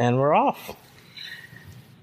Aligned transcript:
and 0.00 0.18
we're 0.18 0.34
off. 0.34 0.74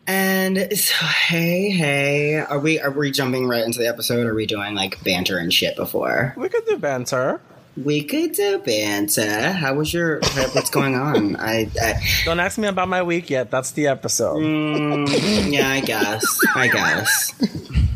And 0.10 0.58
so, 0.78 1.06
hey, 1.06 1.70
hey, 1.70 2.36
are 2.36 2.60
we 2.60 2.80
are 2.80 2.92
we 2.92 3.12
jumping 3.12 3.46
right 3.48 3.66
into 3.66 3.80
the 3.80 3.88
episode? 3.88 4.26
Or 4.26 4.32
are 4.32 4.36
we 4.36 4.46
doing 4.46 4.74
like 4.74 5.04
banter 5.04 5.38
and 5.38 5.54
shit 5.54 5.76
before? 5.76 6.34
We 6.38 6.48
could 6.48 6.66
do 6.66 6.78
banter. 6.78 7.42
We 7.76 8.04
could 8.04 8.32
do 8.32 8.58
banter. 8.60 9.52
How 9.52 9.74
was 9.76 9.94
your? 9.94 10.20
What's 10.54 10.70
going 10.70 10.96
on? 10.96 11.36
I, 11.36 11.70
I 11.82 11.96
Don't 12.26 12.40
ask 12.40 12.58
me 12.58 12.68
about 12.70 12.88
my 12.88 13.04
week 13.04 13.30
yet. 13.30 13.52
That's 13.52 13.72
the 13.72 13.88
episode. 13.88 14.38
mm, 14.38 15.52
yeah, 15.52 15.70
I 15.70 15.82
guess. 15.82 16.40
I 16.56 16.68
guess. 16.70 17.34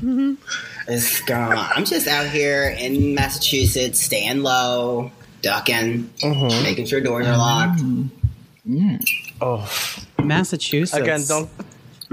It's 0.88 1.22
going 1.22 1.40
on. 1.54 1.70
I'm 1.76 1.86
just 1.86 2.08
out 2.08 2.28
here 2.28 2.68
in 2.78 3.14
Massachusetts, 3.16 4.00
staying 4.02 4.42
low, 4.42 5.12
ducking, 5.44 6.10
Mhm. 6.24 6.64
making 6.64 6.88
sure 6.88 7.00
doors 7.00 7.28
are 7.28 7.38
locked. 7.38 7.82
Oh, 9.42 9.68
Massachusetts. 10.24 10.98
again, 11.02 11.22
don't. 11.28 11.50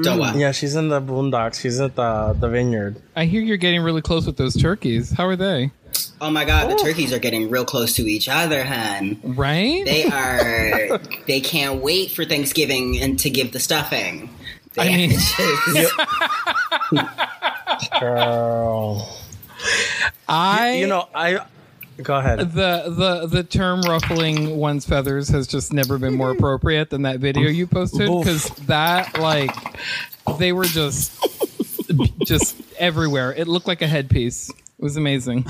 Don't 0.00 0.18
what? 0.20 0.36
Yeah, 0.36 0.52
she's 0.52 0.76
in 0.76 0.88
the 0.88 1.00
boondocks. 1.00 1.60
She's 1.60 1.80
at 1.80 1.96
the 1.96 2.32
the 2.38 2.48
vineyard. 2.48 3.02
I 3.16 3.24
hear 3.24 3.42
you're 3.42 3.56
getting 3.56 3.82
really 3.82 4.00
close 4.02 4.26
with 4.26 4.36
those 4.36 4.54
turkeys. 4.56 5.10
How 5.10 5.26
are 5.26 5.34
they? 5.36 5.72
Oh 6.20 6.30
my 6.30 6.44
god, 6.44 6.70
the 6.70 6.76
turkeys 6.76 7.12
are 7.12 7.18
getting 7.18 7.50
real 7.50 7.64
close 7.64 7.94
to 7.94 8.02
each 8.06 8.28
other, 8.28 8.64
hun. 8.64 9.18
Right? 9.24 9.84
They 9.84 10.04
are. 10.10 10.98
they 11.26 11.40
can't 11.40 11.82
wait 11.82 12.12
for 12.12 12.24
Thanksgiving 12.24 13.00
and 13.00 13.18
to 13.20 13.28
give 13.30 13.52
the 13.52 13.58
stuffing. 13.60 14.30
They 14.74 14.82
I 14.82 14.96
mean- 14.96 15.10
just- 15.10 15.94
Girl, 18.00 19.08
I 20.28 20.72
you 20.78 20.86
know 20.86 21.08
I. 21.14 21.40
Go 22.02 22.16
ahead. 22.16 22.38
the 22.38 22.84
the 22.88 23.26
the 23.26 23.42
term 23.42 23.82
ruffling 23.82 24.56
one's 24.56 24.86
feathers 24.86 25.28
has 25.30 25.46
just 25.46 25.72
never 25.72 25.98
been 25.98 26.14
more 26.14 26.30
appropriate 26.30 26.90
than 26.90 27.02
that 27.02 27.18
video 27.18 27.48
you 27.48 27.66
posted 27.66 28.08
because 28.08 28.48
that 28.66 29.18
like 29.18 29.50
they 30.38 30.52
were 30.52 30.64
just 30.64 31.12
just 32.24 32.56
everywhere. 32.78 33.34
It 33.34 33.48
looked 33.48 33.66
like 33.66 33.82
a 33.82 33.86
headpiece. 33.88 34.48
It 34.50 34.56
was 34.78 34.96
amazing. 34.96 35.44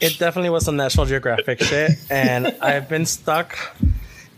It 0.00 0.16
definitely 0.18 0.50
was 0.50 0.64
some 0.64 0.76
National 0.76 1.06
Geographic 1.06 1.60
shit, 1.60 1.90
and 2.08 2.46
I've 2.60 2.88
been 2.88 3.04
stuck. 3.04 3.58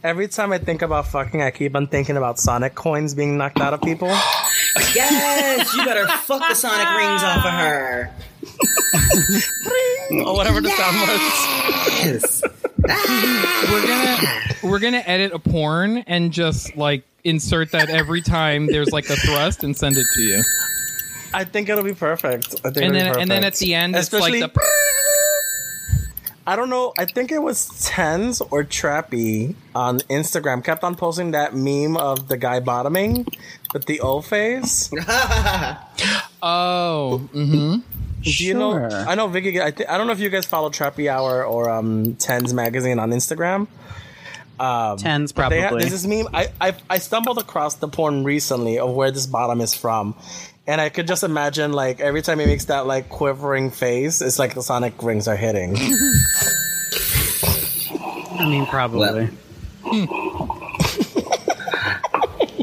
Every 0.03 0.27
time 0.27 0.53
I 0.55 0.59
think 0.59 0.81
about 0.81 1.09
fucking, 1.09 1.43
I 1.43 1.51
keep 1.51 1.77
on 1.77 1.87
thinking 1.87 2.17
about 2.17 2.39
Sonic 2.39 2.75
coins 2.75 3.15
being 3.15 3.37
knocked 3.37 3.61
out 3.61 3.75
of 3.75 3.83
people. 3.83 4.09
yes, 4.95 5.75
you 5.75 5.85
better 5.85 6.07
fuck 6.07 6.41
the 6.49 6.55
sonic 6.55 6.89
rings 6.97 7.23
off 7.23 7.45
of 7.45 7.53
her. 7.53 8.11
Or 10.27 10.35
whatever 10.35 10.61
the 10.61 10.71
sound 10.71 10.97
was. 11.01 11.21
Yes. 12.05 12.43
We're 13.71 13.87
gonna 13.87 14.19
we're 14.63 14.79
gonna 14.79 15.03
edit 15.07 15.33
a 15.33 15.39
porn 15.39 15.99
and 15.99 16.33
just 16.33 16.77
like 16.77 17.05
insert 17.25 17.73
that 17.73 17.91
every 17.91 18.23
time 18.23 18.67
there's 18.67 18.91
like 18.91 19.09
a 19.11 19.17
thrust 19.17 19.63
and 19.65 19.77
send 19.77 19.97
it 19.97 20.07
to 20.15 20.23
you. 20.23 20.43
I 21.33 21.45
think 21.45 21.69
it'll 21.69 21.85
be 21.85 21.95
perfect. 21.95 22.55
I 22.65 22.71
think 22.71 22.87
And 22.87 22.97
it'll 22.97 23.13
then 23.13 23.23
and 23.23 23.31
then 23.31 23.45
at 23.45 23.55
the 23.57 23.75
end 23.75 23.95
Especially, 23.95 24.41
it's 24.41 24.43
like 24.43 24.55
the 24.55 24.61
I 26.47 26.57
don't 26.57 26.71
know. 26.71 26.93
I 26.99 27.05
think 27.05 27.31
it 27.31 27.41
was 27.41 27.69
Tens 27.85 28.41
or 28.41 28.65
Trappy 28.65 29.55
on 29.75 30.01
Instagram 30.01 30.65
kept 30.65 30.83
on 30.83 30.97
posting 30.97 31.31
that 31.33 31.55
meme 31.55 31.97
of 31.97 32.29
the 32.29 32.37
guy 32.37 32.61
bottoming 32.61 33.27
with 33.73 33.85
the 33.85 34.01
O 34.01 34.21
face. 34.21 34.91
oh 36.43 37.29
mm-hmm. 37.33 37.77
Do 38.23 38.45
you 38.45 38.55
know? 38.55 38.73
Sure. 38.73 38.93
I 39.09 39.15
know 39.15 39.29
Viki. 39.29 39.63
I, 39.63 39.71
th- 39.71 39.89
I 39.89 39.97
don't 39.99 40.07
know 40.07 40.13
if 40.13 40.21
you 40.21 40.29
guys 40.29 40.45
follow 40.47 40.69
Trappy 40.71 41.09
Hour 41.11 41.45
or 41.45 41.71
um, 41.71 42.15
Tens 42.17 42.53
Magazine 42.53 42.99
on 42.99 43.11
Instagram. 43.11 43.67
Um, 44.59 44.97
Tens 44.99 45.33
probably. 45.33 45.61
ha- 45.61 45.71
there's 45.71 45.91
this 45.91 46.07
meme. 46.07 46.29
I, 46.35 46.49
I 46.61 46.75
I 46.91 46.99
stumbled 46.99 47.39
across 47.39 47.77
the 47.77 47.89
porn 47.89 48.25
recently 48.25 48.79
of 48.79 48.93
where 48.95 49.11
this 49.11 49.27
bottom 49.27 49.63
is 49.63 49.75
from, 49.75 50.15
and 50.67 50.81
I 50.83 50.91
could 50.91 51.07
just 51.09 51.23
imagine 51.25 51.73
like 51.73 52.01
every 52.01 52.21
time 52.21 52.39
he 52.41 52.47
makes 52.47 52.67
that 52.67 52.87
like 52.87 53.09
quivering 53.09 53.71
face, 53.71 54.21
it's 54.21 54.39
like 54.39 54.55
the 54.55 54.63
sonic 54.63 55.03
rings 55.03 55.27
are 55.29 55.37
hitting. 55.37 55.77
I 58.39 58.47
mean, 58.49 58.67
probably. 58.67 59.29
well, 59.85 60.60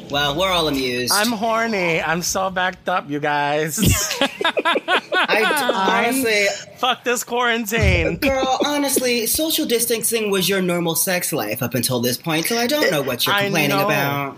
we're 0.09 0.51
all 0.51 0.67
amused. 0.67 1.13
I'm 1.13 1.31
horny. 1.31 2.01
I'm 2.01 2.21
so 2.21 2.49
backed 2.49 2.89
up, 2.89 3.09
you 3.09 3.19
guys. 3.19 3.79
I, 4.21 6.03
honestly, 6.05 6.45
Fuck 6.77 7.03
this 7.03 7.23
quarantine. 7.23 8.17
girl, 8.17 8.59
honestly, 8.65 9.25
social 9.25 9.65
distancing 9.65 10.31
was 10.31 10.47
your 10.47 10.61
normal 10.61 10.95
sex 10.95 11.33
life 11.33 11.61
up 11.61 11.73
until 11.73 11.99
this 11.99 12.17
point, 12.17 12.45
so 12.45 12.57
I 12.57 12.67
don't 12.67 12.91
know 12.91 13.01
what 13.01 13.25
you're 13.25 13.35
I 13.35 13.43
complaining 13.43 13.77
know. 13.77 13.85
about. 13.85 14.37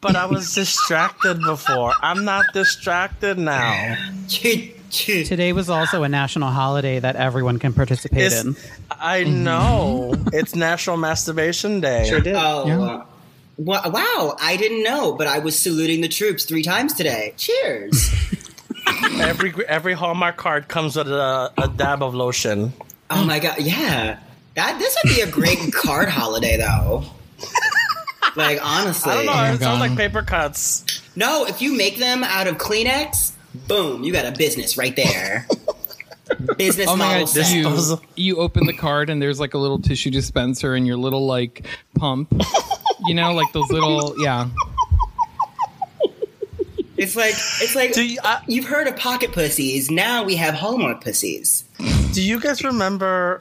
But 0.00 0.14
I 0.16 0.26
was 0.26 0.54
distracted 0.54 1.40
before. 1.42 1.92
I'm 2.02 2.24
not 2.24 2.44
distracted 2.52 3.36
now. 3.38 3.96
Today 4.28 5.52
was 5.52 5.68
also 5.68 6.02
a 6.04 6.08
national 6.08 6.50
holiday 6.50 7.00
that 7.00 7.16
everyone 7.16 7.58
can 7.58 7.72
participate 7.72 8.20
It's- 8.22 8.44
in. 8.44 8.56
I 8.90 9.22
mm-hmm. 9.22 9.44
know. 9.44 10.14
it's 10.32 10.54
National 10.54 10.96
Masturbation 10.96 11.80
Day. 11.80 12.08
Sure 12.08 12.20
did. 12.20 12.34
Oh, 12.36 12.66
Yeah. 12.66 13.02
Wow! 13.58 14.36
I 14.40 14.56
didn't 14.56 14.82
know, 14.82 15.12
but 15.12 15.26
I 15.26 15.38
was 15.40 15.58
saluting 15.58 16.00
the 16.00 16.08
troops 16.08 16.44
three 16.44 16.62
times 16.62 16.94
today. 16.94 17.34
Cheers! 17.36 18.10
Every 19.20 19.52
every 19.66 19.92
Hallmark 19.92 20.36
card 20.38 20.68
comes 20.68 20.96
with 20.96 21.08
a, 21.08 21.52
a 21.58 21.68
dab 21.68 22.02
of 22.02 22.14
lotion. 22.14 22.72
oh 23.10 23.24
my 23.24 23.38
god, 23.38 23.60
yeah. 23.60 24.18
That 24.54 24.78
this 24.78 24.96
would 25.04 25.14
be 25.14 25.20
a 25.20 25.30
great 25.30 25.58
card 25.72 26.08
holiday, 26.08 26.56
though. 26.56 27.04
Like 28.34 28.64
honestly, 28.64 29.12
I 29.12 29.14
don't 29.16 29.26
know. 29.26 29.32
my 29.32 29.48
it 29.52 29.58
sounds 29.58 29.78
God. 29.78 29.80
like 29.80 29.96
paper 29.96 30.22
cuts. 30.22 31.02
no. 31.16 31.44
If 31.46 31.60
you 31.60 31.76
make 31.76 31.98
them 31.98 32.24
out 32.24 32.46
of 32.46 32.56
Kleenex, 32.56 33.32
boom, 33.68 34.04
you 34.04 34.12
got 34.12 34.24
a 34.24 34.32
business 34.32 34.76
right 34.78 34.96
there. 34.96 35.46
business 36.56 36.86
Oh 36.88 36.96
my 36.96 37.06
model 37.20 37.26
god! 37.26 37.44
set. 37.44 37.54
You, 37.54 37.98
you 38.16 38.36
open 38.38 38.66
the 38.66 38.72
card 38.72 39.10
and 39.10 39.20
there's 39.20 39.38
like 39.40 39.52
a 39.54 39.58
little 39.58 39.80
tissue 39.80 40.10
dispenser 40.10 40.74
and 40.74 40.86
your 40.86 40.96
little 40.96 41.26
like 41.26 41.66
pump. 41.94 42.32
You 43.08 43.14
know, 43.14 43.32
like 43.32 43.52
those 43.52 43.70
little 43.70 44.14
yeah. 44.18 44.48
It's 46.96 47.14
like 47.14 47.34
it's 47.34 47.76
like 47.76 47.92
Do 47.92 48.02
you, 48.04 48.18
uh, 48.24 48.40
you've 48.48 48.64
heard 48.66 48.88
of 48.88 48.96
pocket 48.96 49.30
pussies. 49.32 49.88
Now 49.90 50.24
we 50.24 50.34
have 50.36 50.54
Hallmark 50.54 51.02
pussies. 51.04 51.64
do 52.12 52.20
you 52.22 52.40
guys 52.40 52.64
remember? 52.64 53.40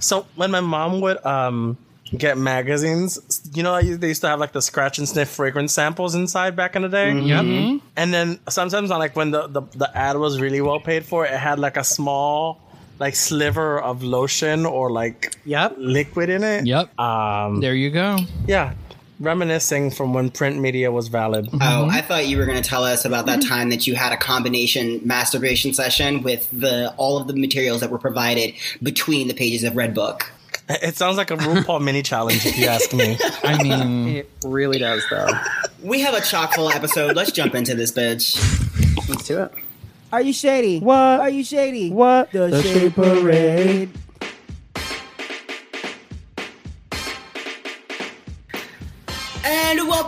So 0.00 0.26
when 0.34 0.50
my 0.50 0.60
mom 0.60 1.00
would 1.02 1.24
um 1.24 1.76
get 2.16 2.36
magazines, 2.36 3.40
you 3.54 3.62
know, 3.62 3.80
they 3.80 4.08
used 4.08 4.22
to 4.22 4.28
have 4.28 4.40
like 4.40 4.50
the 4.52 4.60
scratch 4.62 4.98
and 4.98 5.08
sniff 5.08 5.28
fragrance 5.28 5.72
samples 5.72 6.16
inside 6.16 6.56
back 6.56 6.74
in 6.74 6.82
the 6.82 6.88
day. 6.88 7.12
Yep. 7.16 7.80
And 7.96 8.12
then 8.12 8.40
sometimes 8.48 8.90
on 8.90 8.98
like 8.98 9.14
when 9.14 9.30
the, 9.30 9.46
the 9.46 9.62
the 9.76 9.96
ad 9.96 10.16
was 10.16 10.40
really 10.40 10.60
well 10.60 10.80
paid 10.80 11.04
for, 11.04 11.24
it 11.24 11.30
had 11.32 11.60
like 11.60 11.76
a 11.76 11.84
small 11.84 12.60
like 12.98 13.14
sliver 13.14 13.80
of 13.80 14.02
lotion 14.02 14.66
or 14.66 14.90
like 14.90 15.36
Yep. 15.44 15.74
liquid 15.78 16.28
in 16.28 16.42
it. 16.42 16.66
Yep. 16.66 16.98
Um. 16.98 17.60
There 17.60 17.74
you 17.74 17.90
go. 17.90 18.18
Yeah. 18.48 18.74
Reminiscing 19.20 19.90
from 19.90 20.14
when 20.14 20.30
print 20.30 20.58
media 20.58 20.90
was 20.90 21.08
valid. 21.08 21.48
Oh, 21.52 21.58
mm-hmm. 21.58 21.90
I 21.90 22.00
thought 22.00 22.26
you 22.26 22.38
were 22.38 22.46
going 22.46 22.60
to 22.60 22.66
tell 22.66 22.84
us 22.84 23.04
about 23.04 23.26
that 23.26 23.40
mm-hmm. 23.40 23.48
time 23.48 23.68
that 23.68 23.86
you 23.86 23.94
had 23.94 24.12
a 24.12 24.16
combination 24.16 25.00
masturbation 25.04 25.74
session 25.74 26.22
with 26.22 26.48
the 26.50 26.94
all 26.96 27.18
of 27.18 27.26
the 27.26 27.34
materials 27.34 27.80
that 27.82 27.90
were 27.90 27.98
provided 27.98 28.54
between 28.82 29.28
the 29.28 29.34
pages 29.34 29.62
of 29.62 29.74
Redbook. 29.74 30.22
It 30.70 30.96
sounds 30.96 31.16
like 31.16 31.30
a 31.30 31.36
RuPaul 31.36 31.82
mini 31.84 32.02
challenge, 32.02 32.46
if 32.46 32.56
you 32.56 32.66
ask 32.66 32.94
me. 32.94 33.18
I 33.42 33.62
mean, 33.62 34.08
It 34.16 34.30
really 34.44 34.78
does, 34.78 35.04
though. 35.10 35.28
We 35.82 36.00
have 36.00 36.14
a 36.14 36.20
chock 36.20 36.54
full 36.54 36.70
episode. 36.70 37.16
Let's 37.16 37.32
jump 37.32 37.54
into 37.54 37.74
this 37.74 37.92
bitch. 37.92 38.38
Let's 39.08 39.26
do 39.26 39.42
it. 39.42 39.52
Are 40.12 40.22
you 40.22 40.32
shady? 40.32 40.80
What? 40.80 41.20
Are 41.20 41.30
you 41.30 41.44
shady? 41.44 41.90
What? 41.90 42.32
The, 42.32 42.62
Shade 42.62 42.94
Parade. 42.94 43.90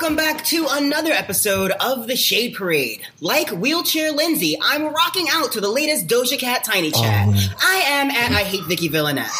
Welcome 0.03 0.17
back 0.17 0.45
to 0.47 0.67
another 0.69 1.13
episode 1.13 1.71
of 1.79 2.09
the 2.09 2.17
Shade 2.17 2.57
Parade. 2.57 3.03
Like 3.21 3.51
Wheelchair 3.51 4.11
Lindsay, 4.11 4.59
I'm 4.61 4.93
rocking 4.93 5.29
out 5.31 5.53
to 5.53 5.61
the 5.61 5.71
latest 5.71 6.09
Doja 6.09 6.37
Cat 6.37 6.65
Tiny 6.65 6.91
Chat. 6.91 7.29
Oh, 7.29 7.55
I 7.63 7.75
am 7.87 8.11
at 8.11 8.33
I 8.33 8.43
Hate 8.43 8.63
Viki 8.63 8.91
Villainess. 8.91 9.31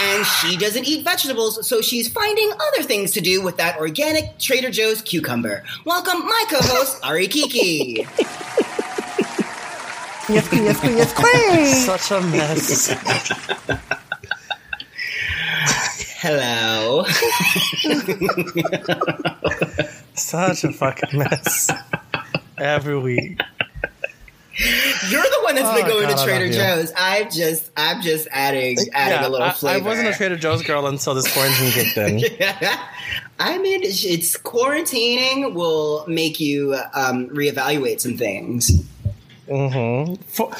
And 0.00 0.24
she 0.24 0.56
doesn't 0.56 0.88
eat 0.88 1.04
vegetables, 1.04 1.68
so 1.68 1.82
she's 1.82 2.08
finding 2.08 2.50
other 2.52 2.82
things 2.82 3.10
to 3.10 3.20
do 3.20 3.42
with 3.42 3.58
that 3.58 3.76
organic 3.76 4.38
Trader 4.38 4.70
Joe's 4.70 5.02
cucumber. 5.02 5.62
Welcome, 5.84 6.20
my 6.20 6.44
co-host, 6.48 6.98
Ari 7.04 7.28
Kiki. 7.28 8.06
Yes, 10.26 10.48
queen, 10.48 10.64
yes, 10.64 10.80
queen, 10.80 10.96
yes, 10.96 11.12
queen. 11.12 11.66
Such 11.66 12.10
a 12.12 12.20
mess. 12.28 13.98
Hello. 16.24 17.04
Such 20.14 20.62
a 20.62 20.72
fucking 20.72 21.18
mess. 21.18 21.68
Every 22.58 22.96
week. 22.96 23.40
You're 25.08 25.20
the 25.20 25.38
one 25.42 25.56
that's 25.56 25.76
been 25.76 25.84
Oh, 25.84 25.88
going 25.88 26.08
God, 26.08 26.18
to 26.18 26.24
Trader. 26.24 26.52
Joe's. 26.52 26.92
I'm 26.96 27.28
just, 27.28 27.72
I'm 27.76 28.02
just 28.02 28.28
adding, 28.30 28.76
adding 28.92 29.20
Yeah, 29.20 29.26
a 29.26 29.30
little 29.30 29.68
I, 29.68 29.74
I 29.74 29.78
wasn't 29.78 30.10
a 30.10 30.12
Trader 30.12 30.36
Joe's 30.36 30.62
girl 30.62 30.86
until 30.86 31.14
this 31.16 31.32
quarantine 31.32 31.72
kicked 31.72 31.96
in. 31.96 32.18
I 33.40 33.58
mean, 33.58 33.82
it's, 33.82 34.04
it's 34.04 34.38
quarantining 34.38 35.54
will 35.54 36.04
make 36.06 36.38
you 36.38 36.76
um, 36.94 37.30
reevaluate 37.30 38.00
some 38.00 38.16
things. 38.16 38.70
Mm-hmm. 39.48 40.22
For, 40.22 40.52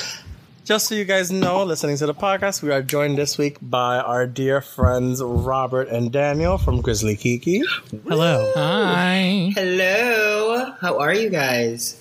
just 0.64 0.86
so 0.88 0.94
you 0.94 1.04
guys 1.04 1.30
know, 1.32 1.64
listening 1.64 1.96
to 1.96 2.06
the 2.06 2.14
podcast, 2.14 2.62
we 2.62 2.70
are 2.70 2.82
joined 2.82 3.18
this 3.18 3.36
week 3.36 3.56
by 3.60 3.98
our 3.98 4.26
dear 4.26 4.60
friends 4.60 5.20
Robert 5.22 5.88
and 5.88 6.12
Daniel 6.12 6.56
from 6.58 6.80
Grizzly 6.80 7.16
Kiki. 7.16 7.62
Hello. 8.08 8.50
Hi. 8.54 9.50
Hello, 9.54 10.72
how 10.80 10.98
are 10.98 11.12
you 11.14 11.30
guys? 11.30 11.98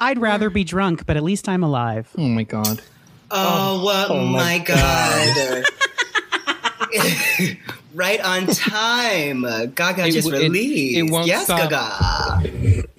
I'd 0.00 0.18
rather 0.18 0.50
be 0.50 0.64
drunk, 0.64 1.06
but 1.06 1.16
at 1.16 1.22
least 1.22 1.48
I'm 1.48 1.62
alive. 1.62 2.08
Oh 2.18 2.22
my 2.28 2.42
god. 2.44 2.80
Oh, 3.30 3.78
oh. 3.80 3.84
what 3.84 4.10
oh 4.10 4.24
my, 4.26 4.58
my 4.58 4.64
god. 4.64 5.64
right 7.94 8.20
on 8.20 8.46
time. 8.46 9.42
Gaga 9.74 10.06
It 10.06 10.12
just 10.12 10.28
w- 10.28 10.42
it- 10.44 10.48
released. 10.48 10.98
it 10.98 11.02
won't 11.10 11.26
yes, 11.26 11.44
stop. 11.44 11.70
Gaga. 11.70 12.50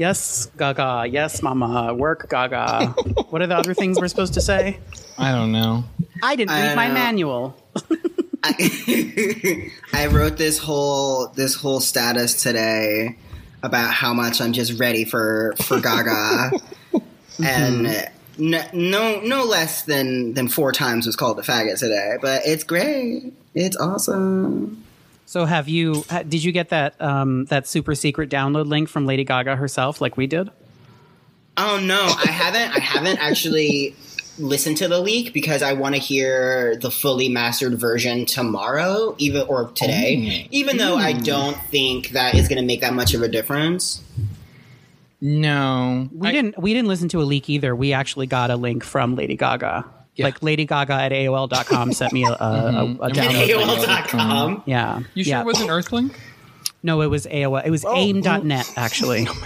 Yes, 0.04 0.48
Gaga. 0.58 1.08
Yes, 1.10 1.42
Mama. 1.42 1.94
Work, 1.94 2.30
Gaga. 2.30 2.88
what 3.30 3.42
are 3.42 3.48
the 3.48 3.56
other 3.56 3.74
things 3.74 3.98
we're 3.98 4.10
supposed 4.10 4.34
to 4.34 4.42
say? 4.42 4.78
I 5.18 5.32
don't 5.32 5.54
know. 5.54 5.86
I 6.22 6.36
didn't 6.36 6.52
I 6.52 6.62
read 6.62 6.76
my 6.76 6.88
know. 6.90 6.94
manual. 6.94 7.58
I, 8.44 9.72
I 9.94 10.08
wrote 10.08 10.36
this 10.36 10.58
whole 10.58 11.28
this 11.28 11.56
whole 11.56 11.80
status 11.80 12.44
today 12.44 13.18
about 13.64 13.94
how 13.94 14.14
much 14.14 14.42
I'm 14.42 14.52
just 14.52 14.78
ready 14.78 15.06
for 15.06 15.56
for 15.64 15.80
Gaga, 15.80 16.52
and 17.42 17.86
mm-hmm. 17.86 18.54
n- 18.56 18.70
no 18.74 19.22
no 19.22 19.46
less 19.46 19.84
than 19.84 20.34
than 20.34 20.50
four 20.50 20.74
times 20.74 21.06
was 21.06 21.16
called 21.16 21.40
a 21.40 21.44
faggot 21.44 21.80
today. 21.80 22.18
But 22.22 22.42
it's 22.44 22.66
great. 22.66 23.32
It's 23.56 23.78
awesome. 23.78 24.83
So, 25.26 25.46
have 25.46 25.68
you? 25.68 26.04
Did 26.28 26.44
you 26.44 26.52
get 26.52 26.70
that 26.70 27.02
um, 27.02 27.46
that 27.46 27.68
super 27.68 27.96
secret 27.96 28.30
download 28.30 28.68
link 28.68 28.90
from 28.90 29.06
Lady 29.06 29.24
Gaga 29.24 29.56
herself, 29.56 30.02
like 30.02 30.18
we 30.18 30.28
did? 30.28 30.52
Oh 31.58 31.80
no, 31.84 32.02
I 32.02 32.32
haven't. 32.32 32.76
I 32.76 32.80
haven't 32.80 33.18
actually 33.20 33.96
listened 34.40 34.78
to 34.78 34.88
the 34.88 35.00
leak 35.00 35.34
because 35.34 35.62
I 35.62 35.74
want 35.74 35.94
to 35.96 36.02
hear 36.02 36.76
the 36.78 36.90
fully 36.90 37.30
mastered 37.30 37.80
version 37.80 38.26
tomorrow, 38.26 39.16
even 39.20 39.44
or 39.48 39.70
today. 39.76 40.48
Even 40.52 40.78
though 40.78 40.96
I 40.96 41.14
don't 41.14 41.58
think 41.70 42.10
that 42.10 42.34
is 42.34 42.48
going 42.48 42.60
to 42.60 42.66
make 42.66 42.82
that 42.82 42.94
much 42.94 43.14
of 43.14 43.22
a 43.22 43.28
difference. 43.28 44.02
No. 45.22 46.10
We 46.12 46.28
I- 46.28 46.32
didn't. 46.32 46.60
We 46.62 46.74
didn't 46.74 46.88
listen 46.90 47.08
to 47.10 47.22
a 47.22 47.24
leak 47.24 47.50
either. 47.50 47.76
We 47.76 47.94
actually 47.94 48.28
got 48.28 48.52
a 48.52 48.56
link 48.56 48.84
from 48.84 49.16
Lady 49.16 49.38
Gaga. 49.38 49.86
Yeah. 50.16 50.26
Like 50.26 50.44
Lady 50.44 50.66
Gaga 50.66 50.94
at 50.94 51.12
AOL.com 51.12 51.92
sent 51.94 52.14
me 52.14 52.24
a, 52.24 52.30
a, 52.30 52.34
a, 52.34 52.36
mm-hmm. 52.36 53.04
a 53.04 53.10
download. 53.10 53.48
link. 53.48 53.52
AOL.com. 53.52 54.32
Um, 54.32 54.64
yeah. 54.66 55.00
You 55.16 55.24
sure 55.24 55.32
yeah. 55.32 55.42
it 55.42 55.46
wasn't 55.46 55.70
Earthlink? 55.72 56.16
No, 56.84 57.02
it 57.02 57.08
was 57.08 57.26
AOL. 57.26 57.66
It 57.66 57.72
was 57.72 57.86
oh, 57.86 57.96
AIM.net, 57.96 58.72
actually. 58.76 59.28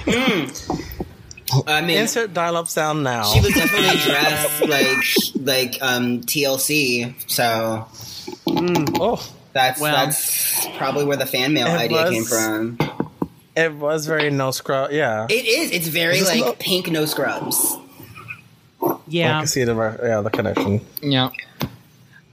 Hmm. 1.50 1.64
I 1.66 1.82
mean, 1.82 1.98
Insert 2.00 2.34
dial-up 2.34 2.68
sound 2.68 3.04
now. 3.04 3.24
she 3.24 3.40
was 3.40 3.54
definitely 3.54 3.98
dressed 4.02 4.66
like 4.66 4.98
like 5.46 5.82
um, 5.82 6.20
TLC. 6.22 7.14
So 7.32 7.88
mm. 8.48 8.98
oh, 9.00 9.34
that's 9.54 9.80
Well. 9.80 9.96
that's 9.96 10.68
probably 10.78 11.06
where 11.06 11.16
the 11.16 11.26
fan 11.26 11.54
mail 11.54 11.68
idea 11.68 12.04
was- 12.04 12.12
came 12.12 12.26
from. 12.26 13.30
it 13.56 13.74
was 13.74 14.06
very 14.08 14.30
no 14.30 14.52
scrub. 14.52 14.92
Yeah, 14.92 15.26
It 15.30 15.46
is. 15.46 15.72
It's 15.72 15.88
very 15.88 16.18
Is 16.18 16.28
like 16.28 16.42
no- 16.42 16.54
pink 16.60 16.92
no 16.92 17.06
scrubs. 17.06 17.78
I 18.82 18.96
Yeah. 19.08 19.40
can 19.40 19.48
see 19.48 19.64
the 19.64 19.76
yeah 20.04 20.22
the 20.22 20.30
connection. 20.30 20.82
Yeah. 21.02 21.30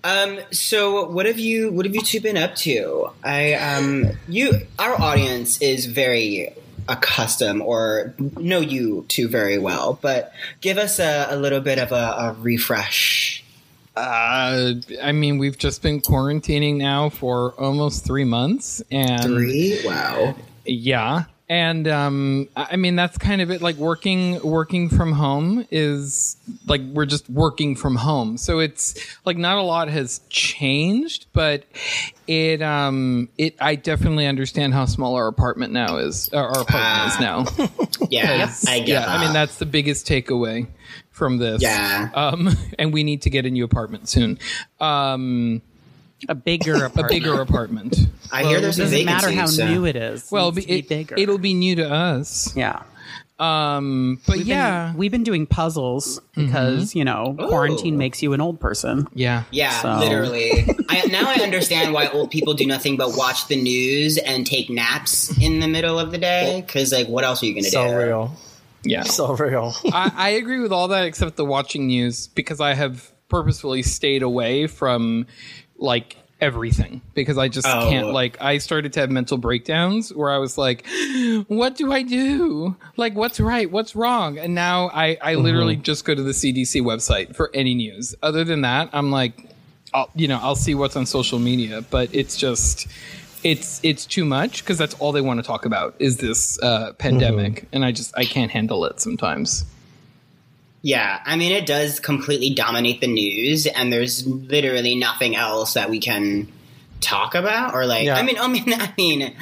Um. 0.02 0.38
So, 0.50 1.08
what 1.08 1.24
have 1.26 1.38
you 1.38 1.72
what 1.72 1.86
have 1.86 1.94
you 1.94 2.02
two 2.02 2.20
been 2.20 2.36
up 2.36 2.54
to? 2.56 3.10
I 3.22 3.54
um. 3.54 4.10
You 4.28 4.66
our 4.78 5.00
audience 5.00 5.60
is 5.62 5.86
very 5.86 6.52
accustomed 6.88 7.62
or 7.62 8.14
know 8.36 8.60
you 8.60 9.06
two 9.08 9.28
very 9.28 9.56
well, 9.58 9.98
but 10.02 10.32
give 10.60 10.76
us 10.76 10.98
a, 10.98 11.28
a 11.30 11.36
little 11.36 11.60
bit 11.60 11.78
of 11.78 11.92
a, 11.92 11.94
a 11.94 12.36
refresh. 12.38 13.42
Uh, 13.96 14.72
I 15.02 15.12
mean, 15.12 15.38
we've 15.38 15.56
just 15.56 15.80
been 15.80 16.00
quarantining 16.02 16.76
now 16.76 17.08
for 17.08 17.52
almost 17.58 18.04
three 18.04 18.24
months, 18.24 18.82
and 18.90 19.22
Three. 19.22 19.80
Wow. 19.86 20.34
yeah, 20.66 21.24
and 21.54 21.86
um, 21.86 22.48
I 22.56 22.74
mean 22.74 22.96
that's 22.96 23.16
kind 23.16 23.40
of 23.40 23.48
it. 23.52 23.62
Like 23.62 23.76
working 23.76 24.40
working 24.42 24.88
from 24.88 25.12
home 25.12 25.64
is 25.70 26.36
like 26.66 26.80
we're 26.80 27.06
just 27.06 27.30
working 27.30 27.76
from 27.76 27.94
home, 27.94 28.38
so 28.38 28.58
it's 28.58 28.98
like 29.24 29.36
not 29.36 29.58
a 29.58 29.62
lot 29.62 29.86
has 29.86 30.20
changed, 30.30 31.26
but 31.32 31.62
it 32.26 32.60
um 32.60 33.28
it 33.38 33.54
I 33.60 33.76
definitely 33.76 34.26
understand 34.26 34.74
how 34.74 34.86
small 34.86 35.14
our 35.14 35.28
apartment 35.28 35.72
now 35.72 35.98
is. 35.98 36.28
Our 36.30 36.44
our 36.44 36.62
apartment 36.62 37.12
is 37.12 37.20
now. 37.20 37.44
Yeah. 38.10 38.52
I 38.66 38.80
get. 38.80 38.88
yeah, 38.88 39.00
that. 39.00 39.08
I 39.08 39.24
mean 39.24 39.32
that's 39.32 39.58
the 39.58 39.66
biggest 39.66 40.06
takeaway 40.06 40.66
from 41.10 41.38
this. 41.38 41.62
Yeah. 41.62 42.10
Um, 42.14 42.50
and 42.78 42.92
we 42.92 43.04
need 43.04 43.22
to 43.22 43.30
get 43.30 43.46
a 43.46 43.50
new 43.50 43.64
apartment 43.64 44.08
soon. 44.08 44.38
Um, 44.80 45.62
A 46.28 46.34
bigger 46.34 46.74
apartment. 46.84 46.98
a 47.10 47.14
bigger 47.14 47.40
apartment. 47.40 47.96
I 48.32 48.44
hear 48.44 48.60
there's 48.60 48.78
It 48.78 48.82
a 48.82 48.84
doesn't 48.90 49.04
matter 49.06 49.28
vacancy. 49.28 49.40
how 49.62 49.66
so- 49.68 49.72
new 49.72 49.84
it 49.86 49.96
is. 49.96 50.30
Well, 50.30 50.48
It 50.48 50.54
needs 50.56 50.56
be, 50.56 50.62
to 50.62 50.68
be 50.68 50.78
it, 50.78 50.88
bigger. 50.88 51.14
it'll 51.18 51.38
be 51.38 51.54
new 51.54 51.76
to 51.76 51.90
us. 51.92 52.54
yeah. 52.56 52.82
Um, 53.36 54.20
but 54.28 54.36
We've 54.36 54.46
yeah, 54.46 54.90
been, 54.90 54.96
we've 54.96 55.10
been 55.10 55.24
doing 55.24 55.46
puzzles 55.46 56.20
because 56.36 56.94
you 56.94 57.04
know 57.04 57.34
quarantine 57.36 57.98
makes 57.98 58.22
you 58.22 58.32
an 58.32 58.40
old 58.40 58.60
person. 58.60 59.08
yeah, 59.12 59.42
Yeah, 59.50 59.70
So- 59.80 59.98
literally. 59.98 60.64
I, 60.88 61.06
now 61.06 61.24
I 61.28 61.42
understand 61.42 61.92
why 61.92 62.06
old 62.08 62.30
people 62.30 62.54
do 62.54 62.64
nothing 62.64 62.96
but 62.96 63.16
watch 63.16 63.48
the 63.48 63.60
news 63.60 64.18
and 64.18 64.46
take 64.46 64.70
naps 64.70 65.36
in 65.42 65.58
the 65.58 65.66
middle 65.66 65.98
of 65.98 66.12
the 66.12 66.18
day. 66.18 66.62
Because, 66.64 66.92
like, 66.92 67.08
what 67.08 67.24
else 67.24 67.42
are 67.42 67.46
you 67.46 67.54
going 67.54 67.64
to 67.64 67.70
So 67.70 67.82
do? 67.84 67.90
So 67.90 67.96
real, 67.96 68.36
yeah. 68.84 69.02
so 69.02 69.34
real. 69.34 69.74
I, 69.92 70.12
I 70.14 70.28
agree 70.30 70.60
with 70.60 70.70
all 70.72 70.86
that 70.88 71.04
except 71.04 71.34
the 71.36 71.44
watching 71.44 71.88
news 71.88 72.28
because 72.28 72.60
I 72.60 72.74
have 72.74 73.10
purposefully 73.28 73.82
stayed 73.82 74.22
away 74.22 74.68
from 74.68 75.26
like 75.84 76.16
everything 76.40 77.00
because 77.14 77.38
I 77.38 77.48
just 77.48 77.66
Oh. 77.66 77.88
can't 77.88 78.10
like 78.12 78.36
I 78.42 78.58
started 78.58 78.92
to 78.94 79.00
have 79.00 79.10
mental 79.10 79.38
breakdowns 79.38 80.12
where 80.12 80.30
I 80.30 80.38
was 80.38 80.58
like 80.58 80.84
what 81.46 81.76
do 81.76 81.92
I 81.92 82.02
do? 82.02 82.76
Like 82.96 83.14
what's 83.14 83.38
right? 83.40 83.70
What's 83.70 83.94
wrong? 83.94 84.36
And 84.38 84.54
now 84.54 84.90
I 84.92 85.16
I 85.22 85.34
literally 85.36 85.76
just 85.76 86.04
go 86.04 86.14
to 86.14 86.22
the 86.22 86.32
CDC 86.32 86.82
website 86.82 87.36
for 87.36 87.50
any 87.54 87.74
news. 87.74 88.14
Other 88.22 88.42
than 88.44 88.62
that 88.62 88.90
I'm 88.92 89.10
like 89.10 89.48
I'll 89.94 90.10
you 90.14 90.26
know 90.28 90.40
I'll 90.42 90.56
see 90.56 90.74
what's 90.74 90.96
on 90.96 91.06
social 91.06 91.38
media 91.38 91.82
but 91.88 92.08
it's 92.12 92.36
just 92.36 92.88
it's 93.44 93.80
it's 93.82 94.04
too 94.04 94.24
much 94.24 94.62
because 94.64 94.76
that's 94.76 94.94
all 94.94 95.12
they 95.12 95.20
want 95.20 95.38
to 95.38 95.46
talk 95.46 95.64
about 95.66 95.94
is 95.98 96.16
this 96.16 96.58
uh, 96.62 96.92
pandemic 96.94 97.68
and 97.72 97.84
I 97.84 97.92
just 97.92 98.12
I 98.18 98.24
can't 98.24 98.50
handle 98.50 98.84
it 98.86 99.00
sometimes. 99.00 99.64
Yeah, 100.84 101.18
I 101.24 101.36
mean, 101.36 101.52
it 101.52 101.64
does 101.64 101.98
completely 101.98 102.50
dominate 102.50 103.00
the 103.00 103.06
news, 103.06 103.66
and 103.66 103.90
there's 103.90 104.26
literally 104.26 104.94
nothing 104.94 105.34
else 105.34 105.72
that 105.72 105.88
we 105.88 105.98
can 105.98 106.52
talk 107.00 107.34
about 107.34 107.74
or 107.74 107.86
like 107.86 108.04
Yeah. 108.06 108.16
I 108.16 108.22
mean 108.22 108.38
I 108.40 108.48
mean 108.48 108.72
I 108.72 108.92
mean 108.96 109.34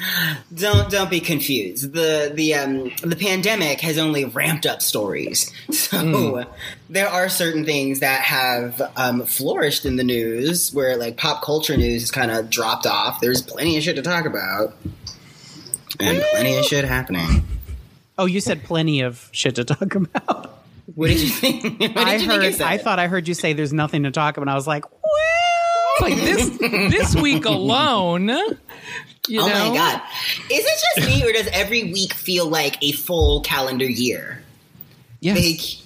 don't 0.53 0.89
don't 0.89 1.09
be 1.09 1.19
confused. 1.19 1.93
The 1.93 2.31
the 2.33 2.55
um 2.55 2.91
the 3.03 3.15
pandemic 3.15 3.79
has 3.81 3.97
only 3.97 4.25
ramped 4.25 4.65
up 4.65 4.81
stories. 4.81 5.51
So 5.71 6.45
there 6.89 7.07
are 7.07 7.29
certain 7.29 7.65
things 7.65 7.99
that 7.99 8.21
have 8.21 8.81
um 8.95 9.25
flourished 9.25 9.85
in 9.85 9.95
the 9.97 10.03
news 10.03 10.73
where 10.73 10.97
like 10.97 11.17
pop 11.17 11.43
culture 11.43 11.77
news 11.77 12.01
has 12.03 12.11
kind 12.11 12.31
of 12.31 12.49
dropped 12.49 12.85
off. 12.85 13.21
There's 13.21 13.41
plenty 13.41 13.77
of 13.77 13.83
shit 13.83 13.95
to 13.97 14.01
talk 14.01 14.25
about. 14.25 14.75
And 15.99 16.21
plenty 16.31 16.57
of 16.57 16.65
shit 16.65 16.85
happening. 16.85 17.45
Oh, 18.17 18.25
you 18.25 18.41
said 18.41 18.63
plenty 18.63 19.01
of 19.01 19.29
shit 19.31 19.55
to 19.55 19.63
talk 19.63 19.95
about. 19.95 20.52
What 20.95 21.07
did 21.07 21.19
you 21.21 21.29
think 21.29 21.63
what 21.79 21.79
did 21.79 21.97
I 21.97 22.13
you 22.13 22.19
think 22.27 22.31
heard. 22.43 22.53
said? 22.55 22.67
I 22.67 22.77
thought 22.77 22.99
I 22.99 23.07
heard 23.07 23.27
you 23.27 23.33
say 23.33 23.53
there's 23.53 23.73
nothing 23.73 24.03
to 24.03 24.11
talk 24.11 24.37
about. 24.37 24.49
I 24.49 24.55
was 24.55 24.67
like, 24.67 24.85
well, 24.91 25.01
like 26.01 26.15
this 26.15 26.57
this 26.59 27.15
week 27.15 27.45
alone. 27.45 28.27
You 29.27 29.41
Oh 29.41 29.47
know? 29.47 29.69
my 29.69 29.75
god. 29.75 30.01
Is 30.51 30.65
it 30.65 30.83
just 30.95 31.07
me 31.09 31.23
or 31.27 31.31
does 31.31 31.47
every 31.47 31.91
week 31.93 32.13
feel 32.13 32.47
like 32.47 32.77
a 32.83 32.91
full 32.91 33.41
calendar 33.41 33.85
year? 33.85 34.41
Yes. 35.21 35.81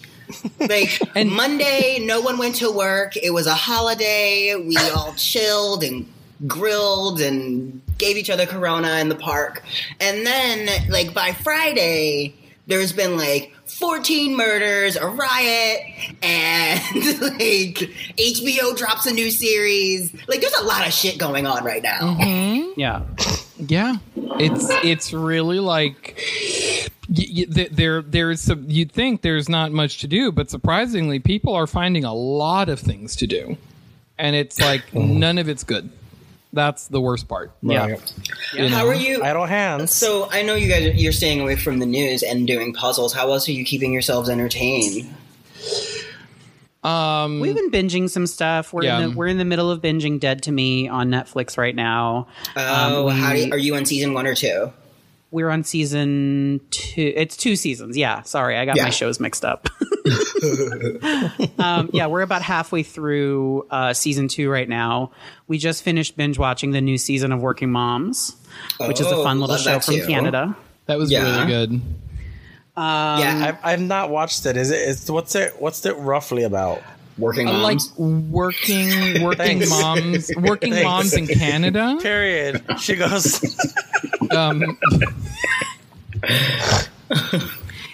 Like 0.59 0.69
like 0.69 1.01
And- 1.15 1.31
Monday 1.31 1.99
no 2.01 2.21
one 2.21 2.37
went 2.37 2.55
to 2.55 2.71
work. 2.71 3.15
It 3.17 3.29
was 3.31 3.45
a 3.47 3.53
holiday. 3.53 4.55
We 4.55 4.77
all 4.77 5.13
chilled 5.15 5.83
and 5.83 6.11
grilled 6.47 7.19
and 7.21 7.81
gave 7.97 8.17
each 8.17 8.29
other 8.29 8.45
corona 8.45 8.97
in 8.97 9.09
the 9.09 9.15
park. 9.15 9.63
And 9.99 10.25
then 10.25 10.89
like 10.89 11.13
by 11.13 11.33
Friday 11.33 12.33
there's 12.67 12.91
been 12.93 13.17
like 13.17 13.53
14 13.79 14.35
murders, 14.35 14.95
a 14.95 15.07
riot, 15.07 15.81
and 16.23 16.81
like 17.21 17.89
HBO 18.17 18.75
drops 18.75 19.05
a 19.05 19.13
new 19.13 19.29
series. 19.29 20.13
Like 20.27 20.41
there's 20.41 20.57
a 20.59 20.63
lot 20.63 20.87
of 20.87 20.93
shit 20.93 21.17
going 21.17 21.45
on 21.45 21.63
right 21.63 21.83
now. 21.83 21.99
Mm-hmm. 21.99 22.79
yeah. 22.79 23.03
yeah. 23.57 23.97
It's 24.39 24.67
it's 24.83 25.13
really 25.13 25.59
like 25.59 26.19
y- 27.09 27.45
y- 27.55 27.67
there 27.71 28.01
there's 28.01 28.41
some, 28.41 28.65
you'd 28.67 28.91
think 28.91 29.21
there's 29.21 29.49
not 29.49 29.71
much 29.71 29.99
to 29.99 30.07
do, 30.07 30.31
but 30.31 30.49
surprisingly, 30.49 31.19
people 31.19 31.53
are 31.53 31.67
finding 31.67 32.03
a 32.03 32.13
lot 32.13 32.69
of 32.69 32.79
things 32.79 33.15
to 33.17 33.27
do, 33.27 33.57
and 34.17 34.35
it's 34.35 34.59
like 34.59 34.89
mm. 34.91 35.17
none 35.17 35.37
of 35.37 35.49
it's 35.49 35.63
good. 35.63 35.89
That's 36.53 36.87
the 36.87 37.01
worst 37.01 37.27
part. 37.27 37.51
Yeah. 37.61 37.87
Right. 37.87 38.13
You 38.53 38.69
How 38.69 38.87
are 38.87 38.95
you? 38.95 39.21
Idle 39.23 39.45
hands. 39.45 39.91
So 39.91 40.29
I 40.31 40.41
know 40.43 40.55
you 40.55 40.67
guys 40.69 40.95
you're 40.95 41.11
staying 41.11 41.41
away 41.41 41.55
from 41.55 41.79
the 41.79 41.85
news 41.85 42.23
and 42.23 42.47
doing 42.47 42.73
puzzles. 42.73 43.13
How 43.13 43.31
else 43.31 43.47
are 43.49 43.51
you 43.51 43.65
keeping 43.65 43.91
yourselves 43.93 44.29
entertained? 44.29 45.13
Um, 46.83 47.39
We've 47.41 47.55
been 47.55 47.71
binging 47.71 48.09
some 48.09 48.27
stuff. 48.27 48.71
We're 48.71 48.83
Yeah. 48.83 48.99
in 49.01 49.09
the, 49.11 49.15
we're 49.17 49.27
in 49.27 49.37
the 49.37 49.45
middle 49.45 49.69
of 49.71 49.81
binging 49.81 50.19
Dead 50.19 50.43
to 50.43 50.51
Me 50.51 50.87
on 50.87 51.09
Netflix 51.09 51.57
right 51.57 51.75
now. 51.75 52.27
Oh, 52.55 53.09
Um, 53.09 53.17
how 53.17 53.29
do 53.33 53.35
we- 53.39 53.45
you, 53.45 53.51
are 53.51 53.57
you 53.57 53.75
on 53.75 53.85
season 53.85 54.13
one 54.13 54.25
or 54.25 54.35
two? 54.35 54.71
We're 55.29 55.49
on 55.49 55.63
season 55.63 56.61
two. 56.71 57.13
It's 57.15 57.35
two 57.35 57.55
seasons. 57.57 57.97
Yeah. 57.97 58.21
Sorry, 58.23 58.57
I 58.57 58.65
got 58.65 58.77
Yeah. 58.77 58.83
my 58.85 58.89
shows 58.91 59.19
mixed 59.19 59.43
up. 59.43 59.67
um, 61.59 61.89
yeah, 61.93 62.07
we're 62.07 62.21
about 62.21 62.41
halfway 62.41 62.83
through 62.83 63.65
uh, 63.69 63.93
season 63.93 64.27
two 64.27 64.49
right 64.49 64.67
now. 64.69 65.11
We 65.47 65.57
just 65.57 65.83
finished 65.83 66.15
binge 66.15 66.37
watching 66.39 66.71
the 66.71 66.81
new 66.81 66.97
season 66.97 67.31
of 67.31 67.41
Working 67.41 67.71
Moms, 67.71 68.35
which 68.79 69.01
is 69.01 69.07
a 69.07 69.15
Oh, 69.15 69.23
fun 69.23 69.39
little 69.41 69.57
show 69.57 69.79
from 69.79 69.95
too. 69.95 70.07
Canada. 70.07 70.55
that 70.85 70.97
was 70.97 71.11
Yeah. 71.11 71.23
really 71.41 71.47
good. 71.47 71.81
yeah, 72.77 73.47
I've, 73.47 73.57
I've 73.65 73.81
not 73.81 74.09
watched 74.09 74.45
it. 74.45 74.55
Is 74.55 74.71
it? 74.71 74.79
Is 74.79 75.09
what's 75.11 75.35
it? 75.35 75.59
What's 75.59 75.85
it 75.85 75.95
roughly 75.97 76.43
about? 76.43 76.81
Working 77.17 77.47
I 77.47 77.51
like 77.57 77.79
moms. 77.97 78.29
working 78.29 79.23
working 79.23 79.69
moms 79.69 80.31
working 80.37 80.73
Thanks. 80.73 80.83
moms 80.85 81.13
in 81.13 81.27
Canada. 81.27 81.97
Period. 82.01 82.63
She 82.79 82.95
goes. 82.95 83.39
Um, 84.29 84.77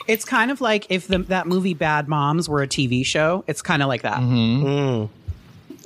It's 0.08 0.26
kind 0.26 0.52
of 0.52 0.60
like 0.60 0.88
if 0.90 1.08
the, 1.08 1.20
that 1.20 1.48
movie 1.48 1.74
Bad 1.74 2.08
Moms 2.10 2.50
were 2.50 2.62
a 2.62 2.68
TV 2.68 3.06
show. 3.06 3.44
It's 3.48 3.62
kind 3.62 3.82
of 3.82 3.88
like 3.88 4.02
that. 4.02 4.18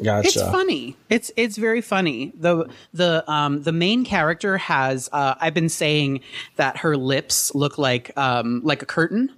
Gotcha. 0.04 0.28
It's 0.28 0.42
funny. 0.42 0.96
It's 1.10 1.32
it's 1.36 1.58
very 1.58 1.82
funny. 1.82 2.32
the 2.40 2.68
the 2.94 3.30
um 3.32 3.62
the 3.64 3.72
main 3.72 4.06
character 4.06 4.58
has 4.58 5.10
uh, 5.12 5.36
I've 5.40 5.54
been 5.54 5.70
saying 5.70 6.22
that 6.56 6.78
her 6.78 6.96
lips 6.98 7.54
look 7.54 7.78
like 7.78 8.16
um 8.18 8.62
like 8.64 8.82
a 8.82 8.86
curtain. 8.86 9.32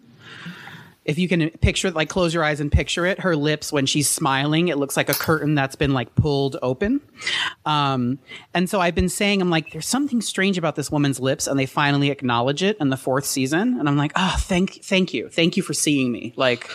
If 1.10 1.18
you 1.18 1.28
can 1.28 1.50
picture 1.50 1.90
like 1.90 2.08
close 2.08 2.36
your 2.36 2.44
eyes 2.44 2.60
and 2.60 2.72
picture 2.72 3.04
it, 3.08 3.22
her 3.22 3.36
lips 3.36 3.74
when 3.74 3.88
she's 3.88 4.08
smiling, 4.08 4.68
it 4.68 4.78
looks 4.78 4.96
like 4.96 5.10
a 5.10 5.16
curtain 5.16 5.56
that's 5.56 5.76
been 5.76 5.92
like 5.92 6.14
pulled 6.14 6.58
open. 6.62 7.02
Um, 7.66 8.20
and 8.54 8.70
so 8.70 8.80
I've 8.80 8.94
been 8.94 9.10
saying, 9.10 9.42
I'm 9.42 9.50
like, 9.50 9.72
there's 9.72 9.88
something 9.88 10.22
strange 10.22 10.60
about 10.60 10.76
this 10.76 10.92
woman's 10.92 11.20
lips, 11.20 11.48
and 11.48 11.60
they 11.60 11.66
finally 11.66 12.12
acknowledge 12.12 12.62
it 12.62 12.78
in 12.80 12.90
the 12.90 12.96
fourth 12.96 13.26
season. 13.26 13.80
And 13.80 13.90
I'm 13.90 13.98
like, 13.98 14.12
oh, 14.16 14.36
thank, 14.38 14.84
thank 14.84 15.12
you, 15.12 15.30
thank 15.30 15.58
you 15.58 15.64
for 15.64 15.74
seeing 15.74 16.12
me. 16.12 16.32
Like, 16.36 16.70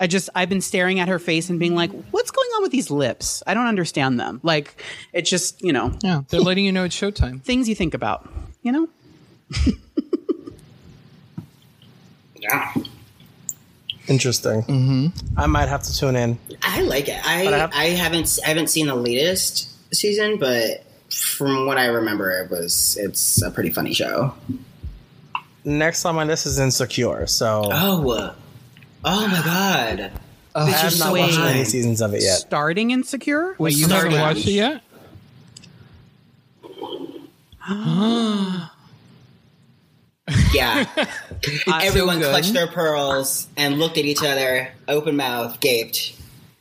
I 0.00 0.08
just, 0.08 0.28
I've 0.34 0.48
been 0.48 0.60
staring 0.60 0.98
at 0.98 1.06
her 1.06 1.20
face 1.20 1.48
and 1.48 1.60
being 1.60 1.76
like, 1.76 1.92
what's 2.10 2.32
going 2.32 2.48
on 2.56 2.62
with 2.62 2.72
these 2.72 2.90
lips? 2.90 3.44
I 3.46 3.54
don't 3.54 3.68
understand 3.68 4.18
them. 4.18 4.40
Like, 4.42 4.82
it's 5.12 5.30
just, 5.30 5.62
you 5.62 5.72
know, 5.72 5.96
yeah, 6.02 6.22
they're 6.30 6.40
letting 6.40 6.64
you 6.64 6.72
know 6.72 6.82
it's 6.82 7.00
showtime. 7.00 7.40
things 7.44 7.68
you 7.68 7.76
think 7.76 7.94
about, 7.94 8.28
you 8.62 8.72
know? 8.72 8.88
Yeah. 12.40 12.72
Interesting. 14.08 14.62
Mm-hmm. 14.62 15.38
I 15.38 15.46
might 15.46 15.68
have 15.68 15.82
to 15.84 15.94
tune 15.96 16.16
in. 16.16 16.38
I 16.62 16.80
like 16.82 17.08
it. 17.08 17.20
I 17.26 17.44
But 17.44 17.54
I 17.54 17.56
I, 17.56 17.84
have- 17.90 17.98
haven't 17.98 18.38
I 18.44 18.48
haven't 18.48 18.68
seen 18.68 18.86
the 18.86 18.94
latest 18.94 19.68
season, 19.94 20.38
but 20.38 20.82
from 21.10 21.66
what 21.66 21.78
I 21.78 21.86
remember, 21.86 22.30
it 22.42 22.50
was 22.50 22.96
it's 23.00 23.42
a 23.42 23.50
pretty 23.50 23.70
funny 23.70 23.92
show. 23.94 24.34
Next 25.64 26.04
on 26.04 26.14
my 26.14 26.24
list 26.24 26.46
is 26.46 26.58
Insecure. 26.58 27.26
So 27.26 27.68
Oh, 27.70 28.34
oh 29.04 29.28
my 29.28 29.42
god! 29.44 30.12
I 30.54 30.70
have 30.70 30.98
not 30.98 31.16
watched 31.16 31.38
any 31.38 31.64
seasons 31.64 32.00
of 32.00 32.14
it 32.14 32.22
yet. 32.22 32.38
Starting 32.38 32.90
Insecure? 32.90 33.54
Wait, 33.58 33.74
you 33.76 33.86
haven't 33.88 34.12
watched 34.18 34.46
it 34.46 34.52
yet? 34.52 34.82
Yeah, 40.52 40.84
everyone 41.68 42.18
good. 42.18 42.30
clutched 42.30 42.52
their 42.52 42.66
pearls 42.66 43.48
and 43.56 43.78
looked 43.78 43.98
at 43.98 44.04
each 44.04 44.22
other, 44.22 44.72
open 44.88 45.16
mouth, 45.16 45.60
gaped. 45.60 46.14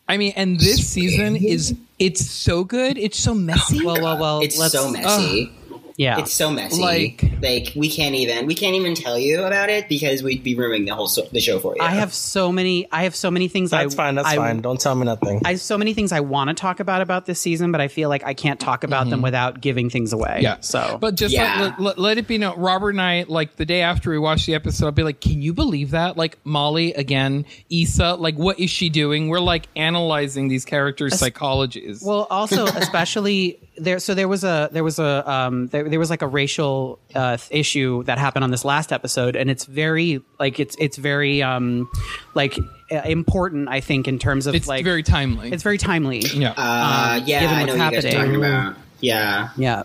I 0.08 0.18
mean, 0.18 0.34
and 0.36 0.60
this 0.60 0.88
season 0.88 1.36
is 1.36 1.76
it's 2.00 2.26
so 2.26 2.64
good. 2.64 2.98
It's 2.98 3.20
so 3.20 3.34
messy. 3.34 3.84
Well, 3.86 4.02
well, 4.02 4.18
well, 4.18 4.42
It's 4.42 4.58
let's, 4.58 4.74
so 4.74 4.90
messy. 4.92 5.52
Yeah. 5.98 6.20
It's 6.20 6.32
so 6.34 6.50
messy. 6.50 6.82
Like- 6.82 7.24
like 7.42 7.72
we 7.76 7.90
can't 7.90 8.16
even 8.16 8.48
we 8.48 8.56
can't 8.56 8.76
even 8.76 8.96
tell 8.96 9.18
you 9.18 9.44
about 9.44 9.70
it 9.70 9.88
because 9.88 10.24
we'd 10.24 10.44
be 10.44 10.56
ruining 10.56 10.86
the 10.86 10.96
whole 10.96 11.08
so, 11.08 11.24
the 11.32 11.40
show 11.40 11.60
for 11.60 11.76
you. 11.76 11.82
I 11.84 11.92
have 11.92 12.14
so 12.14 12.52
many. 12.52 12.88
I 12.92 13.04
have 13.04 13.16
so 13.16 13.30
many 13.30 13.48
things. 13.48 13.70
That's 13.70 13.94
I, 13.94 13.98
fine. 13.98 14.16
That's 14.16 14.28
I, 14.28 14.36
fine. 14.36 14.62
Don't 14.62 14.80
tell 14.80 14.96
me 14.96 15.06
nothing. 15.06 15.42
I 15.46 15.52
have 15.52 15.62
so 15.62 15.78
many 15.78 15.94
things 15.94 16.12
I 16.12 16.22
want 16.22 16.50
to 16.50 16.56
talk 16.56 16.80
about 16.80 17.02
about 17.02 17.26
this 17.26 17.40
season, 17.40 17.72
but 17.72 17.80
I 17.82 17.90
feel 17.90 18.10
like 18.10 18.24
I 18.24 18.34
can't 18.34 18.60
talk 18.60 18.84
about 18.84 19.10
them 19.10 19.22
without 19.22 19.62
giving 19.62 19.90
things 19.90 20.14
away. 20.14 20.30
Mm-hmm. 20.30 20.44
Yeah. 20.44 20.58
So, 20.62 20.98
but 21.00 21.16
just 21.16 21.34
Yeah. 21.34 21.62
let, 21.62 21.80
let, 21.80 22.00
let 22.00 22.18
it 22.18 22.28
be 22.28 22.38
known, 22.38 22.60
Robert 22.60 22.90
and 22.92 23.02
I, 23.02 23.26
like 23.28 23.56
the 23.56 23.66
day 23.66 23.82
after 23.82 24.10
we 24.10 24.18
watched 24.18 24.48
the 24.48 24.56
episode, 24.56 24.86
I'll 24.88 24.92
be 24.92 25.04
like, 25.04 25.22
can 25.22 25.42
you 25.42 25.54
believe 25.54 25.92
that? 25.92 26.18
Like 26.18 26.38
Molly 26.44 26.94
again, 26.94 27.46
Issa, 27.70 28.16
like 28.16 28.36
what 28.36 28.60
is 28.60 28.70
she 28.70 28.90
doing? 28.90 29.30
We're 29.30 29.40
like 29.40 29.68
analyzing 29.76 30.48
these 30.48 30.66
characters' 30.66 31.14
psychologies. 31.14 32.04
well, 32.06 32.28
also 32.30 32.66
especially 32.76 33.60
there. 33.78 34.00
So 34.00 34.14
there 34.14 34.28
was 34.28 34.44
a 34.44 34.70
there 34.72 34.84
was 34.84 35.00
a 35.00 35.30
um 35.30 35.68
there, 35.68 35.87
there 35.88 36.00
was 36.00 36.10
like 36.10 36.22
a 36.22 36.28
racial 36.28 37.00
uh, 37.16 37.38
issue 37.50 38.04
that 38.04 38.18
happened 38.18 38.44
on 38.44 38.52
this 38.52 38.64
last 38.66 38.92
episode, 38.92 39.36
and 39.36 39.50
it's 39.50 39.66
very 39.66 40.22
like 40.40 40.60
it's 40.60 40.76
it's 40.80 40.98
very 40.98 41.42
um 41.44 41.90
like 42.34 42.58
uh, 42.92 42.96
important. 43.06 43.70
I 43.70 43.80
think 43.82 44.08
in 44.08 44.20
terms 44.20 44.48
of 44.48 44.56
it's 44.56 44.68
like 44.68 44.84
very 44.84 45.04
timely. 45.04 45.52
it's 45.52 45.64
very 45.64 45.78
timely. 45.78 46.20
yeah. 46.20 46.54
uh, 46.58 47.22
yeah, 47.26 47.42
given 47.42 47.56
I 47.58 47.64
know 47.66 47.74
what's 47.76 47.80
what 47.80 47.86
you 47.94 48.02
guys 48.02 48.06
are 48.06 48.08
happening. 48.10 48.14
talking 48.14 48.36
about. 48.36 48.76
Yeah, 49.00 49.50
Yeah. 49.58 49.84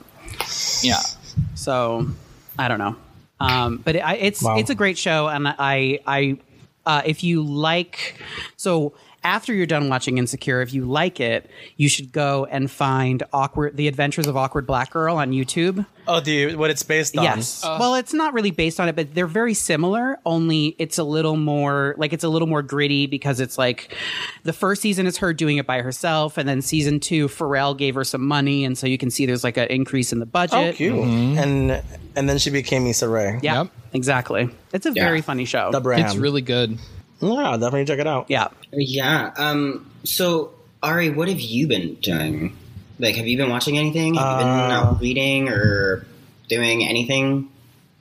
yeah. 0.82 1.00
So 1.54 2.08
I 2.58 2.68
don't 2.68 2.78
know, 2.78 2.96
um, 3.40 3.78
but 3.78 3.96
it, 3.96 4.00
I, 4.00 4.14
it's 4.16 4.42
Wow. 4.42 4.56
it's 4.58 4.70
a 4.70 4.74
great 4.74 4.98
show, 4.98 5.28
and 5.28 5.46
I 5.48 6.00
I 6.06 6.38
uh, 6.86 7.02
if 7.04 7.22
you 7.24 7.42
like 7.42 8.16
so. 8.56 8.92
After 9.24 9.54
you're 9.54 9.66
done 9.66 9.88
watching 9.88 10.18
Insecure, 10.18 10.60
if 10.62 10.74
you 10.74 10.84
like 10.84 11.20
it, 11.20 11.48
you 11.76 11.88
should 11.88 12.10
go 12.12 12.44
and 12.50 12.68
find 12.70 13.22
awkward 13.32 13.76
The 13.76 13.86
Adventures 13.86 14.26
of 14.26 14.36
Awkward 14.36 14.66
Black 14.66 14.90
Girl 14.90 15.16
on 15.16 15.30
YouTube. 15.30 15.86
oh, 16.08 16.20
do 16.20 16.32
you? 16.32 16.58
What 16.58 16.70
it's 16.70 16.82
based 16.82 17.16
on? 17.16 17.22
Yes. 17.22 17.62
Uh. 17.64 17.76
well, 17.78 17.94
it's 17.94 18.12
not 18.12 18.34
really 18.34 18.50
based 18.50 18.80
on 18.80 18.88
it, 18.88 18.96
but 18.96 19.14
they're 19.14 19.28
very 19.28 19.54
similar, 19.54 20.18
only 20.26 20.74
it's 20.78 20.98
a 20.98 21.04
little 21.04 21.36
more 21.36 21.94
like 21.98 22.12
it's 22.12 22.24
a 22.24 22.28
little 22.28 22.48
more 22.48 22.62
gritty 22.62 23.06
because 23.06 23.38
it's 23.38 23.56
like 23.56 23.96
the 24.42 24.52
first 24.52 24.82
season 24.82 25.06
is 25.06 25.18
her 25.18 25.32
doing 25.32 25.56
it 25.58 25.66
by 25.66 25.82
herself, 25.82 26.36
and 26.36 26.48
then 26.48 26.60
season 26.60 26.98
two, 26.98 27.28
Pharrell 27.28 27.76
gave 27.78 27.94
her 27.94 28.04
some 28.04 28.26
money, 28.26 28.64
and 28.64 28.76
so 28.76 28.88
you 28.88 28.98
can 28.98 29.10
see 29.10 29.24
there's 29.26 29.44
like 29.44 29.56
an 29.56 29.68
increase 29.68 30.12
in 30.12 30.18
the 30.18 30.26
budget. 30.26 30.54
Oh, 30.58 30.72
cute. 30.72 30.94
Mm-hmm. 30.96 31.38
And 31.38 31.82
and 32.16 32.28
then 32.28 32.38
she 32.38 32.50
became 32.50 32.86
Issa 32.88 33.08
Rae. 33.08 33.38
Yeah, 33.40 33.62
Yep. 33.62 33.70
exactly. 33.92 34.50
It's 34.72 34.84
a 34.86 34.92
Yeah. 34.92 35.04
very 35.04 35.20
funny 35.20 35.44
show. 35.44 35.70
The 35.70 35.80
brand. 35.80 36.02
It's 36.06 36.16
really 36.16 36.42
good. 36.42 36.76
Yeah, 37.22 37.52
definitely 37.52 37.84
check 37.86 38.00
it 38.00 38.06
out. 38.06 38.26
yeah. 38.28 38.48
yeah. 38.72 39.30
Um, 39.36 39.90
so 40.04 40.52
Ari, 40.82 41.10
what 41.10 41.28
have 41.28 41.40
you 41.40 41.66
been 41.68 41.94
doing? 41.96 42.56
Like, 42.98 43.16
have 43.16 43.26
you 43.26 43.36
been 43.36 43.48
watching 43.50 43.78
anything? 43.78 44.14
Have 44.14 44.40
you 44.40 44.44
been 44.44 44.54
Uh, 44.54 44.74
out 44.74 45.00
reading 45.00 45.48
or 45.48 46.04
doing 46.48 46.84
anything? 46.84 47.48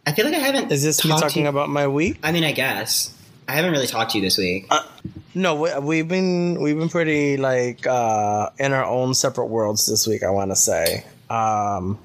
I 0.06 0.13
feel 0.13 0.25
like 0.25 0.34
I 0.36 0.40
haven't. 0.40 0.72
Is 0.72 0.84
this 0.84 1.06
me 1.06 1.12
talking 1.12 1.46
about 1.48 1.70
my 1.70 1.88
week? 1.88 2.18
I 2.24 2.32
mean, 2.32 2.44
I 2.44 2.51
guess 2.51 3.16
I 3.48 3.54
haven't 3.54 3.72
really 3.72 3.88
talked 3.88 4.12
to 4.12 4.18
you 4.18 4.24
this 4.24 4.38
week. 4.38 4.68
No, 5.36 5.56
we, 5.56 5.70
we've 5.80 6.08
been 6.08 6.60
we've 6.62 6.78
been 6.78 6.90
pretty 6.90 7.38
like 7.38 7.86
uh 7.88 8.50
in 8.60 8.74
our 8.74 8.84
own 8.84 9.13
separate 9.13 9.46
worlds 9.46 9.86
this 9.86 10.06
week. 10.08 10.24
I 10.24 10.30
want 10.32 10.51
to 10.51 10.56
say, 10.56 11.06
um, 11.30 11.98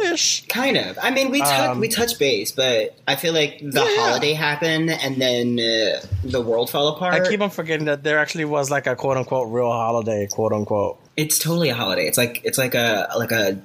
ish. 0.00 0.46
Kind 0.48 0.76
of. 0.76 0.98
I 1.02 1.10
mean, 1.10 1.30
we 1.30 1.40
touch 1.40 1.70
Um, 1.70 1.80
we 1.80 1.88
touch 1.88 2.18
base, 2.18 2.52
but 2.52 2.96
I 3.06 3.16
feel 3.16 3.32
like 3.34 3.58
the 3.60 3.80
Yeah. 3.84 3.96
holiday 4.02 4.32
happened 4.32 4.90
and 4.90 5.16
then 5.20 5.58
uh, 5.60 6.00
the 6.24 6.40
world 6.40 6.70
fell 6.70 6.88
apart. 6.88 7.14
I 7.14 7.28
keep 7.28 7.40
on 7.40 7.50
forgetting 7.50 7.86
that 7.86 8.02
there 8.02 8.18
actually 8.18 8.44
was 8.46 8.70
like 8.70 8.86
a 8.86 8.96
quote 8.96 9.16
unquote 9.16 9.48
real 9.50 9.70
holiday, 9.70 10.26
quote 10.30 10.52
unquote. 10.52 10.98
it's 11.16 11.38
totally 11.38 11.68
a 11.68 11.74
holiday. 11.74 12.06
It's 12.06 12.18
like 12.18 12.40
it's 12.44 12.58
like 12.58 12.74
a 12.74 13.08
like 13.18 13.32
a 13.32 13.60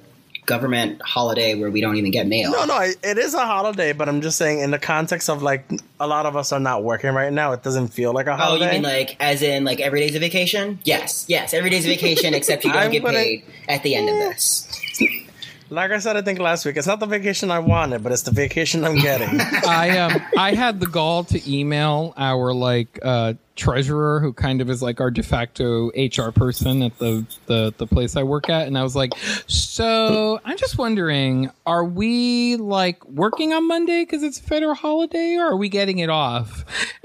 government 0.46 1.00
holiday 1.02 1.54
where 1.54 1.70
we 1.70 1.80
don't 1.82 1.96
even 1.96 2.10
get 2.10 2.26
mail. 2.26 2.50
No, 2.52 2.64
no, 2.64 2.78
it 2.80 2.96
it 3.02 3.18
is 3.18 3.34
a 3.34 3.44
holiday, 3.44 3.92
but 3.92 4.08
I'm 4.08 4.22
just 4.22 4.38
saying 4.38 4.60
in 4.60 4.70
the 4.70 4.78
context 4.78 5.28
of 5.28 5.42
like 5.42 5.64
a 6.00 6.06
lot 6.06 6.24
of 6.26 6.36
us 6.36 6.52
are 6.52 6.60
not 6.60 6.82
working 6.84 7.10
right 7.10 7.32
now. 7.32 7.52
It 7.52 7.62
doesn't 7.62 7.88
feel 7.88 8.12
like 8.14 8.26
a 8.28 8.36
holiday. 8.36 8.64
Oh, 8.64 8.66
you 8.68 8.72
mean 8.74 8.82
like 8.82 9.16
as 9.20 9.42
in 9.42 9.64
like 9.64 9.80
every 9.80 10.00
day's 10.00 10.14
a 10.14 10.18
vacation? 10.20 10.78
Yes, 10.84 11.26
yes, 11.28 11.52
every 11.52 11.68
day's 11.70 11.84
a 11.84 11.88
vacation 11.90 12.32
except 12.34 12.64
you 12.64 12.72
don't 12.72 12.80
I'm 12.82 12.90
get 12.90 13.02
gonna- 13.02 13.18
paid 13.18 13.44
at 13.68 13.82
the 13.82 13.94
end 13.94 14.08
of 14.08 14.16
this. 14.18 14.66
Like 15.70 15.90
I 15.90 15.98
said, 15.98 16.16
I 16.16 16.22
think 16.22 16.38
last 16.38 16.64
week, 16.64 16.76
it's 16.76 16.86
not 16.86 16.98
the 16.98 17.06
vacation 17.06 17.50
I 17.50 17.58
wanted, 17.58 18.02
but 18.02 18.12
it's 18.12 18.22
the 18.22 18.30
vacation 18.30 18.84
I'm 18.84 18.96
getting. 18.96 19.40
I 19.40 19.98
um 19.98 20.22
I 20.36 20.54
had 20.54 20.80
the 20.80 20.86
gall 20.86 21.24
to 21.24 21.50
email 21.50 22.14
our 22.16 22.54
like 22.54 22.98
uh 23.02 23.34
treasurer 23.54 24.20
who 24.20 24.32
kind 24.32 24.60
of 24.60 24.70
is 24.70 24.80
like 24.80 25.00
our 25.00 25.10
de 25.10 25.22
facto 25.22 25.88
HR 25.88 26.30
person 26.30 26.82
at 26.82 26.96
the 26.98 27.26
the 27.46 27.74
the 27.76 27.86
place 27.86 28.16
I 28.16 28.22
work 28.22 28.48
at 28.48 28.68
and 28.68 28.78
I 28.78 28.84
was 28.84 28.94
like 28.94 29.12
so 29.48 30.40
I'm 30.44 30.56
just 30.56 30.78
wondering 30.78 31.50
are 31.66 31.84
we 31.84 32.54
like 32.56 33.04
working 33.06 33.52
on 33.52 33.66
Monday 33.66 34.04
cuz 34.04 34.22
it's 34.22 34.38
a 34.38 34.42
federal 34.42 34.74
holiday 34.74 35.34
or 35.34 35.48
are 35.48 35.56
we 35.56 35.68
getting 35.68 35.98
it 35.98 36.08
off? 36.08 36.64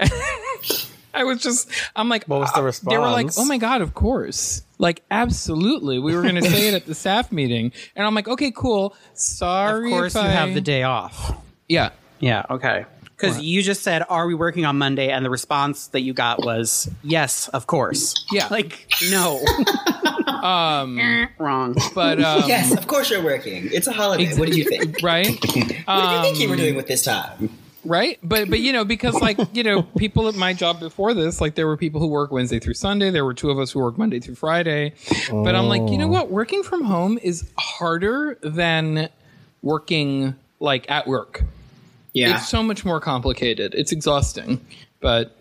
I 1.12 1.24
was 1.24 1.42
just 1.42 1.68
I'm 1.96 2.08
like 2.08 2.24
What 2.26 2.40
was 2.40 2.52
the 2.52 2.62
uh, 2.62 2.90
They 2.90 2.98
were 2.98 3.10
like 3.10 3.30
oh 3.36 3.44
my 3.44 3.58
god 3.58 3.82
of 3.82 3.94
course 3.94 4.62
Like, 4.84 5.02
absolutely. 5.10 5.98
We 5.98 6.14
were 6.14 6.20
going 6.20 6.34
to 6.34 6.42
say 6.42 6.68
it 6.68 6.74
at 6.74 6.84
the 6.84 6.94
staff 7.04 7.32
meeting. 7.32 7.72
And 7.96 8.06
I'm 8.06 8.14
like, 8.14 8.28
okay, 8.28 8.50
cool. 8.54 8.94
Sorry. 9.14 9.90
Of 9.90 9.98
course, 9.98 10.14
if 10.14 10.22
you 10.22 10.28
I- 10.28 10.32
have 10.32 10.52
the 10.52 10.60
day 10.60 10.82
off. 10.82 11.34
Yeah. 11.70 11.88
Yeah. 12.20 12.44
Okay. 12.50 12.84
Because 13.16 13.40
you 13.40 13.62
just 13.62 13.82
said, 13.82 14.04
"Are 14.10 14.26
we 14.26 14.34
working 14.34 14.66
on 14.66 14.76
Monday?" 14.76 15.08
And 15.08 15.24
the 15.24 15.30
response 15.30 15.86
that 15.88 16.00
you 16.00 16.12
got 16.12 16.44
was, 16.44 16.90
"Yes, 17.02 17.48
of 17.48 17.66
course." 17.66 18.12
Yeah. 18.30 18.48
Like, 18.50 18.86
no. 19.08 19.40
um. 20.26 20.98
Wrong. 21.38 21.74
But, 21.94 22.20
um, 22.20 22.42
yes, 22.46 22.76
of 22.76 22.86
course 22.86 23.08
you're 23.08 23.22
working. 23.24 23.70
It's 23.72 23.86
a 23.86 23.92
holiday. 23.92 24.36
What 24.36 24.48
did 24.48 24.56
you 24.56 24.64
think? 24.64 25.00
right? 25.02 25.28
what 25.28 25.40
did 25.40 25.56
you 25.56 26.22
think 26.22 26.38
you 26.40 26.50
were 26.50 26.56
doing 26.56 26.74
with 26.74 26.86
this 26.88 27.04
time? 27.04 27.48
Right? 27.84 28.18
But 28.22 28.48
but 28.50 28.60
you 28.60 28.72
know 28.72 28.84
because 28.84 29.14
like 29.14 29.38
you 29.52 29.62
know 29.62 29.82
people 29.82 30.28
at 30.28 30.34
my 30.34 30.52
job 30.52 30.80
before 30.80 31.14
this 31.14 31.40
like 31.40 31.54
there 31.54 31.66
were 31.66 31.76
people 31.76 32.00
who 32.00 32.08
work 32.08 32.30
wednesday 32.30 32.58
through 32.58 32.74
sunday. 32.74 33.10
There 33.10 33.24
were 33.24 33.34
two 33.34 33.50
of 33.50 33.58
us 33.58 33.72
who 33.72 33.80
work 33.80 33.98
monday 33.98 34.20
through 34.20 34.36
friday. 34.36 34.92
But 35.30 35.54
i'm 35.54 35.66
like 35.68 35.90
you 35.90 35.98
know 35.98 36.08
what? 36.08 36.30
Working 36.30 36.62
from 36.62 36.84
home 36.84 37.18
is 37.22 37.50
harder 37.58 38.38
than 38.42 39.08
working 39.62 40.34
like 40.60 40.90
at 40.90 41.06
work. 41.06 41.42
Yeah. 42.12 42.36
it's 42.36 42.48
so 42.48 42.62
much 42.62 42.84
more 42.84 43.00
complicated. 43.00 43.74
It's 43.74 43.90
exhausting. 43.92 44.64
But 45.00 45.36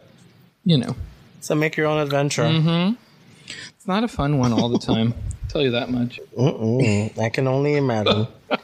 you 0.65 0.77
know. 0.77 0.95
So 1.41 1.55
make 1.55 1.75
your 1.75 1.87
own 1.87 1.99
adventure. 2.01 2.45
it's 2.47 3.85
not 3.87 4.03
a 4.03 4.07
fun 4.07 4.37
one 4.37 4.53
all 4.53 4.69
the 4.69 4.79
time. 4.79 5.13
Tell 5.49 5.61
you 5.61 5.71
that 5.71 5.89
much. 5.91 6.19
Mm, 6.37 7.19
I 7.19 7.29
can 7.29 7.47
only 7.47 7.75
imagine. 7.75 8.27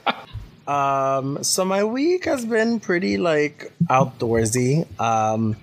um, 0.69 1.43
so 1.43 1.65
my 1.65 1.83
week 1.83 2.25
has 2.25 2.45
been 2.45 2.79
pretty 2.79 3.17
like 3.17 3.71
outdoorsy. 3.89 4.85
Um, 4.99 5.55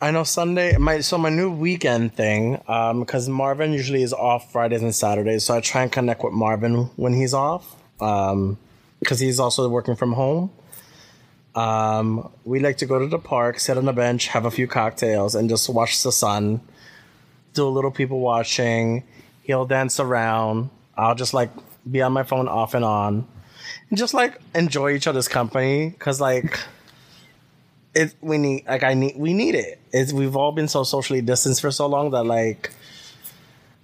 I 0.00 0.10
know 0.10 0.24
Sunday. 0.24 0.76
My 0.76 1.00
so 1.00 1.16
my 1.16 1.28
new 1.28 1.52
weekend 1.52 2.14
thing. 2.14 2.60
Um, 2.66 3.00
because 3.00 3.28
Marvin 3.28 3.72
usually 3.72 4.02
is 4.02 4.12
off 4.12 4.50
Fridays 4.50 4.82
and 4.82 4.94
Saturdays, 4.94 5.44
so 5.44 5.54
I 5.56 5.60
try 5.60 5.82
and 5.82 5.92
connect 5.92 6.24
with 6.24 6.32
Marvin 6.32 6.90
when 6.96 7.14
he's 7.14 7.32
off. 7.32 7.76
Um, 8.00 8.58
because 8.98 9.20
he's 9.20 9.38
also 9.38 9.68
working 9.68 9.94
from 9.94 10.12
home. 10.12 10.50
Um, 11.54 12.30
we 12.44 12.58
like 12.58 12.78
to 12.78 12.86
go 12.86 12.98
to 12.98 13.06
the 13.06 13.18
park, 13.18 13.60
sit 13.60 13.78
on 13.78 13.88
a 13.88 13.92
bench, 13.92 14.28
have 14.28 14.44
a 14.46 14.50
few 14.50 14.66
cocktails, 14.66 15.34
and 15.34 15.48
just 15.48 15.68
watch 15.68 16.02
the 16.02 16.12
sun 16.12 16.60
do 17.54 17.66
a 17.66 17.70
little 17.70 17.90
people 17.90 18.20
watching. 18.20 19.04
He'll 19.42 19.66
dance 19.66 20.00
around. 20.00 20.70
I'll 20.96 21.14
just 21.14 21.34
like 21.34 21.50
be 21.88 22.02
on 22.02 22.12
my 22.12 22.22
phone 22.22 22.48
off 22.48 22.74
and 22.74 22.84
on, 22.84 23.26
and 23.88 23.98
just 23.98 24.14
like 24.14 24.40
enjoy 24.54 24.92
each 24.92 25.06
other's 25.06 25.28
company 25.28 25.90
because 25.90 26.20
like 26.20 26.58
it 27.94 28.14
we 28.20 28.38
need 28.38 28.66
like 28.66 28.82
I 28.82 28.94
need 28.94 29.16
we 29.16 29.32
need 29.32 29.54
it. 29.54 29.80
It's 29.92 30.12
we've 30.12 30.36
all 30.36 30.52
been 30.52 30.68
so 30.68 30.82
socially 30.84 31.20
distanced 31.20 31.60
for 31.60 31.70
so 31.70 31.86
long 31.86 32.10
that 32.10 32.24
like 32.24 32.70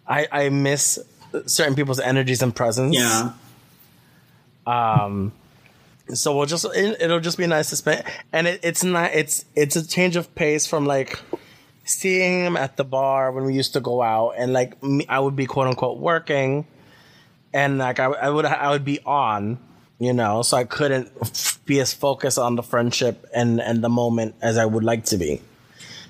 I 0.07 0.26
I 0.31 0.49
miss 0.49 0.99
certain 1.47 1.75
people's 1.75 2.00
energies 2.00 2.43
and 2.43 2.55
presence. 2.55 2.97
yeah. 2.97 3.33
Um, 4.67 5.33
so 6.12 6.37
we'll 6.37 6.47
just 6.47 6.65
it, 6.75 7.00
it'll 7.00 7.21
just 7.21 7.38
be 7.38 7.47
nice 7.47 7.71
to 7.71 7.76
spend, 7.76 8.05
and 8.33 8.47
it, 8.47 8.61
it's 8.62 8.85
not 8.85 9.12
it's 9.15 9.45
it's 9.55 9.76
a 9.76 9.87
change 9.87 10.17
of 10.17 10.35
pace 10.35 10.67
from 10.67 10.87
like 10.87 11.21
seeing 11.85 12.45
him 12.45 12.57
at 12.57 12.76
the 12.76 12.85
bar 12.85 13.31
when 13.33 13.45
we 13.45 13.55
used 13.55 13.73
to 13.75 13.81
go 13.81 14.03
out, 14.03 14.35
and 14.37 14.53
like 14.53 14.81
me, 14.83 15.07
I 15.09 15.19
would 15.21 15.37
be 15.37 15.47
quote 15.47 15.69
unquote 15.69 15.99
working, 15.99 16.67
and 17.56 17.78
like 17.78 17.98
I, 17.98 18.04
I 18.04 18.28
would 18.28 18.44
I 18.44 18.70
would 18.70 18.84
be 18.84 19.00
on, 19.06 19.58
you 19.98 20.12
know, 20.12 20.42
so 20.42 20.58
I 20.58 20.64
couldn't 20.64 21.08
be 21.64 21.80
as 21.80 21.94
focused 21.94 22.38
on 22.38 22.54
the 22.54 22.62
friendship 22.62 23.26
and 23.34 23.60
and 23.62 23.82
the 23.82 23.88
moment 23.88 24.34
as 24.42 24.58
I 24.58 24.66
would 24.66 24.84
like 24.84 25.06
to 25.06 25.16
be. 25.16 25.40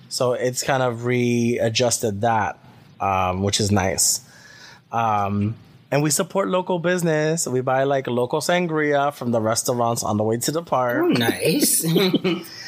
So 0.09 0.33
it's 0.33 0.65
kind 0.65 0.83
of 0.83 1.05
readjusted 1.05 2.23
that, 2.23 2.59
um, 3.01 3.45
which 3.45 3.61
is 3.61 3.71
nice. 3.71 4.21
Um, 4.91 5.55
and 5.93 6.03
we 6.03 6.11
support 6.11 6.49
local 6.49 6.81
business. 6.81 7.47
We 7.47 7.61
buy 7.61 7.85
like 7.85 8.09
local 8.09 8.41
sangria 8.41 9.15
from 9.15 9.31
the 9.31 9.41
restaurants 9.41 10.03
on 10.03 10.17
the 10.17 10.25
way 10.25 10.39
to 10.39 10.51
the 10.51 10.63
park. 10.63 11.07
Nice. 11.07 11.85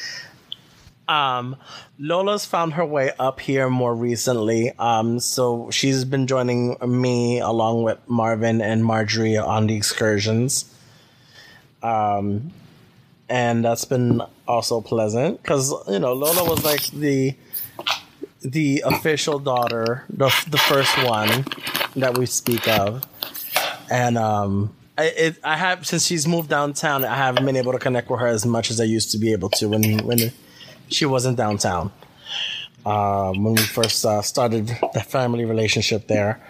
Um, 1.09 1.55
Lola's 1.97 2.45
found 2.45 2.73
her 2.73 2.85
way 2.85 3.11
up 3.17 3.39
here 3.39 3.67
more 3.67 3.95
recently. 3.95 4.71
Um, 4.77 5.19
so 5.19 5.71
she's 5.71 6.05
been 6.05 6.27
joining 6.27 6.77
me 6.85 7.39
along 7.39 7.81
with 7.81 7.97
Marvin 8.07 8.61
and 8.61 8.85
Marjorie 8.85 9.35
on 9.35 9.65
the 9.65 9.75
excursions. 9.75 10.71
Um, 11.81 12.51
and 13.27 13.65
that's 13.65 13.85
been 13.85 14.21
also 14.47 14.81
pleasant 14.81 15.41
because 15.41 15.73
you 15.87 15.99
know 15.99 16.13
Lola 16.13 16.47
was 16.47 16.63
like 16.63 16.85
the 16.91 17.35
the 18.41 18.83
official 18.85 19.39
daughter, 19.39 20.05
the 20.09 20.27
the 20.49 20.57
first 20.57 20.95
one 21.03 21.45
that 21.95 22.17
we 22.17 22.25
speak 22.27 22.67
of, 22.67 23.03
and 23.89 24.17
um. 24.17 24.75
I, 24.97 25.03
it, 25.15 25.37
I 25.45 25.55
have 25.55 25.87
since 25.87 26.05
she's 26.05 26.27
moved 26.27 26.49
downtown. 26.49 27.05
I 27.05 27.15
haven't 27.15 27.45
been 27.45 27.55
able 27.55 27.71
to 27.71 27.79
connect 27.79 28.09
with 28.09 28.19
her 28.19 28.27
as 28.27 28.45
much 28.45 28.69
as 28.69 28.81
I 28.81 28.83
used 28.83 29.13
to 29.13 29.17
be 29.17 29.31
able 29.31 29.49
to 29.51 29.69
when 29.69 29.99
when 29.99 30.33
she 30.89 31.05
wasn't 31.05 31.37
downtown 31.37 31.91
um, 32.85 33.43
when 33.43 33.53
we 33.55 33.61
first 33.61 34.05
uh, 34.05 34.21
started 34.21 34.67
the 34.93 35.01
family 35.01 35.45
relationship 35.45 36.07
there. 36.07 36.41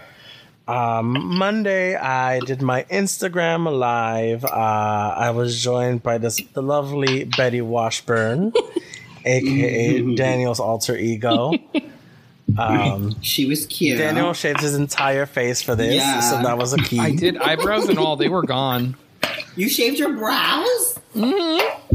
Um, 0.68 1.38
Monday, 1.38 1.96
I 1.96 2.40
did 2.42 2.62
my 2.62 2.84
Instagram 2.92 3.66
live. 3.80 4.46
Uh, 4.46 4.50
I 4.50 5.32
was 5.32 5.62
joined 5.64 6.04
by 6.04 6.20
this 6.20 6.40
the 6.54 6.62
lovely 6.62 7.24
Betty 7.24 7.62
Washburn, 7.62 8.54
aka 9.26 10.16
Daniel's 10.16 10.60
alter 10.60 10.96
ego. 10.96 11.54
Um, 12.58 13.16
she 13.22 13.46
was 13.46 13.66
cute. 13.68 13.98
Daniel 14.00 14.34
shaved 14.34 14.60
his 14.62 14.76
entire 14.76 15.26
face 15.26 15.62
for 15.62 15.76
this, 15.76 15.96
Yeah. 15.96 16.20
so 16.20 16.42
that 16.42 16.58
was 16.58 16.74
a 16.74 16.78
key. 16.78 17.00
i 17.00 17.12
did 17.12 17.38
eyebrows 17.38 17.90
and 17.90 17.98
all 18.00 18.16
they 18.16 18.28
were 18.30 18.42
gone 18.44 18.96
You 19.56 19.70
shaved 19.70 19.98
your 20.00 20.14
brows? 20.14 21.00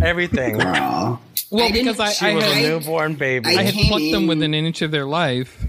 Everything. 0.03 0.59
Girl. 0.59 1.21
Well 1.55 1.69
I 1.69 1.73
because 1.73 2.01
i, 2.01 2.13
She 2.13 2.27
I 2.27 2.35
was 2.35 2.45
a 2.45 2.63
newborn 2.63 3.15
baby. 3.15 3.57
I 3.57 3.63
had 3.63 3.75
came 3.75 3.89
plucked 3.89 4.11
them 4.11 4.27
within 4.27 4.55
an 4.55 4.67
inch 4.67 4.83
of 4.83 4.91
their 4.91 5.07
life 5.07 5.67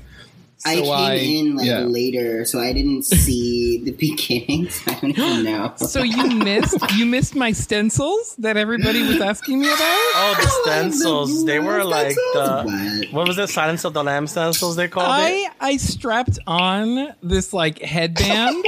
I 0.65 0.75
came 0.75 0.89
I- 0.89 1.13
in 1.13 1.55
like 1.57 1.67
yeah. 1.67 1.79
later, 1.81 2.43
so 2.43 2.59
I 2.59 2.73
didn't 2.73 3.03
see 3.03 3.83
the 3.83 3.91
beginnings. 3.99 4.81
So 4.81 4.91
I 4.91 4.99
don't 4.99 5.17
even 5.17 5.43
know. 5.43 5.73
So 5.85 6.01
you 6.01 6.27
missed 6.27 6.77
you 6.95 7.05
missed 7.05 7.35
my 7.35 7.51
stencils 7.51 8.35
that 8.37 8.57
everybody 8.57 9.03
was 9.05 9.21
asking 9.21 9.59
me 9.59 9.67
about. 9.67 9.77
oh, 9.81 10.35
the 10.41 10.47
stencils. 10.63 11.45
They 11.45 11.59
were 11.59 11.83
like 11.83 12.15
the. 12.15 12.63
What? 12.65 13.13
What 13.13 13.27
was 13.27 13.37
it? 13.37 13.49
Silence 13.49 13.83
of 13.85 13.93
the 13.93 14.03
Lamb 14.03 14.25
stencils 14.27 14.75
they 14.75 14.87
called 14.87 15.07
I 15.07 15.29
it? 15.29 15.51
I 15.59 15.77
strapped 15.77 16.39
on 16.47 17.13
this 17.21 17.53
like 17.53 17.79
headband, 17.79 18.65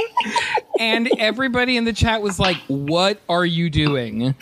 and 0.78 1.08
everybody 1.18 1.76
in 1.76 1.84
the 1.84 1.92
chat 1.92 2.22
was 2.22 2.38
like, 2.38 2.58
"What 2.68 3.20
are 3.28 3.46
you 3.46 3.70
doing?" 3.70 4.36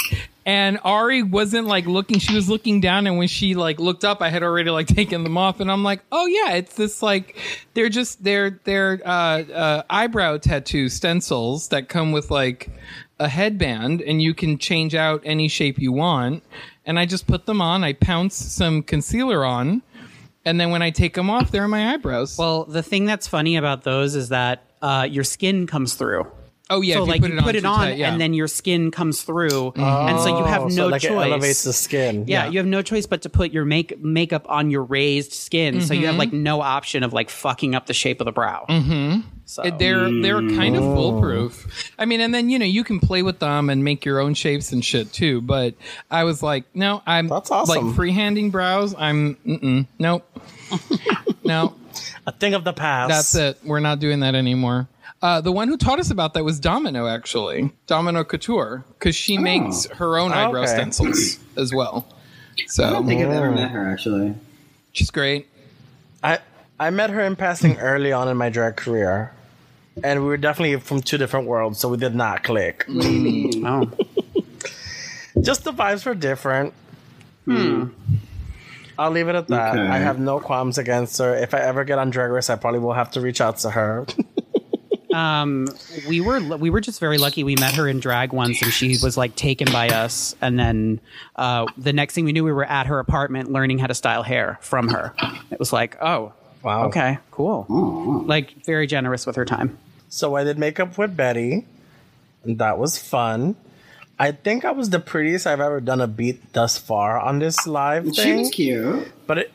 And 0.46 0.78
Ari 0.84 1.24
wasn't 1.24 1.66
like 1.66 1.86
looking; 1.86 2.18
she 2.18 2.34
was 2.34 2.48
looking 2.48 2.80
down, 2.80 3.06
and 3.06 3.18
when 3.18 3.28
she 3.28 3.54
like 3.54 3.78
looked 3.78 4.04
up, 4.04 4.22
I 4.22 4.30
had 4.30 4.42
already 4.42 4.70
like 4.70 4.86
taken 5.00 5.22
them 5.24 5.36
off, 5.36 5.60
and 5.60 5.70
I'm 5.70 5.82
like, 5.82 6.00
"Oh 6.10 6.26
yeah, 6.26 6.54
it's 6.54 6.74
this 6.74 7.02
like 7.02 7.36
they're 7.74 7.90
just 7.90 8.24
they're 8.24 8.58
they're 8.64 9.00
uh, 9.04 9.42
uh, 9.42 9.82
eyebrow 9.90 10.38
tattoo 10.38 10.88
stencils 10.88 11.68
that 11.68 11.88
come 11.88 12.12
with 12.12 12.30
like." 12.30 12.70
a 13.18 13.28
headband 13.28 14.02
and 14.02 14.20
you 14.20 14.34
can 14.34 14.58
change 14.58 14.94
out 14.94 15.22
any 15.24 15.48
shape 15.48 15.78
you 15.78 15.90
want 15.90 16.42
and 16.84 16.98
i 16.98 17.06
just 17.06 17.26
put 17.26 17.46
them 17.46 17.62
on 17.62 17.82
i 17.82 17.94
pounce 17.94 18.34
some 18.34 18.82
concealer 18.82 19.42
on 19.42 19.80
and 20.46 20.60
then 20.60 20.70
when 20.70 20.80
I 20.80 20.90
take 20.90 21.14
them 21.14 21.28
off, 21.28 21.50
they're 21.50 21.66
my 21.66 21.92
eyebrows. 21.92 22.38
Well, 22.38 22.64
the 22.64 22.82
thing 22.82 23.04
that's 23.04 23.26
funny 23.26 23.56
about 23.56 23.82
those 23.82 24.14
is 24.14 24.28
that 24.28 24.62
uh, 24.80 25.06
your 25.10 25.24
skin 25.24 25.66
comes 25.66 25.94
through. 25.94 26.30
Oh 26.70 26.80
yeah, 26.80 26.94
so 26.96 27.02
if 27.02 27.08
like 27.08 27.22
you 27.22 27.28
put 27.28 27.32
you 27.32 27.38
it 27.38 27.42
on, 27.44 27.54
it 27.56 27.64
on, 27.64 27.78
tight, 27.78 27.96
yeah. 27.98 28.10
and 28.12 28.20
then 28.20 28.34
your 28.34 28.48
skin 28.48 28.90
comes 28.90 29.22
through, 29.22 29.72
and 29.76 30.20
so 30.20 30.38
you 30.38 30.44
have 30.44 30.62
Oh, 30.62 30.68
no 30.68 30.70
so 30.74 30.86
like 30.88 31.02
choice. 31.02 31.10
it 31.10 31.14
elevates 31.30 31.64
the 31.64 31.72
skin. 31.72 32.24
yeah, 32.26 32.46
you 32.48 32.58
have 32.58 32.66
no 32.66 32.82
choice 32.82 33.06
but 33.06 33.22
to 33.22 33.28
put 33.28 33.52
your 33.52 33.64
make 33.64 33.98
makeup 34.00 34.46
on 34.48 34.70
your 34.70 34.82
raised 34.84 35.32
skin, 35.32 35.80
so 35.80 35.94
you 35.94 36.06
have 36.06 36.16
like 36.16 36.32
no 36.32 36.60
option 36.60 37.02
of 37.02 37.12
like 37.12 37.30
fucking 37.30 37.74
up 37.74 37.86
the 37.86 37.94
shape 37.94 38.20
of 38.20 38.24
the 38.24 38.32
brow. 38.32 38.64
Mm-hmm. 38.68 39.20
So 39.48 39.62
It- 39.62 39.78
they're 39.78 40.10
they're 40.10 40.40
kind 40.40 40.74
of 40.74 40.82
foolproof. 40.82 41.92
I 41.98 42.04
mean, 42.04 42.20
and 42.20 42.34
then 42.34 42.48
you 42.50 42.58
know 42.58 42.64
you 42.66 42.82
can 42.82 42.98
play 42.98 43.22
with 43.22 43.38
them 43.38 43.70
and 43.70 43.84
make 43.84 44.04
your 44.04 44.18
own 44.18 44.34
shapes 44.34 44.72
and 44.72 44.84
shit 44.84 45.12
too. 45.12 45.40
But 45.40 45.74
I 46.10 46.24
was 46.24 46.42
like, 46.42 46.64
no, 46.74 47.00
I'm 47.06 47.28
That's 47.28 47.50
awesome. 47.52 47.86
like 47.86 47.96
freehanding 47.96 48.50
brows. 48.50 48.92
I'm 48.98 49.36
mm-mm, 49.46 49.86
nope, 50.00 50.24
no. 51.44 51.74
a 52.26 52.32
thing 52.32 52.54
of 52.54 52.64
the 52.64 52.72
past. 52.72 53.08
That's 53.10 53.34
it. 53.36 53.58
We're 53.64 53.78
not 53.80 54.00
doing 54.00 54.20
that 54.20 54.34
anymore. 54.34 54.88
Uh, 55.26 55.40
the 55.40 55.50
one 55.50 55.66
who 55.66 55.76
taught 55.76 55.98
us 55.98 56.10
about 56.12 56.34
that 56.34 56.44
was 56.44 56.60
Domino, 56.60 57.08
actually, 57.08 57.72
Domino 57.88 58.22
Couture, 58.22 58.84
because 58.96 59.16
she 59.16 59.38
makes 59.38 59.86
her 59.86 60.18
own 60.18 60.30
eyebrow 60.32 60.62
Okay. 60.62 60.72
stencils 60.72 61.40
as 61.56 61.74
well. 61.74 62.06
So 62.68 62.84
I 62.84 62.90
don't 62.90 63.06
think 63.08 63.20
I've 63.22 63.32
ever 63.32 63.50
met 63.50 63.70
her 63.72 63.90
actually. 63.90 64.34
she's 64.92 65.10
great. 65.10 65.48
I 66.22 66.38
I 66.78 66.90
met 66.90 67.10
her 67.10 67.20
in 67.22 67.34
passing 67.34 67.76
early 67.78 68.12
on 68.12 68.28
in 68.28 68.36
my 68.36 68.50
drag 68.50 68.76
career, 68.76 69.32
and 70.04 70.20
we 70.22 70.26
were 70.28 70.36
definitely 70.36 70.78
from 70.78 71.00
two 71.02 71.18
different 71.18 71.48
worlds, 71.48 71.80
so 71.80 71.88
we 71.88 71.96
did 71.96 72.14
not 72.14 72.44
click. 72.44 72.84
oh. 72.88 73.90
Just 75.40 75.64
the 75.64 75.72
vibes 75.72 76.06
were 76.06 76.14
different. 76.14 76.72
Hmm. 77.46 77.88
I'll 78.98 79.10
leave 79.10 79.28
it 79.28 79.34
at 79.34 79.48
that. 79.48 79.74
Okay. 79.74 79.86
I 79.86 79.98
have 79.98 80.18
no 80.20 80.38
qualms 80.40 80.78
against 80.78 81.18
her. 81.18 81.34
If 81.34 81.52
I 81.52 81.60
ever 81.60 81.82
get 81.84 81.98
on 81.98 82.10
Drag 82.10 82.30
Race, 82.30 82.48
I 82.48 82.56
probably 82.56 82.80
will 82.80 82.94
have 82.94 83.10
to 83.12 83.20
reach 83.20 83.40
out 83.42 83.58
to 83.58 83.70
her. 83.70 84.06
Um, 85.16 85.68
we 86.08 86.20
were 86.20 86.40
we 86.56 86.68
were 86.70 86.80
just 86.80 87.00
very 87.00 87.16
lucky. 87.18 87.42
We 87.44 87.54
met 87.56 87.74
her 87.74 87.88
in 87.88 88.00
drag 88.00 88.32
once, 88.32 88.60
and 88.62 88.72
she 88.72 88.98
was 89.02 89.16
like 89.16 89.34
taken 89.34 89.70
by 89.72 89.88
us. 89.88 90.34
And 90.40 90.58
then 90.58 91.00
uh, 91.36 91.66
the 91.78 91.92
next 91.92 92.14
thing 92.14 92.24
we 92.24 92.32
knew, 92.32 92.44
we 92.44 92.52
were 92.52 92.64
at 92.64 92.86
her 92.86 92.98
apartment 92.98 93.50
learning 93.50 93.78
how 93.78 93.86
to 93.86 93.94
style 93.94 94.22
hair 94.22 94.58
from 94.60 94.88
her. 94.88 95.14
It 95.50 95.58
was 95.58 95.72
like, 95.72 95.96
oh, 96.02 96.32
Wow. 96.62 96.86
okay, 96.86 97.18
cool. 97.30 97.64
Like 98.26 98.64
very 98.64 98.86
generous 98.86 99.24
with 99.26 99.36
her 99.36 99.44
time. 99.44 99.78
So 100.08 100.34
I 100.34 100.44
did 100.44 100.58
makeup 100.58 100.98
with 100.98 101.16
Betty, 101.16 101.64
and 102.44 102.58
that 102.58 102.76
was 102.78 102.98
fun. 102.98 103.56
I 104.18 104.32
think 104.32 104.64
I 104.64 104.70
was 104.72 104.90
the 104.90 104.98
prettiest 105.00 105.46
I've 105.46 105.60
ever 105.60 105.80
done 105.80 106.00
a 106.00 106.06
beat 106.06 106.52
thus 106.52 106.78
far 106.78 107.18
on 107.20 107.38
this 107.38 107.66
live 107.66 108.06
She 108.14 108.22
thing. 108.22 108.38
was 108.40 108.50
cute. 108.50 109.12
But 109.26 109.38
it 109.38 109.52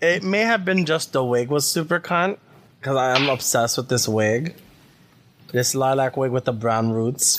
it 0.00 0.22
may 0.22 0.40
have 0.42 0.64
been 0.64 0.84
just 0.86 1.12
the 1.12 1.24
wig 1.24 1.48
was 1.48 1.66
super 1.66 1.98
cunt 2.00 2.38
because 2.80 2.96
I 2.96 3.16
am 3.16 3.28
obsessed 3.28 3.76
with 3.78 3.88
this 3.88 4.06
wig. 4.08 4.54
This 5.52 5.74
lilac 5.74 6.16
wig 6.16 6.30
with 6.30 6.44
the 6.44 6.52
brown 6.52 6.90
roots. 6.90 7.38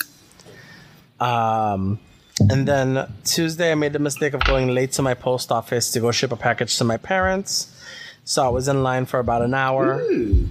Um, 1.20 1.98
and 2.40 2.66
then 2.66 3.12
Tuesday, 3.24 3.72
I 3.72 3.74
made 3.74 3.92
the 3.92 3.98
mistake 3.98 4.32
of 4.32 4.44
going 4.44 4.68
late 4.68 4.92
to 4.92 5.02
my 5.02 5.14
post 5.14 5.50
office 5.50 5.90
to 5.92 6.00
go 6.00 6.10
ship 6.10 6.32
a 6.32 6.36
package 6.36 6.76
to 6.78 6.84
my 6.84 6.96
parents. 6.96 7.74
So 8.24 8.44
I 8.44 8.48
was 8.48 8.68
in 8.68 8.82
line 8.82 9.06
for 9.06 9.18
about 9.18 9.42
an 9.42 9.54
hour. 9.54 10.00
Ooh, 10.00 10.48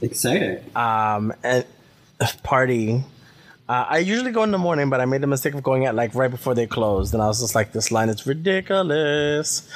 excited. 0.00 0.64
Um, 0.76 1.32
and 1.42 1.64
party. 2.42 3.04
Uh, 3.68 3.84
I 3.86 3.98
usually 3.98 4.32
go 4.32 4.42
in 4.44 4.50
the 4.50 4.58
morning, 4.58 4.88
but 4.88 5.00
I 5.00 5.04
made 5.04 5.20
the 5.20 5.26
mistake 5.26 5.54
of 5.54 5.62
going 5.62 5.84
at 5.84 5.94
like 5.94 6.14
right 6.14 6.30
before 6.30 6.54
they 6.54 6.66
closed, 6.66 7.12
and 7.12 7.22
I 7.22 7.26
was 7.26 7.40
just 7.40 7.54
like, 7.54 7.72
"This 7.72 7.92
line 7.92 8.08
is 8.08 8.26
ridiculous." 8.26 9.68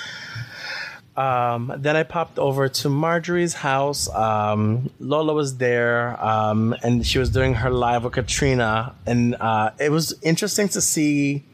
Um, 1.17 1.73
then 1.77 1.95
I 1.95 2.05
popped 2.05 2.39
over 2.39 2.69
to 2.69 2.89
Marjorie's 2.89 3.53
house. 3.53 4.09
Um, 4.09 4.91
Lola 4.99 5.35
was 5.35 5.59
there, 5.59 6.23
um, 6.25 6.75
and 6.83 7.07
she 7.07 7.19
was 7.19 7.29
doing 7.31 7.55
her 7.55 7.71
live 7.71 8.05
with 8.05 8.15
Catrina, 8.15 8.95
and 9.07 9.35
uh, 9.35 9.73
it 9.79 9.91
was 9.91 10.15
interesting 10.23 10.69
to 10.71 10.81
see, 10.81 11.45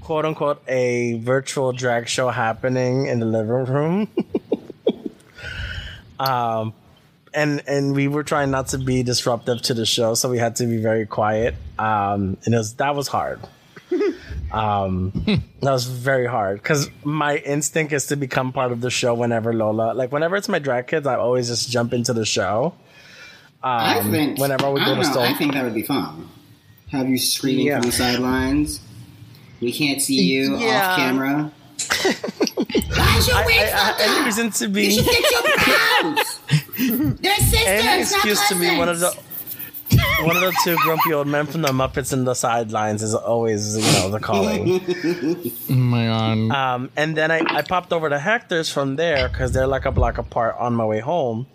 quote 0.00 0.24
unquote, 0.24 0.62
a 0.66 1.18
virtual 1.18 1.72
drag 1.72 2.08
show 2.08 2.30
happening 2.30 3.06
in 3.06 3.20
the 3.20 3.26
living 3.26 3.64
room. 3.66 4.08
um, 6.18 6.72
and 7.34 7.62
and 7.66 7.94
we 7.94 8.08
were 8.08 8.22
trying 8.22 8.50
not 8.50 8.68
to 8.68 8.78
be 8.78 9.02
disruptive 9.02 9.60
to 9.62 9.74
the 9.74 9.84
show, 9.84 10.14
so 10.14 10.30
we 10.30 10.38
had 10.38 10.56
to 10.56 10.66
be 10.66 10.78
very 10.78 11.04
quiet. 11.04 11.54
Um, 11.78 12.38
and 12.46 12.54
it 12.54 12.56
was 12.56 12.74
that 12.74 12.94
was 12.94 13.08
hard. 13.08 13.40
Um, 14.54 15.10
that 15.60 15.72
was 15.72 15.84
very 15.86 16.26
hard 16.26 16.62
because 16.62 16.88
my 17.02 17.36
instinct 17.38 17.92
is 17.92 18.06
to 18.06 18.16
become 18.16 18.52
part 18.52 18.70
of 18.72 18.80
the 18.80 18.90
show 18.90 19.14
whenever 19.14 19.52
Lola, 19.52 19.92
like 19.94 20.12
whenever 20.12 20.36
it's 20.36 20.48
my 20.48 20.58
drag 20.58 20.86
kids, 20.86 21.06
I 21.06 21.16
always 21.16 21.48
just 21.48 21.70
jump 21.70 21.92
into 21.92 22.12
the 22.12 22.24
show. 22.24 22.74
I 23.62 23.98
Um, 23.98 24.10
think 24.12 24.38
whenever 24.38 24.70
we 24.70 24.80
go 24.80 24.90
to 24.94 24.96
know, 24.96 25.02
Stone, 25.02 25.22
I 25.24 25.34
think 25.34 25.54
that 25.54 25.64
would 25.64 25.74
be 25.74 25.82
fun. 25.82 26.28
Have 26.92 27.08
you 27.08 27.18
screaming 27.18 27.66
Yeah. 27.66 27.80
from 27.80 27.90
the 27.90 27.96
sidelines? 27.96 28.80
We 29.60 29.72
can't 29.72 30.00
see 30.02 30.20
you 30.22 30.56
Yeah. 30.58 30.90
off 30.90 30.96
camera. 30.98 31.50
Why's 32.04 33.26
your 33.28 33.36
I, 33.36 33.46
wig 33.46 33.56
I, 33.58 33.64
I, 33.64 33.70
fucked 33.70 34.00
any 34.00 34.18
up? 34.18 34.24
reason 34.26 34.50
to 34.50 34.64
You 34.66 34.70
be, 34.70 34.90
should 34.90 35.04
fix 35.06 35.30
your 35.32 35.42
brows. 35.56 37.16
They're 37.20 37.36
sisters, 37.36 37.66
any 37.66 37.86
not 37.86 37.98
excuse 38.00 38.48
to 38.48 38.54
be 38.58 38.76
one 38.76 38.88
of 38.88 39.00
the 39.00 39.06
cousins. 39.08 39.24
one 40.22 40.36
of 40.36 40.42
the 40.42 40.54
two 40.64 40.76
grumpy 40.78 41.12
old 41.12 41.26
men 41.26 41.46
from 41.46 41.62
the 41.62 41.68
Muppets 41.68 42.12
in 42.12 42.24
the 42.24 42.34
sidelines 42.34 43.02
is 43.02 43.14
always 43.14 43.76
you 43.76 43.82
know 44.00 44.10
the 44.10 44.20
calling. 44.20 44.80
Oh 45.70 45.74
my 45.74 46.06
god. 46.06 46.50
Um, 46.50 46.90
and 46.96 47.16
then 47.16 47.30
I, 47.30 47.40
I 47.46 47.62
popped 47.62 47.92
over 47.92 48.08
to 48.08 48.18
Hector's 48.18 48.70
from 48.70 48.96
there 48.96 49.28
because 49.28 49.52
they're 49.52 49.66
like 49.66 49.84
a 49.86 49.90
block 49.92 50.18
apart 50.18 50.56
on 50.58 50.74
my 50.74 50.84
way 50.84 51.00
home. 51.00 51.46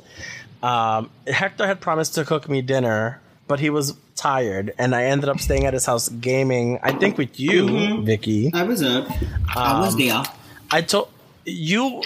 Um, 0.62 1.10
Hector 1.28 1.66
had 1.66 1.80
promised 1.80 2.16
to 2.16 2.26
cook 2.26 2.50
me 2.50 2.62
dinner, 2.62 3.22
but 3.48 3.60
he 3.60 3.70
was 3.70 3.96
tired, 4.16 4.74
and 4.78 4.94
I 4.94 5.06
ended 5.06 5.30
up 5.30 5.40
staying 5.40 5.66
at 5.66 5.74
his 5.74 5.86
house 5.86 6.10
gaming. 6.10 6.80
I 6.84 6.92
think 6.92 7.18
with 7.18 7.40
you, 7.40 7.66
Viki. 8.04 8.54
I 8.54 8.64
was 8.64 8.84
up. 8.84 9.08
I 9.56 9.72
Um, 9.74 9.80
was 9.82 9.96
there. 9.96 10.22
I 10.72 10.82
told 10.82 11.10
you 11.46 12.02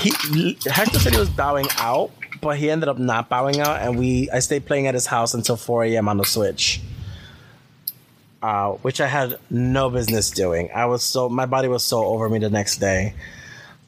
he 0.00 0.56
Hector 0.66 0.98
said 0.98 1.12
he 1.12 1.18
was 1.20 1.28
bowing 1.30 1.66
out, 1.78 2.10
but 2.40 2.58
he 2.58 2.70
ended 2.70 2.88
up 2.88 2.98
not 2.98 3.28
bowing 3.28 3.60
out, 3.60 3.80
and 3.80 3.98
we 3.98 4.30
I 4.30 4.38
stayed 4.40 4.66
playing 4.66 4.86
at 4.86 4.94
his 4.94 5.06
house 5.06 5.34
until 5.34 5.56
4 5.56 5.84
a.m. 5.84 6.08
on 6.08 6.16
the 6.16 6.24
Switch. 6.24 6.80
Uh, 8.40 8.72
which 8.82 9.00
I 9.00 9.08
had 9.08 9.36
no 9.50 9.90
business 9.90 10.30
doing. 10.30 10.70
I 10.72 10.86
was 10.86 11.02
so 11.02 11.28
my 11.28 11.46
body 11.46 11.66
was 11.66 11.82
so 11.82 12.04
over 12.04 12.28
me 12.28 12.38
the 12.38 12.50
next 12.50 12.76
day. 12.76 13.14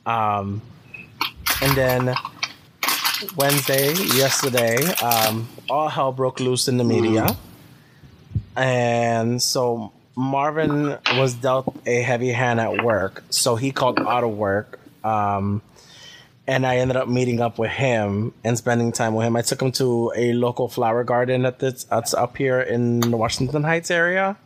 Um, 0.05 0.61
and 1.63 1.77
then 1.77 2.15
Wednesday, 3.37 3.93
yesterday, 3.93 4.85
um, 5.03 5.49
all 5.69 5.89
hell 5.89 6.11
broke 6.11 6.41
loose 6.41 6.67
in 6.67 6.79
the 6.79 6.85
media, 6.85 7.37
and 8.57 9.41
so 9.41 9.93
Marvin 10.17 10.99
was 11.13 11.35
dealt 11.35 11.77
a 11.87 12.03
heavy 12.03 12.31
hand 12.31 12.59
at 12.59 12.83
work, 12.83 13.23
so 13.31 13.55
he 13.55 13.71
called 13.71 14.01
out 14.01 14.25
of 14.25 14.37
work. 14.37 14.81
Um, 15.05 15.63
and 16.51 16.67
I 16.67 16.79
ended 16.79 16.97
up 16.97 17.07
meeting 17.07 17.41
up 17.41 17.61
with 17.61 17.71
him 17.71 18.35
and 18.43 18.59
spending 18.59 18.91
time 18.91 19.15
with 19.15 19.25
him. 19.25 19.37
I 19.37 19.43
took 19.43 19.63
him 19.63 19.71
to 19.73 20.13
a 20.17 20.33
local 20.33 20.69
flower 20.69 21.05
garden 21.05 21.47
at 21.47 21.61
this 21.61 21.85
that's 21.85 22.13
up 22.13 22.37
here 22.37 22.61
in 22.61 22.99
the 22.99 23.17
Washington 23.17 23.63
Heights 23.63 23.89
area. 23.89 24.37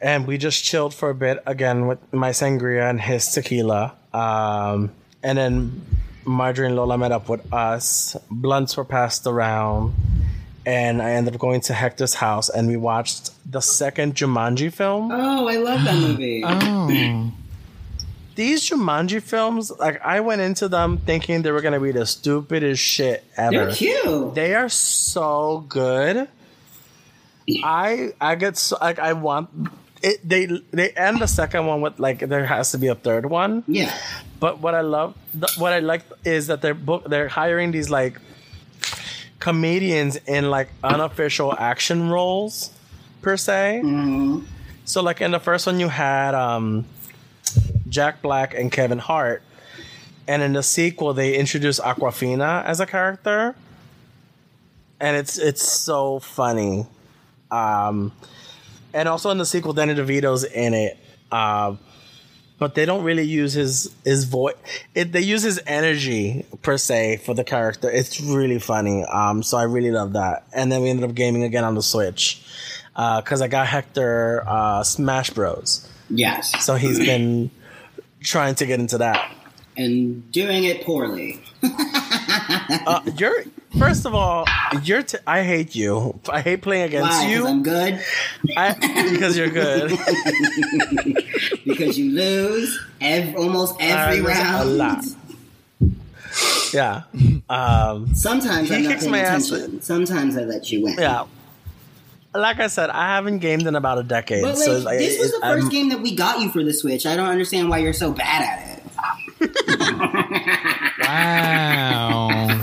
And 0.00 0.26
we 0.26 0.36
just 0.36 0.64
chilled 0.64 0.92
for 0.92 1.10
a 1.10 1.14
bit 1.14 1.40
again 1.46 1.86
with 1.86 2.00
my 2.12 2.30
sangria 2.30 2.90
and 2.90 3.00
his 3.00 3.28
tequila. 3.28 3.94
Um, 4.12 4.90
and 5.22 5.38
then 5.38 5.80
Marjorie 6.24 6.66
and 6.66 6.74
Lola 6.74 6.98
met 6.98 7.12
up 7.12 7.28
with 7.28 7.54
us. 7.54 8.16
Blunts 8.28 8.76
were 8.76 8.84
passed 8.84 9.28
around. 9.28 9.94
And 10.66 11.00
I 11.00 11.12
ended 11.12 11.34
up 11.34 11.40
going 11.40 11.60
to 11.62 11.72
Hector's 11.72 12.14
house 12.14 12.48
and 12.48 12.66
we 12.66 12.76
watched 12.76 13.30
the 13.48 13.60
second 13.60 14.16
Jumanji 14.16 14.72
film. 14.72 15.12
Oh, 15.12 15.46
I 15.46 15.54
love 15.54 15.84
that 15.84 15.94
movie. 15.94 16.42
oh. 16.44 17.32
These 18.34 18.68
Jumanji 18.68 19.22
films, 19.22 19.70
like 19.78 20.00
I 20.04 20.20
went 20.20 20.40
into 20.40 20.68
them 20.68 20.98
thinking 20.98 21.42
they 21.42 21.52
were 21.52 21.60
gonna 21.60 21.80
be 21.80 21.92
the 21.92 22.04
stupidest 22.06 22.82
shit 22.82 23.24
ever. 23.36 23.66
They're 23.66 23.74
cute. 23.74 24.34
They 24.34 24.54
are 24.54 24.68
so 24.68 25.64
good. 25.68 26.28
I 27.62 28.12
I 28.20 28.34
get 28.36 28.56
so 28.56 28.76
like 28.80 28.98
I 28.98 29.12
want 29.12 29.50
it. 30.02 30.26
They 30.28 30.46
they 30.72 30.90
end 30.90 31.20
the 31.20 31.26
second 31.28 31.66
one 31.66 31.80
with 31.80 31.98
like 32.00 32.20
there 32.20 32.44
has 32.46 32.72
to 32.72 32.78
be 32.78 32.88
a 32.88 32.94
third 32.94 33.26
one. 33.26 33.62
yeah. 33.66 33.94
But 34.40 34.60
what 34.60 34.74
I 34.74 34.82
love, 34.82 35.14
what 35.56 35.72
I 35.72 35.78
like 35.78 36.02
is 36.24 36.48
that 36.48 36.60
they're 36.60 36.74
book 36.74 37.04
they're 37.08 37.28
hiring 37.28 37.70
these 37.70 37.88
like 37.88 38.18
comedians 39.40 40.16
in 40.26 40.50
like 40.50 40.68
unofficial 40.82 41.54
action 41.56 42.08
roles 42.10 42.70
per 43.22 43.36
se. 43.36 43.82
So 44.84 45.02
like 45.02 45.20
in 45.20 45.30
the 45.30 45.38
first 45.40 45.66
one 45.66 45.80
you 45.80 45.88
had 45.88 46.34
um 46.34 46.84
Jack 47.88 48.22
Black 48.22 48.54
and 48.54 48.70
Kevin 48.70 48.98
Hart. 48.98 49.42
And 50.26 50.42
in 50.42 50.52
the 50.52 50.62
sequel 50.62 51.14
they 51.14 51.36
introduce 51.36 51.78
Awkwafina 51.80 52.64
as 52.64 52.80
a 52.80 52.86
character. 52.86 53.54
And 55.00 55.16
it's 55.16 55.38
it's 55.38 55.62
so 55.62 56.18
funny. 56.18 56.86
Um 57.50 58.12
and 58.94 59.08
also 59.08 59.30
in 59.30 59.38
the 59.38 59.44
sequel 59.44 59.72
Danny 59.72 59.94
DeVito's 59.94 60.44
in 60.44 60.72
it. 60.72 60.98
Uh, 61.30 61.74
but 62.58 62.76
they 62.76 62.86
don't 62.86 63.02
really 63.02 63.24
use 63.24 63.52
his 63.52 63.92
his 64.04 64.24
voice. 64.24 64.54
They 64.94 65.20
use 65.20 65.42
his 65.42 65.60
energy 65.66 66.46
per 66.62 66.78
se 66.78 67.18
for 67.18 67.34
the 67.34 67.44
character. 67.44 67.90
It's 67.90 68.20
really 68.20 68.60
funny. 68.60 69.04
Um, 69.04 69.42
so 69.42 69.58
I 69.58 69.64
really 69.64 69.90
love 69.90 70.12
that. 70.12 70.46
And 70.52 70.70
then 70.70 70.80
we 70.82 70.90
ended 70.90 71.08
up 71.08 71.14
gaming 71.14 71.42
again 71.42 71.64
on 71.64 71.74
the 71.74 71.82
Switch 71.82 72.42
because 72.94 73.42
I 73.42 73.48
got 73.48 73.66
Hector 73.66 74.44
uh, 74.46 74.84
Smash 74.84 75.30
Bros. 75.30 75.88
Yes. 76.10 76.64
So 76.64 76.74
he's 76.76 76.98
been 77.10 77.50
trying 78.20 78.54
to 78.56 78.66
get 78.66 78.80
into 78.80 78.98
that. 78.98 79.30
And 79.76 80.30
doing 80.32 80.64
it 80.64 80.84
poorly. 80.84 81.40
Uh, 82.86 83.00
you're 83.16 83.44
first 83.78 84.04
of 84.06 84.14
all, 84.14 84.44
you're. 84.82 85.02
T- 85.02 85.18
I 85.26 85.42
hate 85.44 85.74
you. 85.74 86.18
I 86.28 86.40
hate 86.40 86.62
playing 86.62 86.84
against 86.84 87.08
Why? 87.10 87.28
Because 87.28 87.46
I'm 87.46 87.58
you 87.58 87.62
good. 87.64 88.04
I, 88.56 89.10
because 89.12 89.36
you're 89.36 89.50
good. 89.50 89.92
Because 91.64 91.96
you 91.98 92.10
lose 92.12 92.78
ev- 93.00 93.36
almost 93.36 93.76
every 93.80 94.20
round. 94.20 94.68
a 94.68 94.72
lot. 94.72 95.04
Yeah. 96.72 97.02
Um, 97.48 98.14
Sometimes 98.14 98.70
I'm 98.70 98.82
not 98.84 98.98
paying 99.00 99.14
attention. 99.14 99.80
Sometimes 99.82 100.36
I 100.36 100.42
let 100.44 100.70
you 100.72 100.82
win. 100.84 100.96
yeah. 100.98 101.24
Like 102.34 102.58
I 102.58 102.66
said, 102.66 102.90
I 102.90 103.14
haven't 103.14 103.38
gamed 103.38 103.66
in 103.66 103.76
about 103.76 103.98
a 103.98 104.02
decade. 104.02 104.42
But 104.42 104.56
like, 104.56 104.64
so 104.64 104.72
it's 104.76 104.84
like, 104.84 104.98
this 104.98 105.18
was 105.18 105.32
it- 105.32 105.40
the 105.40 105.46
1st 105.46 105.60
I'm- 105.62 105.68
game 105.68 105.88
that 105.90 106.00
we 106.00 106.14
got 106.16 106.40
you 106.40 106.50
for 106.50 106.64
the 106.64 106.72
Switch. 106.72 107.06
I 107.06 107.16
don't 107.16 107.28
understand 107.28 107.68
why 107.68 107.78
you're 107.78 107.92
so 107.92 108.12
bad 108.12 108.42
at 108.42 108.68
it. 108.68 108.70
Wow. 111.00 112.58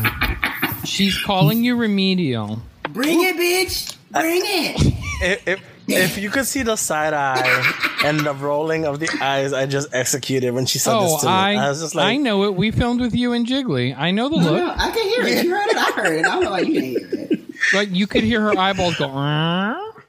She's 0.83 1.17
calling 1.17 1.63
you 1.63 1.75
remedial. 1.77 2.61
Bring 2.89 3.21
it, 3.23 3.35
bitch. 3.37 3.95
Bring 4.11 4.41
it. 4.43 4.93
if, 5.21 5.47
if 5.47 5.61
if 5.87 6.17
you 6.17 6.29
could 6.29 6.45
see 6.45 6.61
the 6.63 6.75
side 6.75 7.13
eye 7.13 7.73
and 8.05 8.19
the 8.21 8.33
rolling 8.33 8.85
of 8.85 8.99
the 8.99 9.09
eyes 9.21 9.51
I 9.51 9.65
just 9.65 9.93
executed 9.93 10.51
when 10.53 10.65
she 10.65 10.79
said 10.79 10.93
Oh, 10.93 11.01
this 11.03 11.21
to 11.21 11.27
me, 11.27 11.31
I, 11.33 11.53
I, 11.65 11.69
was 11.69 11.81
just 11.81 11.95
like, 11.95 12.05
I 12.05 12.17
know 12.17 12.43
it. 12.45 12.55
We 12.55 12.71
filmed 12.71 13.01
with 13.01 13.13
you 13.15 13.33
and 13.33 13.45
Jiggly. 13.45 13.95
I 13.97 14.11
know 14.11 14.29
the 14.29 14.37
No, 14.37 14.51
look. 14.53 14.77
I 14.77 14.91
can 14.91 15.03
hear 15.09 15.23
it. 15.37 15.43
You 15.43 15.51
heard 15.51 15.67
it. 15.67 15.77
I 15.77 15.91
heard 15.95 16.19
it. 16.19 16.25
I 16.25 16.29
don't 16.29 16.43
know 16.43 16.51
why 16.51 16.59
you 16.61 16.73
didn't 16.81 16.89
hear 17.11 17.27
it. 17.29 17.30
Like 17.73 17.89
you 17.91 18.07
could 18.07 18.23
hear 18.23 18.41
her 18.41 18.57
eyeballs 18.57 18.95
go 18.97 19.09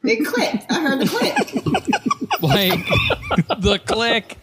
It 0.05 0.25
clicked. 0.27 0.71
I 0.71 0.81
heard 0.81 1.01
the 1.01 1.07
click. 1.07 1.37
like 2.43 2.87
the 3.61 3.79
click. 3.87 4.37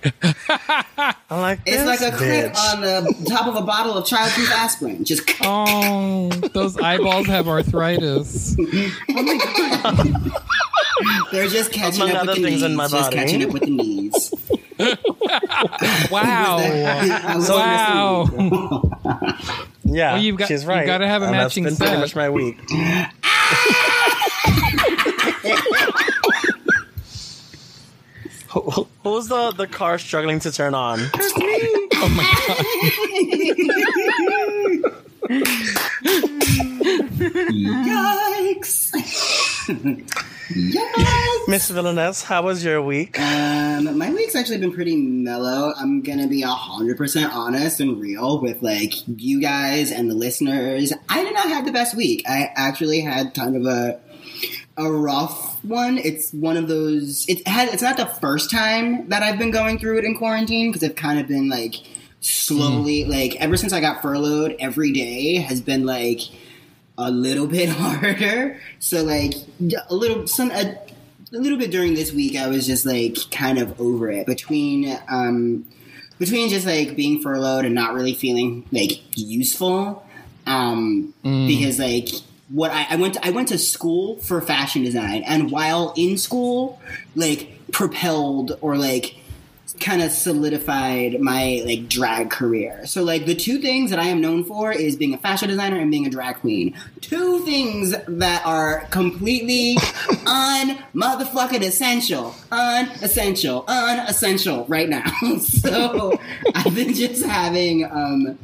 I'm 1.29 1.41
like, 1.41 1.59
It's 1.65 1.85
like 1.85 2.13
a 2.13 2.15
click 2.15 2.53
on 2.57 2.81
the 2.81 3.25
top 3.29 3.47
of 3.47 3.55
a 3.55 3.61
bottle 3.61 3.97
of 3.97 4.05
childproof 4.05 4.51
aspirin. 4.51 5.03
Just 5.03 5.23
Oh, 5.41 6.29
those 6.53 6.77
eyeballs 6.77 7.27
have 7.27 7.47
arthritis. 7.47 8.55
Oh 8.59 10.31
they're 11.31 11.47
just 11.47 11.71
catching 11.71 12.03
Among 12.03 12.15
up 12.15 12.27
with 12.27 12.35
the 12.37 12.43
things 12.43 12.61
knees. 12.61 12.63
in 12.63 12.75
my 12.75 12.87
just 12.87 13.11
body. 13.11 13.15
catching 13.17 13.43
up 13.43 13.51
with 13.51 13.63
the 13.63 13.69
knees. 13.71 14.33
Wow. 16.11 16.57
I 16.61 17.35
Wow. 17.49 18.81
Yeah, 19.83 20.13
Well, 20.13 20.21
you've 20.21 20.37
got- 20.37 20.47
she's 20.47 20.63
you've 20.63 20.85
gotta 20.85 21.07
have 21.07 21.21
a 21.21 21.25
and 21.25 21.31
matching 21.35 21.63
That's 21.65 21.77
been 21.77 21.87
pretty 21.87 22.01
much 22.01 22.15
my 22.15 22.29
week. 22.29 22.57
Who- 28.49 28.61
who- 28.71 28.87
Who's 29.03 29.27
the, 29.27 29.51
the 29.51 29.67
car 29.67 29.97
struggling 29.99 30.39
to 30.41 30.51
turn 30.51 30.73
on? 30.73 30.99
Oh 32.01 32.09
my 32.15 32.23
god. 32.47 33.59
Yikes! 37.59 38.91
Yikes! 40.49 41.47
Miss 41.47 41.69
Villainess, 41.69 42.23
how 42.23 42.41
was 42.41 42.63
your 42.63 42.81
week? 42.81 43.19
Um, 43.19 43.97
my 43.97 44.11
week's 44.11 44.35
actually 44.35 44.57
been 44.57 44.71
pretty 44.73 44.95
mellow. 44.95 45.73
I'm 45.77 46.01
gonna 46.01 46.27
be 46.27 46.41
hundred 46.41 46.97
percent 46.97 47.31
honest 47.33 47.79
and 47.79 47.99
real 47.99 48.41
with 48.41 48.63
like 48.63 48.93
you 49.07 49.39
guys 49.39 49.91
and 49.91 50.09
the 50.09 50.15
listeners. 50.15 50.91
I 51.07 51.23
did 51.23 51.35
not 51.35 51.49
have 51.49 51.65
the 51.65 51.71
best 51.71 51.95
week. 51.95 52.23
I 52.27 52.49
actually 52.55 53.01
had 53.01 53.35
kind 53.35 53.55
of 53.55 53.65
a 53.67 53.99
a 54.77 54.91
rough 54.91 55.63
one. 55.63 55.99
It's 55.99 56.31
one 56.33 56.57
of 56.57 56.67
those. 56.67 57.25
It 57.27 57.47
had. 57.47 57.69
It's 57.69 57.83
not 57.83 57.97
the 57.97 58.07
first 58.07 58.49
time 58.49 59.09
that 59.09 59.21
I've 59.21 59.37
been 59.37 59.51
going 59.51 59.77
through 59.77 59.99
it 59.99 60.05
in 60.05 60.17
quarantine 60.17 60.71
because 60.71 60.83
I've 60.83 60.95
kind 60.95 61.19
of 61.19 61.27
been 61.27 61.47
like 61.47 61.75
slowly 62.21 63.05
like 63.05 63.35
ever 63.35 63.55
since 63.55 63.71
I 63.71 63.81
got 63.81 64.01
furloughed. 64.01 64.55
Every 64.59 64.91
day 64.91 65.35
has 65.35 65.61
been 65.61 65.85
like 65.85 66.21
a 66.99 67.09
little 67.09 67.47
bit 67.47 67.69
harder. 67.81 68.59
So 68.79 69.03
like 69.03 69.33
a 69.89 69.95
little 69.95 70.27
some 70.27 70.51
a, 70.51 70.77
a 71.33 71.37
little 71.37 71.57
bit 71.57 71.71
during 71.71 71.93
this 71.93 72.11
week, 72.11 72.35
I 72.35 72.47
was 72.47 72.67
just 72.67 72.85
like 72.85 73.17
kind 73.31 73.57
of 73.57 73.79
over 73.79 74.11
it 74.11 74.27
between 74.27 74.97
um 75.07 75.65
between 76.19 76.49
just 76.49 76.65
like 76.65 76.95
being 76.95 77.21
furloughed 77.21 77.65
and 77.65 77.73
not 77.73 77.93
really 77.93 78.13
feeling 78.13 78.65
like 78.71 78.99
useful. 79.17 80.05
Um, 80.45 81.13
because 81.47 81.79
like 81.79 82.09
what 82.49 82.71
I, 82.71 82.87
I 82.91 82.95
went 82.95 83.13
to, 83.15 83.25
I 83.25 83.29
went 83.29 83.49
to 83.49 83.57
school 83.57 84.17
for 84.17 84.41
fashion 84.41 84.83
design, 84.83 85.23
and 85.25 85.51
while 85.51 85.93
in 85.95 86.17
school, 86.17 86.81
like 87.15 87.71
propelled 87.71 88.57
or 88.61 88.75
like 88.75 89.15
kind 89.79 90.01
of 90.01 90.11
solidified 90.11 91.19
my 91.21 91.61
like 91.65 91.87
drag 91.87 92.29
career. 92.29 92.85
So 92.85 93.03
like 93.03 93.25
the 93.25 93.35
two 93.35 93.59
things 93.59 93.89
that 93.89 93.99
I 93.99 94.05
am 94.05 94.21
known 94.21 94.43
for 94.43 94.71
is 94.71 94.95
being 94.95 95.13
a 95.13 95.17
fashion 95.17 95.49
designer 95.49 95.77
and 95.77 95.89
being 95.89 96.05
a 96.05 96.09
drag 96.09 96.37
queen. 96.37 96.75
Two 97.01 97.43
things 97.45 97.95
that 98.07 98.45
are 98.45 98.81
completely 98.91 99.77
un 100.25 100.77
motherfucking 100.93 101.61
essential. 101.61 102.35
Unessential. 102.51 103.65
Unessential 103.67 104.65
right 104.67 104.89
now. 104.89 105.05
so 105.39 106.19
I've 106.55 106.75
been 106.75 106.93
just 106.93 107.25
having 107.25 107.85
um 107.85 108.37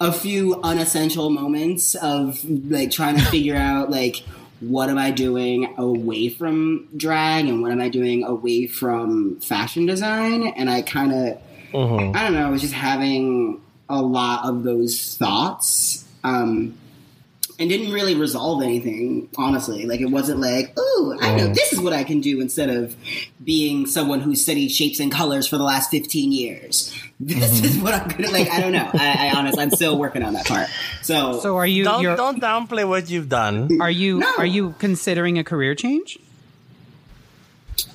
a 0.00 0.12
few 0.12 0.60
unessential 0.62 1.28
moments 1.28 1.96
of 1.96 2.44
like 2.70 2.90
trying 2.90 3.16
to 3.16 3.24
figure 3.26 3.56
out 3.56 3.90
like 3.90 4.22
what 4.60 4.88
am 4.88 4.98
I 4.98 5.10
doing 5.10 5.74
away 5.78 6.28
from 6.28 6.88
drag 6.96 7.46
and 7.46 7.62
what 7.62 7.70
am 7.70 7.80
I 7.80 7.88
doing 7.88 8.24
away 8.24 8.66
from 8.66 9.38
fashion 9.40 9.86
design? 9.86 10.48
And 10.48 10.68
I 10.68 10.82
kind 10.82 11.12
of, 11.12 11.38
I 12.14 12.22
don't 12.24 12.34
know, 12.34 12.46
I 12.46 12.50
was 12.50 12.60
just 12.62 12.74
having 12.74 13.60
a 13.88 14.02
lot 14.02 14.44
of 14.48 14.64
those 14.64 15.16
thoughts. 15.16 16.04
Um, 16.24 16.76
and 17.60 17.68
didn't 17.68 17.92
really 17.92 18.14
resolve 18.14 18.62
anything, 18.62 19.28
honestly. 19.36 19.84
Like, 19.84 20.00
it 20.00 20.06
wasn't 20.06 20.40
like, 20.40 20.78
ooh, 20.78 21.18
I 21.20 21.34
know 21.34 21.48
this 21.48 21.72
is 21.72 21.80
what 21.80 21.92
I 21.92 22.04
can 22.04 22.20
do 22.20 22.40
instead 22.40 22.70
of 22.70 22.94
being 23.42 23.86
someone 23.86 24.20
who 24.20 24.36
studied 24.36 24.68
shapes 24.68 25.00
and 25.00 25.10
colors 25.10 25.46
for 25.48 25.58
the 25.58 25.64
last 25.64 25.90
15 25.90 26.30
years. 26.30 26.94
This 27.18 27.64
is 27.64 27.78
what 27.78 27.94
I'm 27.94 28.06
gonna, 28.08 28.30
like, 28.30 28.48
I 28.48 28.60
don't 28.60 28.70
know. 28.72 28.88
I, 28.94 29.28
I 29.28 29.36
honestly, 29.36 29.60
I'm 29.60 29.70
still 29.72 29.98
working 29.98 30.22
on 30.22 30.34
that 30.34 30.46
part. 30.46 30.68
So, 31.02 31.40
So 31.40 31.56
are 31.56 31.66
you 31.66 31.82
Don't, 31.82 32.00
you're, 32.02 32.14
don't 32.16 32.40
downplay 32.40 32.86
what 32.88 33.10
you've 33.10 33.28
done. 33.28 33.80
are 33.80 33.90
you 33.90 34.20
No. 34.20 34.34
are 34.38 34.46
you 34.46 34.76
considering 34.78 35.36
a 35.38 35.42
career 35.44 35.74
change? 35.74 36.18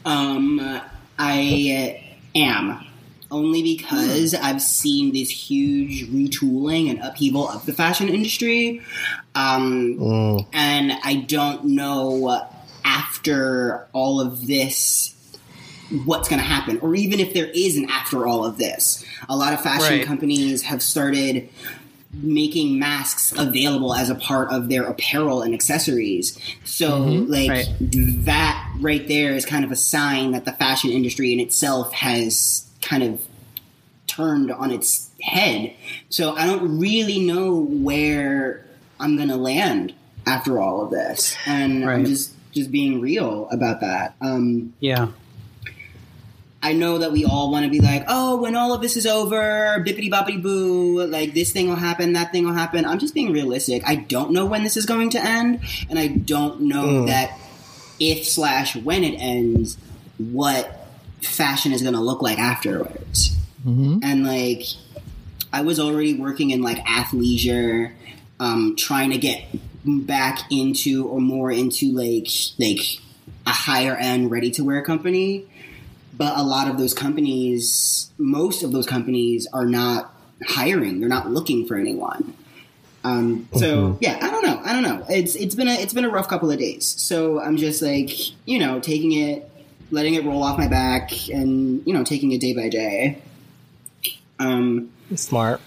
Um, 0.05 0.81
I 1.17 1.99
uh, 2.35 2.37
am 2.37 2.85
only 3.33 3.59
hmm. 3.59 3.77
because 3.77 4.33
I've 4.33 4.61
seen 4.61 5.13
this 5.13 5.29
huge 5.29 6.07
retooling 6.09 6.89
and 6.89 6.99
upheaval 7.01 7.49
of 7.49 7.65
the 7.65 7.73
fashion 7.73 8.09
industry, 8.09 8.81
um, 9.35 9.95
hmm. 9.97 10.37
and 10.53 10.93
I 11.03 11.15
don't 11.15 11.65
know 11.65 12.47
after 12.85 13.87
all 13.93 14.21
of 14.21 14.47
this 14.47 15.13
what's 16.05 16.27
going 16.27 16.39
to 16.39 16.45
happen, 16.45 16.79
or 16.79 16.95
even 16.95 17.19
if 17.19 17.33
there 17.33 17.47
is 17.47 17.77
an 17.77 17.89
after 17.89 18.25
all 18.25 18.45
of 18.45 18.57
this. 18.57 19.05
A 19.29 19.35
lot 19.35 19.53
of 19.53 19.61
fashion 19.61 19.99
Right. 19.99 20.05
companies 20.05 20.63
have 20.63 20.81
started 20.81 21.49
making 22.21 22.77
masks 22.79 23.33
available 23.35 23.93
as 23.93 24.09
a 24.09 24.15
part 24.15 24.51
of 24.51 24.69
their 24.69 24.83
apparel 24.83 25.41
and 25.41 25.53
accessories. 25.53 26.37
So, 26.63 27.01
mm-hmm. 27.01 27.31
like, 27.31 27.49
Right. 27.49 27.67
that 28.25 28.71
right 28.79 29.07
there 29.07 29.33
is 29.33 29.45
kind 29.45 29.65
of 29.65 29.71
a 29.71 29.75
sign 29.75 30.31
that 30.31 30.45
the 30.45 30.51
fashion 30.51 30.91
industry 30.91 31.33
in 31.33 31.39
itself 31.39 31.91
has 31.93 32.62
kind 32.83 33.03
of 33.03 33.25
turned 34.07 34.51
on 34.51 34.71
its 34.71 35.09
head. 35.21 35.73
So, 36.09 36.35
I 36.35 36.45
don't 36.45 36.79
really 36.79 37.19
know 37.19 37.55
where 37.55 38.65
I'm 38.99 39.15
going 39.15 39.29
to 39.29 39.37
land 39.37 39.93
after 40.25 40.59
all 40.59 40.81
of 40.81 40.91
this. 40.91 41.35
And 41.45 41.83
I'm 41.89 42.05
just 42.05 42.33
just 42.51 42.71
being 42.71 43.01
real 43.01 43.47
about 43.51 43.81
that. 43.81 44.15
Um, 44.21 44.73
Yeah. 44.79 45.07
I 46.61 46.71
know 46.71 46.99
that 46.99 47.11
we 47.11 47.25
all 47.25 47.51
want 47.51 47.65
to 47.65 47.69
be 47.69 47.81
like, 47.81 48.05
oh, 48.07 48.41
when 48.41 48.55
all 48.55 48.73
of 48.73 48.81
this 48.81 48.95
is 48.95 49.05
over, 49.05 49.83
bippity 49.85 50.09
boppity 50.09 50.41
boo, 50.41 51.05
like 51.07 51.33
this 51.33 51.51
thing 51.51 51.67
will 51.67 51.75
happen, 51.75 52.13
that 52.13 52.31
thing 52.31 52.45
will 52.45 52.53
happen. 52.53 52.85
I'm 52.85 52.99
just 52.99 53.13
being 53.13 53.33
realistic. 53.33 53.83
I 53.85 53.95
don't 53.95 54.31
know 54.31 54.45
when 54.45 54.63
this 54.63 54.77
is 54.77 54.85
going 54.85 55.09
to 55.09 55.19
end, 55.21 55.59
and 55.89 55.99
I 55.99 56.07
don't 56.07 56.61
know 56.61 57.05
that 57.07 57.37
if 57.99 58.25
slash 58.25 58.77
when 58.77 59.03
it 59.03 59.17
ends, 59.17 59.77
what 60.17 60.82
fashion 61.23 61.71
is 61.71 61.81
going 61.81 61.93
to 61.93 62.01
look 62.01 62.21
like 62.21 62.39
afterwards. 62.39 63.35
And 64.03 64.25
like, 64.25 64.63
I 65.51 65.61
was 65.61 65.79
already 65.79 66.15
working 66.15 66.51
in 66.51 66.61
like 66.61 66.79
athleisure, 66.85 67.93
um, 68.39 68.75
trying 68.77 69.11
to 69.11 69.17
get 69.17 69.43
back 69.85 70.39
into 70.51 71.07
or 71.07 71.19
more 71.19 71.51
into 71.51 71.91
like 71.91 72.29
like 72.57 72.79
a 73.45 73.51
higher 73.51 73.95
end 73.95 74.31
ready 74.31 74.49
to 74.51 74.63
wear 74.63 74.81
company 74.81 75.45
but 76.15 76.37
a 76.37 76.43
lot 76.43 76.67
of 76.67 76.77
those 76.77 76.93
companies, 76.93 78.11
most 78.17 78.63
of 78.63 78.71
those 78.71 78.85
companies 78.85 79.47
are 79.51 79.65
not 79.65 80.13
hiring. 80.45 80.99
They're 80.99 81.09
not 81.09 81.29
looking 81.29 81.65
for 81.65 81.75
anyone. 81.75 82.35
Um, 83.03 83.49
so 83.57 83.97
yeah, 83.99 84.17
I 84.21 84.29
don't 84.29 84.45
know. 84.45 84.61
I 84.63 84.71
don't 84.71 84.83
know. 84.83 85.05
It's 85.09 85.35
it's 85.35 85.55
been 85.55 85.67
a 85.67 85.73
it's 85.73 85.93
been 85.93 86.05
a 86.05 86.09
rough 86.09 86.29
couple 86.29 86.49
of 86.49 86.57
days. 86.57 86.85
So 86.85 87.41
I'm 87.41 87.57
just 87.57 87.81
like 87.81 88.11
you 88.47 88.59
know 88.59 88.79
taking 88.79 89.11
it, 89.11 89.49
letting 89.93 90.15
it 90.15 90.25
roll 90.25 90.43
off 90.43 90.57
my 90.57 90.67
back, 90.67 91.11
and 91.29 91.85
you 91.85 91.93
know 91.93 92.03
taking 92.03 92.31
it 92.31 92.41
day 92.41 92.53
by 92.53 92.67
day. 92.67 93.21
Um, 94.39 94.91
Smart. 95.15 95.61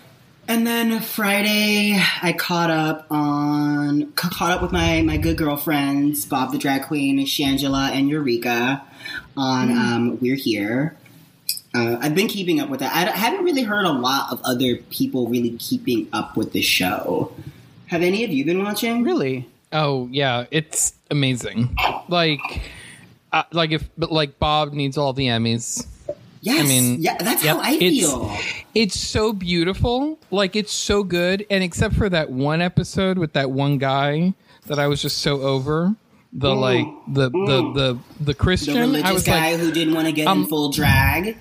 and 0.48 0.66
then 0.66 1.00
Friday, 1.00 1.98
I 2.22 2.32
caught 2.32 2.70
up 2.70 3.06
on 3.10 4.12
caught 4.12 4.50
up 4.50 4.60
with 4.60 4.72
my 4.72 5.00
my 5.02 5.16
good 5.16 5.38
girlfriends, 5.38 6.26
Bob 6.26 6.52
the 6.52 6.58
drag 6.58 6.82
queen, 6.82 7.20
Shangela, 7.20 7.90
and 7.90 8.08
Eureka, 8.08 8.82
on 9.36 9.70
um, 9.70 10.18
We're 10.20 10.36
Here. 10.36 10.96
Uh, 11.74 11.98
I've 12.00 12.14
been 12.14 12.28
keeping 12.28 12.58
up 12.58 12.68
with 12.70 12.80
that. 12.80 12.92
I 12.92 13.10
haven't 13.10 13.44
really 13.44 13.62
heard 13.62 13.84
a 13.84 13.92
lot 13.92 14.32
of 14.32 14.40
other 14.44 14.76
people 14.90 15.28
really 15.28 15.56
keeping 15.58 16.08
up 16.12 16.36
with 16.36 16.52
the 16.52 16.62
show. 16.62 17.32
Have 17.86 18.02
any 18.02 18.24
of 18.24 18.30
you 18.30 18.44
been 18.44 18.62
watching? 18.64 19.04
Really? 19.04 19.48
Oh 19.72 20.08
yeah, 20.10 20.46
it's 20.50 20.94
amazing. 21.10 21.76
Like, 22.08 22.40
uh, 23.36 23.44
like 23.52 23.72
if 23.72 23.88
but 23.98 24.10
like 24.12 24.38
Bob 24.38 24.72
needs 24.72 24.96
all 24.98 25.12
the 25.12 25.26
Emmys. 25.26 25.86
Yes. 26.40 26.64
I 26.64 26.68
mean, 26.68 27.00
yeah, 27.02 27.16
that's 27.18 27.42
yep, 27.42 27.56
how 27.56 27.62
I 27.62 27.72
it's- 27.72 27.80
feel. 28.00 28.36
It's 28.74 28.98
so 29.00 29.32
beautiful. 29.32 30.18
Like 30.30 30.54
it's 30.54 30.72
so 30.72 31.02
good. 31.02 31.44
And 31.50 31.64
except 31.64 31.94
for 31.96 32.08
that 32.10 32.30
one 32.30 32.60
episode 32.60 33.18
with 33.18 33.32
that 33.32 33.50
one 33.50 33.78
guy 33.78 34.34
that 34.66 34.78
I 34.78 34.86
was 34.86 35.00
just 35.02 35.18
so 35.18 35.40
over, 35.40 35.94
the 36.32 36.54
like 36.54 36.86
the 37.08 37.30
the 37.30 37.38
the 37.46 37.72
the 37.72 37.98
The 38.24 38.34
Christian. 38.34 38.76
I 38.76 38.80
religious 38.80 39.12
was 39.12 39.24
guy 39.24 39.52
like, 39.52 39.60
who 39.60 39.72
didn't 39.72 39.94
want 39.94 40.06
to 40.06 40.12
get 40.12 40.26
um, 40.28 40.42
in 40.42 40.46
full 40.48 40.70
drag. 40.70 41.36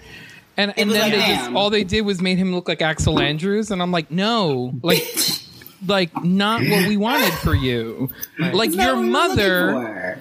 and 0.57 0.73
and 0.77 0.89
then 0.89 0.99
like, 1.01 1.11
they 1.11 1.35
just 1.35 1.51
all 1.51 1.69
they 1.69 1.83
did 1.83 2.01
was 2.01 2.21
made 2.21 2.37
him 2.37 2.55
look 2.55 2.67
like 2.67 2.81
Axel 2.81 3.19
Andrews, 3.19 3.71
and 3.71 3.81
I'm 3.81 3.91
like, 3.91 4.09
no, 4.11 4.73
like. 4.81 5.03
Like 5.87 6.23
not 6.23 6.61
what 6.63 6.87
we 6.87 6.97
wanted 6.97 7.33
for 7.33 7.53
you. 7.53 8.09
Like 8.39 8.73
your 8.73 8.95
what 8.95 9.01
we 9.01 9.05
were 9.05 9.11
mother, 9.11 9.73
looking 9.75 9.85
for? 9.93 10.19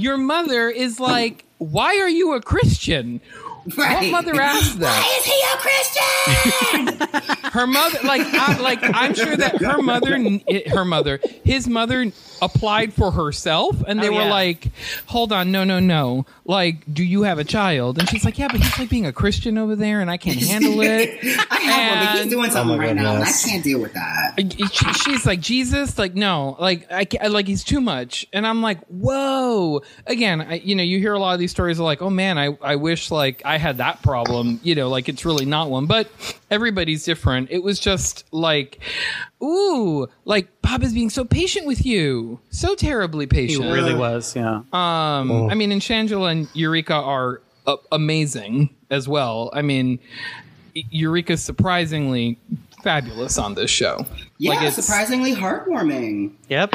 Your 0.00 0.16
mother 0.16 0.68
is 0.68 0.98
like, 0.98 1.44
why 1.58 1.98
are 1.98 2.08
you 2.08 2.34
a 2.34 2.40
Christian? 2.40 3.20
Right. 3.76 4.10
What 4.10 4.24
mother 4.24 4.40
asked 4.40 4.78
that? 4.80 4.86
Why 4.86 5.18
is 5.18 5.24
he 5.24 5.42
a 5.42 5.56
Christian? 5.58 6.00
her 7.52 7.66
mother 7.66 7.98
like 8.04 8.22
I, 8.22 8.58
like 8.60 8.78
i'm 8.82 9.14
sure 9.14 9.36
that 9.36 9.60
her 9.60 9.82
mother 9.82 10.18
her 10.68 10.84
mother 10.84 11.20
his 11.44 11.66
mother 11.68 12.12
applied 12.42 12.92
for 12.92 13.10
herself 13.12 13.82
and 13.86 14.00
they 14.02 14.08
Oh, 14.08 14.12
were 14.14 14.22
yeah. 14.22 14.30
like 14.30 14.68
hold 15.06 15.32
on 15.32 15.52
no 15.52 15.64
no 15.64 15.78
no. 15.80 16.26
Like 16.44 16.82
do 16.92 17.04
you 17.04 17.22
have 17.22 17.38
a 17.38 17.44
child? 17.44 17.98
And 17.98 18.08
she's 18.08 18.24
like 18.24 18.38
yeah 18.38 18.48
but 18.50 18.60
he's 18.60 18.78
like 18.78 18.88
being 18.90 19.06
a 19.06 19.12
christian 19.12 19.58
over 19.58 19.76
there 19.76 20.00
and 20.00 20.10
i 20.10 20.16
can't 20.16 20.38
handle 20.40 20.80
it. 20.80 21.18
I 21.50 21.56
have 21.60 21.96
one, 21.98 22.06
but 22.14 22.22
he's 22.24 22.32
doing 22.32 22.50
something 22.50 22.74
Oh 22.74 22.78
my 22.78 22.86
right 22.86 22.96
now, 22.96 23.14
and 23.14 23.24
I 23.24 23.30
can't 23.30 23.62
deal 23.64 23.80
with 23.80 23.92
that. 23.94 24.34
she- 24.72 24.92
she's 24.94 25.26
like 25.26 25.40
jesus 25.40 25.98
like 25.98 26.14
no. 26.14 26.56
Like 26.58 26.90
i 26.90 27.04
ca- 27.04 27.28
like 27.28 27.46
he's 27.46 27.64
too 27.64 27.80
much. 27.80 28.26
And 28.32 28.46
i'm 28.46 28.62
like 28.62 28.84
whoa. 28.86 29.82
Again 30.06 30.40
I, 30.40 30.54
you 30.54 30.74
know 30.74 30.82
you 30.82 30.98
hear 30.98 31.12
a 31.14 31.18
lot 31.18 31.34
of 31.34 31.40
these 31.40 31.50
stories 31.50 31.78
of 31.78 31.84
like 31.84 32.02
oh 32.02 32.10
man 32.10 32.38
i 32.38 32.56
i 32.62 32.76
wish 32.76 33.10
like 33.10 33.42
i 33.44 33.58
had 33.58 33.78
that 33.78 34.02
problem. 34.02 34.60
You 34.62 34.74
know 34.74 34.88
like 34.88 35.08
it's 35.08 35.24
really 35.24 35.44
not 35.44 35.70
one. 35.70 35.86
But 35.86 36.10
everybody's 36.50 37.04
different 37.04 37.50
it 37.50 37.62
was 37.62 37.78
just 37.78 38.24
like 38.32 38.78
ooh 39.42 40.06
like 40.24 40.48
bob 40.62 40.82
is 40.82 40.92
being 40.92 41.10
so 41.10 41.24
patient 41.24 41.66
with 41.66 41.84
you 41.86 42.40
so 42.50 42.74
terribly 42.74 43.26
patient. 43.26 43.64
He 43.64 43.70
really 43.72 43.94
was, 43.94 44.34
yeah. 44.34 44.62
um 44.72 45.30
i 45.50 45.54
mean 45.54 45.70
and 45.72 45.80
shangela 45.80 46.30
and 46.32 46.48
eureka 46.54 46.94
are 46.94 47.40
uh, 47.66 47.76
amazing 47.92 48.70
as 48.90 49.08
well 49.08 49.50
i 49.52 49.62
mean 49.62 49.98
eureka's 50.74 51.42
surprisingly 51.42 52.38
fabulous 52.82 53.38
on 53.38 53.54
this 53.54 53.70
show 53.70 54.06
Yeah, 54.38 54.50
Like, 54.50 54.58
it's- 54.62 54.76
surprisingly 54.84 55.34
heartwarming. 55.34 56.32
Yep. 56.48 56.74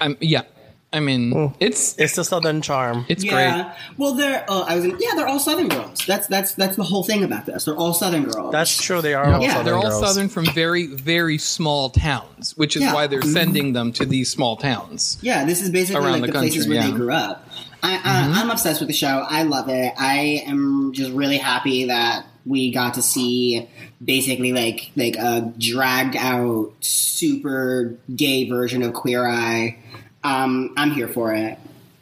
I'm, 0.00 0.16
yeah. 0.20 0.42
I 0.92 1.00
mean, 1.00 1.52
it's 1.60 1.98
It's 1.98 2.14
the 2.16 2.24
Southern 2.24 2.62
charm. 2.62 3.04
it's 3.08 3.22
great. 3.22 3.32
yeah. 3.32 3.76
Well, 3.98 4.14
they're. 4.14 4.44
Uh, 4.48 4.60
I 4.62 4.76
was. 4.76 4.84
In, 4.84 4.96
yeah, 4.98 5.10
they're 5.14 5.26
all 5.26 5.40
Southern 5.40 5.68
girls. 5.68 6.06
That's 6.06 6.26
that's 6.28 6.54
that's 6.54 6.76
the 6.76 6.84
whole 6.84 7.02
thing 7.02 7.22
about 7.24 7.44
this. 7.44 7.64
They're 7.64 7.76
all 7.76 7.92
Southern 7.92 8.24
girls. 8.24 8.52
That's 8.52 8.80
true. 8.80 9.02
They 9.02 9.12
are 9.12 9.24
all 9.34 9.42
Yeah, 9.42 9.48
Southern. 9.54 9.64
They're 9.66 9.74
all 9.74 9.82
girls. 9.90 10.00
southern 10.00 10.28
from 10.28 10.46
very 10.54 10.86
very 10.86 11.38
small 11.38 11.90
towns, 11.90 12.56
which 12.56 12.76
is 12.76 12.82
Yeah. 12.82 12.94
why 12.94 13.08
they're 13.08 13.20
sending 13.22 13.72
them 13.74 13.92
to 13.94 14.06
these 14.06 14.30
small 14.30 14.56
towns. 14.56 15.18
yeah, 15.20 15.44
this 15.44 15.60
is 15.60 15.70
basically 15.70 16.02
Around 16.02 16.12
like 16.12 16.20
the 16.22 16.26
the, 16.28 16.32
places 16.38 16.64
country, 16.64 16.76
where 16.78 16.84
yeah. 16.86 16.90
they 16.92 16.96
grew 16.96 17.12
up. 17.12 17.48
I, 17.82 17.96
I, 17.96 18.40
I'm 18.40 18.50
obsessed 18.50 18.80
with 18.80 18.88
the 18.88 18.94
show. 18.94 19.26
I 19.28 19.42
love 19.42 19.68
it. 19.68 19.92
I 19.98 20.42
am 20.46 20.92
just 20.94 21.10
really 21.12 21.36
happy 21.36 21.84
that 21.86 22.24
we 22.46 22.72
got 22.72 22.94
to 22.94 23.02
see 23.02 23.68
basically 24.02 24.52
like 24.52 24.92
like 24.96 25.16
a 25.16 25.52
dragged 25.58 26.16
out 26.16 26.72
super 26.80 27.96
gay 28.14 28.48
version 28.48 28.82
of 28.82 28.94
Queer 28.94 29.26
Eye. 29.28 29.78
Um, 30.26 30.72
I'm 30.76 30.90
here 30.90 31.06
for 31.06 31.32
it. 31.32 31.56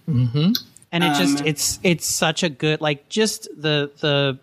and 0.08 1.04
it 1.04 1.14
just 1.14 1.40
Um, 1.40 1.46
it's 1.46 1.78
it's 1.82 2.06
such 2.06 2.42
a 2.42 2.48
good 2.48 2.80
like 2.80 3.08
just 3.10 3.48
the 3.56 3.90
the 4.00 4.38